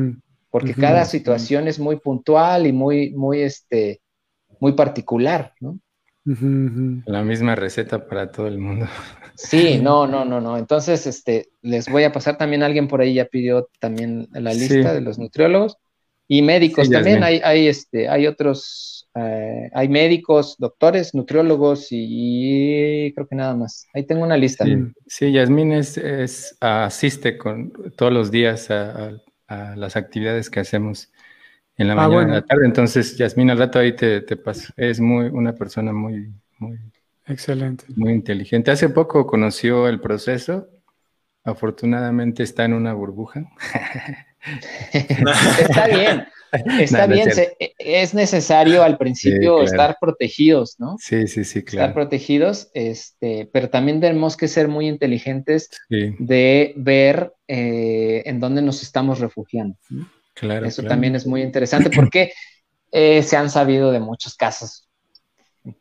porque 0.51 0.73
cada 0.73 1.05
situación 1.05 1.67
es 1.67 1.79
muy 1.79 1.95
puntual 1.95 2.67
y 2.67 2.73
muy, 2.73 3.11
muy, 3.11 3.41
este, 3.41 4.01
muy 4.59 4.73
particular, 4.73 5.53
¿no? 5.61 5.79
La 7.05 7.23
misma 7.23 7.55
receta 7.55 8.05
para 8.05 8.31
todo 8.31 8.47
el 8.47 8.59
mundo. 8.59 8.85
Sí, 9.33 9.79
no, 9.81 10.05
no, 10.05 10.23
no, 10.23 10.39
no. 10.39 10.55
Entonces, 10.55 11.07
este, 11.07 11.49
les 11.63 11.89
voy 11.89 12.03
a 12.03 12.11
pasar 12.11 12.37
también, 12.37 12.61
alguien 12.61 12.87
por 12.87 13.01
ahí 13.01 13.15
ya 13.15 13.25
pidió 13.25 13.69
también 13.79 14.27
la 14.33 14.53
lista 14.53 14.93
de 14.93 15.01
los 15.01 15.17
nutriólogos 15.17 15.77
y 16.27 16.43
médicos 16.43 16.91
también. 16.91 17.23
Hay, 17.23 17.41
hay, 17.43 17.67
este, 17.67 18.07
hay 18.07 18.27
otros, 18.27 19.09
eh, 19.15 19.71
hay 19.73 19.89
médicos, 19.89 20.57
doctores, 20.59 21.15
nutriólogos 21.15 21.87
y, 21.89 23.11
creo 23.15 23.25
que 23.25 23.35
nada 23.35 23.55
más. 23.55 23.87
Ahí 23.95 24.05
tengo 24.05 24.21
una 24.21 24.37
lista. 24.37 24.63
Sí, 25.07 25.31
Yasmín 25.31 25.71
es, 25.71 26.55
asiste 26.59 27.35
con 27.35 27.71
todos 27.95 28.13
los 28.13 28.29
días 28.29 28.69
a 28.69 29.11
las 29.75 29.95
actividades 29.95 30.49
que 30.49 30.59
hacemos 30.59 31.11
en 31.77 31.87
la 31.87 31.93
ah, 31.93 32.07
mañana 32.07 32.21
y 32.21 32.25
en 32.25 32.31
la 32.31 32.41
tarde. 32.41 32.65
Entonces, 32.65 33.17
Yasmín, 33.17 33.49
al 33.49 33.57
rato 33.57 33.79
ahí 33.79 33.95
te, 33.95 34.21
te 34.21 34.37
paso. 34.37 34.73
Es 34.77 34.99
muy, 34.99 35.27
una 35.27 35.53
persona 35.53 35.93
muy, 35.93 36.33
muy... 36.59 36.79
Excelente. 37.25 37.85
Muy 37.95 38.13
inteligente. 38.13 38.71
Hace 38.71 38.89
poco 38.89 39.25
conoció 39.25 39.87
el 39.87 39.99
proceso. 39.99 40.67
Afortunadamente 41.43 42.43
está 42.43 42.65
en 42.65 42.73
una 42.73 42.93
burbuja. 42.93 43.43
está 44.93 45.87
bien. 45.87 46.27
Está 46.79 47.07
bien, 47.07 47.29
e, 47.29 47.73
es 47.77 48.13
necesario 48.13 48.83
al 48.83 48.97
principio 48.97 49.61
estar 49.63 49.97
protegidos, 49.99 50.75
¿no? 50.79 50.97
Sí, 50.99 51.27
sí, 51.27 51.43
sí, 51.43 51.63
claro. 51.63 51.87
Estar 51.87 51.93
protegidos, 51.93 52.69
este, 52.73 53.49
pero 53.51 53.69
también 53.69 54.01
tenemos 54.01 54.35
que 54.35 54.47
ser 54.47 54.67
muy 54.67 54.87
inteligentes 54.87 55.69
de 55.89 56.73
ver 56.75 57.33
eh, 57.47 58.23
en 58.25 58.39
dónde 58.39 58.61
nos 58.61 58.83
estamos 58.83 59.19
refugiando. 59.19 59.77
Claro. 60.33 60.65
Eso 60.65 60.83
también 60.83 61.15
es 61.15 61.25
muy 61.25 61.41
interesante 61.41 61.89
porque 61.89 62.33
eh, 62.91 63.23
se 63.23 63.37
han 63.37 63.49
sabido 63.49 63.91
de 63.91 63.99
muchos 63.99 64.35
casos 64.35 64.89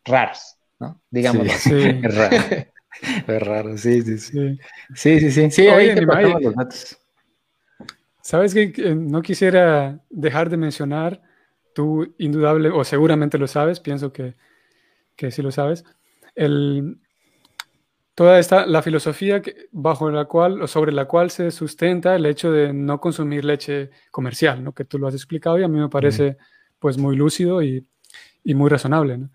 raros, 0.04 0.56
¿no? 0.78 1.00
Digamos. 1.10 1.50
Sí, 1.52 1.74
es 2.02 2.14
raro. 2.14 2.36
es 3.26 3.42
raro, 3.42 3.78
sí, 3.78 4.02
sí, 4.02 4.18
sí. 4.18 4.58
Sí, 4.94 5.20
sí, 5.20 5.30
sí. 5.30 5.50
Sí, 5.50 5.68
ahí 5.68 5.94
te 5.94 6.02
los 6.02 6.54
datos. 6.54 6.99
Sabes 8.30 8.54
que 8.54 8.94
no 8.94 9.22
quisiera 9.22 10.04
dejar 10.08 10.50
de 10.50 10.56
mencionar, 10.56 11.20
tú 11.74 12.14
indudable, 12.16 12.68
o 12.68 12.84
seguramente 12.84 13.38
lo 13.38 13.48
sabes, 13.48 13.80
pienso 13.80 14.12
que, 14.12 14.36
que 15.16 15.32
sí 15.32 15.42
lo 15.42 15.50
sabes, 15.50 15.84
el, 16.36 17.00
toda 18.14 18.38
esta, 18.38 18.66
la 18.66 18.82
filosofía 18.82 19.42
que, 19.42 19.66
bajo 19.72 20.12
la 20.12 20.26
cual, 20.26 20.62
o 20.62 20.68
sobre 20.68 20.92
la 20.92 21.06
cual 21.06 21.32
se 21.32 21.50
sustenta 21.50 22.14
el 22.14 22.24
hecho 22.24 22.52
de 22.52 22.72
no 22.72 23.00
consumir 23.00 23.44
leche 23.44 23.90
comercial, 24.12 24.62
¿no? 24.62 24.74
que 24.76 24.84
tú 24.84 24.96
lo 25.00 25.08
has 25.08 25.14
explicado 25.14 25.58
y 25.58 25.64
a 25.64 25.68
mí 25.68 25.80
me 25.80 25.88
parece 25.88 26.36
pues 26.78 26.98
muy 26.98 27.16
lúcido 27.16 27.62
y, 27.62 27.84
y 28.44 28.54
muy 28.54 28.70
razonable. 28.70 29.18
¿no? 29.18 29.30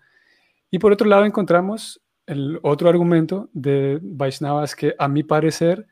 Y 0.70 0.78
por 0.78 0.92
otro 0.92 1.06
lado 1.06 1.26
encontramos 1.26 2.00
el 2.24 2.60
otro 2.62 2.88
argumento 2.88 3.50
de 3.52 3.98
Vaishnavas 4.00 4.74
que 4.74 4.94
a 4.98 5.06
mi 5.06 5.22
parecer 5.22 5.86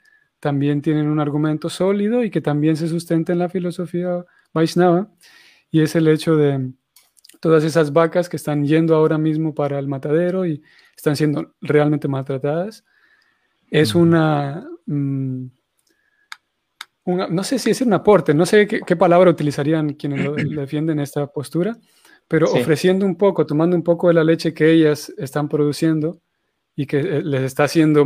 también 0.44 0.82
tienen 0.82 1.08
un 1.08 1.20
argumento 1.20 1.70
sólido 1.70 2.22
y 2.22 2.30
que 2.30 2.42
también 2.42 2.76
se 2.76 2.86
sustenta 2.86 3.32
en 3.32 3.38
la 3.38 3.48
filosofía 3.48 4.26
Vaishnava, 4.52 5.10
y 5.70 5.80
es 5.80 5.96
el 5.96 6.06
hecho 6.06 6.36
de 6.36 6.70
todas 7.40 7.64
esas 7.64 7.94
vacas 7.94 8.28
que 8.28 8.36
están 8.36 8.62
yendo 8.62 8.94
ahora 8.94 9.16
mismo 9.16 9.54
para 9.54 9.78
el 9.78 9.88
matadero 9.88 10.44
y 10.44 10.62
están 10.94 11.16
siendo 11.16 11.54
realmente 11.62 12.08
maltratadas. 12.08 12.84
Es 13.70 13.94
una, 13.94 14.68
mm, 14.84 15.46
no 17.06 17.42
sé 17.42 17.58
si 17.58 17.70
es 17.70 17.80
un 17.80 17.94
aporte, 17.94 18.34
no 18.34 18.44
sé 18.44 18.66
qué, 18.66 18.96
palabra 18.96 19.30
utilizarían 19.30 19.94
quienes 19.94 20.28
defienden 20.54 21.00
esta 21.00 21.26
postura, 21.26 21.74
pero 22.28 22.52
ofreciendo 22.52 23.06
un 23.06 23.16
poco, 23.16 23.46
tomando 23.46 23.74
un 23.74 23.82
poco 23.82 24.08
de 24.08 24.14
la 24.14 24.24
leche 24.24 24.52
que 24.52 24.70
ellas 24.70 25.10
están 25.16 25.48
produciendo 25.48 26.20
y 26.76 26.84
que 26.84 26.98
eh, 26.98 27.22
les 27.22 27.44
está 27.44 27.66
siendo 27.66 28.04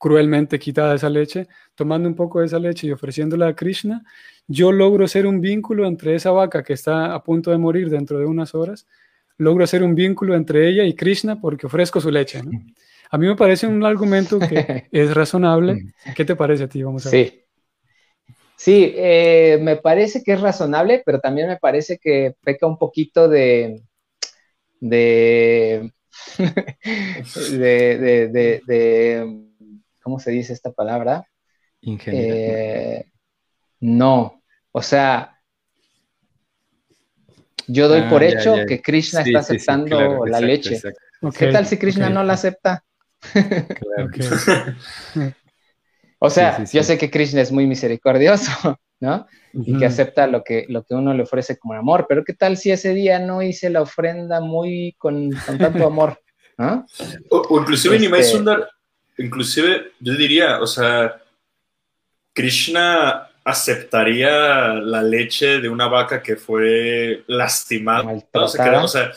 cruelmente 0.00 0.58
quitada 0.58 0.94
esa 0.94 1.10
leche, 1.10 1.46
tomando 1.74 2.08
un 2.08 2.14
poco 2.14 2.40
de 2.40 2.46
esa 2.46 2.58
leche 2.58 2.86
y 2.86 2.90
ofreciéndola 2.90 3.48
a 3.48 3.54
Krishna, 3.54 4.02
yo 4.48 4.72
logro 4.72 5.04
hacer 5.04 5.26
un 5.26 5.42
vínculo 5.42 5.86
entre 5.86 6.14
esa 6.14 6.30
vaca 6.30 6.62
que 6.62 6.72
está 6.72 7.14
a 7.14 7.22
punto 7.22 7.50
de 7.50 7.58
morir 7.58 7.90
dentro 7.90 8.18
de 8.18 8.24
unas 8.24 8.54
horas, 8.54 8.86
logro 9.36 9.62
hacer 9.62 9.82
un 9.82 9.94
vínculo 9.94 10.34
entre 10.34 10.68
ella 10.68 10.84
y 10.84 10.94
Krishna 10.94 11.38
porque 11.38 11.66
ofrezco 11.66 12.00
su 12.00 12.10
leche. 12.10 12.40
A 13.10 13.18
mí 13.18 13.26
me 13.26 13.36
parece 13.36 13.66
un 13.66 13.84
argumento 13.84 14.38
que 14.38 14.86
es 14.90 15.14
razonable. 15.14 15.84
¿Qué 16.16 16.24
te 16.24 16.34
parece 16.34 16.64
a 16.64 16.68
ti? 16.68 16.82
Vamos 16.82 17.06
a 17.06 17.10
ver. 17.10 17.28
Sí. 17.28 17.44
Sí, 18.56 18.92
eh, 18.94 19.58
me 19.62 19.76
parece 19.76 20.22
que 20.22 20.32
es 20.32 20.40
razonable, 20.40 21.02
pero 21.04 21.20
también 21.20 21.48
me 21.48 21.56
parece 21.56 21.98
que 21.98 22.34
peca 22.42 22.66
un 22.66 22.76
poquito 22.76 23.28
de, 23.28 23.82
de, 24.80 25.92
de, 27.58 29.49
¿cómo 30.02 30.18
se 30.18 30.30
dice 30.30 30.52
esta 30.52 30.72
palabra? 30.72 31.26
Ingeniería. 31.80 32.34
Eh, 32.34 33.12
no, 33.80 34.42
o 34.72 34.82
sea, 34.82 35.38
yo 37.66 37.88
doy 37.88 38.02
por 38.02 38.22
ah, 38.22 38.26
hecho 38.26 38.54
que 38.66 38.82
Krishna 38.82 39.22
está 39.22 39.40
aceptando 39.40 40.26
la 40.26 40.40
leche. 40.40 40.80
¿Qué 41.36 41.48
tal 41.48 41.66
si 41.66 41.78
Krishna 41.78 42.10
no 42.10 42.22
la 42.24 42.34
acepta? 42.34 42.84
O 46.22 46.28
sea, 46.28 46.62
yo 46.64 46.82
sé 46.82 46.98
que 46.98 47.10
Krishna 47.10 47.40
es 47.40 47.50
muy 47.50 47.66
misericordioso, 47.66 48.78
¿no? 49.00 49.26
Y 49.54 49.78
que 49.78 49.86
acepta 49.86 50.26
lo 50.26 50.44
que, 50.44 50.66
lo 50.68 50.84
que 50.84 50.94
uno 50.94 51.14
le 51.14 51.22
ofrece 51.22 51.58
como 51.58 51.72
amor, 51.72 52.04
pero 52.06 52.24
¿qué 52.24 52.34
tal 52.34 52.58
si 52.58 52.70
ese 52.70 52.92
día 52.92 53.18
no 53.18 53.40
hice 53.40 53.70
la 53.70 53.80
ofrenda 53.80 54.42
muy 54.42 54.94
con, 54.98 55.30
tanto 55.30 55.86
amor? 55.86 56.20
O, 57.30 57.58
inclusive 57.58 57.96
este... 57.96 58.22
Sundar, 58.22 58.68
inclusive 59.20 59.92
yo 60.00 60.14
diría, 60.14 60.60
o 60.60 60.66
sea, 60.66 61.20
Krishna 62.34 63.28
aceptaría 63.44 64.74
la 64.74 65.02
leche 65.02 65.60
de 65.60 65.68
una 65.68 65.88
vaca 65.88 66.22
que 66.22 66.36
fue 66.36 67.24
lastimada, 67.26 68.04
maltratada, 68.04 68.84
o 68.84 68.88
sea, 68.88 69.12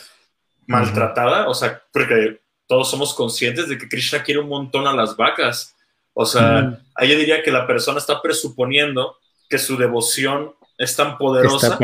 maltratada, 0.66 1.48
o 1.48 1.54
sea, 1.54 1.82
porque 1.92 2.40
todos 2.66 2.90
somos 2.90 3.14
conscientes 3.14 3.68
de 3.68 3.78
que 3.78 3.88
Krishna 3.88 4.22
quiere 4.22 4.40
un 4.40 4.48
montón 4.48 4.86
a 4.86 4.94
las 4.94 5.16
vacas. 5.16 5.74
O 6.12 6.24
sea, 6.24 6.78
ahí 6.94 7.10
yo 7.10 7.18
diría 7.18 7.42
que 7.42 7.50
la 7.50 7.66
persona 7.66 7.98
está 7.98 8.22
presuponiendo 8.22 9.16
que 9.48 9.58
su 9.58 9.76
devoción 9.76 10.54
es 10.78 10.96
tan 10.96 11.18
poderosa 11.18 11.78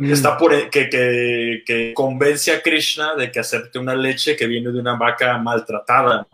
está 0.00 0.36
por, 0.36 0.54
e, 0.54 0.70
que, 0.70 1.62
que, 1.64 1.92
convence 1.94 2.52
a 2.52 2.62
Krishna 2.62 3.14
de 3.14 3.30
que 3.30 3.40
acepte 3.40 3.78
una 3.78 3.94
leche 3.94 4.36
que 4.36 4.46
viene 4.46 4.70
de 4.70 4.80
una 4.80 4.96
vaca 4.96 5.36
maltratada. 5.38 6.26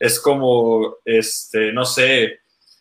Es 0.00 0.18
como, 0.18 0.96
este, 1.04 1.72
no 1.72 1.84
sé, 1.84 2.40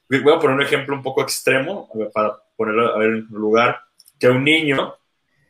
voy 0.09 0.33
a 0.33 0.39
poner 0.39 0.55
un 0.55 0.63
ejemplo 0.63 0.95
un 0.95 1.03
poco 1.03 1.21
extremo 1.21 1.87
para 2.11 2.35
ponerlo 2.57 2.95
a 2.95 2.97
ver 2.97 3.09
en 3.09 3.27
lugar, 3.29 3.81
que 4.17 4.29
un 4.29 4.43
niño 4.43 4.95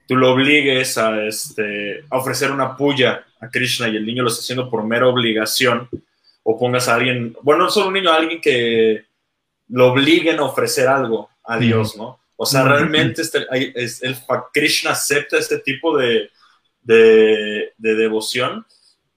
tú 0.08 0.16
lo 0.16 0.34
obligues 0.34 0.98
a, 0.98 1.26
este, 1.26 2.04
a 2.10 2.18
ofrecer 2.18 2.52
una 2.52 2.76
puya 2.76 3.24
a 3.40 3.50
Krishna 3.50 3.88
y 3.88 3.96
el 3.96 4.06
niño 4.06 4.24
lo 4.24 4.30
está 4.30 4.42
haciendo 4.42 4.70
por 4.70 4.84
mera 4.84 5.08
obligación 5.08 5.88
o 6.44 6.58
pongas 6.58 6.88
a 6.88 6.96
alguien, 6.96 7.38
bueno, 7.44 7.66
no 7.66 7.70
solo 7.70 7.88
un 7.88 7.94
niño, 7.94 8.12
a 8.12 8.16
alguien 8.16 8.42
que 8.42 9.06
lo 9.68 9.92
obliguen 9.92 10.40
a 10.40 10.46
ofrecer 10.46 10.88
algo 10.88 11.30
a 11.44 11.58
Dios, 11.58 11.96
¿no? 11.96 12.20
O 12.36 12.46
sea, 12.46 12.64
realmente 12.64 13.22
este, 13.22 13.46
el 13.52 14.18
Krishna 14.54 14.92
acepta 14.92 15.38
este 15.38 15.60
tipo 15.60 15.96
de, 15.98 16.32
de, 16.82 17.72
devoción 17.78 18.66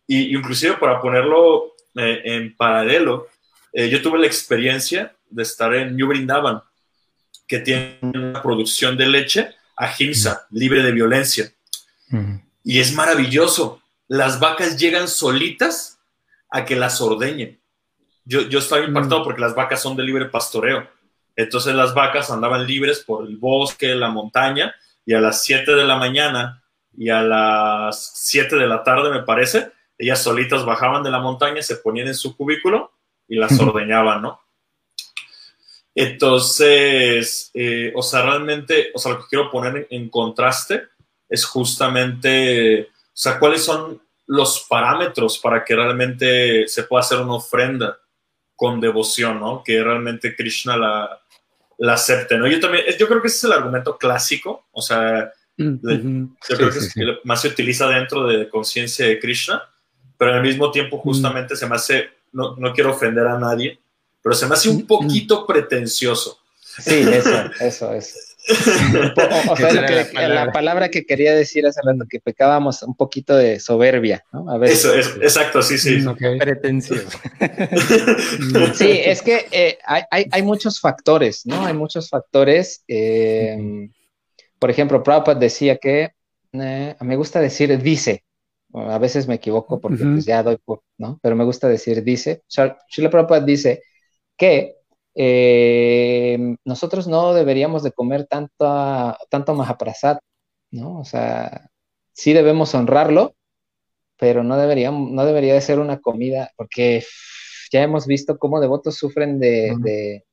y 0.06 0.36
inclusive 0.36 0.74
para 0.74 1.00
ponerlo 1.00 1.71
eh, 1.96 2.22
en 2.24 2.56
paralelo, 2.56 3.28
eh, 3.72 3.88
yo 3.88 4.02
tuve 4.02 4.18
la 4.18 4.26
experiencia 4.26 5.14
de 5.28 5.42
estar 5.42 5.74
en 5.74 5.96
New 5.96 6.08
Brindavan, 6.08 6.62
que 7.46 7.58
tiene 7.58 7.98
una 8.02 8.42
producción 8.42 8.96
de 8.96 9.06
leche 9.06 9.54
ahimsa, 9.76 10.46
libre 10.50 10.82
de 10.82 10.92
violencia. 10.92 11.52
Y 12.62 12.78
es 12.78 12.92
maravilloso. 12.92 13.82
Las 14.06 14.38
vacas 14.38 14.76
llegan 14.76 15.08
solitas 15.08 15.98
a 16.50 16.64
que 16.66 16.76
las 16.76 17.00
ordeñen. 17.00 17.58
Yo, 18.24 18.42
yo 18.42 18.58
estaba 18.58 18.84
impactado 18.84 19.20
mm. 19.20 19.24
porque 19.24 19.40
las 19.40 19.54
vacas 19.54 19.80
son 19.80 19.96
de 19.96 20.02
libre 20.02 20.26
pastoreo. 20.26 20.86
Entonces 21.34 21.74
las 21.74 21.94
vacas 21.94 22.30
andaban 22.30 22.66
libres 22.66 23.00
por 23.00 23.26
el 23.26 23.36
bosque, 23.38 23.94
la 23.94 24.10
montaña, 24.10 24.74
y 25.04 25.14
a 25.14 25.20
las 25.20 25.42
7 25.42 25.74
de 25.74 25.84
la 25.84 25.96
mañana 25.96 26.62
y 26.96 27.08
a 27.08 27.22
las 27.22 28.12
7 28.14 28.56
de 28.56 28.66
la 28.66 28.82
tarde, 28.82 29.10
me 29.10 29.22
parece, 29.22 29.72
ellas 30.02 30.22
solitas 30.22 30.64
bajaban 30.64 31.02
de 31.02 31.10
la 31.10 31.20
montaña, 31.20 31.62
se 31.62 31.76
ponían 31.76 32.08
en 32.08 32.14
su 32.14 32.36
cubículo 32.36 32.92
y 33.28 33.36
las 33.36 33.58
ordeñaban, 33.60 34.22
¿no? 34.22 34.40
Entonces, 35.94 37.50
eh, 37.54 37.92
o 37.94 38.02
sea, 38.02 38.22
realmente, 38.22 38.90
o 38.94 38.98
sea, 38.98 39.12
lo 39.12 39.18
que 39.18 39.28
quiero 39.30 39.50
poner 39.50 39.86
en, 39.90 40.02
en 40.02 40.08
contraste 40.08 40.88
es 41.28 41.44
justamente, 41.44 42.82
o 42.82 42.86
sea, 43.12 43.38
cuáles 43.38 43.64
son 43.64 44.02
los 44.26 44.66
parámetros 44.68 45.38
para 45.38 45.64
que 45.64 45.76
realmente 45.76 46.66
se 46.66 46.82
pueda 46.82 47.02
hacer 47.02 47.20
una 47.20 47.34
ofrenda 47.34 47.98
con 48.56 48.80
devoción, 48.80 49.38
¿no? 49.38 49.62
Que 49.64 49.84
realmente 49.84 50.34
Krishna 50.34 50.76
la, 50.76 51.20
la 51.78 51.94
acepte, 51.94 52.36
¿no? 52.36 52.48
Yo 52.48 52.58
también, 52.58 52.84
yo 52.98 53.06
creo 53.06 53.22
que 53.22 53.28
ese 53.28 53.36
es 53.36 53.44
el 53.44 53.52
argumento 53.52 53.96
clásico, 53.98 54.66
o 54.72 54.82
sea, 54.82 55.32
mm, 55.58 56.26
yo 56.48 56.56
creo 56.56 56.70
que 56.70 56.78
es 56.78 56.92
que 56.92 57.18
más 57.22 57.42
se 57.42 57.48
utiliza 57.48 57.86
dentro 57.88 58.26
de 58.26 58.48
conciencia 58.48 59.06
de 59.06 59.20
Krishna, 59.20 59.62
pero 60.22 60.34
al 60.34 60.42
mismo 60.42 60.70
tiempo 60.70 60.98
mm. 60.98 61.00
justamente 61.00 61.56
se 61.56 61.66
me 61.66 61.74
hace, 61.74 62.04
no, 62.30 62.54
no, 62.54 62.72
quiero 62.72 62.92
ofender 62.92 63.26
a 63.26 63.40
nadie, 63.40 63.80
pero 64.22 64.36
se 64.36 64.46
me 64.46 64.54
hace 64.54 64.68
un 64.68 64.76
mm, 64.76 64.86
poquito 64.86 65.44
pretencioso. 65.44 66.38
Sí, 66.60 67.00
eso, 67.00 67.50
eso, 67.58 67.92
es. 67.92 68.36
o 69.50 69.56
sea, 69.56 70.28
la, 70.28 70.52
palabra 70.52 70.90
que 70.90 71.04
quería 71.04 71.34
decir 71.34 71.66
hace 71.66 71.80
rato, 71.84 72.04
que 72.08 72.20
pecábamos 72.20 72.84
un 72.84 72.94
poquito 72.94 73.36
de 73.36 73.58
soberbia, 73.58 74.22
¿no? 74.32 74.48
A 74.48 74.64
Eso, 74.64 74.94
es, 74.94 75.08
exacto, 75.20 75.60
sí, 75.60 75.76
sí. 75.76 76.04
Pretencioso. 76.38 77.18
sí, 78.74 78.90
es 79.04 79.22
que 79.22 79.48
eh, 79.50 79.78
hay, 79.84 80.28
hay, 80.30 80.42
muchos 80.44 80.78
factores, 80.78 81.44
¿no? 81.46 81.66
Hay 81.66 81.74
muchos 81.74 82.08
factores. 82.08 82.84
Eh, 82.86 83.88
por 84.60 84.70
ejemplo, 84.70 85.02
Prabhupada 85.02 85.40
decía 85.40 85.78
que, 85.78 86.12
eh, 86.52 86.94
me 87.00 87.16
gusta 87.16 87.40
decir 87.40 87.76
dice, 87.82 88.22
a 88.74 88.98
veces 88.98 89.28
me 89.28 89.34
equivoco 89.34 89.80
porque 89.80 90.04
pues, 90.04 90.24
ya 90.24 90.42
doy 90.42 90.56
por, 90.56 90.82
¿no? 90.98 91.18
Pero 91.22 91.36
me 91.36 91.44
gusta 91.44 91.68
decir 91.68 92.02
dice. 92.02 92.42
Srila 92.46 93.10
Prabhupada 93.10 93.44
dice 93.44 93.82
que 94.36 94.76
eh, 95.14 96.56
nosotros 96.64 97.06
no 97.06 97.34
deberíamos 97.34 97.82
de 97.82 97.92
comer 97.92 98.26
tanto, 98.26 99.16
tanto 99.28 99.54
Mahaprasad, 99.54 100.18
¿no? 100.70 100.98
O 100.98 101.04
sea, 101.04 101.70
sí 102.12 102.32
debemos 102.32 102.74
honrarlo, 102.74 103.34
pero 104.18 104.42
no, 104.42 104.56
deberíamos, 104.56 105.10
no 105.10 105.24
debería 105.26 105.54
de 105.54 105.60
ser 105.60 105.78
una 105.78 106.00
comida, 106.00 106.50
porque 106.56 107.04
ya 107.70 107.82
hemos 107.82 108.06
visto 108.06 108.38
cómo 108.38 108.60
devotos 108.60 108.96
sufren 108.96 109.38
de, 109.38 109.74
de, 109.80 110.24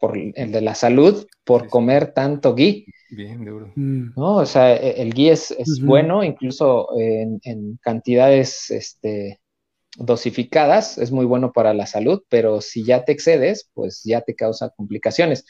por, 0.00 0.18
de 0.18 0.60
la 0.60 0.74
salud 0.74 1.26
por 1.44 1.68
comer 1.68 2.12
tanto 2.12 2.54
ghee. 2.54 2.86
Bien, 3.10 3.44
duro. 3.44 3.72
Mm. 3.76 4.12
¿no? 4.16 4.36
O 4.36 4.46
sea, 4.46 4.74
e, 4.74 5.02
el 5.02 5.12
ghee 5.14 5.30
es, 5.30 5.50
es 5.52 5.80
bueno, 5.80 6.24
incluso 6.24 6.88
en, 6.98 7.40
en, 7.44 7.78
cantidades 7.82 8.70
este, 8.70 9.40
dosificadas 9.96 10.98
es 10.98 11.12
muy 11.12 11.26
bueno 11.26 11.52
para 11.52 11.74
la 11.74 11.86
salud, 11.86 12.22
pero 12.28 12.60
si 12.60 12.84
ya 12.84 13.04
te 13.04 13.12
excedes, 13.12 13.70
pues 13.74 14.02
ya 14.04 14.22
te 14.22 14.34
causa 14.34 14.70
complicaciones. 14.70 15.44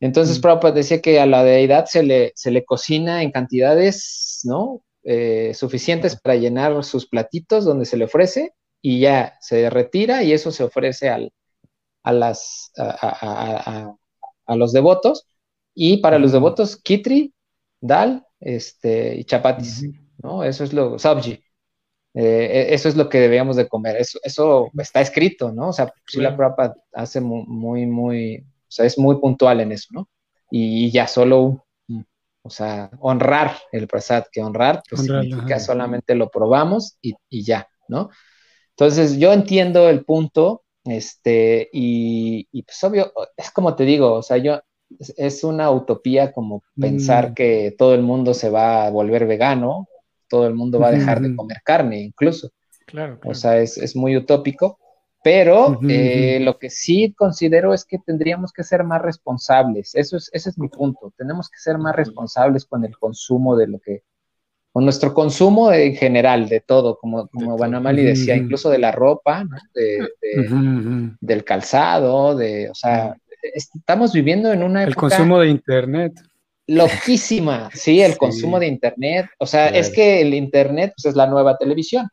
Entonces, 0.00 0.38
mm. 0.38 0.40
Prabhupada 0.42 0.74
decía 0.74 1.00
que 1.00 1.20
a 1.20 1.26
la 1.26 1.44
deidad 1.44 1.86
se 1.86 2.02
le, 2.02 2.32
se 2.34 2.50
le 2.50 2.64
cocina 2.64 3.22
en 3.22 3.30
cantidades, 3.30 4.40
¿no? 4.44 4.82
Eh, 5.04 5.52
suficientes 5.54 6.16
para 6.20 6.36
llenar 6.36 6.84
sus 6.84 7.08
platitos 7.08 7.64
donde 7.64 7.86
se 7.86 7.96
le 7.96 8.04
ofrece 8.04 8.52
y 8.80 9.00
ya 9.00 9.36
se 9.40 9.68
retira 9.68 10.22
y 10.22 10.32
eso 10.32 10.52
se 10.52 10.62
ofrece 10.62 11.08
al, 11.08 11.32
a, 12.02 12.12
las, 12.12 12.72
a, 12.76 13.96
los 14.56 14.72
devotos. 14.72 15.26
Y 15.74 15.98
para 15.98 16.18
los 16.18 16.32
devotos, 16.32 16.76
kitri, 16.76 17.32
dal 17.80 18.26
este, 18.40 19.16
y 19.16 19.24
chapatis, 19.24 19.84
¿no? 20.18 20.44
Eso 20.44 20.64
es 20.64 20.72
lo, 20.72 20.98
sabji. 20.98 21.42
Eh, 22.14 22.68
e, 22.68 22.74
eso 22.74 22.88
es 22.88 22.96
lo 22.96 23.08
que 23.08 23.20
debíamos 23.20 23.56
de 23.56 23.68
comer. 23.68 23.96
Eso, 23.96 24.18
eso 24.22 24.70
está 24.78 25.00
escrito, 25.00 25.52
¿no? 25.52 25.68
O 25.68 25.72
sea, 25.72 25.92
si 26.06 26.20
la 26.20 26.36
prueba 26.36 26.74
hace 26.92 27.20
muy, 27.20 27.86
muy, 27.86 28.38
o 28.38 28.70
sea, 28.70 28.84
es 28.86 28.98
muy 28.98 29.18
puntual 29.18 29.60
en 29.60 29.72
eso, 29.72 29.88
¿no? 29.92 30.08
Y, 30.50 30.90
ya 30.90 31.06
solo, 31.06 31.64
o 32.42 32.50
sea, 32.50 32.90
honrar 33.00 33.56
el 33.72 33.88
prasad, 33.88 34.24
que 34.30 34.42
honrar, 34.42 34.82
pues 34.88 35.02
significa 35.02 35.58
solamente 35.58 36.14
lo 36.14 36.28
probamos 36.28 36.98
y, 37.00 37.14
y, 37.30 37.44
ya, 37.44 37.68
¿no? 37.88 38.10
Entonces, 38.70 39.18
yo 39.18 39.32
entiendo 39.32 39.88
el 39.88 40.04
punto, 40.04 40.64
este, 40.84 41.68
y, 41.72 42.48
y, 42.50 42.62
pues 42.62 42.82
obvio, 42.84 43.12
es 43.36 43.50
como 43.50 43.76
te 43.76 43.84
digo, 43.84 44.14
o 44.14 44.22
sea, 44.22 44.36
yo, 44.38 44.60
es, 45.16 45.44
una 45.44 45.70
utopía 45.70 46.32
como 46.32 46.62
pensar 46.78 47.30
mm. 47.30 47.34
que 47.34 47.74
todo 47.76 47.94
el 47.94 48.02
mundo 48.02 48.34
se 48.34 48.50
va 48.50 48.86
a 48.86 48.90
volver 48.90 49.26
vegano, 49.26 49.88
todo 50.28 50.46
el 50.46 50.54
mundo 50.54 50.80
va 50.80 50.88
a 50.88 50.92
dejar 50.92 51.20
de 51.20 51.36
comer 51.36 51.58
carne 51.64 52.00
incluso. 52.00 52.50
Claro, 52.86 53.20
O 53.24 53.34
sea, 53.34 53.58
es, 53.58 53.96
muy 53.96 54.16
utópico, 54.16 54.78
pero 55.22 55.78
eh, 55.88 56.40
lo 56.40 56.58
que 56.58 56.68
sí 56.68 57.14
considero 57.16 57.72
es 57.72 57.84
que 57.84 57.98
tendríamos 57.98 58.52
que 58.52 58.64
ser 58.64 58.82
más 58.84 59.00
responsables. 59.00 59.94
Eso 59.94 60.16
es, 60.16 60.30
ese 60.32 60.50
es 60.50 60.58
mi 60.58 60.68
punto. 60.68 61.12
Tenemos 61.16 61.48
que 61.48 61.58
ser 61.58 61.78
más 61.78 61.94
responsables 61.94 62.66
con 62.66 62.84
el 62.84 62.98
consumo 62.98 63.56
de 63.56 63.68
lo 63.68 63.78
que, 63.78 64.02
con 64.72 64.84
nuestro 64.84 65.12
consumo 65.12 65.70
en 65.70 65.94
general, 65.94 66.48
de 66.48 66.60
todo, 66.60 66.98
como, 66.98 67.28
como 67.28 67.58
Banamali 67.58 68.02
decía, 68.02 68.34
incluso 68.34 68.70
de 68.70 68.78
la 68.78 68.90
ropa, 68.90 69.46
del 71.20 71.44
calzado, 71.44 72.34
de, 72.34 72.70
o 72.70 72.74
sea, 72.74 73.14
estamos 73.42 74.12
viviendo 74.14 74.50
en 74.50 74.62
una 74.62 74.84
época... 74.84 75.06
El 75.06 75.10
consumo 75.10 75.38
de 75.40 75.48
Internet. 75.48 76.14
loquísima, 76.66 77.68
sí, 77.74 78.00
el 78.00 78.16
consumo 78.16 78.58
de 78.58 78.68
Internet. 78.68 79.26
O 79.38 79.46
sea, 79.46 79.68
es 79.68 79.90
que 79.90 80.22
el 80.22 80.32
Internet 80.32 80.94
pues, 80.96 81.06
es 81.06 81.16
la 81.16 81.26
nueva 81.26 81.58
televisión. 81.58 82.08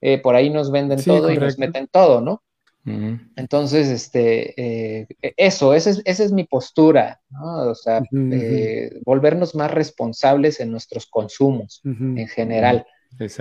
Eh, 0.00 0.18
por 0.18 0.36
ahí 0.36 0.50
nos 0.50 0.70
venden 0.70 1.02
todo 1.02 1.32
y 1.32 1.38
nos 1.38 1.58
meten 1.58 1.88
todo, 1.90 2.20
¿no? 2.20 2.42
Entonces, 2.86 3.88
este, 3.88 4.60
eh, 4.60 5.06
eso, 5.36 5.72
esa 5.72 5.90
es, 5.90 6.02
esa 6.04 6.24
es, 6.24 6.32
mi 6.32 6.44
postura, 6.44 7.20
¿no? 7.30 7.70
O 7.70 7.74
sea, 7.74 8.02
eh, 8.12 9.00
volvernos 9.06 9.54
más 9.54 9.70
responsables 9.70 10.60
en 10.60 10.70
nuestros 10.70 11.06
consumos 11.06 11.80
en 11.84 12.28
general. 12.28 12.86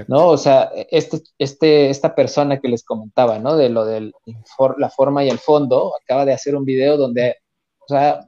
¿No? 0.08 0.28
O 0.28 0.38
sea, 0.38 0.72
este, 0.92 1.22
este, 1.40 1.90
esta 1.90 2.16
persona 2.16 2.60
que 2.60 2.70
les 2.70 2.84
comentaba, 2.84 3.40
¿no? 3.40 3.58
De 3.58 3.70
lo 3.70 3.86
de 3.86 4.12
la 4.78 4.90
forma 4.90 5.26
y 5.26 5.30
el 5.30 5.40
fondo, 5.40 5.94
acaba 6.02 6.26
de 6.26 6.34
hacer 6.34 6.56
un 6.56 6.64
video 6.64 6.96
donde, 6.96 7.38
o 7.80 7.88
sea, 7.88 8.26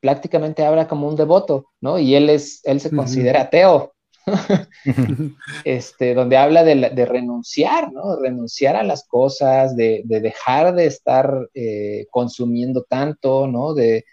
prácticamente 0.00 0.64
habla 0.64 0.86
como 0.86 1.08
un 1.08 1.16
devoto, 1.16 1.66
¿no? 1.80 1.98
Y 1.98 2.14
él, 2.14 2.30
es, 2.30 2.60
él 2.64 2.80
se 2.80 2.94
considera 2.94 3.42
ateo, 3.42 3.92
este, 5.64 6.14
donde 6.14 6.36
habla 6.36 6.64
de, 6.64 7.06
renunciar, 7.06 7.92
¿no? 7.92 8.16
Renunciar 8.16 8.76
a 8.76 8.82
las 8.82 9.06
cosas, 9.06 9.76
de, 9.76 10.02
dejar 10.04 10.74
de 10.74 10.86
estar 10.86 11.48
eh, 11.54 12.06
consumiendo 12.10 12.84
tanto, 12.88 13.46
¿no? 13.46 13.74
De, 13.74 14.04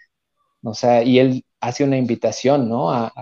o 0.62 0.74
sea, 0.74 1.02
y 1.02 1.18
él 1.18 1.44
hace 1.60 1.84
una 1.84 1.96
invitación, 1.96 2.68
¿no? 2.68 2.90
A, 2.90 3.12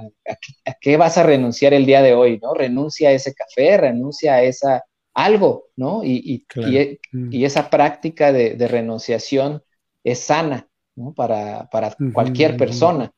qué 0.80 0.96
vas 0.96 1.18
a 1.18 1.22
renunciar 1.22 1.74
el 1.74 1.86
día 1.86 2.02
de 2.02 2.14
hoy, 2.14 2.38
¿no? 2.42 2.54
Renuncia 2.54 3.10
a 3.10 3.12
ese 3.12 3.34
café, 3.34 3.76
renuncia 3.76 4.34
a 4.34 4.42
esa 4.42 4.84
algo, 5.14 5.68
¿no? 5.76 6.02
Y, 6.04 6.44
y, 6.56 6.76
e, 6.76 7.00
mm. 7.12 7.44
esa 7.44 7.70
práctica 7.70 8.32
de, 8.32 8.68
renunciación 8.68 9.62
es 10.02 10.20
sana, 10.20 10.68
para, 11.14 11.68
cualquier 12.12 12.56
persona. 12.56 13.12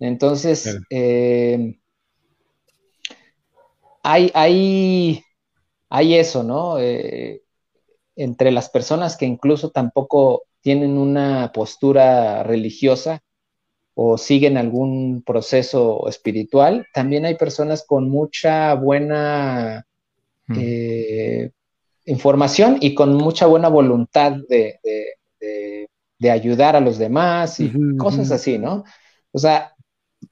Entonces, 0.00 0.78
eh, 0.90 1.77
hay, 4.10 4.30
hay, 4.32 5.22
hay, 5.90 6.14
eso, 6.14 6.42
¿no? 6.42 6.78
Eh, 6.78 7.42
entre 8.16 8.50
las 8.50 8.70
personas 8.70 9.16
que 9.16 9.26
incluso 9.26 9.70
tampoco 9.70 10.44
tienen 10.60 10.96
una 10.96 11.52
postura 11.52 12.42
religiosa 12.42 13.20
o 13.94 14.16
siguen 14.16 14.56
algún 14.56 15.22
proceso 15.26 16.08
espiritual, 16.08 16.86
también 16.94 17.26
hay 17.26 17.34
personas 17.34 17.84
con 17.86 18.08
mucha 18.08 18.74
buena 18.74 19.86
mm. 20.46 20.56
eh, 20.58 21.50
información 22.06 22.78
y 22.80 22.94
con 22.94 23.14
mucha 23.14 23.46
buena 23.46 23.68
voluntad 23.68 24.32
de, 24.48 24.80
de 26.18 26.30
ayudar 26.30 26.76
a 26.76 26.80
los 26.80 26.96
demás 26.96 27.60
y 27.60 27.70
cosas 27.96 28.30
así, 28.30 28.58
¿no? 28.58 28.84
O 29.32 29.38
sea, 29.38 29.74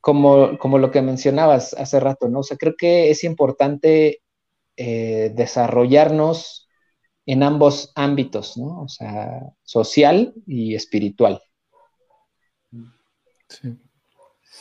como, 0.01 0.59
como 0.59 0.79
lo 0.79 0.91
que 0.91 1.03
mencionabas 1.03 1.75
hace 1.75 2.01
rato, 2.01 2.29
¿no? 2.29 2.41
O 2.41 2.43
sea, 2.43 2.57
creo 2.57 2.75
que 2.77 3.11
es 3.11 3.25
importante 3.25 4.23
eh, 4.77 5.33
desarrollarnos 5.35 6.69
en 7.25 7.43
ambos 7.43 7.93
ámbitos, 7.95 8.57
¿no? 8.57 8.83
O 8.83 8.89
sea, 8.89 9.41
social 9.65 10.35
y 10.47 10.75
espiritual. 10.75 11.43
Sí. 13.49 13.77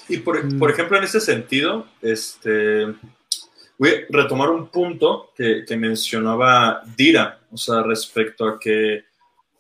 Y 0.07 0.17
por, 0.17 0.43
mm. 0.43 0.69
ejemplo, 0.69 0.97
en 0.97 1.03
ese 1.03 1.19
sentido, 1.19 1.87
este, 2.01 2.85
voy 3.77 3.89
a 3.89 3.93
retomar 4.09 4.49
un 4.49 4.67
punto 4.67 5.31
que, 5.35 5.63
que 5.67 5.77
mencionaba 5.77 6.83
Dira, 6.95 7.39
o 7.51 7.57
sea, 7.57 7.81
respecto 7.81 8.47
a 8.47 8.59
que 8.59 9.05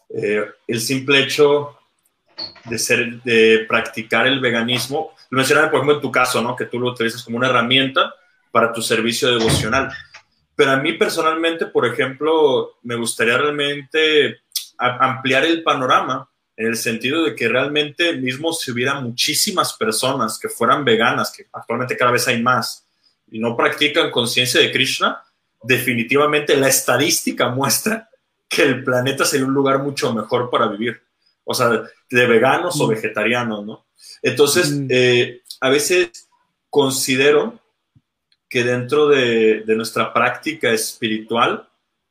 eh, 0.09 0.45
el 0.67 0.79
simple 0.79 1.23
hecho 1.23 1.77
de, 2.65 2.77
ser, 2.77 3.23
de 3.23 3.65
practicar 3.67 4.27
el 4.27 4.39
veganismo, 4.39 5.11
lo 5.29 5.37
mencionaba 5.37 5.69
por 5.69 5.79
ejemplo 5.79 5.95
en 5.95 6.01
tu 6.01 6.11
caso, 6.11 6.41
¿no? 6.41 6.55
que 6.55 6.65
tú 6.65 6.79
lo 6.79 6.91
utilizas 6.91 7.23
como 7.23 7.37
una 7.37 7.49
herramienta 7.49 8.13
para 8.51 8.71
tu 8.71 8.81
servicio 8.81 9.37
devocional. 9.37 9.91
Pero 10.55 10.71
a 10.71 10.77
mí 10.77 10.93
personalmente, 10.93 11.65
por 11.65 11.85
ejemplo, 11.85 12.77
me 12.83 12.95
gustaría 12.95 13.37
realmente 13.37 14.41
ampliar 14.77 15.43
el 15.45 15.63
panorama 15.63 16.29
en 16.57 16.67
el 16.67 16.77
sentido 16.77 17.23
de 17.23 17.35
que 17.35 17.49
realmente 17.49 18.13
mismo 18.13 18.53
si 18.53 18.71
hubiera 18.71 18.99
muchísimas 19.01 19.73
personas 19.73 20.39
que 20.39 20.47
fueran 20.47 20.85
veganas, 20.85 21.31
que 21.31 21.47
actualmente 21.51 21.97
cada 21.97 22.11
vez 22.11 22.27
hay 22.27 22.41
más, 22.41 22.87
y 23.29 23.39
no 23.39 23.57
practican 23.57 24.11
conciencia 24.11 24.61
de 24.61 24.71
Krishna, 24.71 25.21
definitivamente 25.61 26.55
la 26.55 26.69
estadística 26.69 27.49
muestra 27.49 28.09
que 28.47 28.63
el 28.63 28.83
planeta 28.83 29.25
sería 29.25 29.45
un 29.45 29.53
lugar 29.53 29.79
mucho 29.79 30.13
mejor 30.13 30.49
para 30.49 30.67
vivir. 30.67 31.01
O 31.43 31.53
sea, 31.53 31.69
de 31.69 32.25
veganos 32.25 32.79
o 32.79 32.87
mm. 32.87 32.89
vegetarianos, 32.89 33.65
¿no? 33.65 33.84
Entonces, 34.21 34.71
mm. 34.71 34.87
eh, 34.89 35.41
a 35.61 35.69
veces 35.69 36.27
considero 36.69 37.59
que 38.49 38.63
dentro 38.63 39.07
de, 39.07 39.63
nuestra 39.67 40.13
práctica 40.13 40.71
espiritual, 40.71 41.67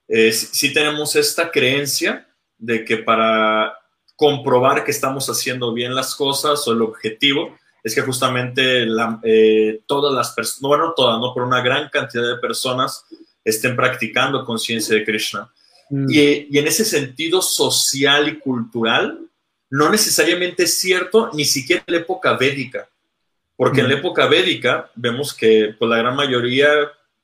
eh, 0.08 0.32
sí 0.32 0.72
tenemos 0.72 1.16
esta 1.16 1.50
creencia 1.50 2.28
de 2.58 2.84
que 2.84 2.98
para 2.98 3.74
comprobar 4.16 4.84
que 4.84 4.90
estamos 4.90 5.28
haciendo 5.28 5.72
bien 5.72 5.94
las 5.94 6.14
cosas 6.14 6.66
o 6.68 6.72
el 6.72 6.82
objetivo 6.82 7.56
es 7.82 7.94
que 7.94 8.00
justamente 8.00 8.86
eh, 9.24 9.82
todas 9.86 10.12
las 10.14 10.32
personas, 10.32 10.60
bueno, 10.62 10.94
todas, 10.96 11.20
no, 11.20 11.34
pero 11.34 11.46
una 11.46 11.60
gran 11.60 11.90
cantidad 11.90 12.26
de 12.26 12.40
personas 12.40 13.04
estén 13.44 13.76
practicando 13.76 14.44
conciencia 14.44 14.94
de 14.94 15.04
Krishna. 15.04 15.52
Mm. 15.90 16.06
Y, 16.10 16.58
en 16.58 16.66
ese 16.66 16.84
sentido 16.84 17.42
social 17.42 18.28
y 18.28 18.38
cultural, 18.38 19.28
no 19.74 19.90
necesariamente 19.90 20.62
es 20.62 20.78
cierto 20.78 21.30
ni 21.32 21.44
siquiera 21.44 21.82
en 21.84 21.94
la 21.94 22.00
época 22.02 22.34
védica, 22.34 22.88
porque 23.56 23.80
en 23.80 23.88
la 23.88 23.96
mm. 23.96 23.98
época 23.98 24.26
védica 24.28 24.88
vemos 24.94 25.34
que 25.34 25.74
pues, 25.76 25.90
la 25.90 25.96
gran 25.96 26.14
mayoría, 26.14 26.68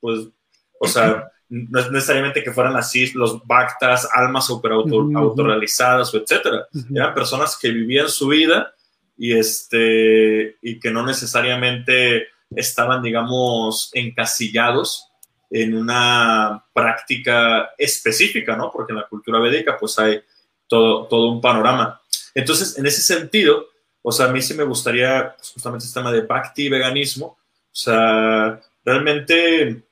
pues, 0.01 0.27
o 0.81 0.89
sea, 0.89 1.31
no 1.49 1.79
es 1.79 1.93
necesariamente 1.93 2.43
que 2.43 2.51
fueran 2.51 2.77
así 2.77 3.13
los 3.13 3.47
bhaktas, 3.47 4.09
almas 4.13 4.49
super 4.49 4.73
autorrealizadas 4.73 6.13
o 6.13 6.17
etcétera. 6.17 6.67
Eran 6.93 7.15
personas 7.15 7.57
que 7.57 7.71
vivían 7.71 8.09
su 8.09 8.27
vida 8.27 8.75
y, 9.17 9.33
este, 9.33 10.57
y 10.61 10.81
que 10.81 10.91
no 10.91 11.07
necesariamente 11.07 12.27
estaban, 12.51 13.01
digamos, 13.01 13.91
encasillados 13.95 15.07
en 15.51 15.77
una 15.77 16.65
práctica 16.73 17.71
específica, 17.79 18.57
¿no? 18.57 18.73
Porque 18.73 18.93
en 18.93 18.99
la 18.99 19.07
cultura 19.07 19.39
védica 19.39 19.77
pues 19.79 19.97
hay 20.01 20.21
todo, 20.67 21.07
todo 21.07 21.31
un 21.31 21.41
panorama. 21.41 22.01
Entonces, 22.35 22.79
en 22.79 22.87
ese 22.87 23.03
sentido, 23.03 23.67
o 24.03 24.13
sea, 24.13 24.27
a 24.27 24.33
mí 24.33 24.41
sí 24.41 24.55
me 24.55 24.65
gustaría 24.65 25.35
pues, 25.37 25.51
justamente 25.51 25.87
este 25.87 25.99
tema 25.99 26.13
de 26.13 26.23
bhakti 26.23 26.65
y 26.65 26.69
veganismo, 26.69 27.27
o 27.27 27.75
sea, 27.75 28.61
realmente 28.85 29.83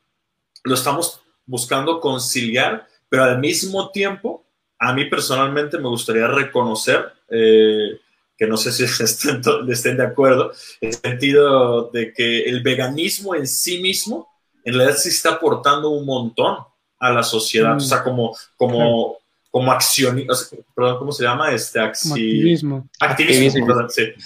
lo 0.64 0.74
estamos 0.74 1.20
buscando 1.46 2.00
conciliar, 2.00 2.86
pero 3.08 3.24
al 3.24 3.38
mismo 3.38 3.90
tiempo, 3.90 4.44
a 4.78 4.92
mí 4.92 5.06
personalmente 5.06 5.78
me 5.78 5.88
gustaría 5.88 6.26
reconocer, 6.26 7.12
eh, 7.30 8.00
que 8.36 8.46
no 8.46 8.56
sé 8.56 8.72
si 8.72 8.84
estén, 9.04 9.42
estén 9.68 9.96
de 9.96 10.04
acuerdo, 10.04 10.52
el 10.80 10.94
sentido 10.94 11.90
de 11.90 12.12
que 12.12 12.42
el 12.42 12.62
veganismo 12.62 13.34
en 13.34 13.46
sí 13.46 13.80
mismo 13.80 14.28
en 14.64 14.74
realidad 14.74 14.98
sí 14.98 15.08
está 15.08 15.30
aportando 15.30 15.88
un 15.88 16.04
montón 16.04 16.58
a 16.98 17.10
la 17.10 17.22
sociedad, 17.22 17.76
o 17.76 17.80
sea, 17.80 18.02
como, 18.02 18.36
como, 18.56 19.17
como 19.50 19.72
acción, 19.72 20.22
perdón, 20.74 20.98
¿cómo 20.98 21.12
se 21.12 21.24
llama? 21.24 21.52
Este, 21.52 21.80
activismo. 21.80 22.88
Activismo, 23.00 23.66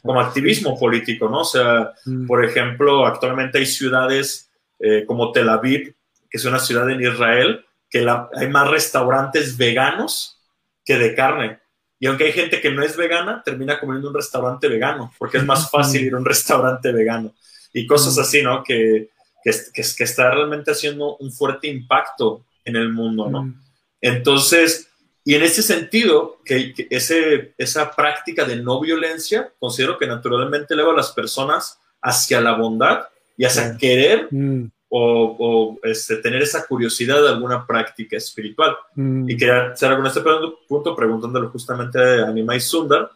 como 0.02 0.20
activismo 0.20 0.78
político, 0.78 1.28
¿no? 1.28 1.40
O 1.40 1.44
sea, 1.44 1.92
mm. 2.04 2.26
por 2.26 2.44
ejemplo, 2.44 3.06
actualmente 3.06 3.58
hay 3.58 3.66
ciudades 3.66 4.50
eh, 4.80 5.04
como 5.06 5.30
Tel 5.30 5.48
Aviv, 5.48 5.94
que 6.28 6.38
es 6.38 6.44
una 6.44 6.58
ciudad 6.58 6.90
en 6.90 7.00
Israel, 7.00 7.64
que 7.88 8.04
hay 8.34 8.48
más 8.48 8.68
restaurantes 8.68 9.56
veganos 9.56 10.40
que 10.84 10.98
de 10.98 11.14
carne. 11.14 11.60
Y 12.00 12.06
aunque 12.06 12.24
hay 12.24 12.32
gente 12.32 12.60
que 12.60 12.72
no 12.72 12.82
es 12.82 12.96
vegana, 12.96 13.42
termina 13.44 13.78
comiendo 13.78 14.08
un 14.08 14.14
restaurante 14.14 14.66
vegano, 14.66 15.12
porque 15.18 15.38
es 15.38 15.44
más 15.44 15.70
fácil 15.70 16.04
ir 16.04 16.14
a 16.14 16.18
un 16.18 16.24
restaurante 16.24 16.90
vegano. 16.90 17.32
Y 17.72 17.86
cosas 17.86 18.18
así, 18.18 18.42
¿no? 18.42 18.64
Que, 18.64 19.10
que, 19.44 19.52
que, 19.72 19.82
que 19.96 20.04
está 20.04 20.32
realmente 20.32 20.72
haciendo 20.72 21.16
un 21.18 21.30
fuerte 21.30 21.68
impacto 21.68 22.44
en 22.64 22.74
el 22.74 22.92
mundo, 22.92 23.30
¿no? 23.30 23.54
Entonces, 24.00 24.88
y 25.24 25.34
en 25.34 25.42
ese 25.42 25.62
sentido, 25.62 26.40
que, 26.44 26.74
ese, 26.90 27.54
esa 27.56 27.94
práctica 27.94 28.44
de 28.44 28.56
no 28.56 28.80
violencia, 28.80 29.52
considero 29.58 29.96
que 29.96 30.06
naturalmente 30.06 30.74
eleva 30.74 30.92
a 30.92 30.96
las 30.96 31.12
personas 31.12 31.78
hacia 32.00 32.40
la 32.40 32.56
bondad 32.56 33.06
y 33.36 33.44
hacia 33.44 33.76
querer 33.76 34.26
mm. 34.30 34.64
o, 34.88 35.78
este, 35.84 36.16
tener 36.16 36.42
esa 36.42 36.66
curiosidad 36.66 37.22
de 37.22 37.28
alguna 37.28 37.64
práctica 37.64 38.16
espiritual. 38.16 38.76
Mm. 38.96 39.30
Y 39.30 39.36
quería 39.36 39.76
cerrar 39.76 39.98
con 39.98 40.06
este 40.06 40.22
punto 40.68 40.96
preguntándole 40.96 41.48
justamente 41.48 41.98
a 42.00 42.26
Animai 42.26 42.60
Sundar, 42.60 43.10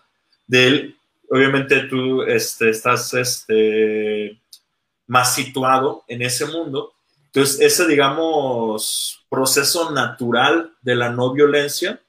de 0.47 0.67
él, 0.67 0.97
obviamente 1.29 1.81
tú 1.91 2.23
este, 2.23 2.71
estás 2.71 3.13
este, 3.15 4.41
más 5.09 5.35
situado 5.35 6.05
en 6.07 6.23
ese 6.23 6.47
mundo, 6.47 6.93
entonces 7.27 7.61
ese, 7.61 7.87
digamos, 7.89 9.26
proceso 9.29 9.91
natural 9.91 10.73
de 10.83 10.95
la 10.95 11.11
no 11.11 11.33
violencia, 11.33 12.01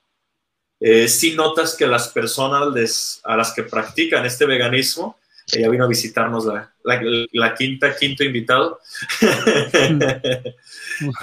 eh, 0.80 1.07
si 1.07 1.35
notas 1.35 1.76
que 1.76 1.88
las 1.88 2.10
personas 2.10 3.22
a 3.23 3.35
las 3.35 3.53
que 3.53 3.64
practican 3.64 4.26
este 4.26 4.45
veganismo, 4.45 5.18
ella 5.52 5.69
vino 5.69 5.85
a 5.85 5.88
visitarnos 5.88 6.45
la, 6.84 7.56
quinta, 7.56 7.95
quinto 7.95 8.23
invitado. 8.23 8.80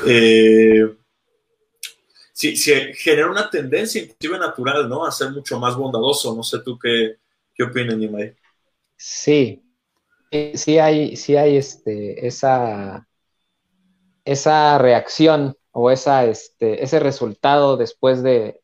eh, 0.06 0.96
sí, 2.32 2.56
genera 2.94 3.30
una 3.30 3.50
tendencia 3.50 4.02
inclusive 4.02 4.38
natural, 4.38 4.88
¿no? 4.88 5.04
A 5.06 5.12
ser 5.12 5.30
mucho 5.30 5.60
más 5.60 5.76
bondadoso. 5.76 6.34
No 6.34 6.42
sé 6.42 6.60
tú 6.64 6.78
qué, 6.78 7.18
qué 7.54 7.64
opinas, 7.64 7.96
Nimai. 7.98 8.34
Sí, 8.96 9.62
sí 10.54 10.78
hay, 10.78 11.16
sí 11.16 11.36
hay 11.36 11.58
este, 11.58 12.26
esa, 12.26 13.06
esa 14.24 14.78
reacción 14.78 15.54
o 15.76 15.90
esa, 15.90 16.24
este, 16.24 16.84
ese 16.84 17.01
resultado 17.01 17.76
después 17.76 18.22
de, 18.22 18.60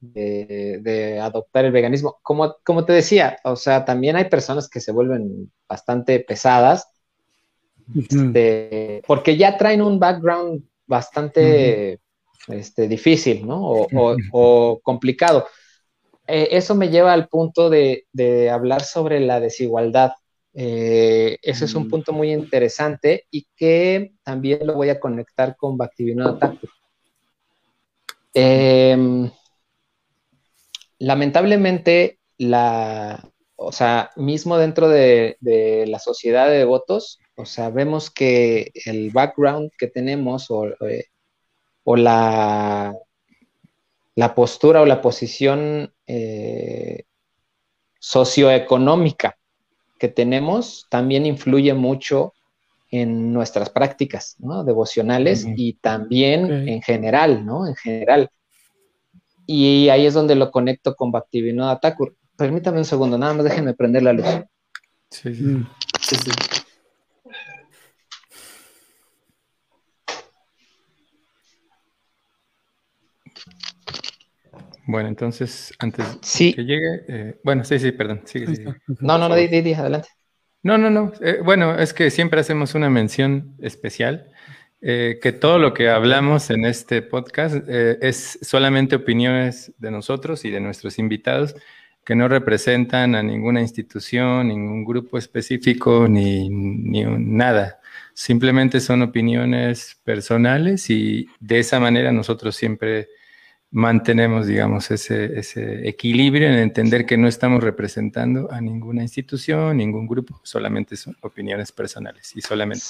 adoptar 1.20 1.64
el 1.64 1.72
veganismo. 1.72 2.20
Como, 2.22 2.54
como 2.64 2.84
te 2.84 2.92
decía, 2.92 3.36
o 3.42 3.56
sea, 3.56 3.84
también 3.84 4.14
hay 4.14 4.26
personas 4.26 4.68
que 4.68 4.80
se 4.80 4.92
vuelven 4.92 5.50
bastante 5.68 6.20
pesadas, 6.20 6.88
este, 7.96 9.02
porque 9.08 9.36
ya 9.36 9.58
traen 9.58 9.82
un 9.82 9.98
background 9.98 10.62
bastante 10.86 11.98
este, 12.46 12.86
difícil, 12.86 13.44
¿no? 13.44 13.88
O, 14.32 14.80
complicado. 14.80 15.46
Eh, 16.28 16.50
eso 16.52 16.76
me 16.76 16.90
lleva 16.90 17.12
al 17.12 17.26
punto 17.26 17.70
de, 17.70 18.04
hablar 18.52 18.84
sobre 18.84 19.18
la 19.18 19.40
desigualdad. 19.40 20.12
Eh, 20.54 21.38
ese 21.42 21.64
es 21.64 21.74
un 21.74 21.86
mm. 21.86 21.90
punto 21.90 22.12
muy 22.12 22.32
interesante 22.32 23.26
y 23.32 23.48
que 23.56 24.12
también 24.22 24.64
lo 24.64 24.74
voy 24.74 24.90
a 24.90 25.00
conectar 25.00 25.56
con 25.56 25.76
Bhaktivinoda 25.76 26.38
Thakur. 26.38 26.70
Em, 28.34 29.30
lamentablemente, 30.98 32.20
la, 32.38 33.30
o 33.56 33.72
sea, 33.72 34.10
mismo 34.16 34.56
dentro 34.56 34.88
de, 34.88 35.36
la 35.88 35.98
sociedad 35.98 36.48
de 36.48 36.58
devotos, 36.58 37.18
o 37.36 37.44
sea, 37.44 37.70
vemos 37.70 38.10
que 38.10 38.70
el 38.86 39.10
background 39.10 39.70
que 39.78 39.88
tenemos 39.88 40.50
o, 40.50 40.66
eh, 40.88 41.06
la, 41.84 42.94
la, 44.14 44.34
postura 44.34 44.80
o 44.82 44.86
la 44.86 45.02
posición 45.02 45.92
eh, 46.06 47.04
socioeconómica 47.98 49.36
que 49.98 50.08
tenemos 50.08 50.86
también 50.88 51.26
influye 51.26 51.74
mucho 51.74 52.32
en 52.90 53.32
nuestras 53.32 53.70
prácticas 53.70 54.36
¿no? 54.38 54.64
devocionales 54.64 55.46
y 55.56 55.74
también 55.74 56.68
en 56.68 56.82
general, 56.82 57.44
¿no? 57.44 57.66
En 57.66 57.74
general. 57.76 58.30
Y 59.46 59.88
ahí 59.88 60.06
es 60.06 60.14
donde 60.14 60.34
lo 60.34 60.50
conecto 60.50 60.94
con 60.94 61.12
Bhaktivinoda 61.12 61.80
Thakur. 61.80 62.16
Permítame 62.36 62.78
un 62.78 62.84
segundo, 62.84 63.18
nada 63.18 63.34
más 63.34 63.44
déjenme 63.44 63.74
prender 63.74 64.02
la 64.02 64.12
luz. 64.12 64.26
Sí, 65.10 65.34
sí. 65.34 65.42
Mm. 65.42 65.66
Bueno, 74.86 75.08
entonces, 75.08 75.72
antes 75.78 76.20
de 76.20 76.52
que 76.52 76.64
llegue, 76.64 77.04
eh, 77.08 77.40
bueno, 77.44 77.62
sí, 77.64 77.78
sí, 77.78 77.92
perdón, 77.92 78.22
sigue, 78.24 78.56
sigue. 78.56 78.74
No, 79.00 79.18
no, 79.18 79.28
no, 79.28 79.36
di, 79.36 79.46
di, 79.46 79.72
adelante. 79.72 80.08
No, 80.62 80.76
no, 80.76 80.90
no. 80.90 81.12
Eh, 81.22 81.40
bueno, 81.42 81.74
es 81.78 81.94
que 81.94 82.10
siempre 82.10 82.40
hacemos 82.40 82.74
una 82.74 82.90
mención 82.90 83.54
especial, 83.60 84.30
eh, 84.82 85.18
que 85.22 85.32
todo 85.32 85.58
lo 85.58 85.72
que 85.72 85.88
hablamos 85.88 86.50
en 86.50 86.66
este 86.66 87.00
podcast 87.02 87.56
eh, 87.66 87.98
es 88.02 88.38
solamente 88.42 88.96
opiniones 88.96 89.72
de 89.78 89.90
nosotros 89.90 90.44
y 90.44 90.50
de 90.50 90.60
nuestros 90.60 90.98
invitados, 90.98 91.54
que 92.04 92.14
no 92.14 92.28
representan 92.28 93.14
a 93.14 93.22
ninguna 93.22 93.62
institución, 93.62 94.48
ningún 94.48 94.84
grupo 94.84 95.16
específico, 95.16 96.06
ni, 96.08 96.48
ni 96.50 97.04
nada. 97.04 97.80
Simplemente 98.14 98.80
son 98.80 99.02
opiniones 99.02 99.98
personales 100.04 100.90
y 100.90 101.26
de 101.40 101.60
esa 101.60 101.80
manera 101.80 102.12
nosotros 102.12 102.54
siempre 102.56 103.08
mantenemos, 103.70 104.46
digamos, 104.46 104.90
ese, 104.90 105.38
ese, 105.38 105.88
equilibrio 105.88 106.48
en 106.48 106.54
entender 106.54 107.06
que 107.06 107.16
no 107.16 107.28
estamos 107.28 107.62
representando 107.62 108.50
a 108.50 108.60
ninguna 108.60 109.02
institución, 109.02 109.76
ningún 109.76 110.06
grupo, 110.06 110.40
solamente 110.42 110.96
son 110.96 111.16
opiniones 111.20 111.70
personales 111.70 112.34
y 112.34 112.40
solamente 112.40 112.84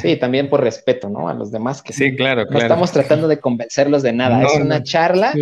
Sí, 0.00 0.16
también 0.16 0.48
por 0.48 0.62
respeto, 0.62 1.08
¿no? 1.08 1.28
A 1.28 1.34
los 1.34 1.50
demás 1.50 1.82
que 1.82 1.92
sí, 1.92 2.14
claro, 2.14 2.44
no 2.48 2.58
estamos 2.58 2.92
tratando 2.92 3.28
de 3.28 3.40
convencerlos 3.40 4.02
de 4.02 4.12
nada, 4.12 4.42
es 4.42 4.54
una 4.60 4.82
charla, 4.82 5.34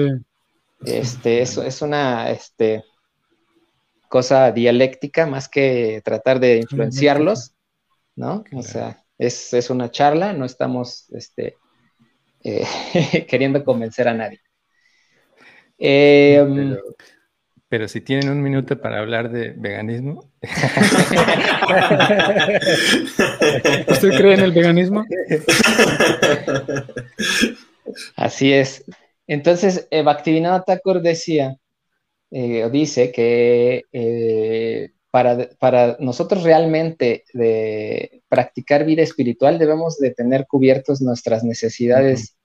este, 0.84 1.42
es, 1.42 1.58
es 1.58 1.82
una 1.82 2.30
este, 2.30 2.84
cosa 4.08 4.50
dialéctica 4.50 5.26
más 5.26 5.48
que 5.48 6.00
tratar 6.04 6.40
de 6.40 6.56
influenciarlos, 6.56 7.52
¿no? 8.16 8.44
O 8.52 8.62
sea, 8.62 9.04
es, 9.18 9.52
es 9.52 9.70
una 9.70 9.90
charla, 9.90 10.32
no 10.32 10.46
estamos 10.46 11.10
este, 11.12 11.56
eh, 12.42 12.64
queriendo 13.28 13.64
convencer 13.64 14.08
a 14.08 14.14
nadie. 14.14 14.40
Em, 15.78 16.76
pero, 17.68 17.86
si 17.88 18.00
tienen 18.00 18.30
un 18.30 18.42
minuto 18.42 18.80
para 18.80 18.98
hablar 18.98 19.30
de 19.30 19.54
veganismo. 19.56 20.28
¿Usted 23.88 24.10
cree 24.16 24.34
en 24.34 24.40
el 24.40 24.52
veganismo? 24.52 25.06
Así 28.16 28.52
es. 28.52 28.84
Entonces, 29.28 29.86
eh, 29.92 30.02
Bhaktivinoda 30.02 30.64
Thakur 30.64 31.00
decía, 31.00 31.56
eh, 32.32 32.68
dice 32.72 33.12
que 33.12 33.84
para, 35.10 35.96
nosotros 35.98 36.44
realmente 36.44 37.24
de 37.32 38.22
practicar 38.28 38.84
vida 38.84 39.02
espiritual 39.02 39.58
debemos 39.58 39.98
de 39.98 40.12
tener 40.12 40.46
cubiertos 40.46 41.00
nuestras 41.00 41.42
necesidades 41.42 42.36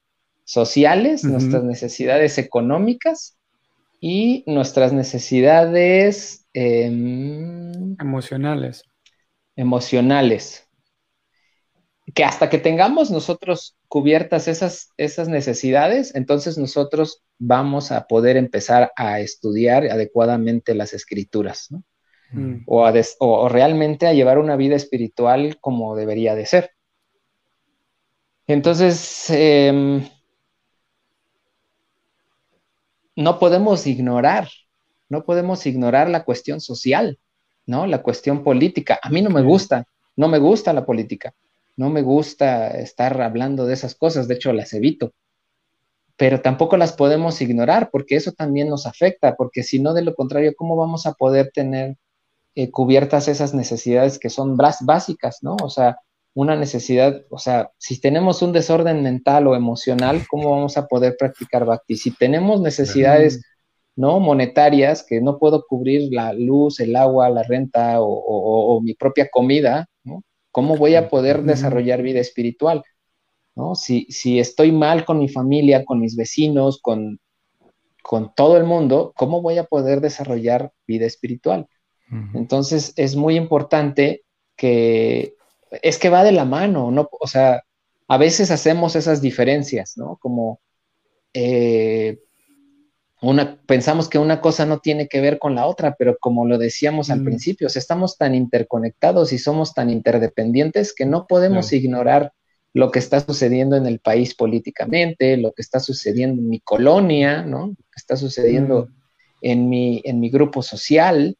sociales, 0.43 1.23
nuestras 1.23 1.63
necesidades 1.63 2.37
económicas 2.37 3.37
y 3.99 4.43
nuestras 4.47 4.93
necesidades 4.93 6.47
em, 6.53 7.95
emocionales. 7.99 8.83
Emocionales. 9.55 10.67
Que 12.13 12.23
hasta 12.23 12.49
que 12.49 12.57
tengamos 12.57 13.09
nosotros 13.09 13.75
cubiertas 13.87 14.47
esas, 14.47 14.89
esas 14.97 15.27
necesidades, 15.27 16.13
entonces 16.15 16.57
nosotros 16.57 17.23
vamos 17.37 17.91
a 17.91 18.07
poder 18.07 18.37
empezar 18.37 18.91
a 18.95 19.19
estudiar 19.19 19.85
adecuadamente 19.85 20.75
las 20.75 20.93
escrituras. 20.93 21.67
¿no? 21.71 21.83
Mm. 22.36 22.64
o, 22.68 23.48
realmente 23.48 24.07
a 24.07 24.14
llevar 24.14 24.40
una 24.40 24.57
vida 24.57 24.76
espiritual 24.76 25.57
como 25.62 25.95
debería 25.95 26.36
de 26.36 26.45
ser. 26.45 26.72
Entonces, 28.45 29.30
em, 29.30 30.07
no 33.16 33.40
podemos 33.40 33.88
ignorar, 33.88 34.49
no 35.07 35.24
podemos 35.24 35.66
ignorar 35.66 36.10
la 36.10 36.26
cuestión 36.26 36.60
social, 36.60 37.20
¿no? 37.66 37.88
La 37.88 38.03
cuestión 38.03 38.44
política. 38.44 38.99
A 39.02 39.10
mí 39.10 39.22
no 39.22 39.30
me 39.30 39.41
gusta, 39.41 39.88
no 40.18 40.28
me 40.28 40.38
gusta 40.38 40.74
la 40.74 40.86
política, 40.86 41.34
no 41.78 41.90
me 41.90 42.02
gusta 42.02 42.68
estar 42.68 43.22
hablando 43.22 43.66
de 43.66 43.74
esas 43.74 43.95
cosas, 43.95 44.28
de 44.28 44.36
hecho 44.36 44.52
las 44.53 44.74
evito 44.74 45.14
pero 46.18 46.41
tampoco 46.41 46.78
las 46.78 46.94
podemos 46.94 47.41
ignorar 47.41 47.90
porque 47.91 48.16
eso 48.16 48.32
también 48.32 48.70
nos 48.70 48.86
afecta, 48.86 49.36
porque 49.36 49.64
si 49.64 49.80
no, 49.80 49.94
de 49.94 50.02
lo 50.02 50.16
contrario, 50.16 50.53
¿cómo 50.56 50.76
vamos 50.78 51.06
a 51.06 51.14
poder 51.14 51.52
tener 51.53 51.98
eh, 52.56 52.72
cubiertas 52.72 53.27
esas 53.27 53.53
necesidades 53.53 54.18
que 54.19 54.30
son 54.30 54.57
básicas, 54.57 55.40
¿no? 55.41 55.56
O 55.61 55.69
sea, 55.69 55.98
una 56.34 56.56
necesidad, 56.56 57.22
o 57.30 57.38
sea, 57.38 57.72
si 57.77 57.99
tenemos 57.99 58.41
un 58.41 58.52
desorden 58.52 59.03
mental 59.03 59.48
o 59.48 59.56
emocional, 59.56 60.23
¿cómo 60.30 60.52
vamos 60.52 60.77
a 60.77 60.88
poder 60.88 61.15
practicar 61.18 61.65
bhakti? 61.65 61.95
Si 61.95 62.11
tenemos 62.11 62.61
necesidades, 62.61 63.41
¿no? 63.95 64.19
Monetarias, 64.19 65.06
que 65.07 65.22
no 65.22 65.38
puedo 65.40 65.65
cubrir 65.68 66.14
la 66.14 66.34
luz, 66.34 66.80
el 66.80 66.95
agua, 66.95 67.30
la 67.30 67.44
renta 67.44 67.98
o, 67.99 68.82
mi 68.82 68.94
propia 68.94 69.30
comida, 69.30 69.88
¿no? 70.03 70.23
¿Cómo 70.52 70.77
voy 70.77 70.95
a 70.95 71.10
poder 71.10 71.44
desarrollar 71.44 72.02
vida 72.02 72.19
espiritual? 72.19 72.84
¿no? 73.56 73.76
Si, 73.76 74.06
si 74.10 74.40
estoy 74.40 74.72
mal 74.72 75.06
con 75.06 75.19
mi 75.19 75.30
familia, 75.30 75.86
con 75.86 75.99
mis 75.99 76.15
vecinos, 76.15 76.80
con, 76.82 77.19
con 78.03 78.34
todo 78.36 78.57
el 78.57 78.65
mundo, 78.65 79.14
¿cómo 79.15 79.41
voy 79.41 79.57
a 79.57 79.64
poder 79.64 80.02
desarrollar 80.02 80.72
vida 80.86 81.06
espiritual? 81.06 81.68
Entonces 82.34 82.94
es 82.98 83.15
muy 83.15 83.36
importante 83.36 84.23
que 84.56 85.34
es 85.82 85.98
que 85.98 86.10
va 86.10 86.23
de 86.23 86.32
la 86.32 86.45
mano, 86.45 86.91
¿no? 86.91 87.10
O 87.19 87.27
sea, 87.27 87.64
a 88.07 88.18
veces 88.18 88.52
hacemos 88.52 88.95
esas 88.95 89.22
diferencias, 89.22 89.98
¿no? 89.98 90.18
Como 90.18 90.60
eh, 91.34 92.19
una, 93.22 93.60
pensamos 93.65 94.07
que 94.07 94.19
una 94.19 94.40
cosa 94.40 94.65
no 94.65 94.80
tiene 94.80 95.07
que 95.07 95.22
ver 95.22 95.40
con 95.40 95.56
la 95.56 95.65
otra, 95.65 95.95
pero 95.98 96.18
como 96.19 96.45
lo 96.45 96.57
decíamos 96.57 97.10
al 97.10 97.23
principio, 97.23 97.68
estamos 97.68 98.18
tan 98.18 98.36
interconectados 98.36 99.34
y 99.34 99.40
somos 99.40 99.73
tan 99.73 99.90
interdependientes 99.90 100.94
que 100.94 101.06
no 101.06 101.26
podemos 101.26 101.73
ignorar 101.73 102.34
lo 102.73 102.91
que 102.91 102.99
está 102.99 103.22
sucediendo 103.22 103.77
en 103.77 103.86
el 103.86 103.99
país 103.99 104.36
políticamente, 104.36 105.38
lo 105.38 105.53
que 105.53 105.61
está 105.61 105.80
sucediendo 105.80 106.41
en 106.41 106.49
mi 106.49 106.60
colonia, 106.60 107.41
¿no? 107.41 107.68
Lo 107.68 107.76
que 107.76 107.98
está 107.98 108.18
sucediendo 108.18 108.90
en, 109.41 109.69
mi, 109.69 110.02
en 110.03 110.19
mi 110.19 110.30
grupo 110.30 110.61
social. 110.61 111.38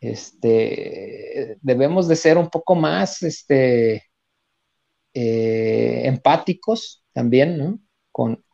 Este, 0.00 1.58
debemos 1.60 2.08
de 2.08 2.16
ser 2.16 2.38
un 2.38 2.48
poco 2.48 2.74
más 2.74 3.22
este, 3.22 4.04
eh, 5.12 6.02
empáticos 6.04 7.02
también, 7.12 7.58
¿no? 7.58 7.78
Con, 8.12 8.44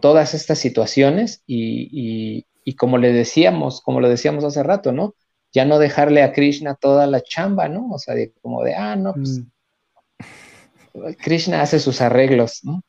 todas 0.00 0.34
estas 0.34 0.58
situaciones 0.58 1.42
y, 1.46 2.44
como 2.76 2.98
le 2.98 3.12
decíamos, 3.12 3.80
como 3.80 4.00
lo 4.00 4.08
decíamos 4.08 4.44
hace 4.44 4.62
rato, 4.62 4.92
¿no? 4.92 5.14
Ya 5.52 5.64
no 5.64 5.78
dejarle 5.78 6.22
a 6.22 6.32
Krishna 6.32 6.74
toda 6.74 7.06
la 7.06 7.22
chamba, 7.22 7.68
¿no? 7.68 7.88
O 7.90 7.98
sea, 7.98 8.14
como 8.40 8.62
de, 8.62 8.74
ah, 8.74 8.96
no, 8.96 9.14
pues 9.14 9.40
mm. 9.40 11.12
Krishna 11.22 11.62
hace 11.62 11.80
sus 11.80 12.00
arreglos, 12.00 12.60
¿no? 12.62 12.82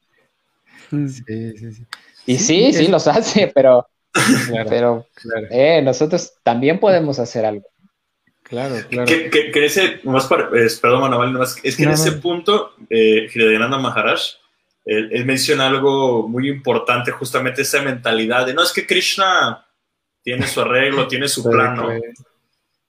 Mm. 0.91 1.07
Sí, 1.07 1.57
sí, 1.57 1.73
sí. 1.73 1.85
Y 2.26 2.38
sí, 2.38 2.73
sí, 2.73 2.88
los 2.88 3.07
hace, 3.07 3.47
pero, 3.47 3.88
pero 4.69 5.07
eh, 5.49 5.81
nosotros 5.81 6.34
también 6.43 6.80
podemos 6.80 7.19
hacer 7.19 7.45
algo. 7.45 7.70
Claro, 8.51 8.75
claro. 8.89 9.05
Que, 9.05 9.29
que, 9.29 9.65
ese, 9.65 10.01
más 10.03 10.25
para, 10.25 10.49
perdón, 10.49 10.99
Manuel, 10.99 11.37
es 11.63 11.77
que 11.77 11.83
en 11.83 11.91
ese 11.91 12.11
punto, 12.11 12.73
eh, 12.89 13.29
Maharaj, 13.33 14.19
él, 14.83 15.25
menciona 15.25 15.67
algo 15.67 16.27
muy 16.27 16.49
importante, 16.49 17.11
justamente 17.11 17.61
esa 17.61 17.81
mentalidad 17.81 18.45
de, 18.45 18.53
no, 18.53 18.61
es 18.61 18.73
que 18.73 18.85
Krishna 18.85 19.65
tiene 20.21 20.47
su 20.47 20.59
arreglo, 20.59 21.07
tiene 21.07 21.29
su 21.29 21.41
plano. 21.49 21.91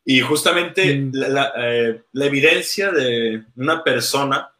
Y 0.04 0.18
justamente 0.20 0.96
mm. 0.96 1.10
la, 1.14 1.52
eh, 1.56 2.02
la, 2.10 2.26
evidencia 2.26 2.90
de 2.90 3.44
una 3.54 3.84
persona 3.84 4.50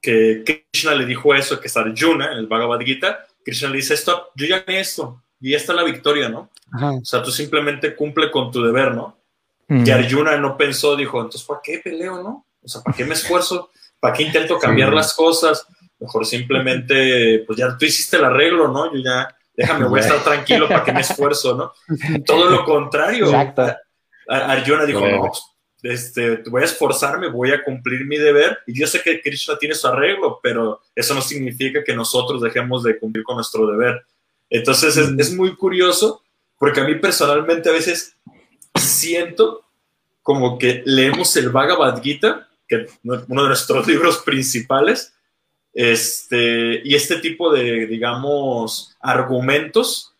que 0.00 0.42
Krishna 0.42 0.94
le 0.94 1.04
dijo 1.04 1.34
eso, 1.34 1.60
que 1.60 1.68
es 1.68 1.76
Arjuna, 1.76 2.32
en 2.32 2.38
el 2.38 2.46
Bhagavad 2.46 2.80
Gita, 2.80 3.26
Krishna 3.44 3.68
le 3.68 3.76
dice, 3.76 3.92
esto, 3.92 4.30
yo 4.36 4.46
ya 4.46 4.60
gané 4.60 4.80
esto, 4.80 5.22
y 5.38 5.52
esta 5.52 5.72
es 5.72 5.76
la 5.76 5.84
victoria, 5.84 6.30
¿no? 6.30 6.48
O 6.72 7.04
sea, 7.04 7.22
tú 7.22 7.30
simplemente 7.30 7.94
cumple 7.94 8.30
con 8.30 8.50
tu 8.50 8.64
deber, 8.64 8.94
¿no? 8.94 9.19
Mm. 9.70 9.86
Y 9.86 9.90
Arjuna 9.90 10.36
no 10.36 10.56
pensó, 10.56 10.96
dijo, 10.96 11.18
entonces, 11.18 11.44
¿para 11.44 11.60
qué 11.62 11.78
peleo, 11.78 12.20
no? 12.22 12.44
O 12.60 12.68
sea, 12.68 12.82
¿para 12.82 12.96
qué 12.96 13.04
me 13.04 13.14
esfuerzo? 13.14 13.70
¿Para 14.00 14.12
qué 14.14 14.24
intento 14.24 14.58
cambiar 14.58 14.92
las 14.92 15.14
cosas? 15.14 15.64
Mejor 16.00 16.26
simplemente, 16.26 17.44
pues 17.46 17.56
ya 17.56 17.76
tú 17.78 17.84
hiciste 17.84 18.16
el 18.16 18.24
arreglo, 18.24 18.66
¿no? 18.66 18.92
Yo 18.92 19.00
ya, 19.00 19.32
déjame, 19.54 19.86
voy 19.86 20.00
a 20.00 20.02
estar 20.02 20.24
tranquilo, 20.24 20.66
¿para 20.66 20.82
qué 20.82 20.92
me 20.92 21.02
esfuerzo, 21.02 21.54
no? 21.54 21.72
Todo 22.26 22.50
lo 22.50 22.64
contrario. 22.64 23.26
Exacto. 23.26 23.76
Arjuna 24.26 24.84
dijo, 24.86 25.06
no, 25.06 25.30
este, 25.84 26.42
voy 26.48 26.62
a 26.62 26.64
esforzarme, 26.64 27.28
voy 27.28 27.52
a 27.52 27.62
cumplir 27.62 28.04
mi 28.06 28.18
deber. 28.18 28.58
Y 28.66 28.76
yo 28.76 28.88
sé 28.88 29.00
que 29.00 29.20
Krishna 29.20 29.56
tiene 29.56 29.76
su 29.76 29.86
arreglo, 29.86 30.40
pero 30.42 30.80
eso 30.96 31.14
no 31.14 31.22
significa 31.22 31.84
que 31.84 31.94
nosotros 31.94 32.42
dejemos 32.42 32.82
de 32.82 32.98
cumplir 32.98 33.22
con 33.22 33.36
nuestro 33.36 33.68
deber. 33.68 34.04
Entonces 34.48 34.96
es, 34.96 35.10
es 35.16 35.32
muy 35.32 35.54
curioso 35.54 36.22
porque 36.60 36.80
a 36.80 36.84
mí 36.84 36.96
personalmente 36.96 37.70
a 37.70 37.72
veces 37.72 38.16
siento 38.74 39.64
como 40.22 40.58
que 40.58 40.82
leemos 40.84 41.34
el 41.36 41.50
Bhagavad 41.50 42.02
Gita, 42.02 42.48
que 42.68 42.76
es 42.76 42.98
uno 43.02 43.42
de 43.42 43.48
nuestros 43.48 43.86
libros 43.88 44.18
principales, 44.18 45.14
este, 45.72 46.82
y 46.84 46.94
este 46.94 47.18
tipo 47.18 47.52
de, 47.52 47.86
digamos, 47.86 48.96
argumentos 49.00 50.14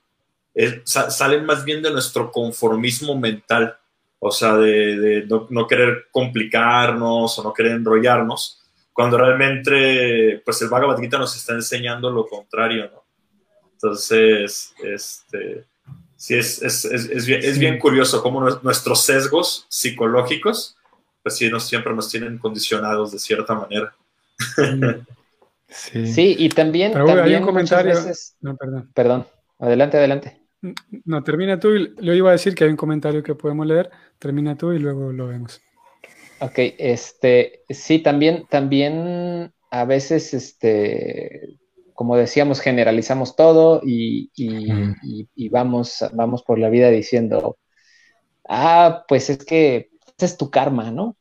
eh, 0.55 0.82
salen 0.85 1.44
más 1.44 1.64
bien 1.64 1.82
de 1.82 1.90
nuestro 1.90 2.31
conformismo 2.31 3.18
mental 3.18 3.77
o 4.22 4.31
sea, 4.31 4.55
de, 4.56 5.27
no, 5.48 5.66
querer 5.66 6.09
complicarnos 6.12 7.39
o 7.39 7.43
no 7.43 7.55
querer 7.55 7.72
enrollarnos, 7.72 8.60
cuando 8.93 9.16
realmente, 9.16 10.43
pues 10.44 10.60
el 10.60 10.68
Bhagavad 10.68 10.98
Gita 10.98 11.18
nos 11.18 11.35
está 11.35 11.55
enseñando 11.55 12.10
lo 12.10 12.27
contrario, 12.27 12.90
¿no? 12.93 13.02
Entonces, 13.72 14.74
este, 14.85 15.64
sí, 16.20 16.34
es, 16.36 16.60
es, 16.60 16.84
es, 16.84 17.24
bien, 17.24 17.40
es 17.42 17.59
bien 17.59 17.78
curioso 17.78 18.22
cómo 18.22 18.42
nuestros 18.62 19.02
sesgos 19.02 19.64
psicológicos, 19.70 20.76
pues 21.22 21.38
sí, 21.38 21.48
nos, 21.48 21.66
siempre 21.66 21.94
nos 21.94 22.10
tienen 22.10 22.36
condicionados 22.36 23.12
de 23.12 23.18
cierta 23.18 23.55
manera. 23.55 23.94
Sí, 25.72 26.05
sí 26.05 26.36
y 26.36 26.48
también, 26.48 26.92
también 26.92 27.40
un 27.42 27.47
comentario. 27.47 27.94
no, 28.40 28.56
perdón. 28.56 28.90
Perdón, 28.92 29.26
adelante, 29.60 29.98
adelante. 29.98 30.40
No, 31.05 31.22
termina 31.22 31.59
tú 31.59 31.70
y 31.70 31.94
le 31.97 32.16
iba 32.16 32.30
a 32.30 32.32
decir 32.32 32.55
que 32.55 32.64
hay 32.64 32.70
un 32.70 32.76
comentario 32.76 33.22
que 33.22 33.36
podemos 33.36 33.66
leer. 33.66 33.88
Termina 34.18 34.56
tú 34.56 34.72
y 34.72 34.78
luego 34.78 35.12
lo 35.12 35.28
vemos. 35.28 35.62
Ok, 36.40 36.59
este, 36.78 37.64
sí, 37.68 38.01
también, 38.01 38.47
también 38.51 39.52
a 39.70 39.84
veces, 39.84 40.34
este, 40.34 41.56
como 42.01 42.16
decíamos, 42.16 42.60
generalizamos 42.60 43.36
todo 43.36 43.82
y, 43.85 44.31
y, 44.35 45.48
vamos, 45.51 46.02
vamos 46.14 46.43
por 46.43 46.59
la 46.59 46.70
vida 46.70 46.89
diciendo, 46.89 47.59
ah, 48.48 49.05
pues 49.06 49.28
es 49.28 49.44
que 49.44 49.90
ese 50.16 50.24
es 50.24 50.39
tu 50.39 50.51
karma, 50.51 50.90
¿no? 50.90 51.18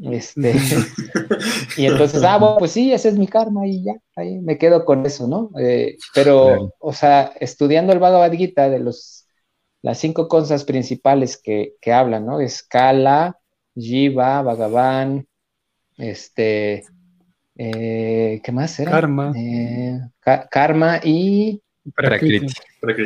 Este, 0.00 0.54
y 1.76 1.84
entonces, 1.84 2.24
ah, 2.24 2.38
bueno, 2.38 2.56
pues 2.58 2.70
sí, 2.70 2.90
ese 2.90 3.10
es 3.10 3.18
mi 3.18 3.26
karma 3.26 3.66
y 3.66 3.84
ya, 3.84 3.96
ahí 4.16 4.38
me 4.38 4.56
quedo 4.56 4.86
con 4.86 5.04
eso, 5.04 5.28
¿no? 5.28 5.50
Eh, 5.60 5.98
pero, 6.14 6.72
o 6.78 6.92
sea, 6.94 7.34
estudiando 7.38 7.92
el 7.92 7.98
Bhagavad 7.98 8.32
Gita 8.32 8.70
de 8.70 8.78
los, 8.78 9.28
las 9.82 9.98
cinco 9.98 10.26
cosas 10.26 10.64
principales 10.64 11.36
que, 11.36 11.74
que 11.82 11.92
hablan, 11.92 12.24
¿no? 12.24 12.40
Es 12.40 12.62
Kala, 12.62 13.38
Jiva, 13.74 14.40
Bhagavan, 14.40 15.28
este, 15.98 16.86
eh, 17.56 18.40
¿qué 18.42 18.52
más 18.52 18.78
era? 18.78 18.90
Karma. 18.90 19.32
Eh, 19.36 20.00
karma 20.50 21.00
y 21.02 21.60
Prakriti. 21.94 22.46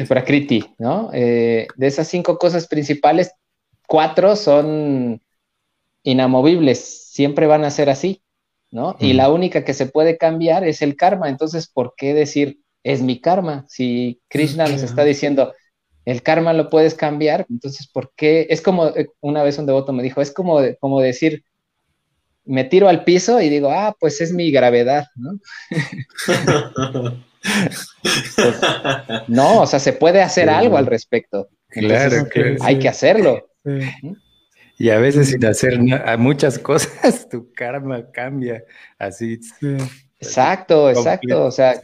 Prakriti, 0.08 0.74
¿no? 0.78 1.10
de 1.10 1.66
esas 1.80 2.06
cinco 2.06 2.38
cosas 2.38 2.66
principales, 2.68 3.32
cuatro 3.86 4.36
son 4.36 5.20
inamovibles, 6.02 7.12
siempre 7.12 7.46
van 7.46 7.64
a 7.64 7.70
ser 7.70 7.90
así, 7.90 8.22
¿no? 8.70 8.96
Y 9.00 9.14
la 9.14 9.30
única 9.30 9.64
que 9.64 9.74
se 9.74 9.86
puede 9.86 10.16
cambiar 10.16 10.64
es 10.64 10.82
el 10.82 10.96
karma. 10.96 11.28
Entonces, 11.28 11.68
¿por 11.68 11.94
qué 11.96 12.14
decir 12.14 12.60
es 12.84 13.02
mi 13.02 13.20
karma? 13.20 13.64
Si 13.68 14.20
Krishna 14.28 14.66
nos 14.68 14.82
está 14.82 15.04
diciendo 15.04 15.52
el 16.08 16.22
karma 16.22 16.54
lo 16.54 16.70
puedes 16.70 16.94
cambiar, 16.94 17.44
entonces, 17.50 17.86
¿por 17.86 18.12
qué? 18.16 18.46
Es 18.48 18.62
como 18.62 18.86
eh, 18.88 19.10
una 19.20 19.42
vez 19.42 19.58
un 19.58 19.66
devoto 19.66 19.92
me 19.92 20.02
dijo, 20.02 20.22
es 20.22 20.32
como, 20.32 20.60
como 20.80 21.00
decir, 21.00 21.44
me 22.48 22.64
tiro 22.64 22.88
al 22.88 23.04
piso 23.04 23.40
y 23.40 23.48
digo, 23.48 23.70
ah, 23.70 23.94
pues 23.98 24.20
es 24.20 24.32
mi 24.32 24.50
gravedad, 24.50 25.06
¿no? 25.16 25.38
Pues, 28.34 28.60
no, 29.28 29.60
o 29.60 29.66
sea, 29.66 29.78
se 29.78 29.92
puede 29.92 30.20
hacer 30.20 30.50
algo 30.50 30.76
al 30.76 30.86
respecto. 30.86 31.48
claro, 31.68 32.28
que 32.28 32.56
hay 32.60 32.78
que 32.78 32.88
hacerlo. 32.88 33.48
Y 34.76 34.90
a 34.90 34.98
veces 34.98 35.30
sin 35.30 35.44
hacer 35.44 35.78
muchas 36.18 36.58
cosas, 36.58 37.28
tu 37.30 37.52
karma 37.52 38.10
cambia 38.10 38.64
así. 38.98 39.40
Exacto, 40.18 40.90
exacto. 40.90 41.44
O 41.44 41.50
sea, 41.50 41.80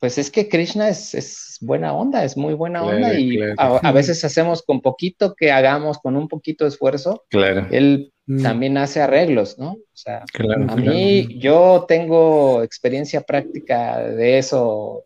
pues 0.00 0.18
es 0.18 0.30
que 0.30 0.48
Krishna 0.48 0.88
es, 0.88 1.58
buena 1.60 1.92
onda, 1.92 2.24
es 2.24 2.36
muy 2.36 2.54
buena 2.54 2.82
onda 2.82 3.14
y 3.14 3.38
a, 3.56 3.92
veces 3.92 4.24
hacemos 4.24 4.62
con 4.62 4.80
poquito 4.80 5.34
que 5.34 5.50
hagamos, 5.50 5.98
con 5.98 6.16
un 6.16 6.28
poquito 6.28 6.64
de 6.64 6.70
esfuerzo. 6.70 7.24
Claro. 7.30 7.66
Él 7.70 8.12
mm. 8.26 8.42
también 8.42 8.78
hace 8.78 9.00
arreglos, 9.00 9.58
¿no? 9.58 9.72
O 9.72 9.96
sea, 9.96 10.24
a 10.68 10.76
mí 10.76 11.38
yo 11.38 11.84
tengo 11.88 12.62
experiencia 12.62 13.22
práctica 13.22 14.00
de 14.00 14.38
eso 14.38 15.04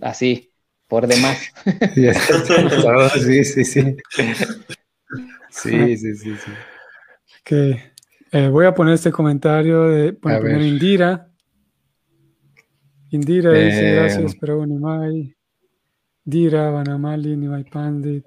así, 0.00 0.52
por 0.88 1.06
demás. 1.06 1.38
sí, 1.94 3.44
sí, 3.44 3.64
sí. 3.64 3.96
Sí, 5.50 5.96
sí, 5.96 5.96
sí, 5.96 6.16
sí. 6.16 6.50
Que 7.44 7.94
Eh, 8.34 8.48
voy 8.48 8.66
a 8.66 8.74
poner 8.74 8.94
este 8.94 9.12
comentario 9.12 9.84
de 9.84 10.12
poner 10.12 10.60
Indira. 10.60 11.30
Indira 13.14 13.52
dice 13.52 13.90
eh, 13.90 13.94
gracias, 13.94 14.34
pero 14.40 14.66
Nimai. 14.66 15.36
Dira, 16.24 16.70
Vanamali, 16.70 17.36
Nimai 17.36 17.62
Pandit. 17.62 18.24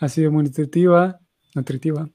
Ha 0.00 0.08
sido 0.08 0.32
muy 0.32 0.42
nutritiva, 0.42 1.20
nutritiva 1.54 2.08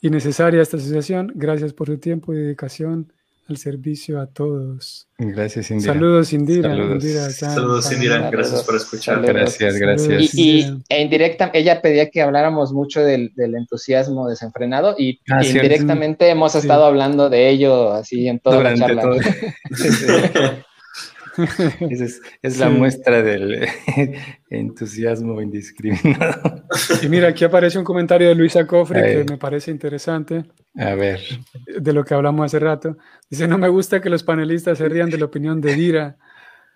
y 0.00 0.10
necesaria 0.10 0.62
esta 0.62 0.76
asociación. 0.76 1.32
Gracias 1.34 1.72
por 1.72 1.88
tu 1.88 1.98
tiempo 1.98 2.32
y 2.32 2.36
dedicación 2.36 3.12
al 3.48 3.56
servicio 3.56 4.20
a 4.20 4.26
todos. 4.28 5.08
Gracias, 5.18 5.72
Indira. 5.72 5.94
Saludos, 5.94 6.32
Indira. 6.32 6.70
Saludos, 7.30 7.92
Indira. 7.92 8.30
Gracias 8.30 8.62
por 8.62 8.76
escuchar. 8.76 9.20
Gracias, 9.22 9.76
gracias. 9.76 10.34
Y, 10.36 10.64
e 10.88 11.02
indirecta, 11.02 11.50
ella 11.54 11.82
pedía 11.82 12.08
que 12.08 12.22
habláramos 12.22 12.72
mucho 12.72 13.00
del, 13.00 13.32
entusiasmo 13.36 14.28
desenfrenado 14.28 14.94
y, 14.96 15.20
ah, 15.28 15.44
indirectamente 15.44 16.28
hemos 16.28 16.54
estado 16.54 16.84
hablando 16.84 17.28
de 17.28 17.48
ello 17.48 17.92
así 17.92 18.28
en 18.28 18.38
toda 18.38 18.62
la 18.62 18.74
charla. 18.76 19.02
es, 22.42 22.58
la 22.58 22.68
muestra 22.68 23.22
del 23.22 23.66
entusiasmo 24.50 25.40
indiscriminado. 25.40 26.64
Y 27.02 27.08
mira, 27.08 27.28
aquí 27.28 27.44
aparece 27.44 27.78
un 27.78 27.84
comentario 27.84 28.28
de 28.28 28.34
Luisa 28.34 28.66
Cofre 28.66 29.24
que 29.24 29.32
me 29.32 29.38
parece 29.38 29.70
interesante. 29.70 30.44
A 30.76 30.94
ver. 30.94 31.20
De 31.80 31.92
lo 31.92 32.04
que 32.04 32.14
hablamos 32.14 32.46
hace 32.46 32.58
rato. 32.58 32.96
Dice, 33.30 33.48
no 33.48 33.58
me 33.58 33.68
gusta 33.68 34.00
que 34.00 34.10
los 34.10 34.22
panelistas 34.22 34.78
se 34.78 34.88
rían 34.88 35.10
de 35.10 35.18
la 35.18 35.26
opinión 35.26 35.60
de 35.60 35.74
Dira. 35.74 36.16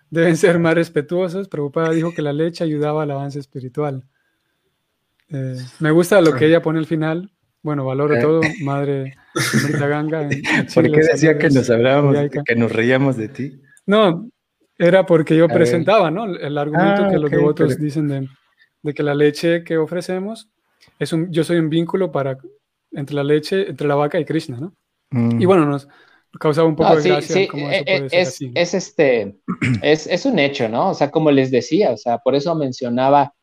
Deben 0.09 0.37
ser 0.37 0.59
más 0.59 0.75
respetuosos. 0.75 1.47
Preocupada 1.47 1.91
dijo 1.91 2.13
que 2.13 2.21
la 2.21 2.33
leche 2.33 2.63
ayudaba 2.63 3.03
al 3.03 3.11
avance 3.11 3.39
espiritual. 3.39 4.05
Eh, 5.29 5.57
me 5.79 5.91
gusta 5.91 6.21
lo 6.21 6.33
que 6.33 6.45
ella 6.45 6.61
pone 6.61 6.79
al 6.79 6.85
final. 6.85 7.31
Bueno, 7.61 7.83
valoro 7.83 8.15
eh. 8.15 8.21
todo, 8.21 8.41
madre 8.63 9.15
Ganga. 9.79 10.29
¿Por 10.73 10.91
qué 10.91 11.01
decía 11.01 11.37
que 11.37 11.49
nos 11.49 11.69
hablábamos, 11.69 12.15
que 12.45 12.55
nos 12.55 12.71
reíamos 12.71 13.17
de 13.17 13.27
ti? 13.27 13.61
No, 13.85 14.29
era 14.77 15.05
porque 15.05 15.35
yo 15.35 15.47
presentaba, 15.47 16.11
¿no? 16.11 16.25
El 16.25 16.57
argumento 16.57 17.05
ah, 17.05 17.09
que 17.09 17.17
los 17.17 17.31
devotos 17.31 17.79
dicen 17.79 18.07
de, 18.07 18.93
que 18.93 19.03
la 19.03 19.15
leche 19.15 19.63
que 19.63 19.77
ofrecemos 19.77 20.49
es 20.99 21.13
un, 21.13 21.31
yo 21.31 21.43
soy 21.43 21.57
un 21.57 21.69
vínculo 21.69 22.11
para 22.11 22.37
entre 22.91 23.15
la 23.15 23.23
leche, 23.23 23.69
entre 23.69 23.87
la 23.87 23.95
vaca 23.95 24.19
y 24.19 24.25
Krishna, 24.25 24.59
¿no? 24.59 24.73
Y 25.11 25.45
mm. 25.45 25.45
bueno, 25.45 25.65
nos 25.65 25.87
causaba 26.39 26.67
un 26.67 26.75
poco 26.75 26.95
de 26.95 27.09
gracia 27.09 27.35
sí. 27.35 27.49
Eh, 27.53 27.83
eh, 27.85 28.07
es, 28.11 28.39
es, 28.53 28.73
este, 28.73 29.37
es, 29.81 30.25
un 30.25 30.39
hecho, 30.39 30.69
¿no? 30.69 30.91
O 30.91 30.93
sea, 30.93 31.11
como 31.11 31.31
les 31.31 31.51
decía, 31.51 31.91
o 31.91 31.97
sea, 31.97 32.19
por 32.19 32.35
eso 32.35 32.53
mencionaba 32.55 33.33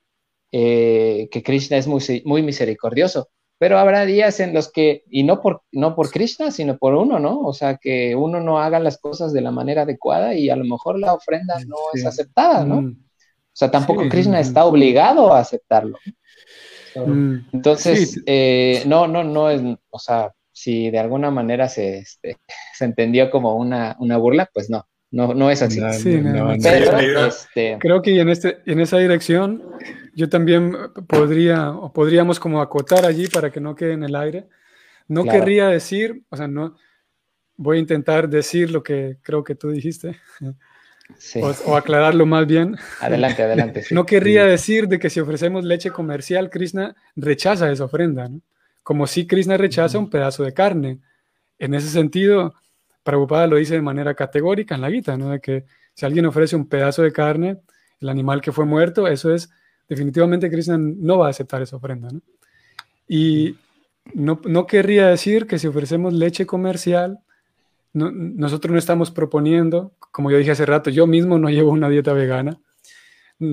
eh, 0.52 1.28
que 1.30 1.42
Krishna 1.42 1.76
es 1.76 1.86
muy, 1.86 2.22
muy 2.24 2.42
misericordioso 2.42 3.28
pero 3.58 3.78
habrá 3.78 4.04
días 4.04 4.40
en 4.40 4.52
los 4.52 4.70
que, 4.70 5.04
y 5.08 5.22
no 5.22 5.40
por, 5.40 5.62
no 5.72 5.94
por 5.94 6.10
Krishna, 6.10 6.50
sino 6.50 6.76
por 6.76 6.94
uno, 6.94 7.18
¿no? 7.18 7.40
O 7.40 7.52
sea, 7.52 7.76
que 7.76 8.16
uno 8.16 8.40
no 8.40 8.60
haga 8.60 8.80
las 8.80 8.98
cosas 8.98 9.32
de 9.32 9.40
la 9.40 9.50
manera 9.50 9.82
adecuada 9.82 10.34
y 10.34 10.50
a 10.50 10.56
lo 10.56 10.64
mejor 10.64 10.98
la 10.98 11.14
ofrenda 11.14 11.58
no 11.66 11.76
es 11.92 12.04
aceptada, 12.04 12.64
¿no? 12.64 12.82
Mm. 12.82 12.96
O 12.98 13.56
sea, 13.56 13.70
tampoco 13.70 14.08
Krishna 14.08 14.40
está 14.40 14.64
obligado 14.64 15.32
a 15.32 15.38
aceptarlo. 15.38 15.98
Mm. 16.96 17.36
Entonces, 17.52 18.20
eh, 18.26 18.82
no, 18.86 19.06
no, 19.06 19.22
no 19.22 19.50
es, 19.50 19.62
o 19.90 19.98
sea, 19.98 20.32
si 20.52 20.90
de 20.90 20.98
alguna 20.98 21.30
manera 21.30 21.68
se, 21.68 21.98
este, 21.98 22.38
se 22.74 22.84
entendió 22.84 23.30
como 23.30 23.56
una, 23.56 23.96
una 24.00 24.16
burla, 24.16 24.48
pues 24.52 24.70
no, 24.70 24.86
no, 25.14 25.32
no 25.32 25.48
es 25.48 25.62
así. 25.62 25.80
Este, 25.80 27.78
Creo 27.78 28.02
que 28.02 28.18
en, 28.18 28.28
este, 28.28 28.58
en 28.66 28.80
esa 28.80 28.98
dirección 28.98 29.62
yo 30.12 30.28
también 30.28 30.76
podría, 31.06 31.70
o 31.70 31.92
podríamos 31.92 32.40
como 32.40 32.60
acotar 32.60 33.06
allí 33.06 33.28
para 33.28 33.50
que 33.50 33.60
no 33.60 33.76
quede 33.76 33.92
en 33.92 34.02
el 34.02 34.16
aire. 34.16 34.48
No 35.06 35.22
querría 35.22 35.68
decir, 35.68 36.24
o 36.30 36.36
sea, 36.36 36.48
no, 36.48 36.76
voy 37.56 37.76
a 37.76 37.80
intentar 37.80 38.28
decir 38.28 38.72
lo 38.72 38.82
que 38.82 39.18
creo 39.22 39.44
que 39.44 39.54
tú 39.54 39.70
dijiste. 39.70 40.16
O, 41.66 41.76
aclararlo 41.76 42.26
más 42.26 42.46
bien. 42.46 42.76
Adelante, 43.00 43.42
adelante. 43.44 43.84
No 43.92 44.06
querría 44.06 44.44
decir 44.46 44.88
de 44.88 44.98
que 44.98 45.10
si 45.10 45.20
ofrecemos 45.20 45.62
leche 45.64 45.90
comercial, 45.90 46.50
Krishna 46.50 46.96
rechaza 47.14 47.70
esa 47.70 47.84
ofrenda, 47.84 48.28
¿no? 48.28 48.40
Como 48.82 49.06
si 49.06 49.26
Krishna 49.28 49.56
rechaza 49.56 49.96
un 49.96 50.10
pedazo 50.10 50.42
de 50.42 50.52
carne. 50.52 50.98
En 51.58 51.74
ese 51.74 51.88
sentido, 51.88 52.54
Prabhupada 53.04 53.46
lo 53.46 53.56
dice 53.56 53.74
de 53.74 53.82
manera 53.82 54.14
categórica 54.14 54.74
en 54.74 54.80
la 54.80 54.90
guita, 54.90 55.16
¿no? 55.16 55.30
De 55.30 55.40
que 55.40 55.64
si 55.94 56.04
alguien 56.06 56.26
ofrece 56.26 56.56
un 56.56 56.68
pedazo 56.68 57.02
de 57.02 57.12
carne, 57.12 57.58
el 58.00 58.08
animal 58.08 58.40
que 58.40 58.50
fue 58.50 58.64
muerto, 58.64 59.06
eso 59.06 59.32
es, 59.32 59.50
definitivamente 59.88 60.50
Krishna 60.50 60.76
no 60.78 61.18
va 61.18 61.28
a 61.28 61.30
aceptar 61.30 61.62
esa 61.62 61.76
ofrenda, 61.76 62.08
¿no? 62.10 62.20
Y 63.06 63.56
no, 64.14 64.40
no 64.44 64.66
querría 64.66 65.06
decir 65.06 65.46
que 65.46 65.58
si 65.58 65.66
ofrecemos 65.66 66.12
leche 66.12 66.46
comercial, 66.46 67.20
nosotros 67.92 68.72
no 68.72 68.78
estamos 68.78 69.12
proponiendo, 69.12 69.92
como 70.10 70.30
yo 70.30 70.38
dije 70.38 70.50
hace 70.50 70.66
rato, 70.66 70.90
yo 70.90 71.06
mismo 71.06 71.38
no 71.38 71.48
llevo 71.48 71.70
una 71.70 71.88
dieta 71.88 72.12
vegana, 72.12 72.58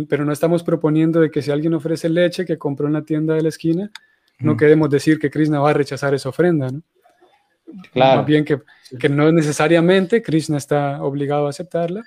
pero 0.10 0.26
no 0.26 0.32
estamos 0.32 0.64
proponiendo 0.64 1.20
de 1.20 1.30
que 1.30 1.44
si 1.44 1.52
alguien 1.52 1.76
ofrece 1.76 2.10
leche 2.10 2.46
que 2.46 2.58
compró 2.58 2.88
en 2.88 2.94
la 2.94 3.04
tienda 3.04 3.36
de 3.36 3.44
la 3.44 3.50
esquina, 3.50 3.92
no 4.40 4.58
queremos 4.58 4.90
decir 4.90 5.20
que 5.20 5.30
Krishna 5.30 5.60
va 5.60 5.70
a 5.70 5.74
rechazar 5.74 6.16
esa 6.16 6.30
ofrenda, 6.30 6.70
¿no? 6.70 6.82
Claro. 7.94 8.24
bien 8.24 8.46
que, 8.46 8.60
que, 9.00 9.10
no 9.10 9.32
necesariamente 9.32 10.22
Krishna 10.22 10.58
está 10.58 11.02
obligado 11.04 11.48
a 11.48 11.50
aceptarla, 11.50 12.04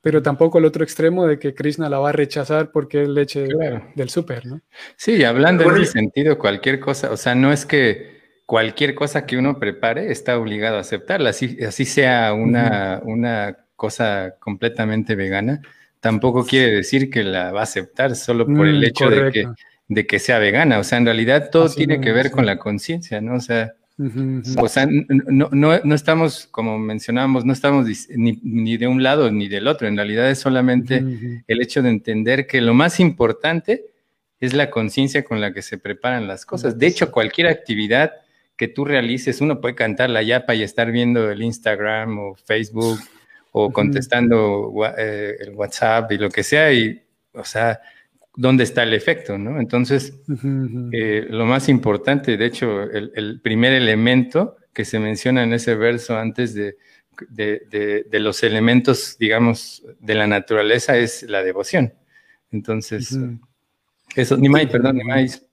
pero 0.00 0.22
tampoco 0.22 0.58
el 0.58 0.64
otro 0.64 0.84
extremo 0.84 1.26
de 1.26 1.38
que 1.38 1.54
Krishna 1.54 1.88
la 1.88 1.98
va 1.98 2.10
a 2.10 2.12
rechazar 2.12 2.70
porque 2.70 3.02
es 3.02 3.08
leche 3.08 3.48
del 3.94 4.10
súper, 4.10 4.46
¿no? 4.46 4.60
Sí, 4.96 5.24
hablando 5.24 5.64
en 5.64 5.82
ese 5.82 5.92
sentido, 5.92 6.38
cualquier 6.38 6.80
cosa, 6.80 7.10
o 7.10 7.16
sea, 7.16 7.34
no 7.34 7.52
es 7.52 7.66
que 7.66 8.18
cualquier 8.46 8.94
cosa 8.94 9.26
que 9.26 9.36
uno 9.36 9.58
prepare 9.58 10.10
está 10.10 10.38
obligado 10.38 10.78
a 10.78 10.80
aceptarla, 10.80 11.30
así, 11.30 11.58
así 11.62 11.84
sea 11.84 12.32
una, 12.32 13.02
una 13.04 13.58
cosa 13.76 14.36
completamente 14.38 15.14
vegana, 15.16 15.60
tampoco 16.00 16.46
quiere 16.46 16.76
decir 16.76 17.10
que 17.10 17.24
la 17.24 17.52
va 17.52 17.60
a 17.60 17.64
aceptar 17.64 18.16
solo 18.16 18.46
por 18.46 18.66
el 18.66 18.80
mm, 18.80 18.84
hecho 18.84 19.10
de 19.10 19.30
que, 19.30 19.46
de 19.88 20.06
que 20.06 20.18
sea 20.18 20.38
vegana, 20.38 20.78
o 20.78 20.84
sea, 20.84 20.98
en 20.98 21.04
realidad 21.04 21.50
todo 21.50 21.68
tiene 21.68 22.00
que 22.00 22.12
ver 22.12 22.30
con 22.30 22.46
la 22.46 22.58
conciencia, 22.58 23.20
¿no? 23.20 23.34
O 23.34 23.40
sea, 23.40 23.74
o 23.98 24.68
sea, 24.68 24.86
no, 24.86 25.48
no, 25.50 25.80
no, 25.82 25.94
estamos, 25.94 26.46
como 26.50 26.78
mencionábamos, 26.78 27.44
no 27.44 27.52
estamos 27.52 27.86
ni, 28.10 28.38
ni, 28.42 28.76
de 28.76 28.86
un 28.86 29.02
lado 29.02 29.30
ni 29.32 29.48
del 29.48 29.66
otro. 29.66 29.88
En 29.88 29.96
realidad 29.96 30.30
es 30.30 30.38
solamente 30.38 31.04
el 31.46 31.60
hecho 31.60 31.82
de 31.82 31.88
entender 31.88 32.46
que 32.46 32.60
lo 32.60 32.74
más 32.74 33.00
importante 33.00 33.86
es 34.38 34.54
la 34.54 34.70
conciencia 34.70 35.24
con 35.24 35.40
la 35.40 35.52
que 35.52 35.62
se 35.62 35.78
preparan 35.78 36.28
las 36.28 36.46
cosas. 36.46 36.78
De 36.78 36.86
hecho, 36.86 37.10
cualquier 37.10 37.48
actividad 37.48 38.12
que 38.56 38.68
tú 38.68 38.84
realices, 38.84 39.40
uno 39.40 39.60
puede 39.60 39.74
cantar 39.74 40.10
la 40.10 40.22
yapa 40.22 40.54
y 40.54 40.62
estar 40.62 40.92
viendo 40.92 41.30
el 41.30 41.42
Instagram 41.42 42.18
o 42.18 42.34
Facebook 42.36 42.98
o 43.50 43.72
contestando 43.72 44.72
eh, 44.96 45.36
el 45.40 45.54
WhatsApp 45.54 46.12
y 46.12 46.18
lo 46.18 46.30
que 46.30 46.44
sea, 46.44 46.72
y, 46.72 47.02
o 47.32 47.44
sea, 47.44 47.80
dónde 48.38 48.62
está 48.62 48.84
el 48.84 48.94
efecto, 48.94 49.36
¿no? 49.36 49.58
Entonces, 49.58 50.14
eh, 50.92 51.26
lo 51.28 51.44
más 51.44 51.68
importante, 51.68 52.36
de 52.36 52.46
hecho, 52.46 52.82
el, 52.82 53.40
primer 53.42 53.72
elemento 53.72 54.56
que 54.72 54.84
se 54.84 55.00
menciona 55.00 55.42
en 55.42 55.52
ese 55.52 55.74
verso 55.74 56.16
antes 56.16 56.54
de, 56.54 56.76
los 58.12 58.42
elementos, 58.44 59.16
digamos, 59.18 59.82
de 59.98 60.14
la 60.14 60.28
naturaleza 60.28 60.96
es 60.96 61.24
la 61.24 61.42
devoción. 61.42 61.92
Entonces, 62.52 63.18
eso, 64.14 64.36
ni 64.36 64.48
más, 64.48 64.66
perdón, 64.66 64.98
ni 64.98 65.04
más, 65.04 65.44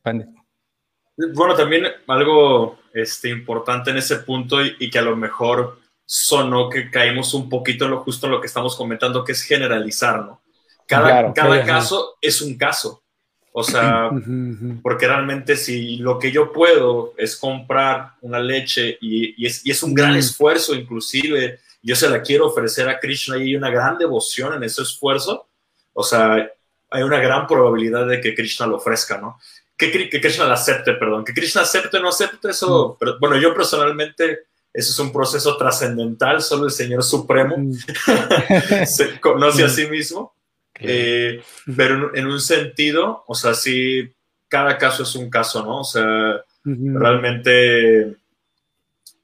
Bueno, 1.33 1.55
también 1.55 1.85
algo 2.05 2.77
este, 2.93 3.29
importante 3.29 3.89
en 3.89 3.97
ese 3.97 4.17
punto 4.17 4.63
y, 4.63 4.91
que 4.91 4.99
a 4.99 5.01
lo 5.01 5.15
mejor 5.15 5.79
sonó 6.05 6.69
que 6.69 6.91
caímos 6.91 7.33
un 7.33 7.49
poquito 7.49 7.85
en 7.85 7.91
lo 7.91 8.03
justo 8.03 8.27
en 8.27 8.33
lo 8.33 8.41
que 8.41 8.47
estamos 8.47 8.75
comentando, 8.75 9.23
que 9.23 9.31
es 9.31 9.41
generalizar, 9.41 10.23
¿no? 10.23 10.44
Cada, 10.85 11.33
caso 11.65 12.15
es 12.21 12.41
un 12.41 12.57
caso. 12.57 13.03
O 13.51 13.63
sea, 13.63 14.09
porque 14.83 15.07
realmente 15.07 15.55
si 15.55 15.97
lo 15.97 16.19
que 16.19 16.31
yo 16.31 16.51
puedo 16.51 17.13
es 17.17 17.35
comprar 17.35 18.13
una 18.21 18.39
leche 18.39 18.97
y, 19.01 19.45
es, 19.45 19.83
un 19.83 19.93
gran 19.93 20.15
esfuerzo 20.15 20.75
inclusive, 20.75 21.59
yo 21.81 21.95
se 21.95 22.09
la 22.09 22.21
quiero 22.21 22.47
ofrecer 22.47 22.89
a 22.89 22.99
Krishna 22.99 23.37
y 23.37 23.43
hay 23.43 23.55
una 23.55 23.69
gran 23.69 23.97
devoción 23.97 24.53
en 24.53 24.63
ese 24.63 24.81
esfuerzo, 24.81 25.47
o 25.93 26.03
sea, 26.03 26.51
hay 26.89 27.03
una 27.03 27.19
gran 27.19 27.47
probabilidad 27.47 28.07
de 28.07 28.19
que 28.19 28.35
Krishna 28.35 28.67
lo 28.67 28.77
ofrezca, 28.77 29.19
¿no? 29.19 29.39
Que, 29.77 30.09
que 30.09 30.21
Krishna 30.21 30.45
la 30.45 30.53
acepte, 30.53 30.93
perdón. 30.93 31.25
Que 31.25 31.33
Krishna 31.33 31.61
acepte 31.61 31.97
o 31.97 32.01
no 32.01 32.09
acepte 32.09 32.49
eso, 32.49 32.95
pero, 32.99 33.17
bueno, 33.19 33.37
yo 33.37 33.53
personalmente 33.53 34.47
eso 34.75 34.91
es 34.91 34.99
un 34.99 35.13
proceso 35.13 35.55
trascendental, 35.55 36.41
solo 36.41 36.65
el 36.65 36.71
Señor 36.71 37.01
Supremo 37.01 37.55
se 38.85 39.21
conoce 39.21 39.63
a 39.63 39.69
sí 39.69 39.87
mismo. 39.87 40.34
Eh, 40.79 41.41
pero 41.75 42.15
en 42.15 42.27
un 42.27 42.39
sentido, 42.39 43.23
o 43.27 43.35
sea, 43.35 43.53
sí, 43.53 44.11
cada 44.47 44.77
caso 44.77 45.03
es 45.03 45.15
un 45.15 45.29
caso, 45.29 45.63
¿no? 45.63 45.81
O 45.81 45.83
sea, 45.83 46.41
realmente, 46.63 48.15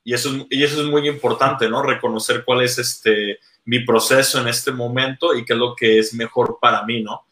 y 0.04 0.14
eso, 0.14 0.48
y 0.50 0.64
eso 0.64 0.82
es 0.82 0.88
muy 0.88 1.08
importante, 1.08 1.70
¿no? 1.70 1.84
Reconocer 1.84 2.44
cuál 2.46 2.64
es 2.64 2.78
este, 2.78 3.40
mi 3.66 3.80
proceso 3.80 4.40
en 4.40 4.48
este 4.48 4.72
momento 4.72 5.36
y 5.36 5.46
qué 5.46 5.54
es 5.54 5.60
lo 5.60 5.76
que 5.76 6.00
es 6.00 6.14
mejor 6.14 6.58
para 6.62 6.84
mí, 6.84 7.04
¿no? 7.04 7.26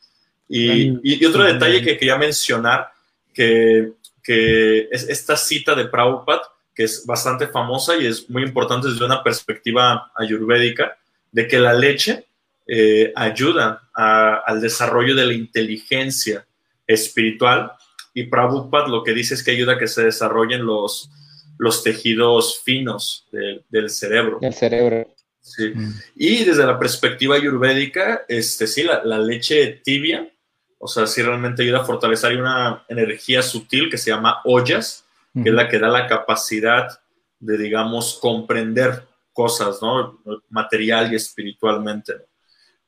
Y, 0.48 0.98
y, 1.04 1.24
otro 1.26 1.44
detalle 1.44 1.84
que 1.84 1.98
quería 1.98 2.18
mencionar, 2.18 2.90
que, 3.34 3.91
que 4.24 4.90
es 4.91 5.08
esta 5.08 5.38
cita 5.38 5.76
de 5.76 5.86
Prabhupada, 5.86 6.41
que 6.74 6.86
es 6.86 7.06
bastante 7.06 7.48
famosa 7.48 7.96
y 7.98 8.08
es 8.08 8.28
muy 8.30 8.41
importante 8.41 8.88
desde 8.88 9.06
una 9.06 9.22
perspectiva 9.22 10.12
ayurvédica, 10.16 10.98
de 11.32 11.48
que 11.48 11.60
la 11.60 11.74
leche 11.74 12.28
eh, 12.72 13.12
ayuda 13.16 13.90
al 13.94 14.62
desarrollo 14.62 15.16
de 15.16 15.26
la 15.26 15.34
inteligencia 15.34 16.46
espiritual 16.86 17.72
y 18.14 18.26
Prabhupada 18.26 18.88
lo 18.88 19.04
que 19.04 19.14
dice 19.14 19.34
es 19.34 19.44
que 19.44 19.52
ayuda 19.52 19.74
a 19.74 19.78
que 19.80 19.88
se 19.88 20.04
desarrollen 20.04 20.66
los, 20.66 21.10
los 21.58 21.84
tejidos 21.84 22.62
finos 22.64 23.28
del 23.70 23.90
cerebro. 23.90 24.38
El 24.41 24.54
cerebro. 24.54 25.08
Sí. 25.41 25.72
Mm. 25.74 25.94
Y 26.16 26.44
desde 26.44 26.66
la 26.66 26.78
perspectiva 26.78 27.36
ayurvédica, 27.36 28.26
este, 28.28 28.68
sí, 28.68 28.84
la, 28.84 29.04
la, 29.04 29.18
leche 29.18 29.82
tibia, 29.84 30.30
o 30.78 30.88
sea, 30.88 31.08
sí 31.08 31.24
realmente 31.24 31.64
ayuda 31.64 31.80
a 31.80 31.86
fortalecer 31.86 32.40
una 32.40 32.84
energía 32.88 33.41
sutil 33.41 33.90
que 33.90 33.98
se 33.98 34.12
llama 34.12 34.41
ollas, 34.44 35.06
que 35.34 35.50
es 35.50 35.56
la 35.56 35.68
que 35.68 35.80
da 35.80 35.88
la 35.88 36.08
capacidad 36.08 37.00
de, 37.40 37.58
digamos, 37.58 38.20
comprender 38.22 39.08
cosas, 39.34 39.82
¿no? 39.82 40.22
Material 40.50 41.12
y 41.12 41.16
espiritualmente. 41.16 42.28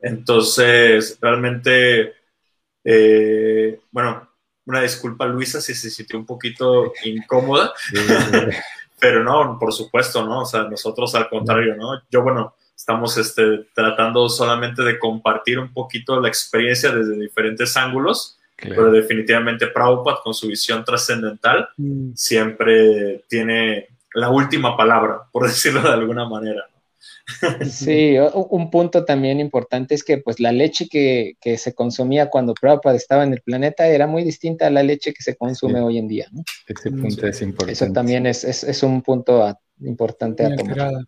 Entonces, 0.01 1.17
realmente, 1.21 2.13
eh, 2.83 3.79
bueno, 3.91 4.29
una 4.65 4.81
disculpa, 4.81 5.25
Luisa, 5.25 5.61
si 5.61 5.73
se 5.73 5.89
sintió 5.89 6.17
un 6.17 6.25
poquito 6.25 6.93
incómoda, 7.03 7.73
pero 8.99 9.23
no, 9.23 9.57
por 9.59 9.73
supuesto, 9.73 10.25
¿no? 10.25 10.41
O 10.41 10.45
sea, 10.45 10.63
nosotros 10.63 11.13
al 11.15 11.29
contrario, 11.29 11.75
¿no? 11.75 12.01
Yo, 12.09 12.21
bueno, 12.21 12.55
estamos 12.75 13.17
este, 13.17 13.67
tratando 13.75 14.27
solamente 14.29 14.81
de 14.83 14.97
compartir 14.97 15.59
un 15.59 15.71
poquito 15.71 16.19
la 16.19 16.27
experiencia 16.27 16.91
desde 16.91 17.19
diferentes 17.19 17.77
ángulos, 17.77 18.37
pero 18.55 18.91
definitivamente 18.91 19.67
Prabhupada 19.67 20.19
con 20.23 20.35
su 20.35 20.47
visión 20.47 20.85
trascendental 20.85 21.69
mm. 21.77 22.11
siempre 22.13 23.23
tiene 23.27 23.87
la 24.13 24.29
última 24.29 24.77
palabra, 24.77 25.21
por 25.31 25.43
decirlo 25.47 25.81
de 25.81 25.89
alguna 25.89 26.27
manera. 26.27 26.70
Sí, 27.69 28.15
un 28.33 28.69
punto 28.69 29.05
también 29.05 29.39
importante 29.39 29.95
es 29.95 30.03
que 30.03 30.17
pues 30.17 30.39
la 30.39 30.51
leche 30.51 30.87
que, 30.87 31.35
se 31.57 31.73
consumía 31.73 32.29
cuando 32.29 32.53
Prabhupada 32.53 32.95
estaba 32.95 33.23
en 33.23 33.33
el 33.33 33.41
planeta 33.41 33.87
era 33.87 34.07
muy 34.07 34.23
distinta 34.23 34.67
a 34.67 34.69
la 34.69 34.83
leche 34.83 35.13
que 35.13 35.23
se 35.23 35.35
consume 35.35 35.81
hoy 35.81 35.97
en 35.97 36.07
día. 36.07 36.27
¿no? 36.31 36.43
Ese 36.67 36.91
punto 36.91 37.27
es 37.27 37.41
importante. 37.41 37.73
Eso 37.73 37.91
también 37.91 38.25
es, 38.25 38.83
un 38.83 39.01
punto 39.01 39.57
importante 39.81 40.45
a 40.45 40.55
tomar. 40.55 41.05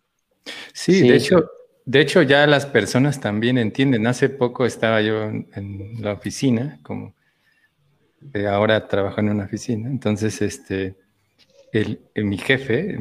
Sí, 0.74 1.08
de 1.08 1.16
hecho, 1.16 1.50
de 1.86 2.02
hecho 2.02 2.22
ya 2.22 2.48
las 2.48 2.66
personas 2.66 3.20
también 3.20 3.58
entienden. 3.58 4.08
Hace 4.08 4.30
poco 4.30 4.66
estaba 4.66 5.02
yo 5.02 5.24
en, 5.24 6.02
la 6.02 6.14
oficina, 6.14 6.80
como 6.84 7.16
eh, 8.34 8.48
ahora 8.48 8.88
trabajo 8.88 9.20
en 9.20 9.30
una 9.30 9.46
oficina, 9.46 9.90
entonces 9.90 10.42
este 10.42 10.96
el, 11.74 12.00
mi 12.16 12.38
jefe, 12.38 12.98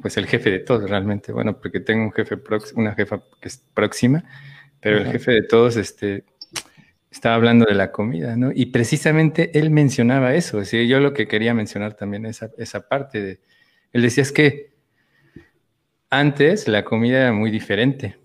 pues 0.00 0.16
el 0.16 0.26
jefe 0.26 0.50
de 0.50 0.60
todos 0.60 0.88
realmente, 0.88 1.32
bueno, 1.32 1.58
porque 1.60 1.80
tengo 1.80 2.04
un 2.04 2.12
jefe 2.12 2.38
una 2.76 2.94
jefa 2.94 3.22
que 3.40 3.48
es 3.48 3.58
próxima, 3.74 4.24
pero 4.80 4.98
el 4.98 5.06
jefe 5.10 5.32
de 5.32 5.42
todos 5.42 5.76
este, 5.76 6.24
estaba 7.10 7.34
hablando 7.34 7.64
de 7.64 7.74
la 7.74 7.90
comida, 7.90 8.36
¿no? 8.36 8.52
Y 8.54 8.66
precisamente 8.66 9.58
él 9.58 9.70
mencionaba 9.70 10.34
eso, 10.34 10.62
yo 10.62 11.00
lo 11.00 11.12
que 11.12 11.26
quería 11.26 11.54
mencionar 11.54 11.94
también 11.94 12.24
esa, 12.24 12.50
esa 12.56 12.88
parte 12.88 13.20
de, 13.20 13.40
él 13.92 14.02
decía 14.02 14.22
es 14.22 14.30
que 14.30 14.72
antes 16.08 16.68
la 16.68 16.84
comida 16.84 17.22
era 17.22 17.32
muy 17.32 17.50
diferente, 17.50 18.16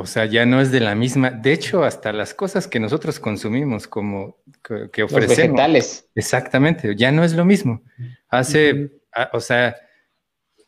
o 0.00 0.06
sea, 0.06 0.24
ya 0.24 0.46
no 0.46 0.60
es 0.60 0.72
de 0.72 0.80
la 0.80 0.94
misma. 0.94 1.30
De 1.30 1.52
hecho, 1.52 1.84
hasta 1.84 2.12
las 2.12 2.34
cosas 2.34 2.66
que 2.66 2.80
nosotros 2.80 3.20
consumimos, 3.20 3.86
como 3.86 4.38
que, 4.62 5.02
ofrecemos. 5.02 5.28
Los 5.28 5.36
vegetales. 5.36 6.08
Exactamente, 6.14 6.96
ya 6.96 7.12
no 7.12 7.22
es 7.22 7.34
lo 7.34 7.44
mismo. 7.44 7.82
Hace, 8.28 8.90
o 9.32 9.40
sea, 9.40 9.76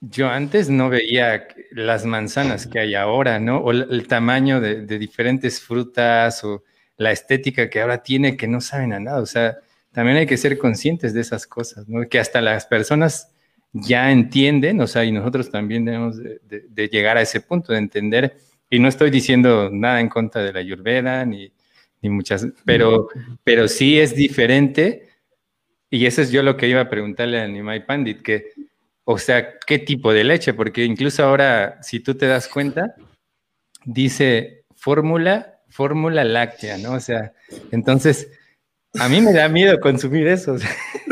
yo 0.00 0.28
antes 0.28 0.68
no 0.68 0.88
veía 0.88 1.46
las 1.70 2.04
manzanas 2.04 2.66
que 2.66 2.80
hay 2.80 2.94
ahora, 2.94 3.38
¿no? 3.38 3.58
O 3.58 3.70
el 3.70 4.06
tamaño 4.06 4.60
de, 4.60 4.84
diferentes 4.98 5.60
frutas 5.60 6.44
o 6.44 6.64
la 6.96 7.12
estética 7.12 7.70
que 7.70 7.80
ahora 7.80 8.02
tiene 8.02 8.36
que 8.36 8.48
no 8.48 8.60
saben 8.60 8.92
a 8.92 9.00
nada. 9.00 9.20
O 9.20 9.26
sea, 9.26 9.58
también 9.92 10.18
hay 10.18 10.26
que 10.26 10.36
ser 10.36 10.58
conscientes 10.58 11.14
de 11.14 11.20
esas 11.20 11.46
cosas, 11.46 11.88
¿no? 11.88 12.08
Que 12.08 12.18
hasta 12.18 12.40
las 12.40 12.66
personas 12.66 13.32
ya 13.72 14.10
entienden, 14.10 14.80
o 14.80 14.86
sea, 14.86 15.04
y 15.04 15.12
nosotros 15.12 15.50
también 15.50 15.84
debemos 15.84 16.18
de 16.18 16.88
llegar 16.88 17.16
a 17.16 17.22
ese 17.22 17.40
punto 17.40 17.72
de 17.72 17.78
entender 17.78 18.36
y 18.72 18.78
no 18.78 18.88
estoy 18.88 19.10
diciendo 19.10 19.68
nada 19.70 20.00
en 20.00 20.08
contra 20.08 20.42
de 20.42 20.50
la 20.50 20.60
Ayurveda, 20.60 21.26
ni, 21.26 21.52
ni 22.00 22.08
muchas, 22.08 22.46
pero, 22.64 23.08
pero 23.44 23.68
sí 23.68 24.00
es 24.00 24.16
diferente. 24.16 25.10
Y 25.90 26.06
eso 26.06 26.22
es 26.22 26.32
yo 26.32 26.42
lo 26.42 26.56
que 26.56 26.68
iba 26.68 26.80
a 26.80 26.88
preguntarle 26.88 27.38
a 27.38 27.46
Nimai 27.46 27.84
Pandit, 27.84 28.22
que, 28.22 28.46
o 29.04 29.18
sea, 29.18 29.58
¿qué 29.66 29.78
tipo 29.78 30.14
de 30.14 30.24
leche? 30.24 30.54
Porque 30.54 30.86
incluso 30.86 31.22
ahora, 31.22 31.82
si 31.82 32.00
tú 32.00 32.14
te 32.14 32.26
das 32.26 32.48
cuenta, 32.48 32.94
dice 33.84 34.64
fórmula, 34.74 35.60
fórmula 35.68 36.24
láctea, 36.24 36.78
¿no? 36.78 36.92
O 36.92 37.00
sea, 37.00 37.34
entonces, 37.72 38.30
a 38.98 39.08
mí 39.08 39.20
me 39.20 39.32
da 39.32 39.48
miedo 39.48 39.80
consumir 39.80 40.26
eso. 40.26 40.56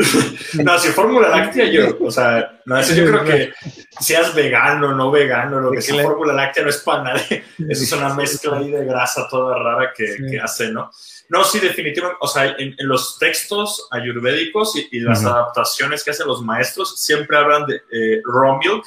no, 0.63 0.77
si 0.77 0.89
fórmula 0.89 1.29
láctea, 1.29 1.65
yo, 1.65 1.97
o 1.99 2.11
sea, 2.11 2.61
no, 2.65 2.77
eso 2.77 2.93
yo 2.93 3.05
creo 3.07 3.23
que 3.23 3.53
seas 3.99 4.35
vegano, 4.35 4.93
no 4.93 5.09
vegano, 5.09 5.59
lo 5.59 5.71
que 5.71 5.81
sea, 5.81 6.03
fórmula 6.03 6.33
láctea 6.33 6.63
no 6.63 6.69
es 6.69 6.77
para 6.77 7.03
nadie. 7.03 7.43
Eso 7.69 7.83
es 7.83 7.91
una 7.91 8.13
mezcla 8.13 8.57
ahí 8.57 8.69
de 8.69 8.85
grasa 8.85 9.27
toda 9.29 9.57
rara 9.57 9.91
que, 9.95 10.15
que 10.29 10.39
hace, 10.39 10.71
¿no? 10.71 10.91
No, 11.29 11.43
sí, 11.43 11.59
definitivamente, 11.59 12.17
o 12.21 12.27
sea, 12.27 12.55
en, 12.57 12.75
los 12.79 13.17
textos 13.17 13.87
ayurvédicos 13.89 14.75
y, 14.91 14.99
las 14.99 15.25
adaptaciones 15.25 16.03
que 16.03 16.11
hacen 16.11 16.27
los 16.27 16.43
maestros 16.43 17.01
siempre 17.01 17.37
hablan 17.37 17.65
de 17.65 17.77
eh, 17.91 18.21
raw 18.25 18.59
milk, 18.59 18.85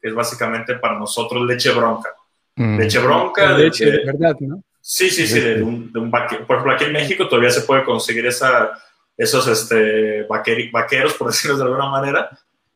que 0.00 0.08
es 0.08 0.14
básicamente 0.14 0.76
para 0.76 0.98
nosotros 0.98 1.44
leche 1.44 1.70
bronca. 1.70 2.10
Mm. 2.54 2.78
Leche 2.78 2.98
bronca. 2.98 3.58
Leche 3.58 3.90
de 3.90 4.04
verdad, 4.04 4.36
¿no? 4.40 4.62
Sí, 4.84 5.10
sí, 5.10 5.28
sí, 5.28 5.38
de 5.38 5.62
un, 5.62 5.92
de 5.92 6.00
un 6.00 6.10
Por 6.10 6.26
ejemplo, 6.26 6.72
aquí 6.72 6.84
en 6.84 6.92
México 6.92 7.28
todavía 7.28 7.50
se 7.50 7.60
puede 7.62 7.84
conseguir 7.84 8.26
esa, 8.26 8.72
esos 9.16 9.46
este, 9.46 10.24
vaqueros, 10.24 11.14
por 11.14 11.26
decirlo 11.30 11.56
de 11.56 11.62
alguna 11.62 11.88
manera, 11.88 12.28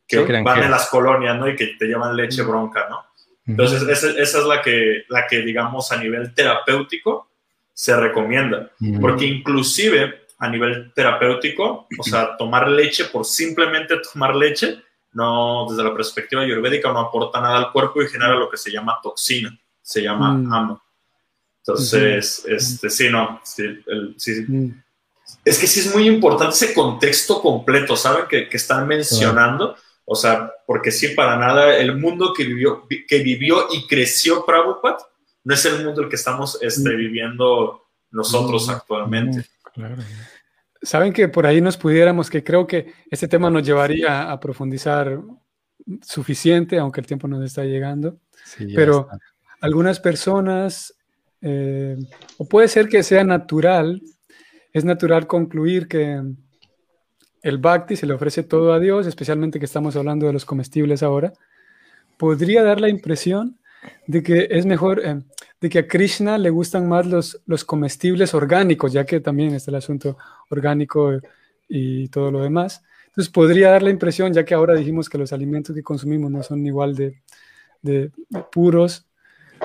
que 0.07 0.21
van 0.21 0.63
en 0.63 0.71
las 0.71 0.89
colonias, 0.89 1.37
¿no? 1.37 1.49
Y 1.49 1.57
que 1.57 1.75
te 1.79 1.87
llaman 1.87 2.17
leche 2.17 2.43
bronca, 2.43 2.87
¿no? 2.89 3.05
Entonces, 3.45 3.83
esa, 3.83 4.11
esa, 4.21 4.39
es 4.39 4.45
la 4.45 4.63
que, 4.63 5.05
la 5.09 5.27
que, 5.27 5.41
digamos, 5.41 5.91
a 5.93 5.97
nivel 5.97 6.33
terapéutico 6.35 7.31
se 7.73 7.97
recomienda. 7.97 8.71
Porque 9.01 9.27
inclusive 9.27 10.27
a 10.39 10.49
nivel 10.49 10.93
terapéutico, 10.95 11.87
o 11.99 12.03
sea, 12.03 12.37
tomar 12.37 12.69
leche 12.69 13.07
por 13.07 13.25
simplemente 13.25 13.97
tomar 14.13 14.35
leche, 14.35 14.83
no, 15.13 15.67
desde 15.69 15.83
la 15.83 15.95
perspectiva 15.95 16.43
ayurvédica, 16.43 16.93
no 16.93 17.01
aporta 17.01 17.41
nada 17.41 17.57
al 17.57 17.73
cuerpo 17.73 18.03
y 18.03 18.09
genera 18.09 18.35
lo 18.35 18.51
que 18.51 18.57
se 18.57 18.71
llama 18.71 18.99
toxina, 19.03 19.59
se 19.81 20.03
llama 20.03 20.31
amo. 20.31 20.83
Entonces, 21.67 22.45
este, 22.47 22.91
sí, 22.91 23.09
no, 23.11 23.41
sí, 23.43 23.65
Es 25.45 25.59
que 25.59 25.67
sí 25.67 25.81
es 25.81 25.93
muy 25.93 26.07
importante 26.07 26.55
ese 26.55 26.73
contexto 26.73 27.43
completo, 27.43 27.97
¿saben? 27.97 28.27
Que, 28.29 28.49
que 28.49 28.57
están 28.57 28.87
mencionando. 28.87 29.77
O 30.05 30.15
sea, 30.15 30.53
porque 30.65 30.93
sí, 30.93 31.09
para 31.09 31.37
nada, 31.37 31.77
el 31.77 31.97
mundo 31.97 32.33
que 32.33 32.45
vivió, 32.45 32.87
que 33.09 33.19
vivió 33.19 33.67
y 33.73 33.87
creció 33.89 34.47
Prabhupada 34.47 34.99
no 35.47 35.55
es 35.55 35.65
el 35.65 35.85
mundo 35.85 36.03
el 36.03 36.09
que 36.09 36.17
estamos 36.17 36.59
este, 36.61 36.95
viviendo 36.97 37.85
nosotros 38.11 38.69
actualmente. 38.69 39.45
Claro. 39.75 39.97
Saben 40.83 41.13
que 41.13 41.29
por 41.29 41.47
ahí 41.47 41.61
nos 41.61 41.77
pudiéramos, 41.77 42.29
que 42.29 42.43
creo 42.43 42.67
que 42.67 42.93
este 43.11 43.29
tema 43.29 43.49
nos 43.49 43.65
llevaría 43.65 44.31
a 44.31 44.41
profundizar 44.41 45.21
suficiente, 46.03 46.79
aunque 46.79 47.01
el 47.01 47.07
tiempo 47.07 47.29
nos 47.29 47.45
está 47.45 47.65
llegando. 47.65 48.19
pero 48.75 49.09
algunas 49.61 50.01
personas 50.01 50.96
eh, 51.43 51.97
o 52.39 52.47
puede 52.47 52.69
ser 52.69 52.89
que 52.89 53.03
sea 53.03 53.25
natural, 53.25 54.03
es 54.73 54.85
natural 54.85 55.27
concluir 55.27 55.89
que 55.89 56.21
el 57.43 57.59
bhakti 57.59 57.97
se 57.97 58.07
le 58.07 58.15
ofrece 58.15 58.43
todo 58.43 58.73
a 58.73 58.81
Dios, 58.81 59.07
especialmente 59.07 59.59
que 59.59 59.65
estamos 59.65 59.97
hablando 59.97 60.27
de 60.27 60.33
los 60.33 60.45
comestibles 60.45 61.03
ahora, 61.03 61.33
podría 62.17 62.63
dar 62.63 62.81
la 62.81 62.89
impresión 62.89 63.59
de 64.07 64.23
que 64.23 64.49
es 64.51 64.67
mejor, 64.67 65.01
eh, 65.05 65.23
de 65.61 65.69
que 65.69 65.79
a 65.79 65.87
Krishna 65.87 66.39
le 66.39 66.51
gustan 66.51 66.89
más 66.89 67.07
los, 67.07 67.41
los 67.47 67.65
comestibles 67.65 68.35
orgánicos, 68.35 68.93
ya 68.93 69.05
que 69.05 69.21
también 69.21 69.55
está 69.55 69.71
el 69.71 69.77
asunto 69.77 70.17
orgánico 70.51 71.21
y 71.69 72.09
todo 72.09 72.31
lo 72.31 72.43
demás. 72.43 72.83
Entonces 73.07 73.33
podría 73.33 73.71
dar 73.71 73.83
la 73.83 73.91
impresión, 73.91 74.33
ya 74.33 74.45
que 74.45 74.55
ahora 74.55 74.75
dijimos 74.75 75.09
que 75.09 75.19
los 75.19 75.33
alimentos 75.33 75.75
que 75.75 75.83
consumimos 75.83 76.31
no 76.31 76.43
son 76.43 76.67
igual 76.67 76.95
de, 76.95 77.23
de 77.81 78.11
puros, 78.53 79.07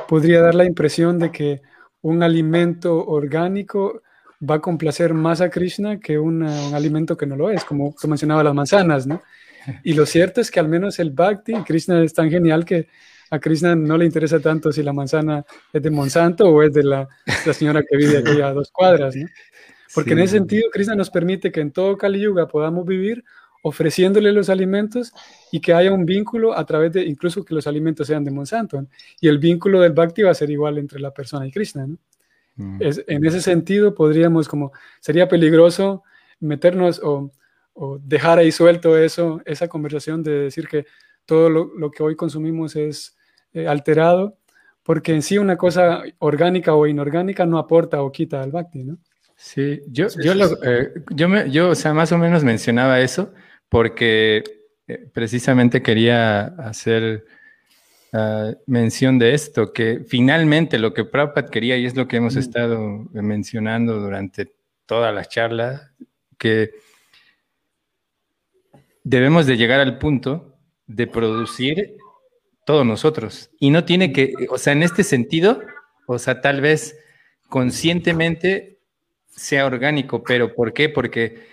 podría 0.08 0.42
dar 0.42 0.56
la 0.56 0.66
impresión 0.66 1.20
de 1.20 1.32
que 1.32 1.62
un 2.02 2.24
alimento 2.24 3.06
orgánico 3.06 4.02
va 4.48 4.56
a 4.56 4.62
complacer 4.62 5.14
más 5.14 5.42
a 5.42 5.50
Krishna 5.50 6.00
que 6.00 6.18
un 6.18 6.44
alimento 6.44 7.16
que 7.16 7.26
no 7.26 7.36
lo 7.36 7.50
es, 7.50 7.64
como 7.64 7.96
tú 8.00 8.08
mencionaba 8.08 8.44
las 8.44 8.54
manzanas, 8.54 9.08
¿no? 9.08 9.22
Y 9.84 9.94
lo 9.94 10.08
cierto 10.08 10.42
es 10.42 10.50
que 10.50 10.60
al 10.60 10.68
menos 10.68 10.98
el 10.98 11.12
Bhakti, 11.12 11.54
Krishna 11.64 12.04
es 12.04 12.14
tan 12.14 12.32
genial 12.32 12.66
que 12.66 12.88
a 13.30 13.40
Krishna 13.40 13.76
no 13.76 13.96
le 13.96 14.06
interesa 14.06 14.40
tanto 14.40 14.72
si 14.72 14.82
la 14.82 14.92
manzana 14.92 15.46
es 15.72 15.82
de 15.82 15.92
Monsanto 15.92 16.50
o 16.50 16.64
es 16.64 16.74
de 16.74 16.84
la, 16.84 17.08
señora 17.54 17.84
que 17.88 17.96
vive 17.96 18.18
aquí 18.18 18.42
a 18.42 18.52
dos 18.52 18.72
cuadras, 18.72 19.16
¿no? 19.16 19.28
Porque 19.94 20.14
en 20.14 20.20
ese 20.20 20.38
sentido 20.38 20.70
Krishna 20.72 20.96
nos 20.96 21.10
permite 21.10 21.52
que 21.52 21.60
en 21.60 21.72
todo 21.72 21.98
Kali 21.98 22.20
Yuga 22.22 22.48
podamos 22.48 22.86
vivir 22.86 23.24
ofreciéndole 23.62 24.32
los 24.32 24.50
alimentos 24.50 25.14
y 25.52 25.60
que 25.60 25.74
haya 25.74 25.92
un 25.92 26.06
vínculo 26.06 26.58
a 26.58 26.66
través 26.66 26.94
de, 26.94 27.06
incluso 27.06 27.46
que 27.46 27.54
los 27.54 27.68
alimentos 27.68 28.08
sean 28.08 28.24
de 28.24 28.32
Monsanto. 28.32 28.86
Y 29.20 29.28
el 29.28 29.38
vínculo 29.38 29.80
del 29.80 29.94
Bhakti 29.94 30.24
va 30.24 30.32
a 30.32 30.36
ser 30.36 30.50
igual 30.50 30.78
entre 30.78 31.00
la 31.00 31.14
persona 31.14 31.46
y 31.46 31.52
Krishna. 31.52 31.88
Mm. 32.56 32.78
Es, 32.82 33.04
en 33.08 33.26
ese 33.26 33.42
sentido, 33.42 33.94
podríamos 33.94 34.48
como, 34.48 34.72
sería 35.00 35.28
peligroso 35.28 36.04
meternos 36.40 37.00
o, 37.04 37.32
dejar 38.04 38.38
ahí 38.38 38.52
suelto 38.52 38.98
eso, 38.98 39.42
esa 39.46 39.68
conversación 39.68 40.22
de 40.22 40.32
decir 40.32 40.68
que 40.68 40.86
todo 41.26 41.50
lo, 41.50 41.90
que 41.90 42.04
hoy 42.04 42.16
consumimos 42.16 42.76
es 42.76 43.18
eh, 43.54 43.66
alterado, 43.66 44.38
porque 44.84 45.14
en 45.14 45.22
sí 45.22 45.38
una 45.38 45.58
cosa 45.58 46.04
orgánica 46.20 46.76
o 46.76 46.86
inorgánica 46.86 47.46
no 47.46 47.58
aporta 47.58 48.02
o 48.02 48.12
quita 48.12 48.44
al 48.44 48.52
Bhakti, 48.52 48.84
¿no? 48.84 48.98
Sí, 49.36 49.82
yo, 49.88 50.08
yo, 50.22 50.34
eh, 50.64 50.94
yo, 51.10 51.30
me, 51.30 51.50
yo, 51.50 51.70
o 51.70 51.76
sea, 51.76 51.94
más 51.94 52.12
o 52.12 52.18
menos 52.18 52.44
mencionaba 52.44 53.00
eso 53.00 53.34
porque 53.72 54.43
eh, 54.85 55.10
precisamente 55.14 55.81
quería 55.81 56.43
hacer 56.57 57.26
ah, 58.11 58.52
mención 58.68 59.18
de 59.18 59.34
esto, 59.34 59.72
que 59.72 60.03
finalmente 60.06 60.77
lo 60.77 60.93
que 60.93 61.06
Prabhupada 61.06 61.49
quería, 61.49 61.77
y 61.77 61.85
es 61.85 61.95
lo 61.95 62.06
que 62.06 62.18
hemos 62.18 62.35
mm. 62.35 62.39
estado 62.39 62.80
mencionando 63.14 64.02
durante 64.02 64.52
toda 64.85 65.14
la 65.14 65.23
charla, 65.23 65.93
que 66.38 66.72
debemos 69.06 69.45
de 69.45 69.56
llegar 69.56 69.80
al 69.80 69.98
punto 69.98 70.57
de 70.85 71.07
producir 71.07 71.95
todos 72.65 72.85
nosotros. 72.85 73.52
Y 73.57 73.69
no 73.69 73.85
tiene 73.85 74.11
que, 74.11 74.34
o 74.49 74.57
sea, 74.57 74.73
en 74.73 74.84
este 74.84 75.06
sentido, 75.06 75.61
o 76.07 76.19
sea, 76.19 76.41
tal 76.41 76.60
vez 76.60 76.99
conscientemente 77.48 78.80
sea 79.30 79.65
orgánico, 79.65 80.23
pero 80.23 80.53
¿por 80.53 80.73
qué? 80.73 80.89
Porque 80.89 81.51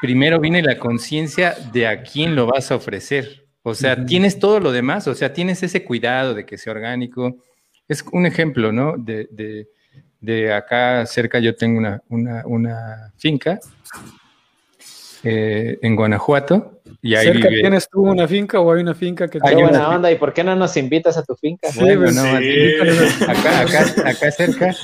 primero 0.00 0.40
viene 0.40 0.62
la 0.62 0.78
conciencia 0.78 1.54
de 1.72 1.86
a 1.86 2.02
quién 2.02 2.34
lo 2.34 2.46
vas 2.46 2.70
a 2.70 2.76
ofrecer. 2.76 3.46
O 3.62 3.74
sea, 3.74 4.06
tienes 4.06 4.38
todo 4.38 4.60
lo 4.60 4.70
demás, 4.70 5.08
o 5.08 5.14
sea, 5.14 5.32
tienes 5.32 5.62
ese 5.62 5.82
cuidado 5.84 6.34
de 6.34 6.46
que 6.46 6.56
sea 6.56 6.72
orgánico. 6.72 7.36
Es 7.88 8.04
un 8.12 8.24
ejemplo, 8.24 8.70
¿no? 8.70 8.96
De, 8.96 9.28
de, 10.20 10.52
acá 10.52 11.04
cerca 11.06 11.38
yo 11.40 11.54
tengo 11.56 11.78
una, 11.78 12.02
una, 12.08 12.46
una 12.46 13.12
finca 13.16 13.58
eh, 15.28 15.78
en 15.82 15.96
Guanajuato. 15.96 16.80
Y 17.02 17.14
ahí 17.14 17.26
¿Cerca 17.26 17.48
tienes 17.48 17.88
tú 17.88 18.02
una 18.02 18.26
finca 18.26 18.60
o 18.60 18.72
hay 18.72 18.82
una 18.82 18.94
finca 18.94 19.28
que 19.28 19.38
te... 19.38 19.48
Hay 19.48 19.54
buena 19.56 19.90
onda, 19.90 20.10
¿y 20.10 20.16
por 20.16 20.32
qué 20.32 20.42
no 20.44 20.54
nos 20.56 20.76
invitas 20.76 21.16
a 21.16 21.24
tu 21.24 21.34
finca? 21.36 21.70
Sí, 21.70 21.80
bueno, 21.80 22.22
sí. 22.38 22.74
Acá, 23.28 23.60
acá, 23.60 24.10
acá 24.10 24.30
cerca 24.30 24.74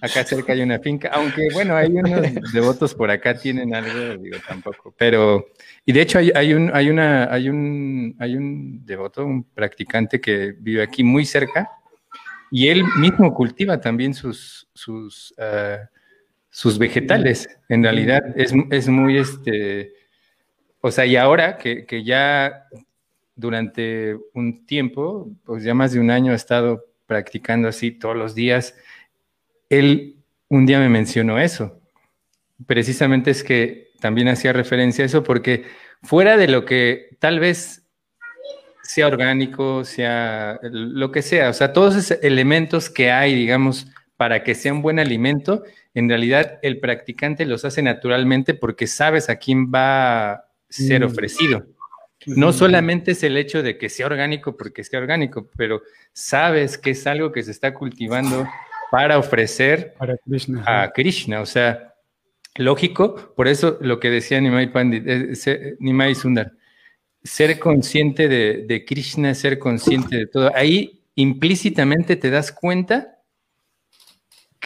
Acá 0.00 0.24
cerca 0.24 0.52
hay 0.52 0.62
una 0.62 0.80
finca, 0.80 1.10
aunque 1.12 1.48
bueno, 1.52 1.76
hay 1.76 1.92
unos 1.92 2.52
devotos 2.52 2.92
por 2.92 3.08
acá 3.08 3.34
tienen 3.34 3.72
algo, 3.72 4.20
digo 4.20 4.36
tampoco, 4.46 4.92
pero 4.98 5.46
y 5.84 5.92
de 5.92 6.00
hecho 6.00 6.18
hay, 6.18 6.32
hay, 6.34 6.54
un 6.54 6.72
hay 6.74 6.90
una 6.90 7.32
hay 7.32 7.48
un 7.48 8.16
hay 8.18 8.34
un 8.34 8.84
devoto, 8.84 9.24
un 9.24 9.44
practicante 9.44 10.20
que 10.20 10.54
vive 10.58 10.82
aquí 10.82 11.04
muy 11.04 11.24
cerca 11.24 11.70
y 12.50 12.66
él 12.66 12.82
mismo 12.98 13.32
cultiva 13.32 13.80
también 13.80 14.12
sus 14.12 14.68
sus 14.74 15.32
ah, 15.38 15.88
sus 16.56 16.78
vegetales. 16.78 17.50
En 17.68 17.82
realidad 17.82 18.22
es, 18.34 18.54
es, 18.70 18.88
muy 18.88 19.18
este, 19.18 19.92
o 20.80 20.90
sea, 20.90 21.04
y 21.04 21.14
ahora 21.14 21.58
que, 21.58 21.84
que 21.84 22.02
ya 22.02 22.64
durante 23.34 24.16
un 24.32 24.64
tiempo, 24.64 25.30
pues 25.44 25.64
ya 25.64 25.74
más 25.74 25.92
de 25.92 26.00
un 26.00 26.10
año 26.10 26.32
ha 26.32 26.34
estado 26.34 26.82
practicando 27.04 27.68
así 27.68 27.90
todos 27.90 28.16
los 28.16 28.34
días 28.34 28.74
él 29.68 30.16
un 30.48 30.64
día 30.64 30.78
me 30.78 30.88
mencionó 30.88 31.38
eso. 31.38 31.78
Precisamente 32.66 33.32
es 33.32 33.44
que 33.44 33.90
también 34.00 34.28
hacía 34.28 34.54
referencia 34.54 35.04
a 35.04 35.08
eso 35.08 35.22
porque 35.22 35.66
fuera 36.02 36.38
de 36.38 36.48
lo 36.48 36.64
que 36.64 37.18
tal 37.18 37.38
vez 37.38 37.86
sea 38.82 39.08
orgánico, 39.08 39.84
sea 39.84 40.58
lo 40.62 41.12
que 41.12 41.20
sea, 41.20 41.50
o 41.50 41.52
sea, 41.52 41.74
todos 41.74 41.96
esos 41.96 42.18
elementos 42.22 42.88
que 42.88 43.10
hay, 43.10 43.34
digamos, 43.34 43.88
para 44.16 44.42
que 44.42 44.54
sea 44.54 44.72
un 44.72 44.82
buen 44.82 44.98
alimento, 44.98 45.62
en 45.94 46.08
realidad 46.08 46.58
el 46.62 46.80
practicante 46.80 47.44
los 47.46 47.64
hace 47.64 47.82
naturalmente 47.82 48.54
porque 48.54 48.86
sabes 48.86 49.28
a 49.28 49.36
quién 49.36 49.70
va 49.72 50.32
a 50.32 50.44
ser 50.68 51.02
mm. 51.02 51.06
ofrecido. 51.06 51.66
No 52.26 52.52
solamente 52.52 53.12
es 53.12 53.22
el 53.22 53.36
hecho 53.36 53.62
de 53.62 53.78
que 53.78 53.88
sea 53.88 54.06
orgánico 54.06 54.56
porque 54.56 54.82
sea 54.82 54.98
orgánico, 54.98 55.48
pero 55.56 55.82
sabes 56.12 56.76
que 56.76 56.90
es 56.90 57.06
algo 57.06 57.30
que 57.30 57.42
se 57.42 57.50
está 57.52 57.72
cultivando 57.72 58.48
para 58.90 59.18
ofrecer 59.18 59.94
a 60.64 60.90
Krishna. 60.92 61.40
O 61.40 61.46
sea, 61.46 61.94
lógico, 62.56 63.32
por 63.36 63.48
eso 63.48 63.78
lo 63.80 64.00
que 64.00 64.10
decía 64.10 64.40
Nimai 64.40 64.72
Pandit, 64.72 65.04
Nimai 65.78 66.14
Sundar, 66.14 66.52
ser 67.22 67.58
consciente 67.58 68.28
de, 68.28 68.84
Krishna, 68.84 69.34
ser 69.34 69.58
consciente 69.58 70.16
de 70.16 70.26
todo. 70.26 70.50
Ahí 70.54 71.02
implícitamente 71.14 72.16
te 72.16 72.30
das 72.30 72.50
cuenta 72.50 73.15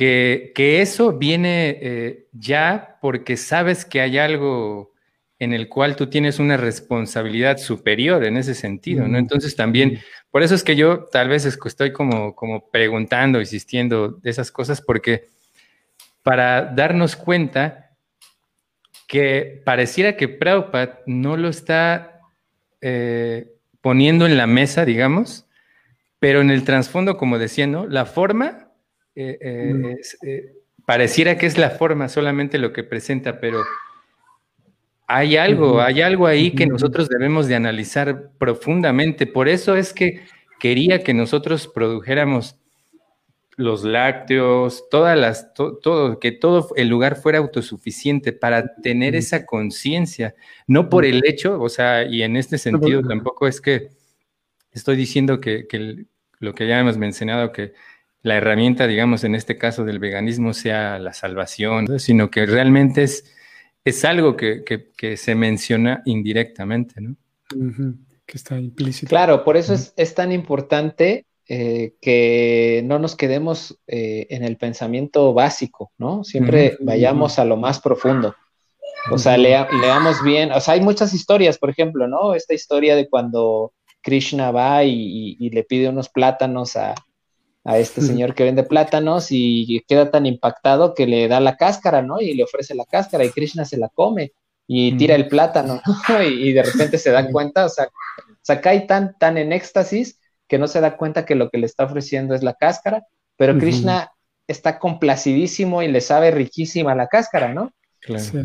que, 0.01 0.81
eso 0.81 1.13
viene 1.13 1.79
eh, 1.83 2.27
ya 2.33 2.97
porque 3.03 3.37
sabes 3.37 3.85
que 3.85 4.01
hay 4.01 4.17
algo 4.17 4.95
en 5.39 5.53
el 5.53 5.69
cual 5.69 5.95
tú 5.95 6.07
tienes 6.07 6.39
una 6.39 6.57
responsabilidad 6.57 7.59
superior 7.59 8.25
en 8.25 8.39
ese 8.39 8.55
sentido, 8.55 9.07
¿no? 9.07 9.19
Entonces 9.19 9.57
también, 9.57 10.01
por 10.31 10.43
eso 10.43 10.55
es 10.55 10.65
que 10.65 10.75
yo 10.75 11.05
tal 11.05 11.29
vez 11.29 11.45
estoy 11.45 11.93
como, 11.93 12.35
como 12.35 12.71
preguntando, 12.71 13.41
insistiendo 13.41 14.09
de 14.09 14.31
esas 14.31 14.51
cosas, 14.51 14.81
porque 14.81 15.27
para 16.23 16.63
darnos 16.65 17.15
cuenta 17.15 17.91
que 19.07 19.61
pareciera 19.67 20.17
que 20.17 20.29
Prabhupada 20.29 21.01
no 21.05 21.37
lo 21.37 21.49
está 21.49 22.23
eh, 22.81 23.53
poniendo 23.83 24.25
en 24.27 24.39
la 24.39 24.47
mesa, 24.47 24.85
digamos, 24.87 25.47
pero 26.19 26.41
en 26.41 26.51
el 26.51 26.65
trasfondo, 26.65 27.17
como 27.17 27.39
decía, 27.39 27.67
¿no? 27.67 27.87
La 27.87 28.07
forma, 28.07 28.70
eh, 29.23 29.97
eh, 30.23 30.53
pareciera 30.87 31.37
que 31.39 31.47
es 31.47 31.59
la 31.59 31.71
forma 31.71 32.09
solamente 32.09 32.59
lo 32.59 32.73
que 32.73 32.85
presenta, 32.85 33.41
pero 33.41 33.63
hay 35.07 35.37
algo, 35.37 35.81
hay 35.81 36.03
algo 36.03 36.27
ahí 36.27 36.53
que 36.53 36.67
nosotros 36.67 37.09
debemos 37.09 37.49
de 37.49 37.57
analizar 37.57 38.31
profundamente. 38.39 39.27
Por 39.27 39.49
eso 39.49 39.77
es 39.77 39.93
que 39.93 40.21
quería 40.61 41.03
que 41.03 41.15
nosotros 41.15 41.67
produjéramos 41.67 42.57
los 43.57 43.85
lácteos, 43.85 44.89
todas 44.89 45.19
las, 45.19 45.53
todo, 45.55 46.19
que 46.19 46.33
todo 46.33 46.71
el 46.77 46.89
lugar 46.89 47.17
fuera 47.17 47.39
autosuficiente 47.39 48.33
para 48.33 48.77
tener 48.77 49.15
esa 49.15 49.45
conciencia, 49.45 50.35
no 50.67 50.89
por 50.89 51.05
el 51.05 51.23
hecho, 51.27 51.61
o 51.61 51.69
sea, 51.69 52.05
y 52.05 52.23
en 52.23 52.37
este 52.37 52.57
sentido 52.57 53.03
tampoco 53.03 53.47
es 53.47 53.61
que 53.61 53.89
estoy 54.73 54.97
diciendo 54.97 55.41
que, 55.41 55.67
que 55.67 56.07
lo 56.39 56.55
que 56.55 56.67
ya 56.67 56.81
hemos 56.81 56.97
mencionado, 56.97 57.53
que 57.53 57.75
la 58.23 58.37
herramienta, 58.37 58.87
digamos, 58.87 59.25
en 59.25 59.35
este 59.35 59.57
caso 59.57 59.85
del 59.85 59.99
veganismo 59.99 60.53
sea 60.53 60.99
la 60.99 61.13
salvación, 61.13 61.99
sino 61.99 62.31
que 62.31 62.47
realmente 62.47 63.03
es 63.03 63.25
es 63.85 64.05
algo 64.05 64.37
que, 64.37 64.65
se 65.17 65.35
menciona 65.35 66.03
indirectamente, 66.05 67.01
¿no? 67.01 67.17
Que 68.27 68.37
está 68.37 68.59
implícito. 68.59 69.09
Claro, 69.09 69.45
por 69.45 69.57
eso 69.57 69.75
es, 69.75 70.15
tan 70.15 70.33
importante 70.33 71.27
eh, 71.49 71.95
que 72.01 72.83
no 72.85 72.99
nos 72.99 73.17
quedemos 73.17 73.79
eh, 73.87 74.27
en 74.31 74.45
el 74.45 74.57
pensamiento 74.57 75.33
básico, 75.33 75.93
¿no? 75.99 76.25
Siempre 76.25 76.77
vayamos 76.81 77.39
a 77.39 77.45
lo 77.45 77.57
más 77.57 77.81
profundo. 77.81 78.35
O 79.11 79.17
sea, 79.17 79.39
leamos 79.39 80.23
bien, 80.23 80.53
o 80.53 80.61
sea, 80.61 80.75
hay 80.75 80.83
muchas 80.83 81.15
historias, 81.15 81.57
por 81.57 81.71
ejemplo, 81.71 82.07
¿no? 82.07 82.35
Esta 82.35 82.53
historia 82.53 82.95
de 82.95 83.09
cuando 83.09 83.73
Krishna 84.03 84.51
va 84.51 84.85
y 84.85 85.51
le 85.51 85.65
pide 85.65 85.89
unos 85.89 86.11
plátanos 86.11 86.77
a, 86.77 86.95
a 87.65 87.78
este 87.78 88.01
señor 88.01 88.35
que 88.35 88.45
vende 88.45 88.62
plátanos 88.62 89.27
y 89.31 89.85
queda 89.87 90.11
tan 90.11 90.27
impactado 90.27 90.95
que 90.95 91.07
le 91.07 91.28
da 91.28 91.41
la 91.41 91.57
cáscara, 91.57 92.03
¿no? 92.03 92.20
Y 92.20 92.35
le 92.35 92.45
ofrece 92.45 92.74
la 92.74 92.87
cáscara 92.87 93.24
y 93.24 93.31
Krishna 93.31 93.65
se 93.65 93.77
la 93.77 93.89
come 93.89 94.32
y 94.66 94.97
tira 94.97 95.15
el 95.15 95.28
plátano, 95.28 95.81
¿no? 95.85 95.95
Y, 96.24 96.53
de 96.53 96.62
repente 96.62 96.97
se 96.97 97.11
da 97.11 97.28
cuenta, 97.31 97.66
o 97.66 97.69
sea, 97.69 97.87
o 97.87 98.61
cae 98.61 98.82
tan, 98.82 99.16
tan 99.19 99.37
en 99.37 99.53
éxtasis 99.53 100.19
que 100.49 100.59
no 100.59 100.69
se 100.69 100.81
da 100.81 100.97
cuenta 100.97 101.24
que 101.24 101.35
lo 101.35 101.51
que 101.51 101.59
le 101.59 101.66
está 101.66 101.85
ofreciendo 101.85 102.35
es 102.35 102.43
la 102.43 102.55
cáscara, 102.55 103.05
pero 103.37 103.59
Krishna 103.59 104.11
está 104.47 104.78
complacidísimo 104.78 105.82
y 105.82 105.89
le 105.89 106.01
sabe 106.01 106.31
riquísima 106.31 106.95
la 106.95 107.07
cáscara, 107.07 107.53
¿no? 107.53 107.73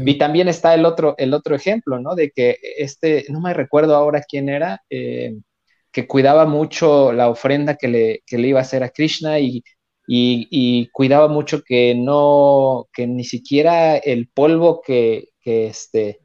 Y 0.05 0.17
también 0.17 0.47
está 0.47 0.73
el 0.73 0.85
otro, 0.85 1.15
el 1.17 1.33
otro 1.33 1.55
ejemplo, 1.55 1.99
¿no? 1.99 2.15
De 2.15 2.31
que 2.31 2.57
este, 2.77 3.25
no 3.29 3.39
me 3.39 3.53
recuerdo 3.53 3.95
ahora 3.95 4.21
quién 4.27 4.49
era, 4.49 4.81
eh, 4.89 5.35
que 5.95 6.07
cuidaba 6.07 6.45
mucho 6.45 7.13
la 7.13 7.29
ofrenda 7.29 7.77
que 7.77 7.87
le, 7.87 8.23
le 8.29 8.47
iba 8.49 8.59
a 8.59 8.63
hacer 8.63 8.83
a 8.83 8.89
Krishna 8.89 9.39
y, 9.39 9.63
y, 10.05 10.89
cuidaba 10.91 11.29
mucho 11.29 11.63
que 11.63 11.95
no, 11.95 12.89
que 12.91 13.07
ni 13.07 13.23
siquiera 13.23 13.95
el 13.95 14.27
polvo 14.27 14.81
que, 14.85 15.29
que, 15.39 15.67
este, 15.67 16.19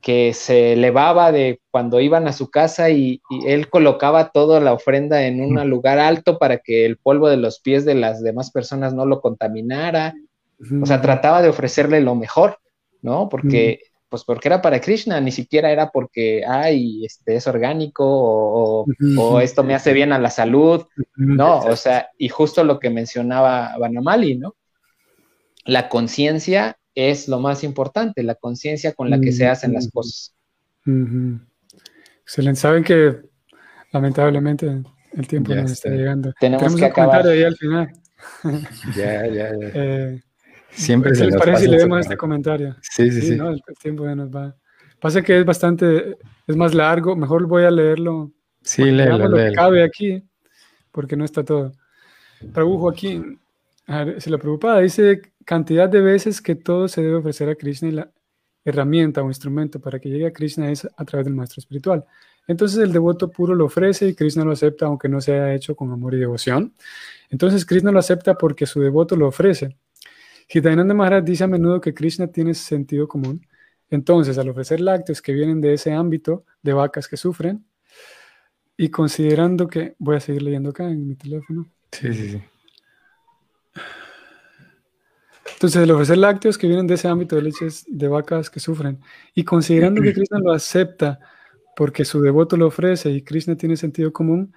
que 0.00 0.34
se 0.34 0.72
elevaba 0.72 1.30
de 1.30 1.60
cuando 1.70 2.00
iban 2.00 2.26
a 2.26 2.32
su 2.32 2.50
casa 2.50 2.90
y, 2.90 3.22
él 3.46 3.70
colocaba 3.70 4.30
toda 4.32 4.58
la 4.58 4.72
ofrenda 4.72 5.24
en 5.28 5.42
un 5.42 5.70
lugar 5.70 6.00
alto 6.00 6.36
para 6.36 6.58
que 6.58 6.84
el 6.84 6.96
polvo 6.96 7.28
de 7.28 7.36
los 7.36 7.60
pies 7.60 7.84
de 7.84 7.94
las 7.94 8.20
demás 8.20 8.50
personas 8.50 8.94
no 8.94 9.06
lo 9.06 9.20
contaminara. 9.20 10.12
O 10.82 10.86
sea, 10.86 11.00
trataba 11.00 11.40
de 11.40 11.50
ofrecerle 11.50 12.00
lo 12.00 12.16
mejor, 12.16 12.58
¿no? 13.00 13.28
Porque 13.28 13.78
pues 14.08 14.24
porque 14.24 14.48
era 14.48 14.62
para 14.62 14.80
Krishna, 14.80 15.20
ni 15.20 15.32
siquiera 15.32 15.70
era 15.70 15.90
porque, 15.90 16.42
ay, 16.46 17.04
este, 17.04 17.36
es 17.36 17.46
orgánico 17.46 18.04
o, 18.06 18.86
o, 19.18 19.40
esto 19.40 19.62
me 19.64 19.74
hace 19.74 19.92
bien 19.92 20.12
a 20.12 20.18
la 20.18 20.30
salud, 20.30 20.86
no, 21.16 21.58
o 21.60 21.76
sea, 21.76 22.08
y 22.16 22.28
justo 22.28 22.64
lo 22.64 22.78
que 22.78 22.90
mencionaba 22.90 23.76
Banamali, 23.78 24.36
¿no? 24.36 24.56
La 25.64 25.88
conciencia 25.88 26.78
es 26.94 27.28
lo 27.28 27.40
más 27.40 27.62
importante, 27.64 28.22
la 28.22 28.34
conciencia 28.34 28.92
con 28.92 29.10
la 29.10 29.20
que 29.20 29.32
se 29.32 29.46
hacen 29.46 29.72
las 29.74 29.90
cosas. 29.90 30.34
Excelente, 32.22 32.60
saben 32.60 32.84
que 32.84 33.20
lamentablemente 33.92 34.82
el 35.12 35.28
tiempo 35.28 35.54
nos 35.54 35.72
está 35.72 35.90
llegando. 35.90 36.32
Tenemos, 36.40 36.74
que 36.74 36.84
acabar. 36.84 37.26
ahí 37.26 37.42
al 37.42 37.56
final. 37.56 37.92
ya, 38.96 39.26
ya, 39.26 39.50
ya. 39.58 39.70
Eh, 39.74 40.22
Siempre 40.70 41.14
se 41.14 41.26
les 41.26 41.36
parece 41.36 41.64
si 41.64 41.70
leemos 41.70 42.00
este 42.00 42.16
comentario? 42.16 42.76
Sí, 42.82 43.10
sí, 43.10 43.22
sí. 43.22 43.32
El, 43.34 43.62
tiempo 43.80 44.04
ya 44.04 44.14
nos 44.14 44.30
va. 44.30 44.54
Pasa 45.00 45.22
que 45.22 45.38
es 45.38 45.44
bastante, 45.44 46.16
es 46.46 46.56
más 46.56 46.74
largo, 46.74 47.16
mejor 47.16 47.46
voy 47.46 47.64
a 47.64 47.70
leerlo. 47.70 48.32
Sí, 48.62 48.84
léelo, 48.84 49.28
lo 49.28 49.36
que 49.36 49.52
cabe 49.52 49.82
aquí, 49.82 50.22
porque 50.90 51.16
no 51.16 51.24
está 51.24 51.44
todo. 51.44 51.72
Prabhu 52.52 52.78
Joaquín, 52.78 53.40
a 53.86 54.04
ver, 54.04 54.20
si 54.20 54.30
la 54.30 54.38
preocupada 54.38 54.80
dice 54.80 55.22
cantidad 55.44 55.88
de 55.88 56.02
veces 56.02 56.42
que 56.42 56.54
todo 56.54 56.88
se 56.88 57.02
debe 57.02 57.16
ofrecer 57.16 57.48
a 57.48 57.54
Krishna 57.54 57.88
y 57.88 57.92
la 57.92 58.10
herramienta 58.64 59.22
o 59.22 59.28
instrumento 59.28 59.80
para 59.80 59.98
que 59.98 60.10
llegue 60.10 60.26
a 60.26 60.32
Krishna 60.32 60.70
es 60.70 60.86
a 60.96 61.04
través 61.04 61.24
del 61.24 61.34
maestro 61.34 61.60
espiritual. 61.60 62.04
Entonces 62.46 62.78
el 62.78 62.92
devoto 62.92 63.30
puro 63.30 63.54
lo 63.54 63.66
ofrece 63.66 64.08
y 64.08 64.14
Krishna 64.14 64.44
lo 64.44 64.52
acepta 64.52 64.86
aunque 64.86 65.08
no 65.08 65.20
se 65.20 65.32
haya 65.32 65.54
hecho 65.54 65.74
con 65.74 65.90
amor 65.90 66.14
y 66.14 66.18
devoción. 66.18 66.74
Entonces 67.30 67.64
Krishna 67.64 67.92
lo 67.92 67.98
acepta 67.98 68.34
porque 68.34 68.66
su 68.66 68.80
devoto 68.80 69.16
lo 69.16 69.28
ofrece. 69.28 69.76
Hitainanda 70.48 70.94
Maharaj 70.94 71.24
dice 71.24 71.44
a 71.44 71.46
menudo 71.46 71.80
que 71.80 71.92
Krishna 71.92 72.26
tiene 72.26 72.54
sentido 72.54 73.06
común. 73.06 73.46
Entonces, 73.90 74.38
al 74.38 74.48
ofrecer 74.48 74.80
lácteos 74.80 75.22
que 75.22 75.32
vienen 75.32 75.60
de 75.60 75.74
ese 75.74 75.92
ámbito 75.92 76.44
de 76.62 76.72
vacas 76.72 77.08
que 77.08 77.16
sufren, 77.16 77.64
y 78.76 78.90
considerando 78.90 79.66
que, 79.66 79.96
voy 79.98 80.16
a 80.16 80.20
seguir 80.20 80.42
leyendo 80.42 80.70
acá 80.70 80.84
en 80.84 81.06
mi 81.06 81.16
teléfono. 81.16 81.66
Sí, 81.90 82.14
sí, 82.14 82.30
sí. 82.30 82.42
Entonces, 85.54 85.82
al 85.82 85.90
ofrecer 85.90 86.18
lácteos 86.18 86.56
que 86.56 86.68
vienen 86.68 86.86
de 86.86 86.94
ese 86.94 87.08
ámbito 87.08 87.34
de 87.34 87.42
leches 87.42 87.84
de 87.88 88.06
vacas 88.06 88.48
que 88.48 88.60
sufren, 88.60 89.00
y 89.34 89.44
considerando 89.44 90.00
que 90.00 90.12
Krishna 90.12 90.38
lo 90.38 90.52
acepta 90.52 91.18
porque 91.74 92.04
su 92.04 92.20
devoto 92.20 92.56
lo 92.56 92.68
ofrece 92.68 93.10
y 93.10 93.22
Krishna 93.22 93.56
tiene 93.56 93.76
sentido 93.76 94.12
común, 94.12 94.54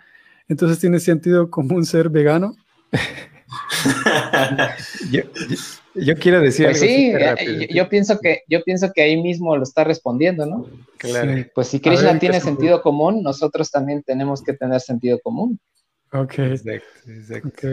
entonces 0.48 0.80
tiene 0.80 1.00
sentido 1.00 1.50
común 1.50 1.86
ser 1.86 2.10
vegano. 2.10 2.56
yo, 5.12 5.22
quiero 6.16 6.40
decir 6.40 6.68
pues 6.68 6.80
sí, 6.80 7.12
eh, 7.14 7.68
yo, 7.74 7.90
pienso 7.90 8.20
que 8.20 8.44
yo 8.48 8.64
pienso 8.64 8.92
que 8.94 9.02
ahí 9.02 9.22
mismo 9.22 9.56
lo 9.56 9.64
está 9.64 9.84
respondiendo, 9.84 10.46
¿no? 10.46 10.68
Claro. 10.98 11.46
Pues 11.54 11.68
si 11.68 11.80
Krishna 11.80 12.18
tiene 12.20 12.40
sentido 12.40 12.82
común, 12.82 13.24
nosotros 13.24 13.70
también 13.72 14.04
tenemos 14.04 14.42
que 14.44 14.54
tener 14.54 14.80
sentido 14.82 15.20
común. 15.20 15.60
Ok. 16.14 16.40
Exacto, 16.40 17.68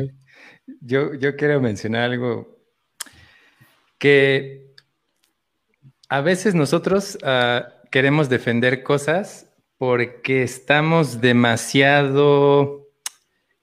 Yo, 0.81 1.15
yo 1.15 1.37
quiero 1.37 1.61
mencionar 1.61 2.03
algo 2.03 2.59
que 3.99 4.75
a 6.09 6.21
veces 6.21 6.55
nosotros 6.55 7.19
ah, 7.23 7.69
queremos 7.91 8.29
defender 8.29 8.83
cosas 8.83 9.47
porque 9.77 10.43
estamos 10.43 11.21
demasiado, 11.21 12.89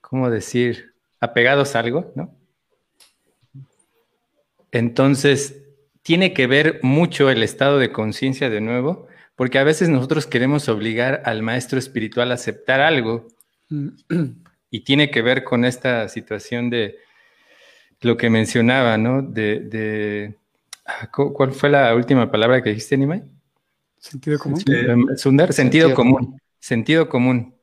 ¿cómo 0.01 0.29
decir? 0.29 0.95
apegados 1.25 1.75
a 1.75 1.79
algo, 1.79 2.11
¿no? 2.15 2.33
Entonces, 4.75 5.63
tiene 6.01 6.33
que 6.33 6.47
ver 6.47 6.81
mucho 6.83 7.29
el 7.29 7.43
estado 7.43 7.79
de 7.79 7.93
conciencia 7.93 8.49
de 8.49 8.59
nuevo, 8.59 9.07
porque 9.35 9.57
a 9.57 9.63
veces 9.63 9.87
nosotros 9.87 10.27
queremos 10.27 10.67
obligar 10.67 11.21
al 11.23 11.41
maestro 11.43 11.79
espiritual 11.79 12.29
a 12.29 12.33
aceptar 12.33 12.81
algo 12.81 13.25
y 14.69 14.81
tiene 14.81 15.11
que 15.11 15.21
ver 15.21 15.45
con 15.45 15.63
esta 15.63 16.09
situación 16.09 16.69
de 16.69 16.97
lo 18.01 18.17
que 18.17 18.29
mencionaba, 18.29 18.97
¿no? 18.97 19.21
De, 19.21 20.35
ah, 20.85 21.09
¿cuál 21.09 21.53
fue 21.53 21.69
la 21.69 21.95
última 21.95 22.29
palabra 22.29 22.61
que 22.61 22.71
dijiste, 22.71 22.97
Nimai? 22.97 23.23
Sentido 23.97 24.37
común. 24.39 24.61
Sundar, 25.15 25.53
sentido, 25.53 25.93
común. 25.93 26.37
Sentido 26.59 27.07
común. 27.07 27.55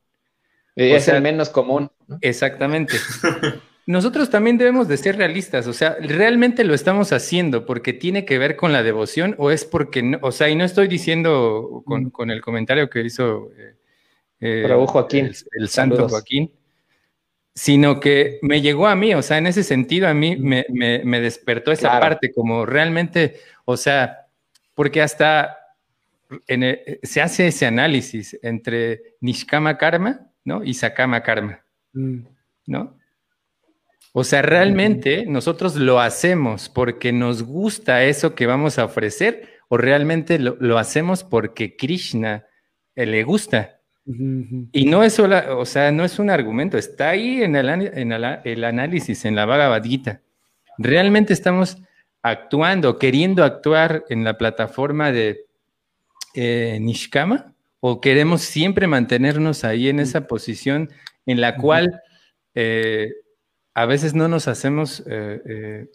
Es 0.75 1.07
el 1.07 1.21
menos 1.21 1.51
común. 1.51 1.91
Exactamente. 2.21 2.95
Nosotros 3.85 4.29
también 4.29 4.57
debemos 4.57 4.87
de 4.87 4.97
ser 4.97 5.17
realistas, 5.17 5.67
o 5.67 5.73
sea, 5.73 5.97
realmente 5.99 6.63
lo 6.63 6.73
estamos 6.73 7.11
haciendo 7.11 7.65
porque 7.65 7.91
tiene 7.91 8.23
que 8.23 8.37
ver 8.37 8.55
con 8.55 8.71
la 8.71 8.81
devoción 8.81 9.35
o 9.37 9.51
es 9.51 9.65
porque, 9.65 10.01
no, 10.01 10.19
o 10.21 10.31
sea, 10.31 10.49
y 10.49 10.55
no 10.55 10.63
estoy 10.63 10.87
diciendo 10.87 11.83
con, 11.85 12.11
mm. 12.15 12.31
el 12.31 12.41
comentario 12.41 12.89
que 12.89 13.01
hizo 13.01 13.51
eh, 13.57 13.75
eh 14.39 14.85
Joaquín. 14.87 15.31
El, 15.51 15.67
santo 15.67 16.07
Joaquín, 16.07 16.51
sino 17.53 17.99
que 17.99 18.39
me 18.41 18.61
llegó 18.61 18.87
a 18.87 18.95
mí, 18.95 19.13
o 19.15 19.21
sea, 19.21 19.37
en 19.37 19.47
ese 19.47 19.63
sentido 19.63 20.07
a 20.07 20.13
mí 20.13 20.37
me, 20.37 20.65
me, 20.69 21.19
despertó 21.19 21.73
esa 21.73 21.99
parte 21.99 22.31
como 22.31 22.65
realmente, 22.65 23.41
o 23.65 23.75
sea, 23.75 24.27
porque 24.75 25.01
hasta 25.01 25.57
se 27.03 27.21
hace 27.21 27.47
ese 27.47 27.65
análisis 27.65 28.39
entre 28.41 29.15
Nishkama 29.19 29.77
Karma, 29.77 30.31
¿no? 30.45 30.63
Y 30.63 30.73
Sakama 30.73 31.21
Karma. 31.21 31.63
Mm. 31.91 32.21
¿no? 32.67 32.97
O 34.15 34.23
sea, 34.23 34.43
realmente 34.43 35.25
nosotros 35.27 35.75
lo 35.75 35.99
hacemos 35.99 36.69
porque 36.69 37.11
nos 37.11 37.41
gusta 37.41 38.03
eso 38.03 38.35
que 38.35 38.45
vamos 38.45 38.77
a 38.77 38.85
ofrecer 38.85 39.49
o 39.69 39.77
realmente 39.77 40.37
lo, 40.37 40.77
hacemos 40.77 41.23
porque 41.23 41.75
Krishna 41.75 42.45
eh, 42.95 43.07
le 43.07 43.23
gusta. 43.23 43.79
Y 44.05 44.85
no 44.85 45.01
es 45.01 45.13
solo, 45.13 45.57
o 45.57 45.65
sea, 45.65 45.91
no 45.91 46.03
es 46.05 46.19
un 46.19 46.29
argumento, 46.29 46.77
está 46.77 47.09
ahí 47.09 47.41
en 47.41 47.55
el, 47.55 47.69
análisis, 48.63 49.25
en 49.25 49.35
la 49.35 49.45
Bhagavad 49.45 49.83
Gita. 49.83 50.21
Realmente 50.77 51.33
estamos 51.33 51.77
actuando, 52.21 52.99
queriendo 52.99 53.43
actuar 53.43 54.03
en 54.09 54.23
la 54.23 54.37
plataforma 54.37 55.11
de 55.11 55.45
eh, 56.35 56.77
Nishkama 56.81 57.55
o 57.79 57.99
queremos 57.99 58.41
siempre 58.41 58.85
mantenernos 58.85 59.63
ahí 59.63 59.89
en 59.89 59.99
esa 59.99 60.27
posición 60.27 60.89
en 61.25 61.41
la 61.41 61.55
cual 61.55 62.01
eh, 62.53 63.11
a 63.73 63.85
veces 63.85 64.13
no 64.13 64.27
nos 64.27 64.47
hacemos 64.47 65.03
eh, 65.07 65.41
eh, 65.45 65.91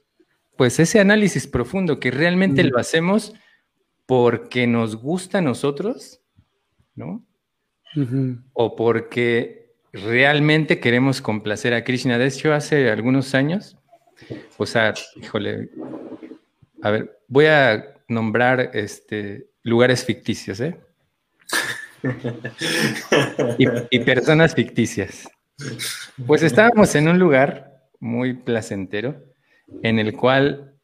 pues 0.56 0.80
ese 0.80 1.00
análisis 1.00 1.46
profundo 1.46 2.00
que 2.00 2.10
realmente 2.10 2.64
lo 2.64 2.78
hacemos 2.78 3.34
porque 4.06 4.66
nos 4.66 4.96
gusta 4.96 5.38
a 5.38 5.42
nosotros, 5.42 6.20
¿no? 6.94 7.24
O 8.52 8.76
porque 8.76 9.72
realmente 9.92 10.80
queremos 10.80 11.20
complacer 11.20 11.74
a 11.74 11.84
Krishna. 11.84 12.18
De 12.18 12.26
hecho, 12.26 12.52
hace 12.52 12.90
algunos 12.90 13.34
años, 13.34 13.76
o 14.56 14.66
sea, 14.66 14.94
híjole, 15.16 15.70
a 16.82 16.90
ver, 16.90 17.20
voy 17.28 17.46
a 17.46 17.94
nombrar 18.08 18.70
este, 18.74 19.50
lugares 19.62 20.04
ficticios, 20.04 20.60
¿eh? 20.60 20.76
y 23.90 23.98
personas 24.00 24.54
ficticias. 24.54 25.28
Pues 26.26 26.42
estábamos 26.42 26.94
en 26.94 27.08
un 27.08 27.18
lugar 27.18 27.67
muy 28.00 28.34
placentero 28.34 29.22
en 29.82 29.98
el 29.98 30.14
cual 30.16 30.74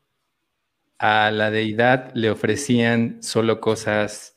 a 0.99 1.31
la 1.31 1.51
deidad 1.51 2.12
le 2.15 2.31
ofrecían 2.31 3.23
solo 3.23 3.61
cosas, 3.61 4.36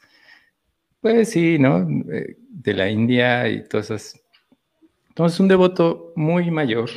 pues 1.02 1.30
sí, 1.30 1.60
¿no? 1.60 1.88
Eh, 2.12 2.38
de 2.49 2.74
la 2.74 2.90
India 2.90 3.48
y 3.48 3.68
todas 3.68 3.91
esas. 3.91 4.22
Entonces 5.10 5.40
un 5.40 5.48
devoto 5.48 6.14
muy 6.16 6.52
mayor 6.52 6.90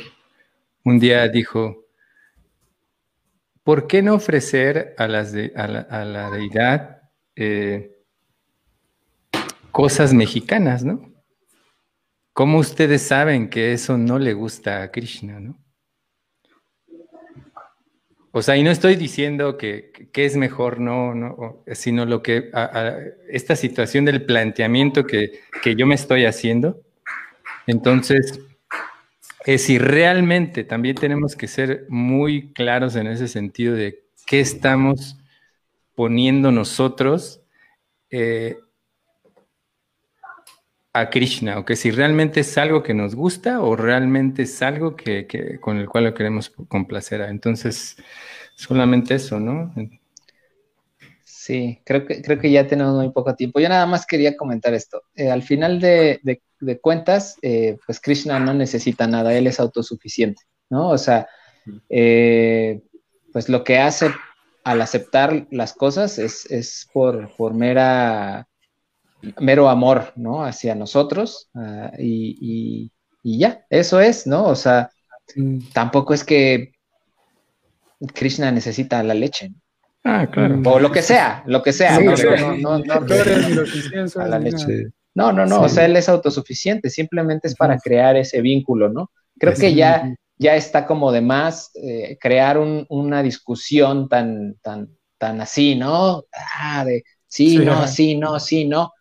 un 0.83 0.99
día 0.99 1.27
dijo, 1.27 1.85
¿por 3.63 3.87
qué 3.87 4.01
no 4.01 4.15
ofrecer 4.15 4.95
a, 4.97 5.07
las 5.07 5.33
a, 5.55 5.67
la, 6.05 6.31
deidad 6.31 7.01
eh, 7.35 7.99
cosas 9.71 10.13
mexicanas, 10.13 10.83
¿no? 10.83 11.13
¿Cómo 12.33 12.59
ustedes 12.59 13.03
saben 13.03 13.49
que 13.49 13.73
eso 13.73 13.97
no 13.97 14.17
le 14.17 14.33
gusta 14.33 14.81
a 14.81 14.91
Krishna, 14.91 15.39
no? 15.39 15.59
O 18.31 18.41
sea, 18.41 18.55
y 18.55 18.63
no 18.63 18.71
estoy 18.71 18.95
diciendo 18.95 19.57
que, 19.57 19.91
es 20.13 20.37
mejor, 20.37 20.79
no, 20.79 21.13
no, 21.13 21.63
sino 21.73 22.05
lo 22.05 22.23
que, 22.23 22.49
esta 23.29 23.55
situación 23.55 24.05
del 24.05 24.23
planteamiento 24.23 25.05
que, 25.05 25.41
que 25.61 25.75
yo 25.75 25.85
me 25.85 25.95
estoy 25.95 26.25
haciendo. 26.25 26.81
Entonces, 27.67 28.39
es 29.45 29.63
si 29.63 29.77
realmente 29.77 30.63
también 30.63 30.95
tenemos 30.95 31.35
que 31.35 31.47
ser 31.47 31.85
muy 31.89 32.53
claros 32.53 32.95
en 32.95 33.07
ese 33.07 33.27
sentido 33.27 33.75
de 33.75 34.03
qué 34.25 34.39
estamos 34.39 35.17
poniendo 35.95 36.51
nosotros 36.51 37.41
eh, 38.09 38.57
a 40.93 41.09
Krishna, 41.09 41.57
o 41.57 41.65
que 41.65 41.75
si 41.75 41.91
realmente 41.91 42.41
es 42.41 42.57
algo 42.57 42.83
que 42.83 42.93
nos 42.93 43.15
gusta 43.15 43.61
o 43.61 43.75
realmente 43.75 44.43
es 44.43 44.61
algo 44.61 44.95
que, 44.95 45.59
con 45.61 45.77
el 45.77 45.87
cual 45.87 46.05
lo 46.05 46.13
queremos 46.13 46.49
complacer. 46.67 47.21
Entonces, 47.21 47.95
solamente 48.55 49.15
eso, 49.15 49.39
¿no? 49.39 49.73
Sí, 51.23 51.81
creo 51.85 52.05
que, 52.05 52.21
creo 52.21 52.39
que 52.39 52.51
ya 52.51 52.67
tenemos 52.67 52.95
muy 52.95 53.11
poco 53.11 53.35
tiempo. 53.35 53.59
Yo 53.59 53.69
nada 53.69 53.85
más 53.85 54.05
quería 54.05 54.37
comentar 54.37 54.73
esto. 54.73 55.01
Eh, 55.15 55.31
al 55.31 55.43
final 55.43 55.79
de, 55.79 56.41
cuentas, 56.81 57.37
eh, 57.41 57.77
pues 57.85 57.99
Krishna 57.99 58.39
no 58.39 58.53
necesita 58.53 59.07
nada, 59.07 59.33
él 59.33 59.47
es 59.47 59.59
autosuficiente, 59.59 60.43
¿no? 60.69 60.89
O 60.89 60.97
sea, 60.97 61.27
eh, 61.89 62.81
pues 63.31 63.49
lo 63.49 63.63
que 63.63 63.79
hace 63.79 64.11
al 64.63 64.81
aceptar 64.81 65.47
las 65.51 65.73
cosas 65.73 66.19
es, 66.19 66.87
por, 66.93 67.35
por 67.35 67.53
mera, 67.53 68.47
mero 69.39 69.69
amor, 69.69 70.13
¿no? 70.15 70.43
Hacia 70.43 70.75
nosotros 70.75 71.49
ah, 71.55 71.91
y, 71.97 72.91
y, 73.23 73.39
ya, 73.39 73.65
eso 73.69 73.99
es, 73.99 74.27
¿no? 74.27 74.45
O 74.45 74.55
sea, 74.55 74.89
tampoco 75.73 76.13
es 76.13 76.23
que 76.23 76.73
Krishna 78.13 78.51
necesita 78.51 79.03
la 79.03 79.13
leche, 79.13 79.49
¿no? 79.49 79.55
Ah, 80.03 80.27
claro. 80.31 80.59
O 80.65 80.79
lo 80.79 80.91
que 80.91 81.03
sea, 81.03 81.43
lo 81.45 81.61
que 81.61 81.73
sea. 81.73 81.99
no, 81.99 82.15
no, 82.57 82.79
no, 85.13 85.31
no, 85.31 85.45
no, 85.45 85.61
o 85.61 85.69
sea, 85.69 85.85
él 85.85 85.95
es 85.95 86.09
autosuficiente, 86.09 86.89
simplemente 86.89 87.47
es 87.47 87.55
para 87.55 87.77
crear 87.77 88.15
ese 88.15 88.41
vínculo, 88.41 88.89
¿no? 88.89 89.11
Creo 89.37 89.53
que 89.53 89.75
ya, 89.75 90.15
ya 90.37 90.55
está 90.55 90.85
como 90.87 91.11
de 91.11 91.21
más 91.21 91.71
eh, 91.75 92.17
crear 92.19 92.57
una 92.57 93.21
discusión 93.21 94.07
tan, 94.09 94.55
tan, 94.61 94.89
tan 95.17 95.41
así, 95.41 95.75
¿no? 95.75 96.23
Ah, 96.57 96.83
de 96.85 97.03
sí, 97.27 97.57
no, 97.57 97.87
sí, 97.87 98.15
no, 98.15 98.39
sí, 98.39 98.65
no. 98.65 98.91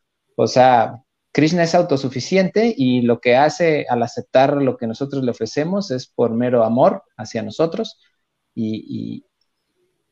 O 0.43 0.47
sea, 0.47 1.03
Krishna 1.33 1.65
es 1.65 1.75
autosuficiente 1.75 2.75
y 2.77 3.03
lo 3.03 3.21
que 3.21 3.37
hace 3.37 3.87
al 3.89 4.03
aceptar 4.03 4.57
lo 4.57 4.77
que 4.77 4.87
nosotros 4.87 5.23
le 5.23 5.31
ofrecemos 5.31 5.91
es 5.91 6.07
por 6.07 6.31
mero 6.31 6.65
amor 6.65 7.03
hacia 7.17 7.43
nosotros 7.43 8.01
y, 8.55 9.25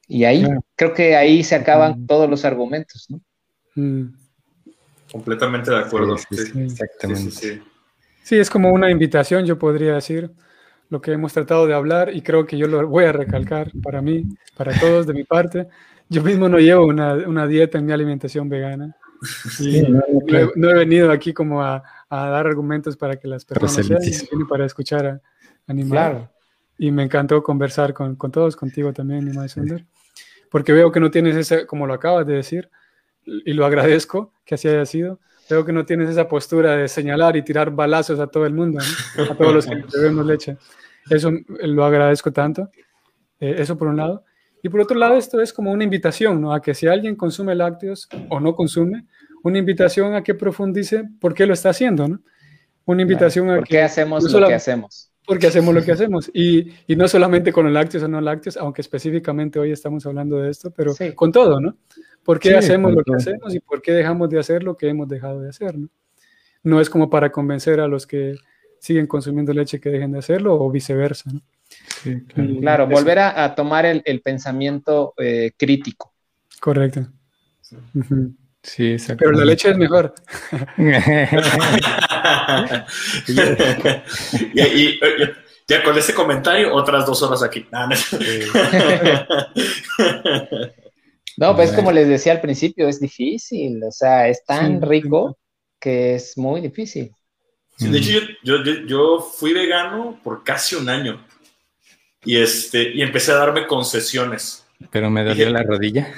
y 0.06 0.24
ahí, 0.24 0.44
creo 0.76 0.92
que 0.92 1.16
ahí 1.16 1.42
se 1.42 1.54
acaban 1.54 2.06
todos 2.06 2.28
los 2.28 2.44
argumentos, 2.44 3.06
¿no? 3.08 3.20
Mm. 3.74 4.14
Completamente 5.10 5.70
de 5.70 5.78
acuerdo. 5.78 6.18
Sí, 6.18 6.26
exactamente. 6.60 7.62
Sí, 8.22 8.36
es 8.36 8.50
como 8.50 8.70
una 8.70 8.90
invitación, 8.90 9.46
yo 9.46 9.58
podría 9.58 9.94
decir, 9.94 10.30
lo 10.90 11.00
que 11.00 11.12
hemos 11.12 11.32
tratado 11.32 11.66
de 11.66 11.72
hablar 11.72 12.14
y 12.14 12.20
creo 12.20 12.46
que 12.46 12.58
yo 12.58 12.66
lo 12.66 12.86
voy 12.86 13.06
a 13.06 13.12
recalcar 13.12 13.72
para 13.82 14.02
mí, 14.02 14.24
para 14.56 14.78
todos 14.78 15.06
de 15.06 15.14
mi 15.14 15.24
parte. 15.24 15.68
Yo 16.10 16.22
mismo 16.22 16.50
no 16.50 16.58
llevo 16.58 16.86
una, 16.86 17.14
una 17.14 17.46
dieta 17.46 17.78
en 17.78 17.86
mi 17.86 17.92
alimentación 17.92 18.48
vegana. 18.50 18.94
No, 20.56 20.70
he, 20.70 20.74
venido 20.74 21.10
aquí 21.10 21.32
como 21.32 21.62
a, 21.62 21.82
a, 22.08 22.28
dar 22.28 22.46
argumentos 22.46 22.96
para 22.96 23.16
que 23.16 23.26
las 23.28 23.44
personas 23.44 23.74
sean, 23.74 24.46
para 24.48 24.64
escuchar 24.64 25.06
a 25.06 25.20
animar. 25.66 26.30
Y 26.76 26.92
me 26.92 27.02
encantó 27.02 27.42
conversar 27.42 27.92
con, 27.92 28.14
con 28.14 28.30
todos, 28.30 28.54
contigo 28.54 28.92
también, 28.92 29.24
Nimai 29.24 29.48
Sunder 29.48 29.84
porque 30.50 30.72
veo 30.72 30.90
que 30.90 31.00
no 31.00 31.10
tienes 31.10 31.36
ese, 31.36 31.66
como 31.66 31.86
lo 31.86 31.94
acabas 31.94 32.26
de 32.26 32.34
decir, 32.34 32.70
y 33.24 33.52
lo 33.52 33.66
agradezco 33.66 34.32
que 34.44 34.54
así 34.54 34.68
haya 34.68 34.86
sido, 34.86 35.20
veo 35.50 35.64
que 35.64 35.72
no 35.72 35.84
tienes 35.84 36.08
esa 36.08 36.28
postura 36.28 36.76
de 36.76 36.88
señalar 36.88 37.36
y 37.36 37.42
tirar 37.42 37.70
balazos 37.70 38.20
a 38.20 38.26
todo 38.26 38.46
el 38.46 38.54
mundo, 38.54 38.80
a 39.18 39.34
todos 39.34 39.54
los 39.54 39.66
que 39.66 39.76
bebemos 39.94 40.26
leche. 40.26 40.56
Eso 41.10 41.32
lo 41.46 41.84
agradezco 41.84 42.32
tanto, 42.32 42.70
eh, 43.40 43.56
eso 43.58 43.76
por 43.76 43.88
un 43.88 43.96
lado. 43.96 44.24
Y 44.62 44.68
por 44.68 44.80
otro 44.80 44.98
lado, 44.98 45.16
esto 45.16 45.40
es 45.40 45.52
como 45.52 45.70
una 45.70 45.84
invitación, 45.84 46.40
¿no? 46.40 46.52
A 46.52 46.60
que 46.60 46.74
si 46.74 46.86
alguien 46.86 47.16
consume 47.16 47.54
lácteos 47.54 48.08
o 48.28 48.40
no 48.40 48.54
consume, 48.54 49.04
una 49.42 49.58
invitación 49.58 50.14
a 50.14 50.22
que 50.22 50.34
profundice 50.34 51.04
por 51.20 51.34
qué 51.34 51.46
lo 51.46 51.54
está 51.54 51.70
haciendo, 51.70 52.08
¿no? 52.08 52.20
Una 52.84 53.02
invitación 53.02 53.50
a 53.50 53.56
¿Por 53.56 53.68
qué 53.68 53.82
hacemos 53.82 54.32
lo 54.32 54.48
que 54.48 54.54
hacemos? 54.54 55.08
porque 55.28 55.46
hacemos 55.46 55.74
lo 55.74 55.84
que 55.84 55.92
hacemos. 55.92 56.30
Y, 56.32 56.72
y, 56.86 56.96
no 56.96 57.06
solamente 57.06 57.52
con 57.52 57.66
los 57.66 57.72
lácteos 57.74 58.02
o 58.02 58.08
no 58.08 58.18
lácteos, 58.18 58.56
aunque 58.56 58.80
específicamente 58.80 59.58
hoy 59.58 59.72
estamos 59.72 60.06
hablando 60.06 60.38
de 60.38 60.50
esto, 60.50 60.70
pero 60.70 60.94
con 61.14 61.30
todo, 61.30 61.60
¿no? 61.60 61.76
¿Por 62.24 62.40
qué 62.40 62.56
hacemos 62.56 62.94
lo 62.94 63.04
que 63.04 63.14
hacemos 63.14 63.54
y 63.54 63.60
por 63.60 63.82
qué 63.82 63.92
dejamos 63.92 64.30
de 64.30 64.38
hacer 64.38 64.62
lo 64.62 64.78
que 64.78 64.88
hemos 64.88 65.06
dejado 65.06 65.40
de 65.40 65.50
hacer, 65.50 65.76
¿no? 65.76 65.90
No 66.62 66.80
es 66.80 66.88
como 66.88 67.10
para 67.10 67.30
convencer 67.30 67.78
a 67.78 67.88
los 67.88 68.06
que 68.06 68.36
siguen 68.78 69.06
consumiendo 69.06 69.52
leche 69.52 69.80
que 69.80 69.90
dejen 69.90 70.12
de 70.12 70.20
hacerlo 70.20 70.54
o 70.58 70.70
viceversa, 70.70 71.30
¿no? 71.30 71.42
Sí, 72.02 72.22
claro. 72.60 72.86
volver 72.86 73.18
a, 73.18 73.54
tomar 73.54 73.86
el, 73.86 74.02
el 74.04 74.20
pensamiento 74.20 75.14
eh, 75.18 75.52
crítico. 75.56 76.12
Correcto. 76.60 77.06
Sí, 78.62 78.92
exacto. 78.92 79.24
Pero 79.24 79.32
la 79.38 79.44
leche 79.44 79.70
es 79.70 79.76
mejor. 79.76 80.14
y, 84.54 85.00
ya 85.68 85.82
con 85.82 85.98
ese 85.98 86.14
comentario, 86.14 86.74
otras 86.74 87.04
dos 87.06 87.22
horas 87.22 87.42
aquí. 87.42 87.66
no, 91.36 91.54
pues 91.54 91.72
como 91.72 91.92
les 91.92 92.08
decía 92.08 92.32
al 92.32 92.40
principio, 92.40 92.88
es 92.88 92.98
difícil. 93.00 93.84
O 93.84 93.92
sea, 93.92 94.28
es 94.28 94.44
tan 94.44 94.82
rico 94.82 95.38
que 95.78 96.14
es 96.16 96.36
muy 96.36 96.60
difícil. 96.60 97.12
de 97.78 97.98
hecho, 97.98 98.20
yo, 98.42 98.64
yo, 98.64 98.86
yo, 98.86 99.20
fui 99.20 99.52
vegano 99.52 100.18
por 100.24 100.42
casi 100.42 100.74
un 100.74 100.88
año. 100.88 101.24
Y, 102.24 102.40
este, 102.40 102.94
y 102.94 103.02
empecé 103.02 103.32
a 103.32 103.36
darme 103.36 103.66
concesiones. 103.66 104.66
Pero 104.90 105.10
me 105.10 105.24
dolió 105.24 105.50
la 105.50 105.62
rodilla. 105.62 106.12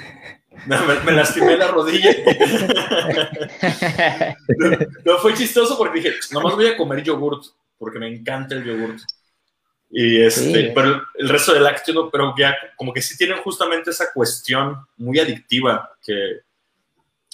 Me, 0.65 1.11
lastimé 1.11 1.57
la 1.57 1.67
rodilla. 1.67 2.11
no, 5.05 5.17
fue 5.17 5.33
chistoso 5.33 5.77
porque 5.77 5.99
dije, 5.99 6.15
nomás 6.31 6.55
voy 6.55 6.67
a 6.67 6.77
comer 6.77 7.03
yogurt, 7.03 7.43
porque 7.77 7.99
me 7.99 8.07
encanta 8.07 8.55
el 8.55 8.63
yogurt. 8.63 8.99
Y 9.89 10.21
este, 10.21 10.71
pero 10.73 11.03
el 11.15 11.29
resto 11.29 11.53
del 11.53 11.63
lácteo, 11.63 12.09
pero 12.09 12.33
ya 12.37 12.55
como 12.77 12.93
que 12.93 13.01
sí 13.01 13.17
tienen 13.17 13.39
justamente 13.39 13.89
esa 13.89 14.13
cuestión 14.13 14.77
muy 14.97 15.19
adictiva 15.19 15.91
que, 16.01 16.41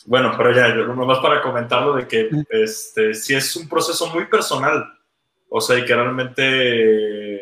bueno, 0.06 0.34
pero 0.36 0.54
ya, 0.54 0.74
nomás 0.74 1.20
para 1.20 1.42
comentarlo 1.42 1.96
de 1.96 2.08
que 2.08 2.30
este, 2.50 3.14
sí 3.14 3.36
es 3.36 3.56
un 3.56 3.70
proceso 3.70 4.08
muy 4.08 4.26
personal, 4.26 4.86
o 5.50 5.62
sea, 5.62 5.78
y 5.78 5.86
que 5.86 5.94
realmente 5.94 7.37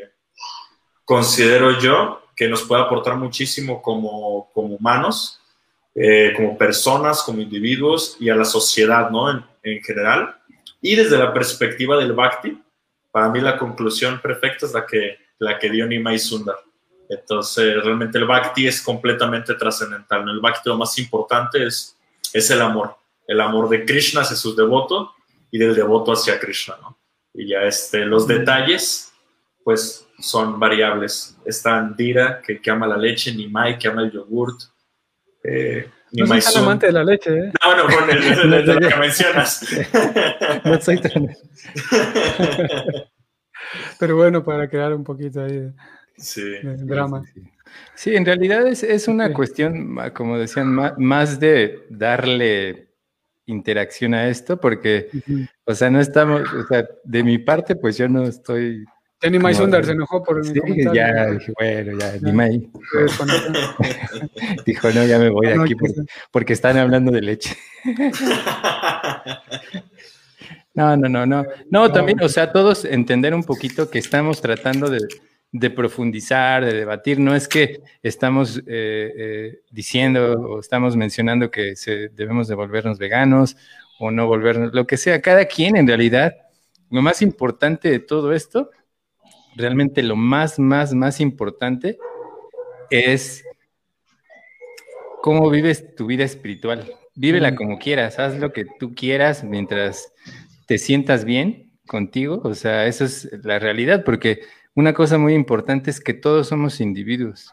considero 1.06 1.80
yo 1.80 2.22
que 2.36 2.49
nos 2.49 2.64
puede 2.64 2.82
aportar 2.82 3.15
muchísimo 3.15 3.82
como, 3.82 4.49
como 4.53 4.76
humanos 4.76 5.40
eh, 5.98 6.34
como 6.36 6.57
personas, 6.57 7.23
como 7.23 7.40
individuos 7.40 8.18
y 8.19 8.30
a 8.30 8.36
la 8.36 8.44
sociedad, 8.44 9.10
¿no? 9.10 9.32
En, 9.32 9.45
en, 9.64 9.82
general. 9.82 10.36
Y 10.82 10.94
desde 10.94 11.18
la 11.18 11.34
perspectiva 11.34 11.95
del 11.98 12.11
Bhakti, 12.11 12.61
para 13.11 13.30
mí 13.30 13.40
la 13.40 13.57
conclusión 13.57 14.19
perfecta 14.19 14.65
es 14.65 14.73
la 14.73 14.86
que, 14.86 15.18
la 15.40 15.57
que 15.57 15.69
dio 15.69 15.88
Nimai 15.88 16.19
Sundar. 16.19 16.57
Entonces, 17.07 17.82
realmente 17.82 18.18
el 18.18 18.26
Bhakti 18.26 18.68
es 18.68 18.82
completamente 18.82 19.53
trascendental. 19.53 20.27
El 20.27 20.41
Bhakti 20.41 20.68
lo 20.68 20.77
más 20.77 20.98
importante 20.99 21.65
es, 21.65 21.98
es 22.34 22.52
el 22.52 22.61
amor. 22.61 22.98
El 23.26 23.40
amor 23.40 23.69
de 23.69 23.86
Krishna 23.86 24.19
hacia 24.19 24.36
sus 24.36 24.53
devotos 24.57 25.11
y 25.49 25.57
del 25.57 25.73
devoto 25.73 26.11
hacia 26.11 26.38
Krishna, 26.38 26.76
¿no? 26.82 26.98
Y 27.34 27.48
ya 27.48 27.61
este, 27.61 28.06
los 28.06 28.27
detalles, 28.27 29.14
pues 29.65 30.07
son 30.19 30.59
variables. 30.59 31.35
Está 31.43 31.79
Andira, 31.79 32.39
que, 32.39 32.61
que 32.61 32.69
ama 32.69 32.85
la 32.85 32.97
leche, 32.97 33.33
Nimai, 33.33 33.79
que 33.79 33.87
ama 33.87 34.03
el 34.03 34.11
yogurt, 34.11 34.61
eh, 35.43 35.89
no 36.11 36.27
soy 36.27 36.39
tan 36.39 36.63
amante 36.63 36.85
de 36.85 36.91
la 36.91 37.03
leche, 37.03 37.35
¿eh? 37.35 37.51
No, 37.63 37.75
no, 37.75 37.83
con 37.83 38.09
el, 38.11 38.65
de 38.65 38.73
lo 38.73 38.89
que 38.89 38.95
mencionas. 38.99 39.67
no 40.63 40.79
soy 40.79 40.99
tan... 40.99 41.35
Pero 43.99 44.15
bueno, 44.15 44.43
para 44.43 44.69
crear 44.69 44.93
un 44.93 45.03
poquito 45.03 45.43
ahí 45.43 45.57
de, 45.57 45.73
sí, 46.15 46.43
drama. 46.61 47.23
Sí, 47.95 48.15
en 48.15 48.23
realidad 48.23 48.67
es, 48.67 48.83
es 48.83 49.07
una 49.07 49.33
cuestión, 49.33 49.97
como 50.13 50.37
decían, 50.37 50.77
más, 50.97 51.39
de 51.39 51.87
darle 51.89 52.89
interacción 53.47 54.13
a 54.13 54.27
esto, 54.29 54.61
porque, 54.61 55.09
o 55.65 55.73
sea, 55.73 55.89
no 55.89 55.99
estamos, 55.99 56.43
o 56.53 56.67
sea, 56.67 56.87
de 57.03 57.23
mi 57.23 57.39
parte, 57.39 57.75
pues 57.75 57.97
yo 57.97 58.07
no 58.07 58.23
estoy 58.25 58.85
ya 59.21 59.29
ni 59.29 59.53
Sundar 59.53 59.85
se 59.85 59.93
enojó 59.93 60.23
por 60.23 60.41
mi 60.41 60.53
sí, 60.53 60.59
Ya, 60.93 61.31
dije, 61.31 61.53
bueno, 61.57 61.97
ya, 61.97 62.13
ni. 62.21 62.61
Dijo, 64.65 64.91
no, 64.91 65.05
ya 65.05 65.19
me 65.19 65.29
voy 65.29 65.47
de 65.47 65.53
aquí 65.53 65.73
porque, 66.31 66.53
están 66.53 66.77
hablando 66.77 67.11
de 67.11 67.21
leche. 67.21 67.55
no, 70.73 70.97
no, 70.97 71.09
no, 71.09 71.25
no. 71.25 71.45
No, 71.69 71.91
también, 71.91 72.21
o 72.21 72.29
sea, 72.29 72.51
todos 72.51 72.85
entender 72.85 73.33
un 73.33 73.43
poquito 73.43 73.89
que 73.89 73.99
estamos 73.99 74.41
tratando 74.41 74.89
de, 74.89 74.99
profundizar, 75.71 76.65
de 76.65 76.73
debatir. 76.73 77.19
No 77.19 77.33
es 77.33 77.47
que 77.47 77.81
estamos 78.03 78.59
eh, 78.59 78.63
eh, 78.67 79.59
diciendo 79.71 80.33
o 80.33 80.59
estamos 80.59 80.97
mencionando 80.97 81.49
que 81.49 81.75
se, 81.75 82.09
debemos 82.09 82.47
de 82.47 82.55
volvernos 82.55 82.99
veganos 82.99 83.55
o 83.97 84.11
no 84.11 84.27
volvernos, 84.27 84.73
lo 84.73 84.85
que 84.85 84.97
sea. 84.97 85.21
Cada 85.21 85.45
quien 85.45 85.77
en 85.77 85.87
realidad, 85.87 86.35
lo 86.91 87.01
más 87.01 87.21
importante 87.21 87.89
de 87.89 87.99
todo 87.99 88.33
esto 88.33 88.69
realmente 89.56 90.03
lo 90.03 90.15
más, 90.15 90.60
más, 90.60 90.94
más 90.94 91.19
importante 91.19 91.98
es 92.90 93.44
cómo 95.22 95.49
vives 95.49 95.95
tu 95.95 96.06
vida 96.06 96.23
espiritual. 96.23 96.91
Vívela 97.15 97.56
como 97.56 97.80
quieras, 97.80 98.19
haz 98.19 98.38
lo 98.38 98.52
que 98.52 98.65
tú 98.80 98.94
quieras 98.94 99.44
mientras 99.44 100.14
te 100.68 100.77
sientas 100.77 101.26
bien 101.26 101.72
contigo. 101.88 102.41
O 102.44 102.53
sea, 102.53 102.86
eso 102.88 103.06
es 103.06 103.30
la 103.44 103.57
realidad, 103.57 104.03
porque 104.03 104.41
una 104.76 104.94
cosa 104.94 105.18
muy 105.18 105.34
importante 105.34 105.90
es 105.90 105.99
que 105.99 106.14
todos 106.14 106.48
somos 106.48 106.82
individuos. 106.82 107.52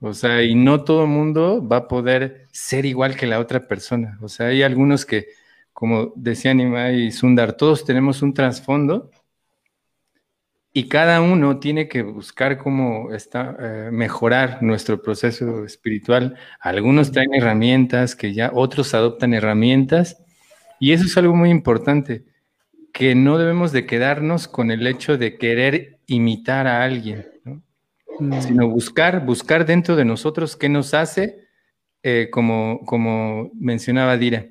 O 0.00 0.14
sea, 0.14 0.42
y 0.42 0.54
no 0.54 0.84
todo 0.84 1.02
el 1.02 1.08
mundo 1.08 1.66
va 1.66 1.78
a 1.78 1.88
poder 1.88 2.46
ser 2.52 2.86
igual 2.86 3.16
que 3.16 3.26
la 3.26 3.38
otra 3.38 3.66
persona. 3.66 4.18
O 4.22 4.28
sea, 4.28 4.46
hay 4.46 4.62
algunos 4.62 5.04
que, 5.04 5.26
como 5.72 6.12
decía 6.16 6.54
Nima 6.54 6.90
y 6.92 7.10
Sundar, 7.10 7.54
todos 7.54 7.84
tenemos 7.84 8.22
un 8.22 8.32
trasfondo 8.32 9.10
y 10.72 10.88
cada 10.88 11.20
uno 11.20 11.58
tiene 11.58 11.88
que 11.88 12.02
buscar 12.02 12.56
cómo 12.56 13.12
está, 13.12 13.56
eh, 13.58 13.88
mejorar 13.90 14.62
nuestro 14.62 15.02
proceso 15.02 15.64
espiritual. 15.64 16.36
Algunos 16.60 17.10
traen 17.10 17.34
herramientas 17.34 18.14
que 18.14 18.32
ya 18.32 18.50
otros 18.54 18.94
adoptan 18.94 19.34
herramientas 19.34 20.22
y 20.78 20.92
eso 20.92 21.04
es 21.04 21.16
algo 21.16 21.34
muy 21.34 21.50
importante, 21.50 22.24
que 22.92 23.14
no 23.14 23.36
debemos 23.36 23.72
de 23.72 23.84
quedarnos 23.84 24.46
con 24.46 24.70
el 24.70 24.86
hecho 24.86 25.18
de 25.18 25.38
querer 25.38 25.98
imitar 26.06 26.66
a 26.68 26.84
alguien, 26.84 27.26
mm. 28.20 28.40
sino 28.40 28.68
buscar, 28.68 29.26
buscar 29.26 29.66
dentro 29.66 29.96
de 29.96 30.04
nosotros 30.04 30.56
qué 30.56 30.68
nos 30.68 30.94
hace, 30.94 31.48
eh, 32.02 32.28
como, 32.30 32.80
como 32.86 33.50
mencionaba 33.54 34.16
Dira, 34.16 34.46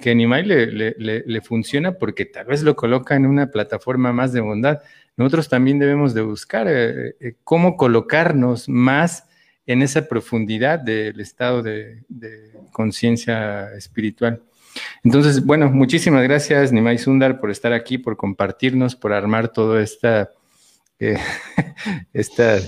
que 0.00 0.10
Animal 0.10 0.48
le, 0.48 0.94
le 0.96 1.40
funciona 1.40 1.92
porque 1.98 2.24
tal 2.24 2.46
vez 2.46 2.62
lo 2.62 2.74
coloca 2.74 3.14
en 3.14 3.26
una 3.26 3.50
plataforma 3.50 4.12
más 4.12 4.32
de 4.32 4.40
bondad 4.40 4.80
nosotros 5.16 5.48
también 5.48 5.78
debemos 5.78 6.12
de 6.14 6.22
buscar 6.22 6.66
eh, 6.68 7.16
eh, 7.20 7.34
cómo 7.44 7.76
colocarnos 7.76 8.68
más 8.68 9.26
en 9.66 9.82
esa 9.82 10.08
profundidad 10.08 10.78
del 10.78 11.20
estado 11.20 11.62
de, 11.62 12.02
conciencia 12.72 13.72
espiritual. 13.74 14.42
Entonces, 15.04 15.44
bueno, 15.44 15.70
muchísimas 15.70 16.24
gracias, 16.24 16.72
Nimai 16.72 16.98
Sundar, 16.98 17.40
por 17.40 17.50
estar 17.50 17.72
aquí, 17.72 17.96
por 17.96 18.16
compartirnos, 18.16 18.96
por 18.96 19.12
armar 19.12 19.48
toda 19.48 19.80
esta, 19.80 20.30
eh, 20.98 21.16
esta 22.12 22.58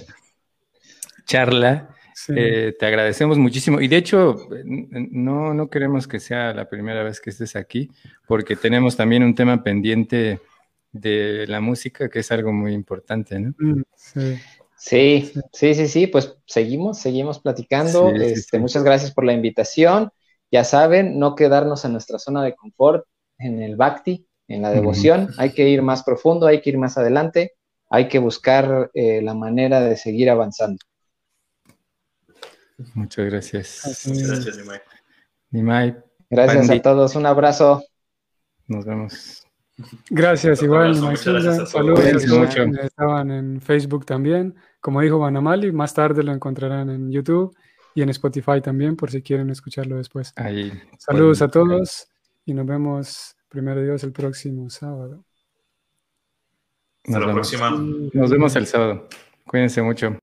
charla. 1.27 1.89
te 2.29 2.87
agradecemos 2.87 3.39
muchísimo. 3.39 3.81
Y 3.81 3.89
de 3.89 3.97
hecho, 3.97 4.37
no, 4.65 5.53
no 5.53 5.69
queremos 5.69 6.07
que 6.07 6.21
sea 6.21 6.55
la 6.55 6.69
primera 6.69 7.03
vez 7.03 7.21
que 7.21 7.31
estés 7.31 7.57
aquí, 7.57 7.91
porque 8.29 8.55
tenemos 8.55 8.97
también 8.97 9.25
un 9.25 9.35
tema 9.35 9.63
pendiente 9.65 10.41
de 11.01 11.47
la 11.47 11.61
música, 11.61 12.09
que 12.09 12.21
es 12.21 12.33
algo 12.33 12.53
muy 12.53 12.73
importante, 12.73 13.39
¿no? 13.39 13.55
Mm, 13.59 13.83
sí. 14.77 15.33
sí, 15.53 15.75
sí, 15.75 15.89
sí, 15.89 16.07
pues 16.07 16.37
seguimos, 16.47 16.99
seguimos 16.99 17.41
platicando. 17.41 18.11
este, 18.15 18.59
Muchas 18.59 18.83
gracias 18.83 19.13
por 19.13 19.25
la 19.25 19.33
invitación. 19.33 20.11
Ya 20.51 20.65
saben, 20.65 21.19
no 21.19 21.35
quedarnos 21.35 21.85
en 21.85 21.93
nuestra 21.93 22.19
zona 22.19 22.43
de 22.43 22.55
confort, 22.55 23.07
en 23.39 23.61
el 23.61 23.77
bhakti, 23.77 24.27
en 24.49 24.63
la 24.63 24.71
devoción. 24.71 25.31
Hay 25.39 25.53
que 25.53 25.69
ir 25.69 25.83
más 25.83 26.03
profundo, 26.03 26.47
hay 26.47 26.61
que 26.61 26.71
ir 26.71 26.79
más 26.79 26.97
adelante, 26.97 27.55
hay 27.91 28.09
que 28.09 28.19
buscar 28.19 28.91
eh, 28.95 29.21
la 29.23 29.35
manera 29.35 29.81
de 29.81 29.97
seguir 29.97 30.31
avanzando. 30.31 30.79
Muchas 32.95 33.27
gracias. 33.27 34.05
Gracias, 34.05 34.57
Nimai. 34.57 34.81
Nimai. 35.51 35.97
Gracias 36.29 36.71
a 36.71 36.83
todos, 36.83 37.15
un 37.15 37.27
abrazo. 37.27 37.83
Nos 38.67 38.85
vemos. 38.85 39.46
Gracias, 40.11 40.63
igual. 40.63 40.95
Saludos 41.17 41.75
a 41.75 41.83
todos 41.83 42.05
estaban 42.83 43.31
en 43.31 43.61
Facebook 43.61 44.07
también. 44.07 44.55
Como 44.81 45.01
dijo 45.01 45.19
Banamali, 45.19 45.73
más 45.73 45.93
tarde 45.93 46.23
lo 46.23 46.33
encontrarán 46.33 46.91
en 46.91 47.11
YouTube 47.11 47.55
y 47.95 48.03
en 48.03 48.09
Spotify 48.11 48.61
también, 48.63 48.97
por 48.97 49.11
si 49.11 49.23
quieren 49.23 49.51
escucharlo 49.51 49.97
después. 49.97 50.33
Ahí, 50.37 50.73
Saludos 50.99 51.43
a 51.43 51.49
todos 51.49 52.09
y 52.45 52.55
nos 52.55 52.67
vemos, 52.67 53.37
primero 53.49 53.83
Dios, 53.83 54.05
el 54.05 54.13
próximo 54.13 54.71
sábado. 54.71 55.25
Hasta 57.05 57.21
la 57.21 57.33
próxima. 57.33 57.71
Nos 57.71 58.31
vemos 58.31 58.57
el 58.57 58.67
sábado. 58.67 59.09
Cuídense 59.47 59.81
mucho. 59.83 60.15